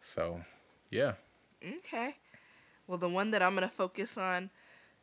So, 0.00 0.42
yeah. 0.90 1.14
Okay. 1.66 2.16
Well, 2.86 2.98
the 2.98 3.08
one 3.08 3.30
that 3.30 3.42
I'm 3.42 3.54
going 3.54 3.68
to 3.68 3.74
focus 3.74 4.18
on 4.18 4.50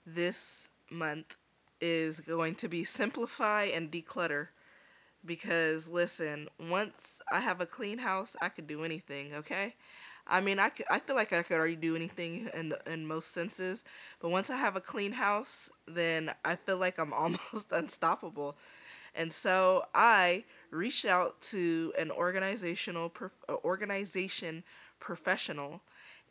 this 0.05 0.69
month 0.89 1.35
is 1.79 2.19
going 2.19 2.55
to 2.55 2.67
be 2.67 2.83
simplify 2.83 3.63
and 3.63 3.91
declutter. 3.91 4.49
Because, 5.25 5.87
listen, 5.87 6.49
once 6.59 7.21
I 7.31 7.41
have 7.41 7.61
a 7.61 7.65
clean 7.65 7.99
house, 7.99 8.35
I 8.41 8.49
could 8.49 8.65
do 8.67 8.83
anything, 8.83 9.35
okay? 9.35 9.75
I 10.27 10.41
mean, 10.41 10.59
I, 10.59 10.69
could, 10.69 10.85
I 10.89 10.99
feel 10.99 11.15
like 11.15 11.31
I 11.33 11.43
could 11.43 11.57
already 11.57 11.75
do 11.75 11.95
anything 11.95 12.49
in 12.55 12.69
the, 12.69 12.79
in 12.91 13.05
most 13.05 13.33
senses, 13.33 13.85
but 14.19 14.29
once 14.29 14.49
I 14.49 14.57
have 14.57 14.75
a 14.75 14.81
clean 14.81 15.11
house, 15.11 15.69
then 15.87 16.31
I 16.43 16.55
feel 16.55 16.77
like 16.77 16.97
I'm 16.97 17.13
almost 17.13 17.71
unstoppable. 17.71 18.55
And 19.13 19.31
so 19.31 19.85
I 19.93 20.45
reached 20.71 21.05
out 21.05 21.41
to 21.41 21.93
an 21.99 22.11
organizational 22.11 23.09
prof, 23.09 23.31
uh, 23.49 23.55
organization 23.63 24.63
professional 24.99 25.81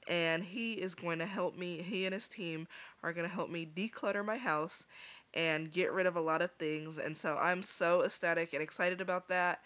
and 0.09 0.43
he 0.43 0.75
is 0.75 0.95
going 0.95 1.19
to 1.19 1.27
help 1.27 1.57
me 1.57 1.83
he 1.83 2.07
and 2.07 2.15
his 2.15 2.29
team 2.29 2.67
are 3.03 3.13
going 3.13 3.29
to 3.29 3.35
help 3.35 3.51
me 3.51 3.67
declutter 3.67 4.25
my 4.25 4.39
house 4.39 4.87
and 5.35 5.71
get 5.73 5.93
rid 5.93 6.07
of 6.07 6.17
a 6.17 6.21
lot 6.21 6.43
of 6.43 6.51
things 6.53 6.99
and 6.99 7.17
so 7.17 7.37
I'm 7.37 7.63
so 7.63 8.03
ecstatic 8.03 8.53
and 8.53 8.63
excited 8.63 9.01
about 9.01 9.29
that 9.29 9.61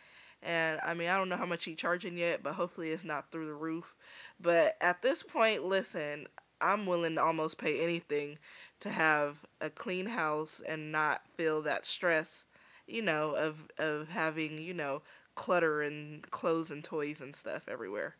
and 0.44 0.78
I 0.84 0.92
mean, 0.92 1.08
I 1.08 1.16
don't 1.16 1.30
know 1.30 1.38
how 1.38 1.46
much 1.46 1.64
he's 1.64 1.76
charging 1.76 2.18
yet, 2.18 2.42
but 2.42 2.52
hopefully 2.52 2.90
it's 2.90 3.04
not 3.04 3.30
through 3.30 3.46
the 3.46 3.54
roof. 3.54 3.94
But 4.38 4.76
at 4.80 5.00
this 5.00 5.22
point, 5.22 5.64
listen, 5.64 6.26
I'm 6.60 6.86
willing 6.86 7.14
to 7.14 7.22
almost 7.22 7.58
pay 7.58 7.80
anything 7.80 8.38
to 8.80 8.90
have 8.90 9.44
a 9.60 9.70
clean 9.70 10.06
house 10.06 10.60
and 10.66 10.92
not 10.92 11.22
feel 11.36 11.62
that 11.62 11.86
stress, 11.86 12.44
you 12.86 13.00
know, 13.00 13.30
of 13.34 13.68
of 13.78 14.10
having, 14.10 14.58
you 14.58 14.74
know, 14.74 15.02
clutter 15.34 15.80
and 15.80 16.30
clothes 16.30 16.70
and 16.70 16.84
toys 16.84 17.22
and 17.22 17.34
stuff 17.34 17.66
everywhere. 17.66 18.16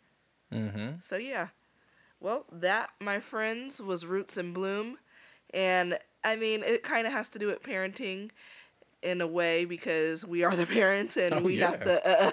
Mm-hmm. 0.53 0.97
So 1.01 1.17
yeah. 1.17 1.49
Well, 2.21 2.47
that, 2.51 2.91
my 3.01 3.21
friends, 3.21 3.83
was 3.83 4.07
Roots 4.07 4.39
and 4.39 4.55
Bloom. 4.55 4.97
And 5.53 5.99
I 6.25 6.37
mean, 6.37 6.63
it 6.65 6.83
kind 6.83 7.07
of 7.07 7.13
has 7.13 7.29
to 7.31 7.39
do 7.39 7.49
with 7.49 7.63
parenting 7.63 8.31
in 9.03 9.21
a 9.21 9.27
way 9.27 9.67
because 9.67 10.25
we 10.25 10.43
are 10.43 10.57
the 10.57 10.67
parents 10.81 11.17
and 11.17 11.35
oh, 11.35 11.41
we 11.41 11.59
yeah. 11.59 11.71
have 11.71 11.85
to, 11.85 12.09
uh, 12.09 12.31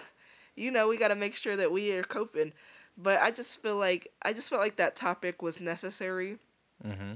you 0.56 0.72
know, 0.72 0.88
we 0.88 0.98
got 0.98 1.10
to 1.10 1.16
make 1.16 1.36
sure 1.36 1.58
that 1.58 1.72
we 1.72 1.92
are 1.94 2.04
coping. 2.04 2.54
But 2.98 3.22
I 3.22 3.32
just 3.32 3.62
feel 3.62 3.78
like 3.78 4.08
I 4.22 4.34
just 4.34 4.50
felt 4.50 4.62
like 4.62 4.78
that 4.78 4.96
topic 4.96 5.42
was 5.42 5.62
necessary 5.62 6.38
mm-hmm. 6.86 7.14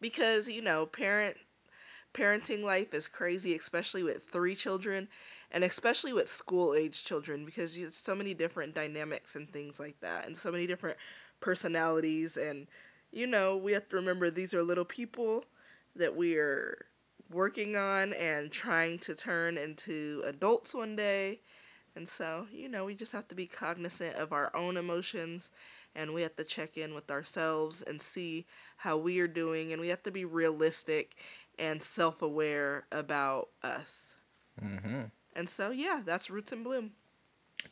because 0.00 0.48
you 0.48 0.62
know, 0.62 0.86
parent 0.86 1.36
parenting 2.14 2.62
life 2.62 2.94
is 2.94 3.06
crazy, 3.06 3.54
especially 3.54 4.02
with 4.02 4.22
three 4.22 4.54
children, 4.54 5.08
and 5.50 5.62
especially 5.62 6.12
with 6.12 6.28
school 6.28 6.74
age 6.74 7.04
children 7.04 7.44
because 7.44 7.76
there's 7.76 7.94
so 7.94 8.14
many 8.14 8.32
different 8.34 8.74
dynamics 8.74 9.36
and 9.36 9.50
things 9.50 9.78
like 9.78 10.00
that, 10.00 10.26
and 10.26 10.36
so 10.36 10.50
many 10.50 10.66
different 10.66 10.96
personalities, 11.40 12.36
and 12.36 12.66
you 13.12 13.26
know, 13.26 13.56
we 13.56 13.72
have 13.72 13.88
to 13.90 13.96
remember 13.96 14.30
these 14.30 14.54
are 14.54 14.62
little 14.62 14.86
people 14.86 15.44
that 15.96 16.14
we 16.16 16.36
are 16.36 16.86
working 17.30 17.76
on 17.76 18.12
and 18.14 18.50
trying 18.50 18.98
to 19.00 19.14
turn 19.14 19.58
into 19.58 20.22
adults 20.26 20.74
one 20.74 20.96
day. 20.96 21.40
And 21.96 22.08
so, 22.08 22.46
you 22.52 22.68
know, 22.68 22.84
we 22.84 22.94
just 22.94 23.12
have 23.12 23.28
to 23.28 23.34
be 23.34 23.46
cognizant 23.46 24.16
of 24.16 24.32
our 24.32 24.54
own 24.56 24.76
emotions 24.76 25.50
and 25.94 26.12
we 26.12 26.22
have 26.22 26.36
to 26.36 26.44
check 26.44 26.76
in 26.76 26.94
with 26.94 27.10
ourselves 27.10 27.82
and 27.82 28.00
see 28.00 28.46
how 28.78 28.96
we 28.96 29.20
are 29.20 29.28
doing. 29.28 29.72
And 29.72 29.80
we 29.80 29.88
have 29.88 30.02
to 30.04 30.10
be 30.10 30.24
realistic 30.24 31.16
and 31.58 31.82
self 31.82 32.20
aware 32.20 32.86
about 32.90 33.48
us. 33.62 34.16
Mm-hmm. 34.62 35.02
And 35.36 35.48
so, 35.48 35.70
yeah, 35.70 36.00
that's 36.04 36.30
Roots 36.30 36.52
and 36.52 36.64
Bloom. 36.64 36.92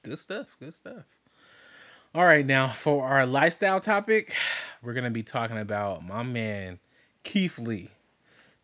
Good 0.02 0.18
stuff. 0.18 0.56
Good 0.60 0.74
stuff. 0.74 1.04
All 2.14 2.24
right, 2.24 2.44
now 2.44 2.68
for 2.68 3.06
our 3.06 3.24
lifestyle 3.24 3.80
topic, 3.80 4.34
we're 4.82 4.92
going 4.92 5.04
to 5.04 5.10
be 5.10 5.22
talking 5.22 5.56
about 5.56 6.04
my 6.04 6.22
man, 6.22 6.78
Keith 7.22 7.58
Lee. 7.58 7.88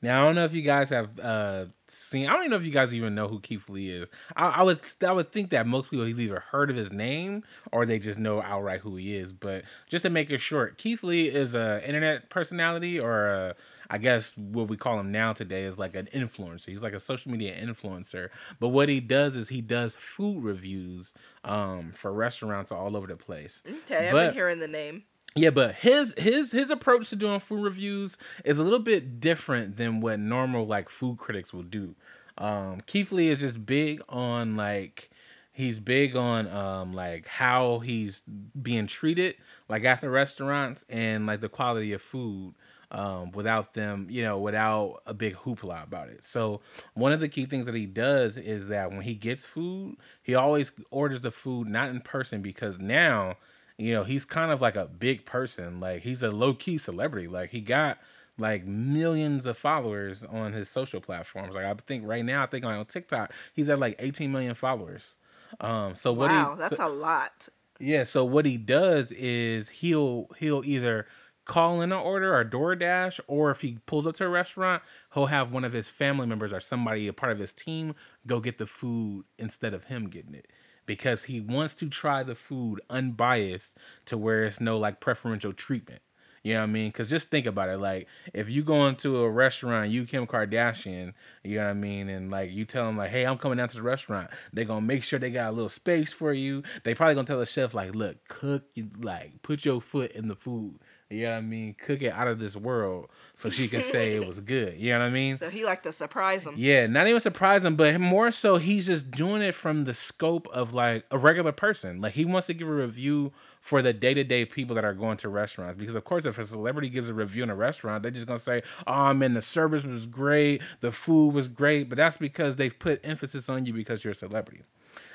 Now 0.01 0.23
I 0.23 0.27
don't 0.27 0.37
know 0.37 0.45
if 0.45 0.55
you 0.55 0.63
guys 0.63 0.91
have 0.91 1.19
uh, 1.19 1.67
seen. 1.89 2.29
I 2.29 2.33
don't 2.33 2.43
even 2.43 2.51
know 2.53 2.57
if 2.57 2.65
you 2.65 2.73
guys 2.73 2.95
even 2.95 3.15
know 3.15 3.27
who 3.27 3.41
Keith 3.41 3.69
Lee 3.69 3.91
is. 3.91 4.07
I, 4.37 4.49
I 4.49 4.63
would 4.63 4.81
I 5.07 5.13
would 5.13 5.33
think 5.33 5.51
that 5.51 5.67
most 5.67 5.91
people 5.91 6.07
have 6.07 6.19
either 6.19 6.41
heard 6.41 6.71
of 6.71 6.77
his 6.77 6.93
name 6.93 7.43
or 7.73 7.85
they 7.85 7.99
just 7.99 8.19
know 8.19 8.41
outright 8.41 8.81
who 8.81 8.97
he 8.97 9.17
is. 9.17 9.33
But 9.33 9.65
just 9.89 10.03
to 10.03 10.11
make 10.11 10.31
it 10.31 10.39
short, 10.39 10.79
Keith 10.79 11.03
Lee 11.03 11.29
is 11.29 11.55
a 11.55 11.87
internet 11.87 12.31
personality 12.31 13.01
or 13.01 13.27
a, 13.27 13.57
I 13.91 13.99
guess 13.99 14.37
what 14.37 14.69
we 14.69 14.77
call 14.77 15.01
him 15.01 15.11
now 15.11 15.33
today 15.33 15.63
is 15.63 15.79
like 15.79 15.97
an 15.97 16.09
influencer. 16.15 16.67
He's 16.67 16.83
like 16.83 16.93
a 16.93 17.01
social 17.01 17.33
media 17.33 17.57
influencer. 17.61 18.29
But 18.61 18.69
what 18.69 18.89
he 18.89 19.01
does 19.01 19.35
is 19.35 19.49
he 19.49 19.63
does 19.63 19.97
food 19.97 20.45
reviews 20.45 21.13
um, 21.43 21.91
for 21.93 22.13
restaurants 22.13 22.71
all 22.71 22.97
over 22.97 23.07
the 23.07 23.17
place. 23.17 23.63
Okay, 23.67 24.09
I've 24.09 24.13
been 24.13 24.35
hearing 24.35 24.61
the 24.61 24.69
name. 24.69 25.05
Yeah, 25.35 25.51
but 25.51 25.75
his 25.77 26.15
his 26.19 26.53
his 26.53 26.71
approach 26.71 27.11
to 27.11 27.17
doing 27.17 27.39
food 27.41 27.63
reviews 27.63 28.19
is 28.45 28.59
a 28.59 28.63
little 28.65 28.79
bit 28.81 29.21
different 29.21 29.77
than 29.77 30.01
what 30.01 30.19
normal 30.19 30.67
like 30.67 30.89
food 30.89 31.19
critics 31.19 31.53
will 31.53 31.63
do. 31.63 31.95
Um, 32.39 32.81
Keith 32.87 33.13
Lee 33.13 33.29
is 33.29 33.41
just 33.41 33.65
big 33.65 34.01
on 34.09 34.57
like 34.57 35.11
he's 35.53 35.79
big 35.79 36.17
on 36.17 36.47
um 36.49 36.93
like 36.93 37.27
how 37.27 37.81
he's 37.81 38.23
being 38.61 38.87
treated 38.87 39.35
like 39.69 39.85
at 39.85 40.01
the 40.01 40.09
restaurants 40.09 40.85
and 40.89 41.27
like 41.27 41.41
the 41.41 41.49
quality 41.49 41.93
of 41.93 42.01
food 42.01 42.55
um 42.93 43.33
without 43.33 43.75
them 43.75 44.07
you 44.09 44.23
know 44.23 44.39
without 44.39 45.03
a 45.05 45.13
big 45.13 45.35
hoopla 45.35 45.83
about 45.83 46.09
it 46.09 46.25
so 46.25 46.61
one 46.95 47.13
of 47.13 47.19
the 47.19 47.29
key 47.29 47.45
things 47.45 47.67
that 47.67 47.75
he 47.75 47.87
does 47.87 48.37
is 48.37 48.69
that 48.69 48.91
when 48.91 49.01
he 49.03 49.15
gets 49.17 49.45
food 49.47 49.97
he 50.23 50.33
always 50.33 50.71
orders 50.93 51.23
the 51.23 51.31
food 51.33 51.67
not 51.67 51.91
in 51.91 52.01
person 52.01 52.41
because 52.41 52.79
now 52.79 53.37
you 53.79 53.95
know, 53.95 54.03
he's 54.03 54.25
kind 54.25 54.51
of 54.51 54.61
like 54.61 54.75
a 54.75 54.87
big 54.87 55.25
person. 55.25 55.79
Like 55.81 56.03
he's 56.03 56.23
a 56.23 56.31
low 56.31 56.53
key 56.53 56.79
celebrity. 56.79 57.29
Like 57.29 57.51
he 57.51 57.61
got 57.61 57.99
like 58.37 58.67
millions 58.67 59.47
of 59.47 59.57
followers 59.57 60.25
on 60.25 60.53
his 60.53 60.69
social 60.69 61.01
platforms. 61.01 61.55
Like 61.55 61.65
I 61.65 61.75
think 61.75 62.05
right 62.05 62.25
now, 62.25 62.43
I 62.43 62.47
think 62.47 62.65
on 62.65 62.85
TikTok, 62.85 63.33
he's 63.55 63.69
at 63.69 63.79
like 63.79 63.95
18 64.01 64.31
million 64.33 64.55
followers. 64.55 65.17
Um, 65.61 65.95
so 65.95 66.13
what? 66.13 66.31
Wow, 66.31 66.55
he, 66.55 66.59
that's 66.59 66.77
so, 66.77 66.89
a 66.89 66.91
lot. 66.91 67.49
Yeah. 67.79 68.03
So 68.03 68.25
what 68.25 68.45
he 68.45 68.57
does 68.57 69.13
is 69.13 69.69
he'll 69.69 70.27
he'll 70.39 70.65
either 70.65 71.07
call 71.45 71.81
in 71.81 71.93
an 71.93 71.99
order 71.99 72.37
or 72.37 72.45
DoorDash, 72.45 73.21
or 73.29 73.51
if 73.51 73.61
he 73.61 73.79
pulls 73.87 74.07
up 74.09 74.17
to 74.17 74.27
a 74.27 74.29
restaurant, 74.29 74.83
he'll 75.15 75.27
have 75.27 75.53
one 75.53 75.65
of 75.65 75.73
his 75.73 75.89
family 75.89 76.27
members 76.27 76.53
or 76.53 76.61
somebody 76.61 77.07
a 77.07 77.13
part 77.13 77.33
of 77.33 77.39
his 77.39 77.55
team 77.55 77.95
go 78.27 78.41
get 78.41 78.59
the 78.59 78.67
food 78.67 79.25
instead 79.39 79.73
of 79.73 79.85
him 79.85 80.09
getting 80.09 80.35
it 80.35 80.47
because 80.89 81.25
he 81.25 81.39
wants 81.39 81.77
to 81.77 81.89
try 81.89 82.25
the 82.25 82.35
food 82.35 82.81
unbiased 82.91 83.77
to 84.07 84.19
where 84.19 84.45
it's 84.45 84.61
no 84.61 84.79
like 84.79 84.99
preferential 84.99 85.53
treatment. 85.53 86.01
You 86.43 86.55
know 86.55 86.61
what 86.61 86.71
I 86.71 86.73
mean? 86.73 86.89
Because 86.89 87.11
just 87.11 87.29
think 87.29 87.47
about 87.47 87.69
it. 87.69 87.77
Like, 87.79 88.09
if 88.33 88.49
you 88.49 88.63
go 88.63 88.87
into 88.87 89.19
a 89.19 89.29
restaurant, 89.29 89.91
you 89.91 90.07
Kim 90.07 90.27
Kardashian, 90.27 91.13
you 91.45 91.57
know 91.57 91.65
what 91.65 91.71
I 91.71 91.75
mean, 91.75 92.09
and 92.09 92.31
like 92.31 92.51
you 92.51 92.65
tell 92.65 92.87
them 92.87 92.97
like, 92.97 93.11
"Hey, 93.11 93.27
I'm 93.27 93.37
coming 93.37 93.59
down 93.59 93.69
to 93.69 93.77
the 93.77 93.83
restaurant." 93.83 94.31
They're 94.53 94.65
gonna 94.65 94.81
make 94.81 95.05
sure 95.05 95.19
they 95.19 95.31
got 95.31 95.51
a 95.51 95.53
little 95.53 95.69
space 95.69 96.13
for 96.13 96.33
you. 96.33 96.63
They 96.85 96.95
probably 96.95 97.17
gonna 97.17 97.27
tell 97.27 97.39
the 97.39 97.47
chef 97.47 97.75
like, 97.75 97.95
"Look, 97.95 98.27
cook, 98.29 98.65
you 98.73 98.91
like 98.99 99.43
put 99.43 99.65
your 99.67 99.83
foot 99.83 100.13
in 100.13 100.29
the 100.29 100.37
food." 100.37 100.79
You 101.11 101.23
know 101.23 101.31
what 101.31 101.39
I 101.39 101.41
mean? 101.41 101.75
Cook 101.75 102.03
it 102.03 102.13
out 102.13 102.29
of 102.29 102.39
this 102.39 102.55
world 102.55 103.09
so 103.35 103.49
she 103.49 103.67
can 103.67 103.81
say 103.81 104.15
it 104.15 104.27
was 104.27 104.41
good. 104.41 104.79
You 104.79 104.93
know 104.93 104.99
what 104.99 105.07
I 105.07 105.11
mean? 105.11 105.37
So 105.39 105.49
he 105.49 105.65
like 105.65 105.83
to 105.85 105.93
surprise 105.93 106.47
him. 106.47 106.53
Yeah, 106.57 106.87
not 106.87 107.07
even 107.07 107.19
surprise 107.21 107.65
him, 107.65 107.77
but 107.77 107.99
more 107.99 108.31
so 108.31 108.59
he's 108.59 108.89
just 108.89 109.11
doing 109.11 109.41
it 109.41 109.55
from 109.55 109.85
the 109.85 109.95
scope 109.95 110.47
of 110.49 110.75
like 110.75 111.07
a 111.11 111.17
regular 111.17 111.53
person. 111.53 112.03
Like 112.03 112.13
he 112.13 112.27
wants 112.27 112.47
to 112.49 112.55
give 112.55 112.69
a 112.69 112.73
review 112.73 113.33
for 113.63 113.81
the 113.81 113.95
day 113.95 114.13
to 114.13 114.23
day 114.23 114.45
people 114.45 114.75
that 114.75 114.85
are 114.85 114.93
going 114.93 115.17
to 115.19 115.31
restaurants. 115.31 115.79
Because 115.79 115.95
of 115.95 116.05
course, 116.05 116.27
if 116.27 116.39
a 116.39 116.45
celebrity 116.45 116.91
gives 116.91 117.09
a 117.09 117.15
review 117.15 117.43
in 117.43 117.49
a 117.49 117.55
restaurant, 117.55 118.03
they're 118.03 118.13
just 118.13 118.27
gonna 118.27 118.39
say, 118.39 118.63
"Oh 118.87 119.15
man, 119.15 119.33
the 119.33 119.41
service 119.41 119.85
was 119.85 120.05
great, 120.07 120.61
the 120.81 120.93
food 120.93 121.33
was 121.33 121.49
great," 121.49 121.89
but 121.89 121.97
that's 121.97 122.19
because 122.19 122.57
they've 122.57 122.79
put 122.79 123.01
emphasis 123.03 123.49
on 123.49 123.65
you 123.65 123.73
because 123.73 124.05
you're 124.05 124.13
a 124.13 124.15
celebrity. 124.15 124.63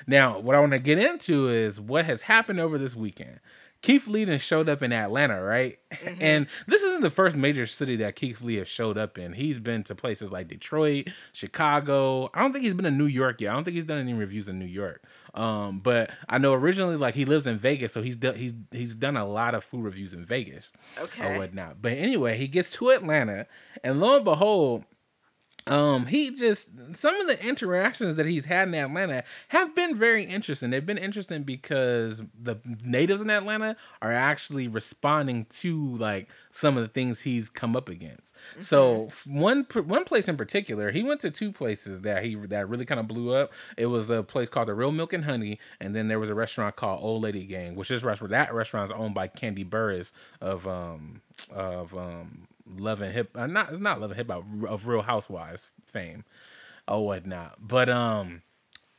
Now, 0.06 0.38
what 0.38 0.54
I 0.54 0.60
want 0.60 0.72
to 0.72 0.78
get 0.78 0.98
into 0.98 1.48
is 1.48 1.80
what 1.80 2.04
has 2.04 2.22
happened 2.22 2.60
over 2.60 2.76
this 2.78 2.94
weekend. 2.94 3.40
Keith 3.84 4.08
Lee 4.08 4.24
then 4.24 4.38
showed 4.38 4.66
up 4.66 4.82
in 4.82 4.94
Atlanta, 4.94 5.42
right? 5.42 5.78
Mm-hmm. 5.90 6.22
And 6.22 6.46
this 6.66 6.82
isn't 6.82 7.02
the 7.02 7.10
first 7.10 7.36
major 7.36 7.66
city 7.66 7.96
that 7.96 8.16
Keith 8.16 8.40
Lee 8.40 8.54
has 8.54 8.66
showed 8.66 8.96
up 8.96 9.18
in. 9.18 9.34
He's 9.34 9.58
been 9.58 9.84
to 9.84 9.94
places 9.94 10.32
like 10.32 10.48
Detroit, 10.48 11.08
Chicago. 11.34 12.30
I 12.32 12.40
don't 12.40 12.54
think 12.54 12.64
he's 12.64 12.72
been 12.72 12.86
in 12.86 12.96
New 12.96 13.04
York 13.04 13.42
yet. 13.42 13.50
I 13.50 13.52
don't 13.52 13.62
think 13.62 13.74
he's 13.74 13.84
done 13.84 13.98
any 13.98 14.14
reviews 14.14 14.48
in 14.48 14.58
New 14.58 14.64
York. 14.64 15.04
Um, 15.34 15.80
but 15.80 16.10
I 16.30 16.38
know 16.38 16.54
originally 16.54 16.96
like 16.96 17.14
he 17.14 17.26
lives 17.26 17.46
in 17.46 17.58
Vegas, 17.58 17.92
so 17.92 18.00
he's 18.00 18.16
done 18.16 18.36
he's 18.36 18.54
he's 18.70 18.94
done 18.94 19.18
a 19.18 19.28
lot 19.28 19.54
of 19.54 19.62
food 19.62 19.84
reviews 19.84 20.14
in 20.14 20.24
Vegas 20.24 20.72
okay. 20.98 21.34
or 21.34 21.38
whatnot. 21.38 21.82
But 21.82 21.92
anyway, 21.92 22.38
he 22.38 22.48
gets 22.48 22.72
to 22.76 22.88
Atlanta, 22.88 23.46
and 23.82 24.00
lo 24.00 24.16
and 24.16 24.24
behold, 24.24 24.84
um 25.66 26.06
he 26.06 26.30
just 26.30 26.94
some 26.94 27.18
of 27.20 27.26
the 27.26 27.42
interactions 27.46 28.16
that 28.16 28.26
he's 28.26 28.44
had 28.44 28.68
in 28.68 28.74
Atlanta 28.74 29.24
have 29.48 29.74
been 29.74 29.96
very 29.96 30.24
interesting. 30.24 30.70
They've 30.70 30.84
been 30.84 30.98
interesting 30.98 31.42
because 31.42 32.22
the 32.38 32.56
natives 32.84 33.22
in 33.22 33.30
Atlanta 33.30 33.76
are 34.02 34.12
actually 34.12 34.68
responding 34.68 35.46
to 35.46 35.96
like 35.96 36.28
some 36.50 36.76
of 36.76 36.82
the 36.82 36.88
things 36.88 37.22
he's 37.22 37.48
come 37.48 37.74
up 37.74 37.88
against. 37.88 38.34
Mm-hmm. 38.52 38.60
So 38.60 39.08
one 39.26 39.66
one 39.72 40.04
place 40.04 40.28
in 40.28 40.36
particular, 40.36 40.90
he 40.90 41.02
went 41.02 41.20
to 41.22 41.30
two 41.30 41.50
places 41.50 42.02
that 42.02 42.24
he 42.24 42.34
that 42.34 42.68
really 42.68 42.84
kind 42.84 43.00
of 43.00 43.08
blew 43.08 43.32
up. 43.32 43.52
It 43.76 43.86
was 43.86 44.10
a 44.10 44.22
place 44.22 44.50
called 44.50 44.68
the 44.68 44.74
Real 44.74 44.92
Milk 44.92 45.12
and 45.12 45.24
Honey, 45.24 45.58
and 45.80 45.96
then 45.96 46.08
there 46.08 46.20
was 46.20 46.30
a 46.30 46.34
restaurant 46.34 46.76
called 46.76 47.02
Old 47.02 47.22
Lady 47.22 47.46
Gang, 47.46 47.74
which 47.74 47.90
is 47.90 48.04
restaurant 48.04 48.30
that 48.32 48.52
restaurant 48.52 48.84
is 48.86 48.92
owned 48.92 49.14
by 49.14 49.28
Kandi 49.28 49.68
Burruss 49.68 50.12
of 50.40 50.68
um 50.68 51.22
of 51.50 51.96
um 51.96 52.48
Love 52.66 53.00
and 53.00 53.12
Hip, 53.12 53.30
uh, 53.34 53.46
not 53.46 53.70
it's 53.70 53.80
not 53.80 54.00
Love 54.00 54.10
and 54.10 54.18
Hip 54.18 54.30
Hop 54.30 54.44
of 54.68 54.88
Real 54.88 55.02
Housewives 55.02 55.70
fame, 55.86 56.24
or 56.88 57.04
whatnot. 57.04 57.56
But 57.60 57.88
um, 57.88 58.42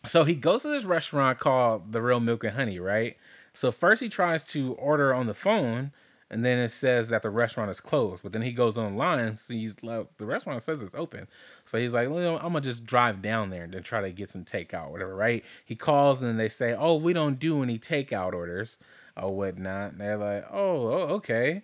so 0.04 0.24
he 0.24 0.36
goes 0.36 0.62
to 0.64 0.70
this 0.70 0.86
restaurant 0.86 1.40
called 1.40 1.92
the 1.92 2.02
Real 2.02 2.20
Milk 2.20 2.44
and 2.44 2.54
Honey, 2.54 2.80
right? 2.80 3.18
So 3.54 3.72
first 3.72 4.02
he 4.02 4.10
tries 4.10 4.48
to 4.50 4.74
order 4.74 5.14
on 5.14 5.28
the 5.28 5.34
phone, 5.34 5.92
and 6.30 6.44
then 6.44 6.60
it 6.60 6.70
says 6.70 7.10
that 7.10 7.22
the 7.22 7.30
restaurant 7.30 7.72
is 7.72 7.80
closed. 7.80 8.22
But 8.24 8.32
then 8.34 8.42
he 8.42 8.52
goes 8.52 8.78
online, 8.78 9.36
sees 9.36 9.82
like 9.84 10.18
the 10.18 10.26
restaurant 10.26 10.62
says 10.62 10.82
it's 10.82 10.96
open. 10.96 11.28
So 11.64 11.78
he's 11.78 11.94
like, 11.94 12.10
well, 12.10 12.38
I'm 12.38 12.54
gonna 12.54 12.62
just 12.62 12.86
drive 12.86 13.22
down 13.22 13.50
there 13.50 13.64
and 13.64 13.74
then 13.74 13.84
try 13.84 14.02
to 14.02 14.12
get 14.12 14.30
some 14.30 14.44
takeout, 14.44 14.92
whatever, 14.92 15.16
right? 15.16 15.44
He 15.64 15.76
calls 15.76 16.22
and 16.22 16.40
they 16.40 16.50
say, 16.50 16.74
oh, 16.74 16.96
we 16.96 17.14
don't 17.14 17.40
do 17.40 17.64
any 17.64 17.80
takeout 17.80 18.34
orders 18.34 18.78
or 19.16 19.36
whatnot. 19.36 19.94
And 19.94 20.02
they're 20.02 20.18
like, 20.18 20.46
oh, 20.52 20.88
oh 20.88 21.08
okay. 21.16 21.64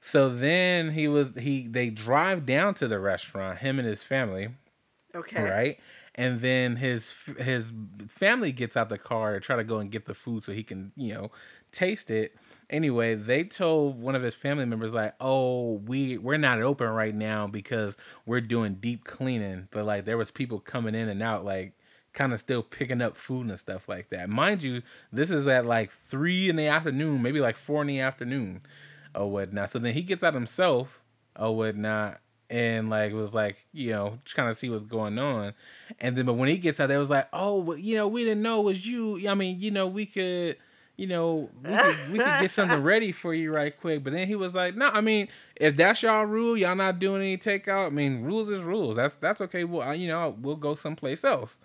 So 0.00 0.34
then 0.34 0.92
he 0.92 1.08
was 1.08 1.34
he 1.36 1.68
they 1.68 1.90
drive 1.90 2.46
down 2.46 2.74
to 2.74 2.88
the 2.88 2.98
restaurant, 2.98 3.58
him 3.58 3.78
and 3.78 3.86
his 3.86 4.02
family. 4.02 4.48
Okay. 5.14 5.42
Right? 5.42 5.78
And 6.14 6.40
then 6.40 6.76
his 6.76 7.14
his 7.38 7.72
family 8.08 8.52
gets 8.52 8.76
out 8.76 8.88
the 8.88 8.98
car 8.98 9.34
to 9.34 9.40
try 9.40 9.56
to 9.56 9.64
go 9.64 9.78
and 9.78 9.90
get 9.90 10.06
the 10.06 10.14
food 10.14 10.42
so 10.42 10.52
he 10.52 10.62
can, 10.62 10.92
you 10.96 11.14
know, 11.14 11.30
taste 11.70 12.10
it. 12.10 12.34
Anyway, 12.68 13.14
they 13.14 13.44
told 13.44 14.00
one 14.00 14.14
of 14.14 14.22
his 14.22 14.34
family 14.34 14.64
members 14.64 14.94
like, 14.94 15.14
"Oh, 15.20 15.74
we 15.86 16.16
we're 16.18 16.38
not 16.38 16.62
open 16.62 16.88
right 16.88 17.14
now 17.14 17.46
because 17.46 17.96
we're 18.24 18.40
doing 18.40 18.76
deep 18.76 19.04
cleaning." 19.04 19.68
But 19.70 19.84
like 19.84 20.04
there 20.04 20.16
was 20.16 20.30
people 20.30 20.60
coming 20.60 20.94
in 20.94 21.08
and 21.08 21.22
out 21.22 21.44
like 21.44 21.74
kind 22.12 22.32
of 22.32 22.40
still 22.40 22.62
picking 22.62 23.02
up 23.02 23.16
food 23.16 23.48
and 23.48 23.58
stuff 23.58 23.88
like 23.88 24.08
that. 24.10 24.28
Mind 24.28 24.62
you, 24.62 24.82
this 25.12 25.30
is 25.30 25.46
at 25.46 25.66
like 25.66 25.92
three 25.92 26.48
in 26.48 26.56
the 26.56 26.66
afternoon, 26.66 27.22
maybe 27.22 27.40
like 27.40 27.56
four 27.56 27.82
in 27.82 27.86
the 27.86 28.00
afternoon 28.00 28.62
or 29.14 29.30
whatnot. 29.30 29.70
So 29.70 29.78
then 29.78 29.94
he 29.94 30.02
gets 30.02 30.22
out 30.22 30.34
himself 30.34 31.02
or 31.38 31.56
whatnot 31.56 32.20
and 32.50 32.90
like 32.90 33.12
was 33.12 33.32
like 33.32 33.64
you 33.72 33.90
know 33.90 34.18
just 34.24 34.34
trying 34.34 34.50
to 34.50 34.54
see 34.58 34.68
what's 34.68 34.84
going 34.84 35.18
on. 35.18 35.54
And 36.00 36.16
then 36.16 36.26
but 36.26 36.34
when 36.34 36.48
he 36.48 36.58
gets 36.58 36.80
out 36.80 36.88
there 36.88 36.98
was 36.98 37.10
like 37.10 37.28
oh 37.32 37.60
well, 37.60 37.78
you 37.78 37.94
know 37.94 38.08
we 38.08 38.24
didn't 38.24 38.42
know 38.42 38.60
it 38.60 38.64
was 38.64 38.86
you. 38.86 39.28
I 39.28 39.34
mean 39.34 39.60
you 39.60 39.70
know 39.70 39.86
we 39.86 40.06
could 40.06 40.56
you 40.96 41.06
know 41.06 41.48
we 41.62 41.70
could, 41.70 41.96
we 42.12 42.18
could 42.18 42.40
get 42.40 42.50
something 42.50 42.82
ready 42.82 43.12
for 43.12 43.32
you 43.32 43.52
right 43.52 43.78
quick. 43.78 44.02
But 44.02 44.12
then 44.12 44.26
he 44.26 44.34
was 44.34 44.54
like 44.54 44.76
no 44.76 44.88
i 44.88 45.00
mean 45.00 45.28
if 45.56 45.76
that's 45.76 46.02
y'all 46.02 46.24
rule 46.24 46.56
y'all 46.56 46.74
not 46.74 46.98
doing 46.98 47.22
any 47.22 47.38
takeout 47.38 47.86
i 47.86 47.90
mean 47.90 48.22
rules 48.22 48.48
is 48.50 48.62
rules. 48.62 48.96
That's 48.96 49.16
that's 49.16 49.40
okay. 49.42 49.64
Well 49.64 49.88
I, 49.88 49.94
you 49.94 50.08
know 50.08 50.36
we'll 50.40 50.56
go 50.56 50.74
someplace 50.74 51.24
else 51.24 51.60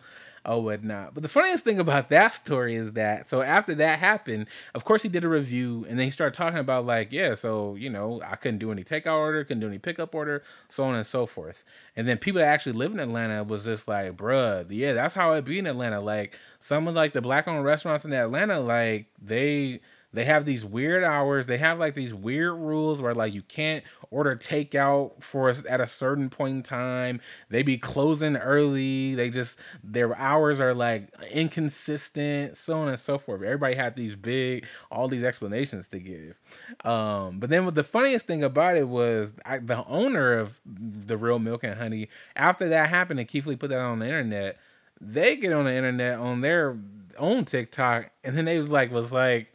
or 0.46 0.64
whatnot. 0.64 1.14
But 1.14 1.24
the 1.24 1.30
funniest 1.30 1.64
thing 1.64 1.80
about 1.80 2.10
that 2.10 2.30
story 2.30 2.76
is 2.76 2.94
that 2.94 3.26
so 3.26 3.42
after 3.42 3.76
that 3.76 4.00
happened, 4.00 4.48
of 4.74 4.84
course 4.84 5.04
he 5.04 5.10
did 5.10 5.24
a 5.24 5.30
review 5.30 5.86
and 5.90 6.00
then 6.00 6.06
he 6.06 6.12
started 6.12 6.36
talking 6.36 6.60
about 6.60 6.86
like, 6.86 7.12
yeah, 7.12 7.34
so 7.36 7.76
you 7.76 7.90
know, 7.90 8.22
I 8.26 8.36
couldn't 8.36 8.60
do 8.60 8.72
any 8.72 8.84
takeout 8.84 9.18
order, 9.18 9.44
couldn't 9.44 9.62
do 9.62 9.68
any 9.68 9.80
pickup 9.80 10.14
order, 10.14 10.44
so 10.70 10.84
on 10.86 10.96
and 10.96 11.06
so 11.06 11.26
forth. 11.26 11.64
And 11.96 12.08
then 12.08 12.18
people 12.18 12.40
that 12.40 12.48
actually 12.48 12.74
live 12.74 12.92
in 12.92 13.00
Atlanta 13.00 13.44
was 13.44 13.66
just 13.66 13.88
like, 13.88 14.16
bruh, 14.18 14.66
yeah, 14.70 14.94
that's 14.94 15.14
how 15.14 15.34
it 15.34 15.46
be 15.46 15.60
in 15.60 15.68
Atlanta. 15.68 16.00
Like 16.02 16.38
some 16.60 16.88
of 16.88 16.96
like 16.96 17.14
the 17.14 17.22
black 17.22 17.48
owned 17.48 17.64
restaurants 17.64 18.06
in 18.06 18.14
Atlanta, 18.14 18.60
like 18.60 19.08
they 19.22 19.82
they 20.16 20.24
have 20.26 20.46
these 20.46 20.64
weird 20.64 21.04
hours. 21.04 21.48
They 21.48 21.58
have 21.58 21.78
like 21.78 21.94
these 21.94 22.14
weird 22.14 22.54
rules 22.54 23.02
where 23.02 23.14
like 23.14 23.34
you 23.34 23.42
can't 23.42 23.84
order 24.10 24.34
takeout 24.34 25.22
for 25.22 25.50
us 25.50 25.66
at 25.68 25.82
a 25.82 25.88
certain 25.88 26.30
point 26.30 26.56
in 26.56 26.64
time. 26.64 27.20
They 27.50 27.64
be 27.64 27.78
closing 27.78 28.38
early. 28.38 29.14
They 29.14 29.30
just 29.30 29.60
their 29.84 30.18
hours 30.18 30.62
are 30.62 30.74
like 30.74 31.10
inconsistent, 31.32 32.56
so 32.56 32.80
on 32.80 32.88
and 32.88 32.98
so 32.98 33.18
forth. 33.18 33.42
Everybody 33.42 33.76
had 33.76 33.98
these 33.98 34.16
big 34.16 34.66
all 34.90 35.10
these 35.10 35.24
explanations 35.24 35.90
to 35.90 36.00
give. 36.00 36.40
Um, 36.86 37.40
but 37.40 37.50
then 37.50 37.72
the 37.74 37.84
funniest 37.84 38.26
thing 38.26 38.42
about 38.42 38.78
it 38.78 38.88
was 38.88 39.34
I, 39.46 39.58
the 39.58 39.86
owner 39.86 40.34
of 40.34 40.62
the 40.66 41.18
Real 41.18 41.40
Milk 41.40 41.66
and 41.66 41.78
Honey. 41.78 42.08
After 42.38 42.70
that 42.70 42.90
happened, 42.90 43.20
and 43.20 43.28
Keith 43.28 43.46
Lee 43.46 43.58
put 43.58 43.70
that 43.70 43.80
on 43.80 44.00
the 44.00 44.06
internet. 44.06 44.58
They 45.02 45.36
get 45.36 45.52
on 45.52 45.66
the 45.66 45.74
internet 45.74 46.20
on 46.20 46.40
their 46.40 46.78
own 47.18 47.44
TikTok, 47.44 48.12
and 48.24 48.38
then 48.38 48.46
they 48.46 48.62
was 48.62 48.72
like 48.72 48.94
was 48.94 49.12
like 49.12 49.52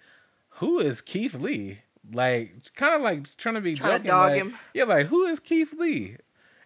who 0.61 0.79
is 0.79 1.01
Keith 1.01 1.35
Lee? 1.35 1.81
Like, 2.13 2.75
kind 2.77 2.95
of 2.95 3.03
like 3.03 3.37
trying 3.37 3.55
to 3.55 3.61
be 3.61 3.75
trying 3.75 3.93
joking. 3.93 4.05
To 4.05 4.09
dog 4.09 4.31
like, 4.31 4.41
him. 4.41 4.55
Yeah, 4.75 4.85
like 4.85 5.07
who 5.07 5.25
is 5.25 5.41
Keith 5.41 5.73
Lee? 5.79 6.17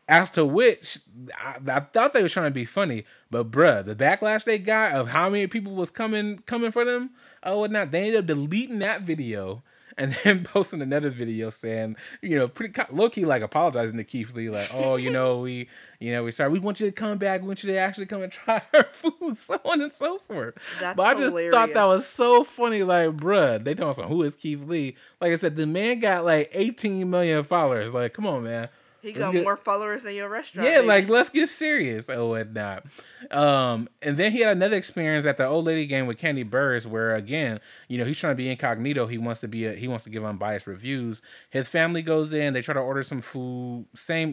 As 0.07 0.31
to 0.33 0.45
which, 0.45 0.99
I, 1.39 1.57
I, 1.67 1.81
thought 1.81 2.13
they 2.13 2.23
were 2.23 2.29
trying 2.29 2.51
to 2.51 2.55
be 2.55 2.67
funny, 2.67 3.07
but 3.31 3.51
bruh, 3.51 3.85
the 3.85 3.95
backlash 3.95 4.45
they 4.45 4.59
got 4.59 4.93
of 4.93 5.09
how 5.09 5.31
many 5.31 5.47
people 5.47 5.75
was 5.75 5.91
coming 5.91 6.41
coming 6.41 6.73
for 6.73 6.85
them, 6.85 7.11
oh 7.43 7.61
whatnot, 7.61 7.91
they 7.91 8.01
ended 8.01 8.17
up 8.17 8.27
deleting 8.27 8.81
that 8.81 9.01
video 9.01 9.63
and 9.97 10.13
then 10.25 10.45
posting 10.45 10.83
another 10.83 11.11
video 11.11 11.51
saying, 11.51 11.97
you 12.23 12.39
know, 12.39 12.49
pretty 12.49 12.75
low 12.91 13.09
key 13.09 13.25
like 13.25 13.43
apologizing 13.43 13.97
to 13.97 14.05
Keith 14.05 14.35
Lee, 14.35 14.51
like, 14.51 14.69
oh, 14.73 14.97
you 14.97 15.11
know, 15.11 15.41
we, 15.41 15.69
you 16.01 16.13
know, 16.13 16.25
we 16.25 16.31
sorry, 16.31 16.51
we 16.51 16.59
want 16.59 16.81
you 16.81 16.87
to 16.87 16.93
come 16.93 17.19
back, 17.19 17.41
we 17.43 17.47
want 17.47 17.63
you 17.63 17.73
to 17.73 17.79
actually 17.79 18.07
come 18.07 18.23
and 18.23 18.33
try 18.33 18.63
our 18.73 18.85
food, 18.85 19.37
so 19.37 19.61
on 19.65 19.81
and 19.81 19.93
so 19.93 20.19
forth. 20.19 20.55
That's 20.81 20.97
but 20.97 21.07
I 21.07 21.13
just 21.13 21.25
hilarious. 21.27 21.55
thought 21.55 21.73
that 21.75 21.87
was 21.87 22.07
so 22.07 22.45
funny, 22.45 22.83
like, 22.83 23.11
bruh, 23.11 23.63
they 23.63 23.75
talking 23.75 24.03
about 24.05 24.11
who 24.11 24.23
is 24.23 24.37
Keith 24.37 24.65
Lee? 24.65 24.97
Like 25.21 25.33
I 25.33 25.37
said, 25.37 25.57
the 25.57 25.67
man 25.67 26.01
got 26.01 26.25
like 26.25 26.51
18 26.53 27.09
million 27.09 27.45
followers. 27.45 27.95
Like, 27.95 28.13
come 28.13 28.27
on, 28.27 28.45
man. 28.45 28.69
He 29.05 29.13
got 29.13 29.33
get, 29.33 29.45
more 29.45 29.59
followers 29.59 30.05
than 30.05 30.15
your 30.15 30.31
restaurant. 30.31 30.67
Yeah, 30.67 30.81
like 30.81 31.11
let's 31.11 31.29
get 31.29 31.51
serious 31.51 32.09
or 32.09 32.27
whatnot. 32.27 32.87
Um, 33.31 33.89
and 34.01 34.17
then 34.17 34.33
he 34.33 34.41
had 34.41 34.57
another 34.57 34.77
experience 34.77 35.27
at 35.27 35.37
the 35.37 35.47
Old 35.47 35.67
Lady 35.67 35.85
Gang 35.85 36.07
with 36.07 36.19
Kandi 36.19 36.49
Burruss, 36.49 36.87
where 36.87 37.15
again, 37.15 37.61
you 37.89 37.99
know, 37.99 38.07
he's 38.07 38.19
trying 38.19 38.33
to 38.33 38.37
be 38.37 38.51
incognito. 38.51 39.07
He 39.07 39.19
wants 39.19 39.43
to 39.43 39.49
be 39.49 39.67
a, 39.67 39.75
he 39.75 39.89
wants 39.89 40.05
to 40.05 40.11
give 40.11 40.25
unbiased 40.25 40.67
reviews. 40.67 41.21
His 41.51 41.69
family 41.69 42.01
goes 42.01 42.33
in, 42.33 42.55
they 42.55 42.63
try 42.63 42.73
to 42.73 42.81
order 42.81 43.03
some 43.03 43.21
food. 43.21 43.87
Same 43.95 44.33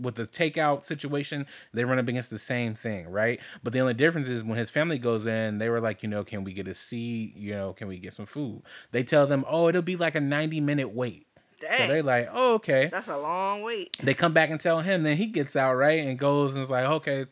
with 0.00 0.16
the 0.16 0.24
takeout 0.24 0.82
situation, 0.82 1.46
they 1.72 1.84
run 1.84 2.00
up 2.00 2.08
against 2.08 2.30
the 2.30 2.38
same 2.38 2.74
thing, 2.74 3.08
right? 3.08 3.40
But 3.62 3.72
the 3.72 3.78
only 3.78 3.94
difference 3.94 4.28
is 4.28 4.42
when 4.42 4.58
his 4.58 4.68
family 4.68 4.98
goes 4.98 5.26
in, 5.26 5.58
they 5.58 5.68
were 5.68 5.80
like, 5.80 6.02
you 6.02 6.08
know, 6.08 6.24
can 6.24 6.42
we 6.42 6.52
get 6.52 6.66
a 6.66 6.74
seat? 6.74 7.36
You 7.36 7.54
know, 7.54 7.72
can 7.72 7.86
we 7.86 8.00
get 8.00 8.14
some 8.14 8.26
food? 8.26 8.62
They 8.90 9.04
tell 9.04 9.28
them, 9.28 9.44
oh, 9.48 9.68
it'll 9.68 9.82
be 9.82 9.94
like 9.94 10.16
a 10.16 10.20
ninety 10.20 10.60
minute 10.60 10.92
wait. 10.92 11.27
Dang. 11.60 11.88
So 11.88 11.92
they 11.92 12.02
like, 12.02 12.28
oh, 12.32 12.54
okay. 12.54 12.88
That's 12.90 13.08
a 13.08 13.18
long 13.18 13.62
wait. 13.62 13.96
They 14.02 14.14
come 14.14 14.32
back 14.32 14.50
and 14.50 14.60
tell 14.60 14.80
him, 14.80 15.02
then 15.02 15.16
he 15.16 15.26
gets 15.26 15.56
out, 15.56 15.74
right? 15.74 16.00
And 16.00 16.18
goes 16.18 16.54
and 16.54 16.62
is 16.62 16.70
like, 16.70 16.84
okay, 16.84 17.26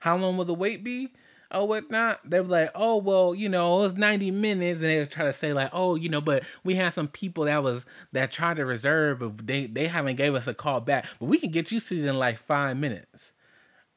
how 0.00 0.16
long 0.16 0.36
will 0.36 0.44
the 0.44 0.54
wait 0.54 0.82
be? 0.82 1.12
Oh, 1.50 1.64
whatnot. 1.64 2.20
They 2.28 2.40
were 2.40 2.48
like, 2.48 2.70
oh, 2.74 2.98
well, 2.98 3.34
you 3.34 3.48
know, 3.48 3.78
it 3.78 3.82
was 3.82 3.96
90 3.96 4.30
minutes. 4.32 4.82
And 4.82 4.90
they 4.90 5.06
try 5.06 5.24
to 5.24 5.32
say, 5.32 5.52
like, 5.52 5.70
oh, 5.72 5.94
you 5.94 6.08
know, 6.08 6.20
but 6.20 6.42
we 6.62 6.74
had 6.74 6.92
some 6.92 7.08
people 7.08 7.44
that 7.44 7.62
was 7.62 7.86
that 8.12 8.30
tried 8.30 8.56
to 8.58 8.66
reserve, 8.66 9.20
but 9.20 9.46
they, 9.46 9.66
they 9.66 9.86
haven't 9.86 10.16
gave 10.16 10.34
us 10.34 10.46
a 10.46 10.54
call 10.54 10.80
back. 10.80 11.06
But 11.18 11.26
we 11.26 11.38
can 11.38 11.50
get 11.50 11.72
you 11.72 11.80
seated 11.80 12.04
in 12.04 12.18
like 12.18 12.38
five 12.38 12.76
minutes 12.76 13.32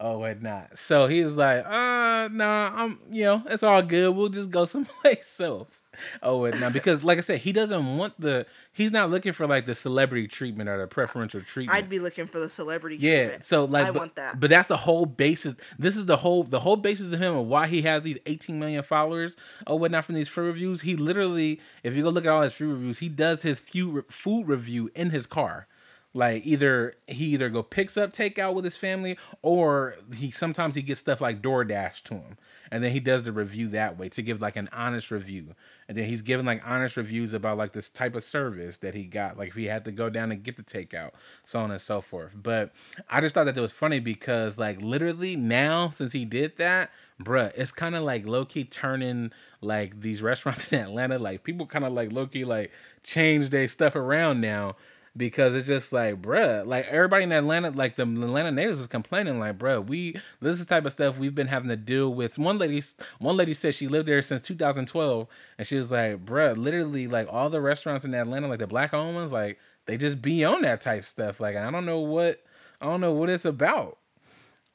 or 0.02 0.18
whatnot. 0.18 0.78
So 0.78 1.08
he 1.08 1.24
was 1.24 1.38
like, 1.38 1.64
uh, 1.66 2.30
nah, 2.32 2.72
I'm, 2.74 3.00
you 3.12 3.24
know, 3.24 3.44
it's 3.46 3.62
all 3.62 3.82
good. 3.84 4.16
We'll 4.16 4.30
just 4.30 4.50
go 4.50 4.66
someplace 4.72 5.40
else 5.40 5.84
or 6.24 6.40
whatnot. 6.40 6.74
Because, 6.74 7.04
like 7.04 7.20
I 7.20 7.22
said, 7.22 7.42
he 7.42 7.52
doesn't 7.52 7.98
want 7.98 8.20
the, 8.20 8.48
he's 8.74 8.92
not 8.92 9.12
looking 9.12 9.32
for 9.32 9.46
like 9.46 9.68
the 9.68 9.76
celebrity 9.76 10.28
treatment 10.28 10.70
or 10.70 10.80
the 10.80 10.88
preferential 10.88 11.42
treatment. 11.42 11.78
I'd 11.78 11.90
be 11.90 12.00
looking 12.00 12.26
for 12.26 12.40
the 12.40 12.50
celebrity 12.50 12.98
yeah, 12.98 13.18
treatment. 13.18 13.44
so 13.44 13.66
like, 13.66 13.88
I 13.88 13.92
but, 13.92 14.00
want 14.00 14.16
that. 14.16 14.40
But 14.40 14.50
that's 14.50 14.68
the 14.68 14.78
whole 14.78 15.06
basis. 15.06 15.56
This 15.78 15.96
is 15.96 16.08
the 16.08 16.18
whole, 16.18 16.44
the 16.44 16.62
whole 16.62 16.78
basis 16.78 17.14
of 17.14 17.22
him 17.22 17.36
and 17.36 17.48
why 17.48 17.68
he 17.68 17.84
has 17.84 18.02
these 18.02 18.18
18 18.26 18.60
million 18.60 18.82
followers 18.82 19.38
or 19.68 19.78
whatnot 19.78 20.06
from 20.06 20.16
these 20.16 20.30
food 20.30 20.48
reviews. 20.48 20.82
He 20.82 20.96
literally, 20.96 21.62
if 21.84 21.96
you 21.96 22.04
go 22.04 22.10
look 22.10 22.26
at 22.26 22.32
all 22.32 22.42
his 22.42 22.54
food 22.54 22.74
reviews, 22.74 23.00
he 23.00 23.10
does 23.10 23.44
his 23.44 23.60
few 23.60 24.04
food 24.10 24.48
review 24.48 24.90
in 24.96 25.12
his 25.12 25.28
car. 25.28 25.68
Like 26.14 26.46
either 26.46 26.96
he 27.08 27.26
either 27.28 27.50
go 27.50 27.64
picks 27.64 27.96
up 27.96 28.12
takeout 28.12 28.54
with 28.54 28.66
his 28.66 28.76
family 28.76 29.18
or 29.42 29.96
he 30.16 30.30
sometimes 30.30 30.76
he 30.76 30.82
gets 30.82 31.00
stuff 31.00 31.22
like 31.22 31.42
DoorDash 31.42 32.04
to 32.04 32.16
him. 32.16 32.38
And 32.70 32.84
then 32.84 32.92
he 32.92 33.00
does 33.00 33.24
the 33.24 33.32
review 33.34 33.68
that 33.70 33.98
way 33.98 34.08
to 34.10 34.22
give 34.22 34.42
like 34.42 34.56
an 34.56 34.70
honest 34.72 35.12
review. 35.12 35.56
And 35.88 35.98
then 35.98 36.06
he's 36.06 36.22
giving 36.22 36.46
like 36.46 36.62
honest 36.66 36.96
reviews 36.98 37.34
about 37.34 37.58
like 37.58 37.74
this 37.74 37.90
type 37.90 38.16
of 38.16 38.24
service 38.24 38.78
that 38.80 38.94
he 38.94 39.04
got. 39.04 39.38
Like 39.38 39.50
if 39.50 39.56
he 39.56 39.66
had 39.66 39.86
to 39.86 39.92
go 39.92 40.10
down 40.10 40.32
and 40.32 40.44
get 40.44 40.58
the 40.58 40.64
takeout, 40.64 41.12
so 41.46 41.62
on 41.62 41.72
and 41.72 41.82
so 41.82 42.02
forth. 42.02 42.36
But 42.42 42.72
I 43.10 43.22
just 43.22 43.34
thought 43.34 43.46
that 43.46 43.58
it 43.58 43.62
was 43.62 43.74
funny 43.74 44.00
because 44.00 44.58
like 44.58 44.82
literally 44.82 45.36
now 45.38 45.90
since 45.90 46.12
he 46.12 46.26
did 46.26 46.58
that, 46.58 46.92
bruh, 47.22 47.52
it's 47.56 47.72
kind 47.72 47.96
of 47.96 48.04
like 48.04 48.26
low 48.26 48.44
key 48.44 48.66
turning 48.66 49.32
like 49.62 50.02
these 50.02 50.22
restaurants 50.22 50.72
in 50.74 50.80
Atlanta. 50.80 51.20
Like 51.20 51.44
people 51.44 51.66
kind 51.66 51.86
of 51.86 51.94
like 51.94 52.12
low 52.12 52.28
key 52.28 52.44
like 52.44 52.72
change 53.02 53.50
their 53.50 53.68
stuff 53.68 53.96
around 53.96 54.42
now 54.42 54.76
because 55.16 55.56
it's 55.56 55.68
just 55.68 55.92
like, 55.92 56.22
bruh, 56.22 56.66
like 56.66 56.86
everybody 56.88 57.24
in 57.24 57.32
Atlanta, 57.32 57.70
like 57.72 57.96
the 57.96 58.04
Atlanta 58.04 58.52
natives 58.52 58.78
was 58.78 58.88
complaining, 58.88 59.40
like, 59.40 59.58
bruh, 59.58 59.86
we 59.86 60.14
this 60.40 60.54
is 60.54 60.66
the 60.66 60.66
type 60.66 60.86
of 60.86 60.94
stuff 60.94 61.18
we've 61.18 61.36
been 61.36 61.48
having 61.48 61.70
to 61.70 61.76
deal 61.76 62.14
with. 62.14 62.40
One 62.40 62.58
lady, 62.58 62.82
one 63.20 63.36
lady 63.36 63.54
said 63.54 63.76
she 63.76 63.88
lived 63.88 64.08
there 64.08 64.22
since 64.22 64.42
2012, 64.42 65.28
and 65.58 65.68
she 65.68 65.78
was 65.78 65.92
like, 65.92 66.26
bruh, 66.26 66.56
literally, 66.56 67.08
like 67.08 67.28
all 67.30 67.50
the 67.50 67.62
restaurants 67.62 68.06
in 68.06 68.14
Atlanta, 68.14 68.48
like 68.48 68.60
the 68.60 68.68
black 68.68 68.94
owned 68.94 69.16
ones, 69.16 69.34
like 69.34 69.60
they 69.86 69.98
just 69.98 70.22
be 70.22 70.46
on 70.46 70.62
that 70.62 70.82
type 70.82 71.04
stuff. 71.04 71.40
Like 71.40 71.56
I 71.56 71.70
don't 71.70 71.86
know 71.86 72.00
what, 72.00 72.42
I 72.80 72.86
don't 72.86 73.02
know 73.02 73.14
what 73.14 73.30
it's 73.30 73.46
about, 73.46 73.98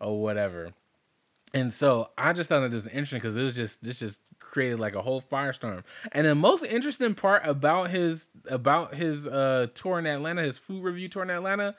or 0.00 0.20
whatever. 0.20 0.72
And 1.54 1.72
so 1.72 2.10
I 2.18 2.34
just 2.34 2.50
thought 2.50 2.60
that 2.60 2.70
this 2.70 2.84
was 2.84 2.92
interesting 2.92 3.20
because 3.20 3.36
it 3.36 3.42
was 3.42 3.56
just 3.56 3.82
this 3.82 4.00
just 4.00 4.20
created 4.56 4.80
like 4.80 4.94
a 4.94 5.02
whole 5.02 5.20
firestorm. 5.20 5.84
And 6.12 6.26
the 6.26 6.34
most 6.34 6.64
interesting 6.64 7.14
part 7.14 7.46
about 7.46 7.90
his 7.90 8.30
about 8.48 8.94
his 8.94 9.28
uh 9.28 9.66
tour 9.74 9.98
in 9.98 10.06
Atlanta, 10.06 10.40
his 10.40 10.56
food 10.56 10.82
review 10.82 11.10
tour 11.10 11.24
in 11.24 11.28
Atlanta, 11.28 11.74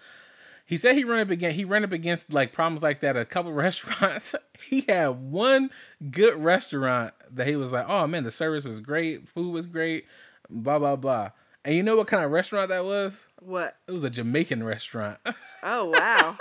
he 0.64 0.78
said 0.78 0.94
he 0.94 1.04
ran 1.04 1.22
up 1.22 1.32
against 1.32 1.56
he 1.56 1.66
ran 1.66 1.84
up 1.84 1.92
against 1.92 2.32
like 2.32 2.54
problems 2.54 2.84
like 2.84 3.00
that 3.00 3.16
at 3.16 3.22
a 3.24 3.26
couple 3.26 3.52
restaurants. 3.68 4.36
he 4.70 4.82
had 4.82 5.08
one 5.08 5.72
good 6.12 6.36
restaurant 6.36 7.16
that 7.32 7.48
he 7.48 7.56
was 7.56 7.74
like, 7.74 7.86
oh 7.90 8.06
man, 8.06 8.24
the 8.24 8.30
service 8.30 8.64
was 8.64 8.80
great, 8.80 9.28
food 9.28 9.52
was 9.52 9.66
great, 9.66 10.06
blah 10.48 10.78
blah 10.78 10.96
blah. 10.96 11.32
And 11.66 11.74
you 11.74 11.82
know 11.82 11.96
what 11.96 12.06
kind 12.06 12.24
of 12.24 12.30
restaurant 12.30 12.70
that 12.70 12.86
was? 12.86 13.26
What? 13.40 13.76
It 13.88 13.92
was 13.92 14.04
a 14.04 14.12
Jamaican 14.12 14.64
restaurant. 14.64 15.18
Oh 15.64 15.86
wow. 15.86 16.38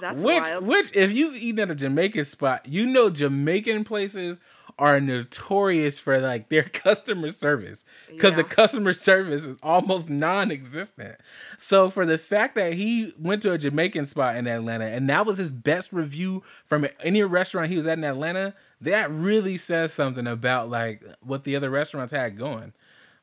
That's 0.00 0.22
which 0.22 0.40
wild. 0.40 0.66
which 0.68 0.94
if 0.94 1.12
you've 1.12 1.34
eaten 1.34 1.58
at 1.58 1.70
a 1.72 1.74
Jamaican 1.74 2.24
spot, 2.24 2.68
you 2.68 2.86
know 2.86 3.10
Jamaican 3.10 3.82
places 3.82 4.38
are 4.78 5.00
notorious 5.00 5.98
for 5.98 6.18
like 6.20 6.48
their 6.48 6.62
customer 6.72 7.30
service 7.30 7.84
because 8.10 8.34
the 8.34 8.44
customer 8.44 8.92
service 8.92 9.44
is 9.44 9.58
almost 9.62 10.10
non-existent. 10.10 11.16
So 11.58 11.90
for 11.90 12.06
the 12.06 12.18
fact 12.18 12.54
that 12.54 12.74
he 12.74 13.12
went 13.18 13.42
to 13.42 13.52
a 13.52 13.58
Jamaican 13.58 14.06
spot 14.06 14.36
in 14.36 14.46
Atlanta 14.46 14.86
and 14.86 15.08
that 15.08 15.26
was 15.26 15.38
his 15.38 15.52
best 15.52 15.92
review 15.92 16.42
from 16.64 16.86
any 17.00 17.22
restaurant 17.22 17.70
he 17.70 17.76
was 17.76 17.86
at 17.86 17.98
in 17.98 18.04
Atlanta, 18.04 18.54
that 18.80 19.10
really 19.10 19.56
says 19.56 19.92
something 19.92 20.26
about 20.26 20.68
like 20.70 21.02
what 21.20 21.44
the 21.44 21.56
other 21.56 21.70
restaurants 21.70 22.12
had 22.12 22.36
going, 22.36 22.72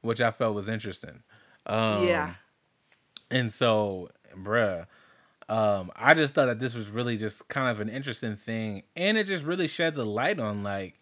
which 0.02 0.22
I 0.22 0.32
felt 0.32 0.56
was 0.56 0.70
interesting. 0.70 1.24
Um, 1.66 2.08
yeah. 2.08 2.34
and 3.30 3.52
so, 3.52 4.10
bruh, 4.36 4.88
um, 5.50 5.92
I 5.96 6.14
just 6.14 6.36
thought 6.36 6.46
that 6.46 6.60
this 6.60 6.76
was 6.76 6.90
really 6.90 7.18
just 7.18 7.48
kind 7.48 7.70
of 7.70 7.80
an 7.80 7.90
interesting 7.90 8.36
thing, 8.36 8.84
and 8.96 9.18
it 9.18 9.26
just 9.26 9.44
really 9.44 9.68
sheds 9.68 9.98
a 9.98 10.06
light 10.06 10.40
on 10.40 10.64
like, 10.64 10.99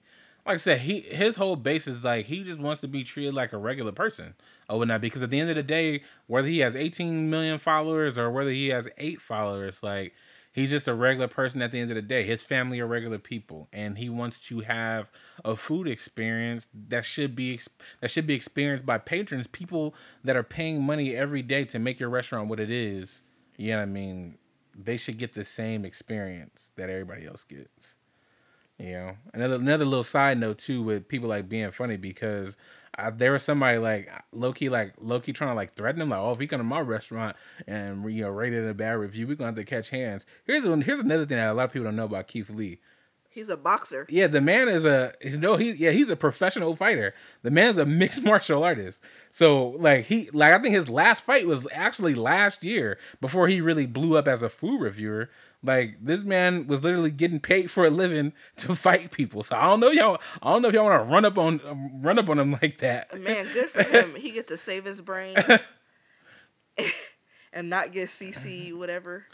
like 0.47 0.55
I 0.55 0.57
said, 0.57 0.79
he 0.81 1.01
his 1.01 1.35
whole 1.35 1.57
base 1.57 1.87
is 1.87 2.05
like 2.05 2.27
he 2.27 2.43
just 2.43 2.59
wants 2.59 2.79
to 2.81 2.87
be 2.87 3.03
treated 3.03 3.33
like 3.33 3.51
a 3.51 3.57
regular 3.57 3.91
person 3.91 4.33
oh, 4.69 4.75
or 4.75 4.79
whatnot. 4.79 5.01
Because 5.01 5.21
at 5.21 5.29
the 5.29 5.39
end 5.41 5.49
of 5.49 5.57
the 5.57 5.63
day, 5.63 6.03
whether 6.25 6.47
he 6.47 6.59
has 6.59 6.73
18 6.73 7.29
million 7.29 7.57
followers 7.57 8.17
or 8.17 8.31
whether 8.31 8.49
he 8.49 8.69
has 8.69 8.87
eight 8.97 9.19
followers, 9.19 9.83
like 9.83 10.13
he's 10.53 10.69
just 10.69 10.87
a 10.87 10.93
regular 10.93 11.27
person 11.27 11.61
at 11.61 11.73
the 11.73 11.81
end 11.81 11.91
of 11.91 11.95
the 11.95 12.01
day. 12.01 12.23
His 12.23 12.41
family 12.41 12.79
are 12.79 12.87
regular 12.87 13.17
people, 13.17 13.67
and 13.73 13.97
he 13.97 14.09
wants 14.09 14.47
to 14.47 14.61
have 14.61 15.11
a 15.43 15.57
food 15.57 15.85
experience 15.85 16.69
that 16.73 17.03
should 17.03 17.35
be 17.35 17.59
that 17.99 18.09
should 18.09 18.25
be 18.25 18.33
experienced 18.33 18.85
by 18.85 18.99
patrons, 18.99 19.47
people 19.47 19.93
that 20.23 20.37
are 20.37 20.43
paying 20.43 20.81
money 20.81 21.13
every 21.13 21.41
day 21.41 21.65
to 21.65 21.77
make 21.77 21.99
your 21.99 22.09
restaurant 22.09 22.47
what 22.47 22.61
it 22.61 22.71
is. 22.71 23.21
You 23.57 23.71
know 23.71 23.79
what 23.79 23.83
I 23.83 23.85
mean? 23.87 24.37
They 24.73 24.95
should 24.95 25.17
get 25.17 25.33
the 25.33 25.43
same 25.43 25.83
experience 25.83 26.71
that 26.77 26.89
everybody 26.89 27.25
else 27.25 27.43
gets. 27.43 27.96
You 28.79 28.91
know, 28.91 29.17
another 29.33 29.55
another 29.55 29.85
little 29.85 30.03
side 30.03 30.37
note 30.37 30.59
too 30.59 30.83
with 30.83 31.07
people 31.07 31.29
like 31.29 31.49
being 31.49 31.71
funny 31.71 31.97
because 31.97 32.55
I, 32.95 33.09
there 33.09 33.31
was 33.31 33.41
somebody 33.41 33.79
like 33.79 34.07
low 34.31 34.53
key 34.53 34.69
like 34.69 34.93
low 34.99 35.19
key 35.19 35.33
trying 35.33 35.49
to 35.49 35.55
like 35.55 35.73
threaten 35.75 35.99
him 35.99 36.09
like 36.09 36.19
oh 36.19 36.31
if 36.31 36.39
you 36.39 36.47
come 36.47 36.59
to 36.59 36.63
my 36.63 36.79
restaurant 36.81 37.35
and 37.65 38.09
you 38.13 38.21
know 38.23 38.29
rate 38.29 38.53
it 38.53 38.67
a 38.69 38.75
bad 38.75 38.91
review 38.93 39.27
we're 39.27 39.35
gonna 39.35 39.47
have 39.47 39.55
to 39.55 39.63
catch 39.63 39.89
hands. 39.89 40.27
Here's 40.45 40.63
one 40.63 40.81
here's 40.81 40.99
another 40.99 41.25
thing 41.25 41.37
that 41.37 41.49
a 41.49 41.53
lot 41.53 41.65
of 41.65 41.73
people 41.73 41.85
don't 41.85 41.95
know 41.95 42.05
about 42.05 42.27
Keith 42.27 42.51
Lee. 42.51 42.79
He's 43.37 43.49
a 43.49 43.55
boxer. 43.55 44.07
Yeah, 44.09 44.25
the 44.25 44.41
man 44.41 44.67
is 44.67 44.83
a 44.83 45.13
you 45.21 45.37
know 45.37 45.57
he 45.57 45.71
yeah 45.73 45.91
he's 45.91 46.09
a 46.09 46.15
professional 46.15 46.75
fighter. 46.75 47.13
The 47.43 47.51
man's 47.51 47.77
a 47.77 47.85
mixed 47.85 48.23
martial 48.23 48.63
artist. 48.63 48.99
So 49.29 49.75
like 49.77 50.05
he 50.05 50.31
like 50.33 50.53
I 50.53 50.57
think 50.57 50.73
his 50.73 50.89
last 50.89 51.23
fight 51.23 51.45
was 51.45 51.67
actually 51.71 52.15
last 52.15 52.63
year 52.63 52.97
before 53.21 53.47
he 53.47 53.61
really 53.61 53.85
blew 53.85 54.17
up 54.17 54.27
as 54.27 54.41
a 54.41 54.49
food 54.49 54.81
reviewer. 54.81 55.29
Like 55.61 55.97
this 56.01 56.23
man 56.23 56.65
was 56.65 56.83
literally 56.83 57.11
getting 57.11 57.39
paid 57.39 57.69
for 57.69 57.85
a 57.85 57.91
living 57.91 58.33
to 58.55 58.73
fight 58.73 59.11
people. 59.11 59.43
So 59.43 59.55
I 59.55 59.65
don't 59.65 59.81
know 59.81 59.91
y'all. 59.91 60.19
I 60.41 60.51
don't 60.51 60.63
know 60.63 60.69
if 60.69 60.73
y'all 60.73 60.85
want 60.85 61.03
to 61.03 61.13
run 61.13 61.23
up 61.23 61.37
on 61.37 61.61
um, 61.67 62.01
run 62.01 62.17
up 62.17 62.29
on 62.29 62.39
him 62.39 62.51
like 62.63 62.79
that. 62.79 63.21
Man, 63.21 63.47
good 63.53 63.69
for 63.69 63.83
him. 63.83 64.15
He 64.15 64.31
get 64.31 64.47
to 64.47 64.57
save 64.57 64.83
his 64.83 64.99
brains 64.99 65.75
and 67.53 67.69
not 67.69 67.91
get 67.91 68.09
CC 68.09 68.75
whatever. 68.75 69.27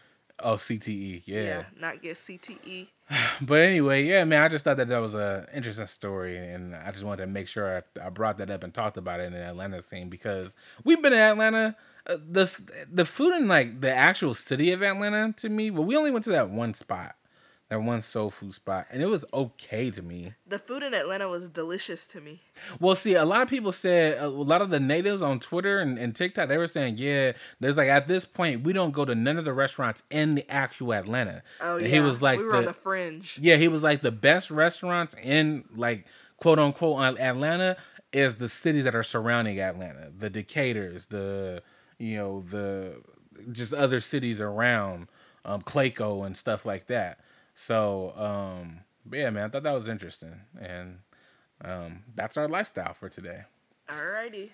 Oh 0.43 0.55
CTE, 0.55 1.23
Yeah, 1.25 1.41
yeah. 1.41 1.63
not 1.79 2.01
get. 2.01 2.15
CTE. 2.15 2.87
But 3.41 3.61
anyway, 3.61 4.03
yeah, 4.03 4.23
man, 4.25 4.41
I 4.41 4.47
just 4.49 4.63
thought 4.65 4.77
that 4.77 4.87
that 4.89 4.99
was 4.99 5.15
a 5.15 5.47
interesting 5.53 5.87
story, 5.87 6.37
and 6.37 6.75
I 6.75 6.91
just 6.91 7.03
wanted 7.03 7.25
to 7.25 7.27
make 7.31 7.47
sure 7.47 7.83
I, 7.97 8.05
I 8.05 8.09
brought 8.09 8.37
that 8.37 8.49
up 8.49 8.63
and 8.63 8.73
talked 8.73 8.97
about 8.97 9.19
it 9.19 9.23
in 9.25 9.33
the 9.33 9.39
Atlanta 9.43 9.81
scene 9.81 10.09
because 10.09 10.55
we've 10.83 11.01
been 11.01 11.13
in 11.13 11.19
Atlanta. 11.19 11.75
Uh, 12.05 12.17
the 12.29 12.51
the 12.91 13.05
food 13.05 13.33
in 13.35 13.47
like 13.47 13.79
the 13.81 13.93
actual 13.93 14.33
city 14.33 14.71
of 14.73 14.83
Atlanta 14.83 15.33
to 15.37 15.47
me, 15.49 15.71
well, 15.71 15.85
we 15.85 15.95
only 15.95 16.11
went 16.11 16.23
to 16.25 16.31
that 16.31 16.49
one 16.49 16.73
spot, 16.73 17.15
that 17.69 17.81
one 17.81 18.01
soul 18.01 18.29
food 18.29 18.53
spot, 18.53 18.85
and 18.91 19.01
it 19.01 19.07
was 19.07 19.25
okay 19.33 19.89
to 19.89 20.01
me. 20.01 20.33
The 20.45 20.59
food 20.59 20.83
in 20.83 20.93
Atlanta 20.93 21.27
was 21.27 21.49
delicious 21.49 22.07
to 22.09 22.21
me. 22.21 22.41
Well, 22.79 22.93
see, 22.93 23.15
a 23.15 23.25
lot 23.25 23.41
of 23.41 23.49
people 23.49 23.71
said 23.71 24.21
a 24.21 24.27
lot 24.27 24.61
of 24.61 24.69
the 24.69 24.79
natives 24.79 25.21
on 25.21 25.39
Twitter 25.39 25.79
and, 25.79 25.97
and 25.97 26.15
TikTok 26.15 26.49
they 26.49 26.57
were 26.57 26.67
saying, 26.67 26.97
yeah, 26.97 27.31
there's 27.59 27.77
like 27.77 27.89
at 27.89 28.07
this 28.07 28.25
point 28.25 28.63
we 28.63 28.73
don't 28.73 28.91
go 28.91 29.05
to 29.05 29.15
none 29.15 29.37
of 29.37 29.45
the 29.45 29.53
restaurants 29.53 30.03
in 30.11 30.35
the 30.35 30.49
actual 30.51 30.93
Atlanta. 30.93 31.41
Oh 31.61 31.77
And 31.77 31.85
yeah, 31.85 31.91
he 31.93 31.99
was 31.99 32.21
like 32.21 32.37
we 32.37 32.45
were 32.45 32.51
the, 32.51 32.57
on 32.59 32.65
the 32.65 32.73
fringe. 32.73 33.39
yeah, 33.41 33.55
he 33.55 33.67
was 33.67 33.81
like 33.81 34.01
the 34.01 34.11
best 34.11 34.51
restaurants 34.51 35.15
in 35.23 35.63
like 35.75 36.05
quote 36.37 36.59
unquote 36.59 37.17
Atlanta 37.19 37.77
is 38.11 38.35
the 38.35 38.49
cities 38.49 38.83
that 38.83 38.93
are 38.93 39.03
surrounding 39.03 39.59
Atlanta, 39.59 40.11
the 40.15 40.29
Decatur's, 40.29 41.07
the 41.07 41.63
you 41.97 42.17
know 42.17 42.41
the 42.41 43.01
just 43.51 43.73
other 43.73 43.99
cities 43.99 44.39
around, 44.39 45.07
um, 45.43 45.61
Clayco 45.63 46.25
and 46.25 46.37
stuff 46.37 46.65
like 46.65 46.85
that. 46.87 47.19
So 47.53 48.13
um, 48.17 48.81
but 49.05 49.19
yeah, 49.19 49.29
man, 49.29 49.45
I 49.45 49.49
thought 49.49 49.63
that 49.63 49.73
was 49.73 49.87
interesting, 49.87 50.41
and 50.59 50.99
um, 51.63 52.03
that's 52.15 52.37
our 52.37 52.47
lifestyle 52.47 52.93
for 52.93 53.09
today. 53.09 53.43
Alrighty, 53.89 54.49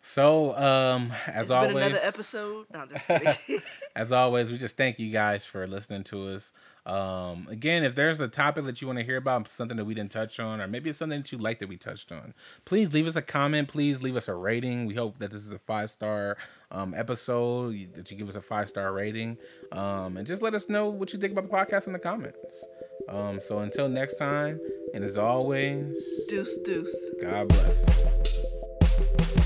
So 0.00 0.56
um, 0.56 1.12
as 1.28 1.46
it's 1.46 1.50
always, 1.52 1.72
been 1.74 1.82
another 1.84 2.00
episode. 2.02 2.66
No, 2.72 2.86
just 2.86 3.06
kidding. 3.06 3.60
as 3.96 4.12
always, 4.12 4.50
we 4.50 4.58
just 4.58 4.76
thank 4.76 4.98
you 4.98 5.12
guys 5.12 5.46
for 5.46 5.66
listening 5.66 6.04
to 6.04 6.28
us. 6.30 6.52
Um, 6.84 7.46
again, 7.48 7.84
if 7.84 7.94
there's 7.94 8.20
a 8.20 8.28
topic 8.28 8.64
that 8.64 8.80
you 8.80 8.88
want 8.88 8.98
to 8.98 9.04
hear 9.04 9.16
about, 9.16 9.46
something 9.46 9.76
that 9.76 9.84
we 9.84 9.94
didn't 9.94 10.10
touch 10.10 10.40
on, 10.40 10.60
or 10.60 10.66
maybe 10.66 10.90
it's 10.90 10.98
something 10.98 11.20
that 11.20 11.30
you 11.30 11.38
like 11.38 11.58
that 11.60 11.68
we 11.68 11.76
touched 11.76 12.10
on, 12.10 12.34
please 12.64 12.92
leave 12.92 13.06
us 13.06 13.16
a 13.16 13.22
comment. 13.22 13.68
Please 13.68 14.02
leave 14.02 14.16
us 14.16 14.28
a 14.28 14.34
rating. 14.34 14.86
We 14.86 14.94
hope 14.94 15.18
that 15.18 15.30
this 15.30 15.46
is 15.46 15.52
a 15.52 15.58
five 15.58 15.90
star 15.90 16.36
um, 16.70 16.94
episode, 16.94 17.94
that 17.94 18.10
you 18.10 18.16
give 18.16 18.28
us 18.28 18.34
a 18.34 18.40
five 18.40 18.68
star 18.68 18.92
rating, 18.92 19.38
um, 19.70 20.16
and 20.16 20.26
just 20.26 20.42
let 20.42 20.54
us 20.54 20.68
know 20.68 20.88
what 20.88 21.12
you 21.12 21.18
think 21.18 21.32
about 21.32 21.44
the 21.44 21.50
podcast 21.50 21.86
in 21.86 21.92
the 21.92 21.98
comments. 21.98 22.64
Um, 23.08 23.40
so 23.40 23.58
until 23.60 23.88
next 23.88 24.18
time, 24.18 24.60
and 24.94 25.04
as 25.04 25.16
always, 25.16 26.26
deuce, 26.28 26.58
deuce. 26.58 27.10
God 27.20 27.48
bless. 27.48 29.41